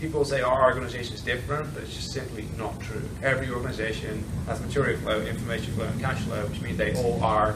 people 0.00 0.24
say 0.24 0.40
our 0.40 0.64
organization 0.64 1.14
is 1.14 1.20
different, 1.20 1.72
but 1.74 1.82
it's 1.82 1.94
just 1.94 2.12
simply 2.12 2.46
not 2.56 2.80
true. 2.80 3.02
Every 3.22 3.50
organization 3.50 4.24
has 4.46 4.60
material 4.60 4.98
flow, 5.00 5.20
information 5.20 5.74
flow, 5.74 5.84
and 5.84 6.00
cash 6.00 6.18
flow, 6.22 6.46
which 6.46 6.60
means 6.62 6.78
they 6.78 6.94
all 6.94 7.22
are 7.22 7.54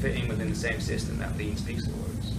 fitting 0.00 0.28
within 0.28 0.50
the 0.50 0.54
same 0.56 0.80
system 0.80 1.18
that 1.18 1.36
Lean 1.38 1.56
speaks 1.56 1.84
towards. 1.84 2.32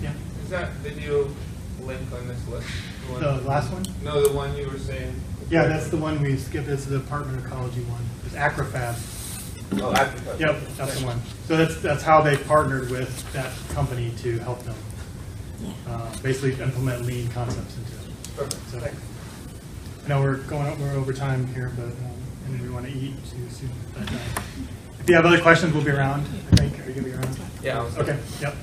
Yeah. 0.00 0.12
Is 0.44 0.50
that 0.50 0.70
video 0.74 1.28
link 1.82 2.00
on 2.12 2.28
this 2.28 2.46
list? 2.48 2.66
one- 3.08 3.20
The 3.22 3.32
last 3.42 3.72
one? 3.72 3.84
No, 4.02 4.26
the 4.26 4.32
one 4.34 4.56
you 4.56 4.68
were 4.68 4.78
saying. 4.78 5.12
Yeah, 5.50 5.66
that's 5.66 5.88
the 5.88 5.96
one 5.96 6.22
we 6.22 6.36
skipped. 6.36 6.68
It's 6.68 6.84
the 6.84 6.98
Department 6.98 7.38
of 7.38 7.46
Ecology 7.46 7.80
one. 7.82 8.02
It's 8.24 8.36
Acrofab. 8.36 8.94
Oh, 9.82 9.92
Acrofab. 9.92 10.38
Yep, 10.38 10.60
that's 10.76 11.00
the 11.00 11.06
one. 11.06 11.20
So 11.48 11.56
that's 11.56 11.80
that's 11.80 12.02
how 12.04 12.20
they 12.20 12.36
partnered 12.36 12.88
with 12.90 13.32
that 13.32 13.50
company 13.74 14.12
to 14.18 14.38
help 14.38 14.62
them 14.62 14.76
uh, 15.88 16.16
basically 16.22 16.52
implement 16.62 17.02
lean 17.06 17.28
concepts 17.30 17.76
into 17.76 17.92
it. 17.92 18.36
Perfect. 18.36 18.70
So, 18.70 18.78
I 20.04 20.08
know 20.08 20.22
we're 20.22 20.38
going 20.38 20.66
up, 20.66 20.78
we're 20.78 20.92
over 20.92 21.12
time 21.12 21.46
here, 21.48 21.72
but 21.76 21.84
um, 21.86 21.94
and 22.46 22.60
we 22.62 22.68
want 22.70 22.86
to 22.86 22.92
eat 22.92 23.14
too 23.30 23.48
soon. 23.50 23.70
But 23.94 24.10
uh, 24.12 24.16
if 24.98 25.08
you 25.08 25.14
have 25.14 25.26
other 25.26 25.40
questions, 25.40 25.72
we'll 25.74 25.84
be 25.84 25.90
around. 25.90 26.22
I 26.52 26.56
think. 26.56 26.78
Are 26.80 26.88
you 26.88 26.94
gonna 26.94 27.06
be 27.06 27.12
around? 27.12 27.38
Yeah, 27.62 27.80
I 27.80 27.84
was- 27.84 27.96
Okay. 27.98 28.18
Yep. 28.40 28.56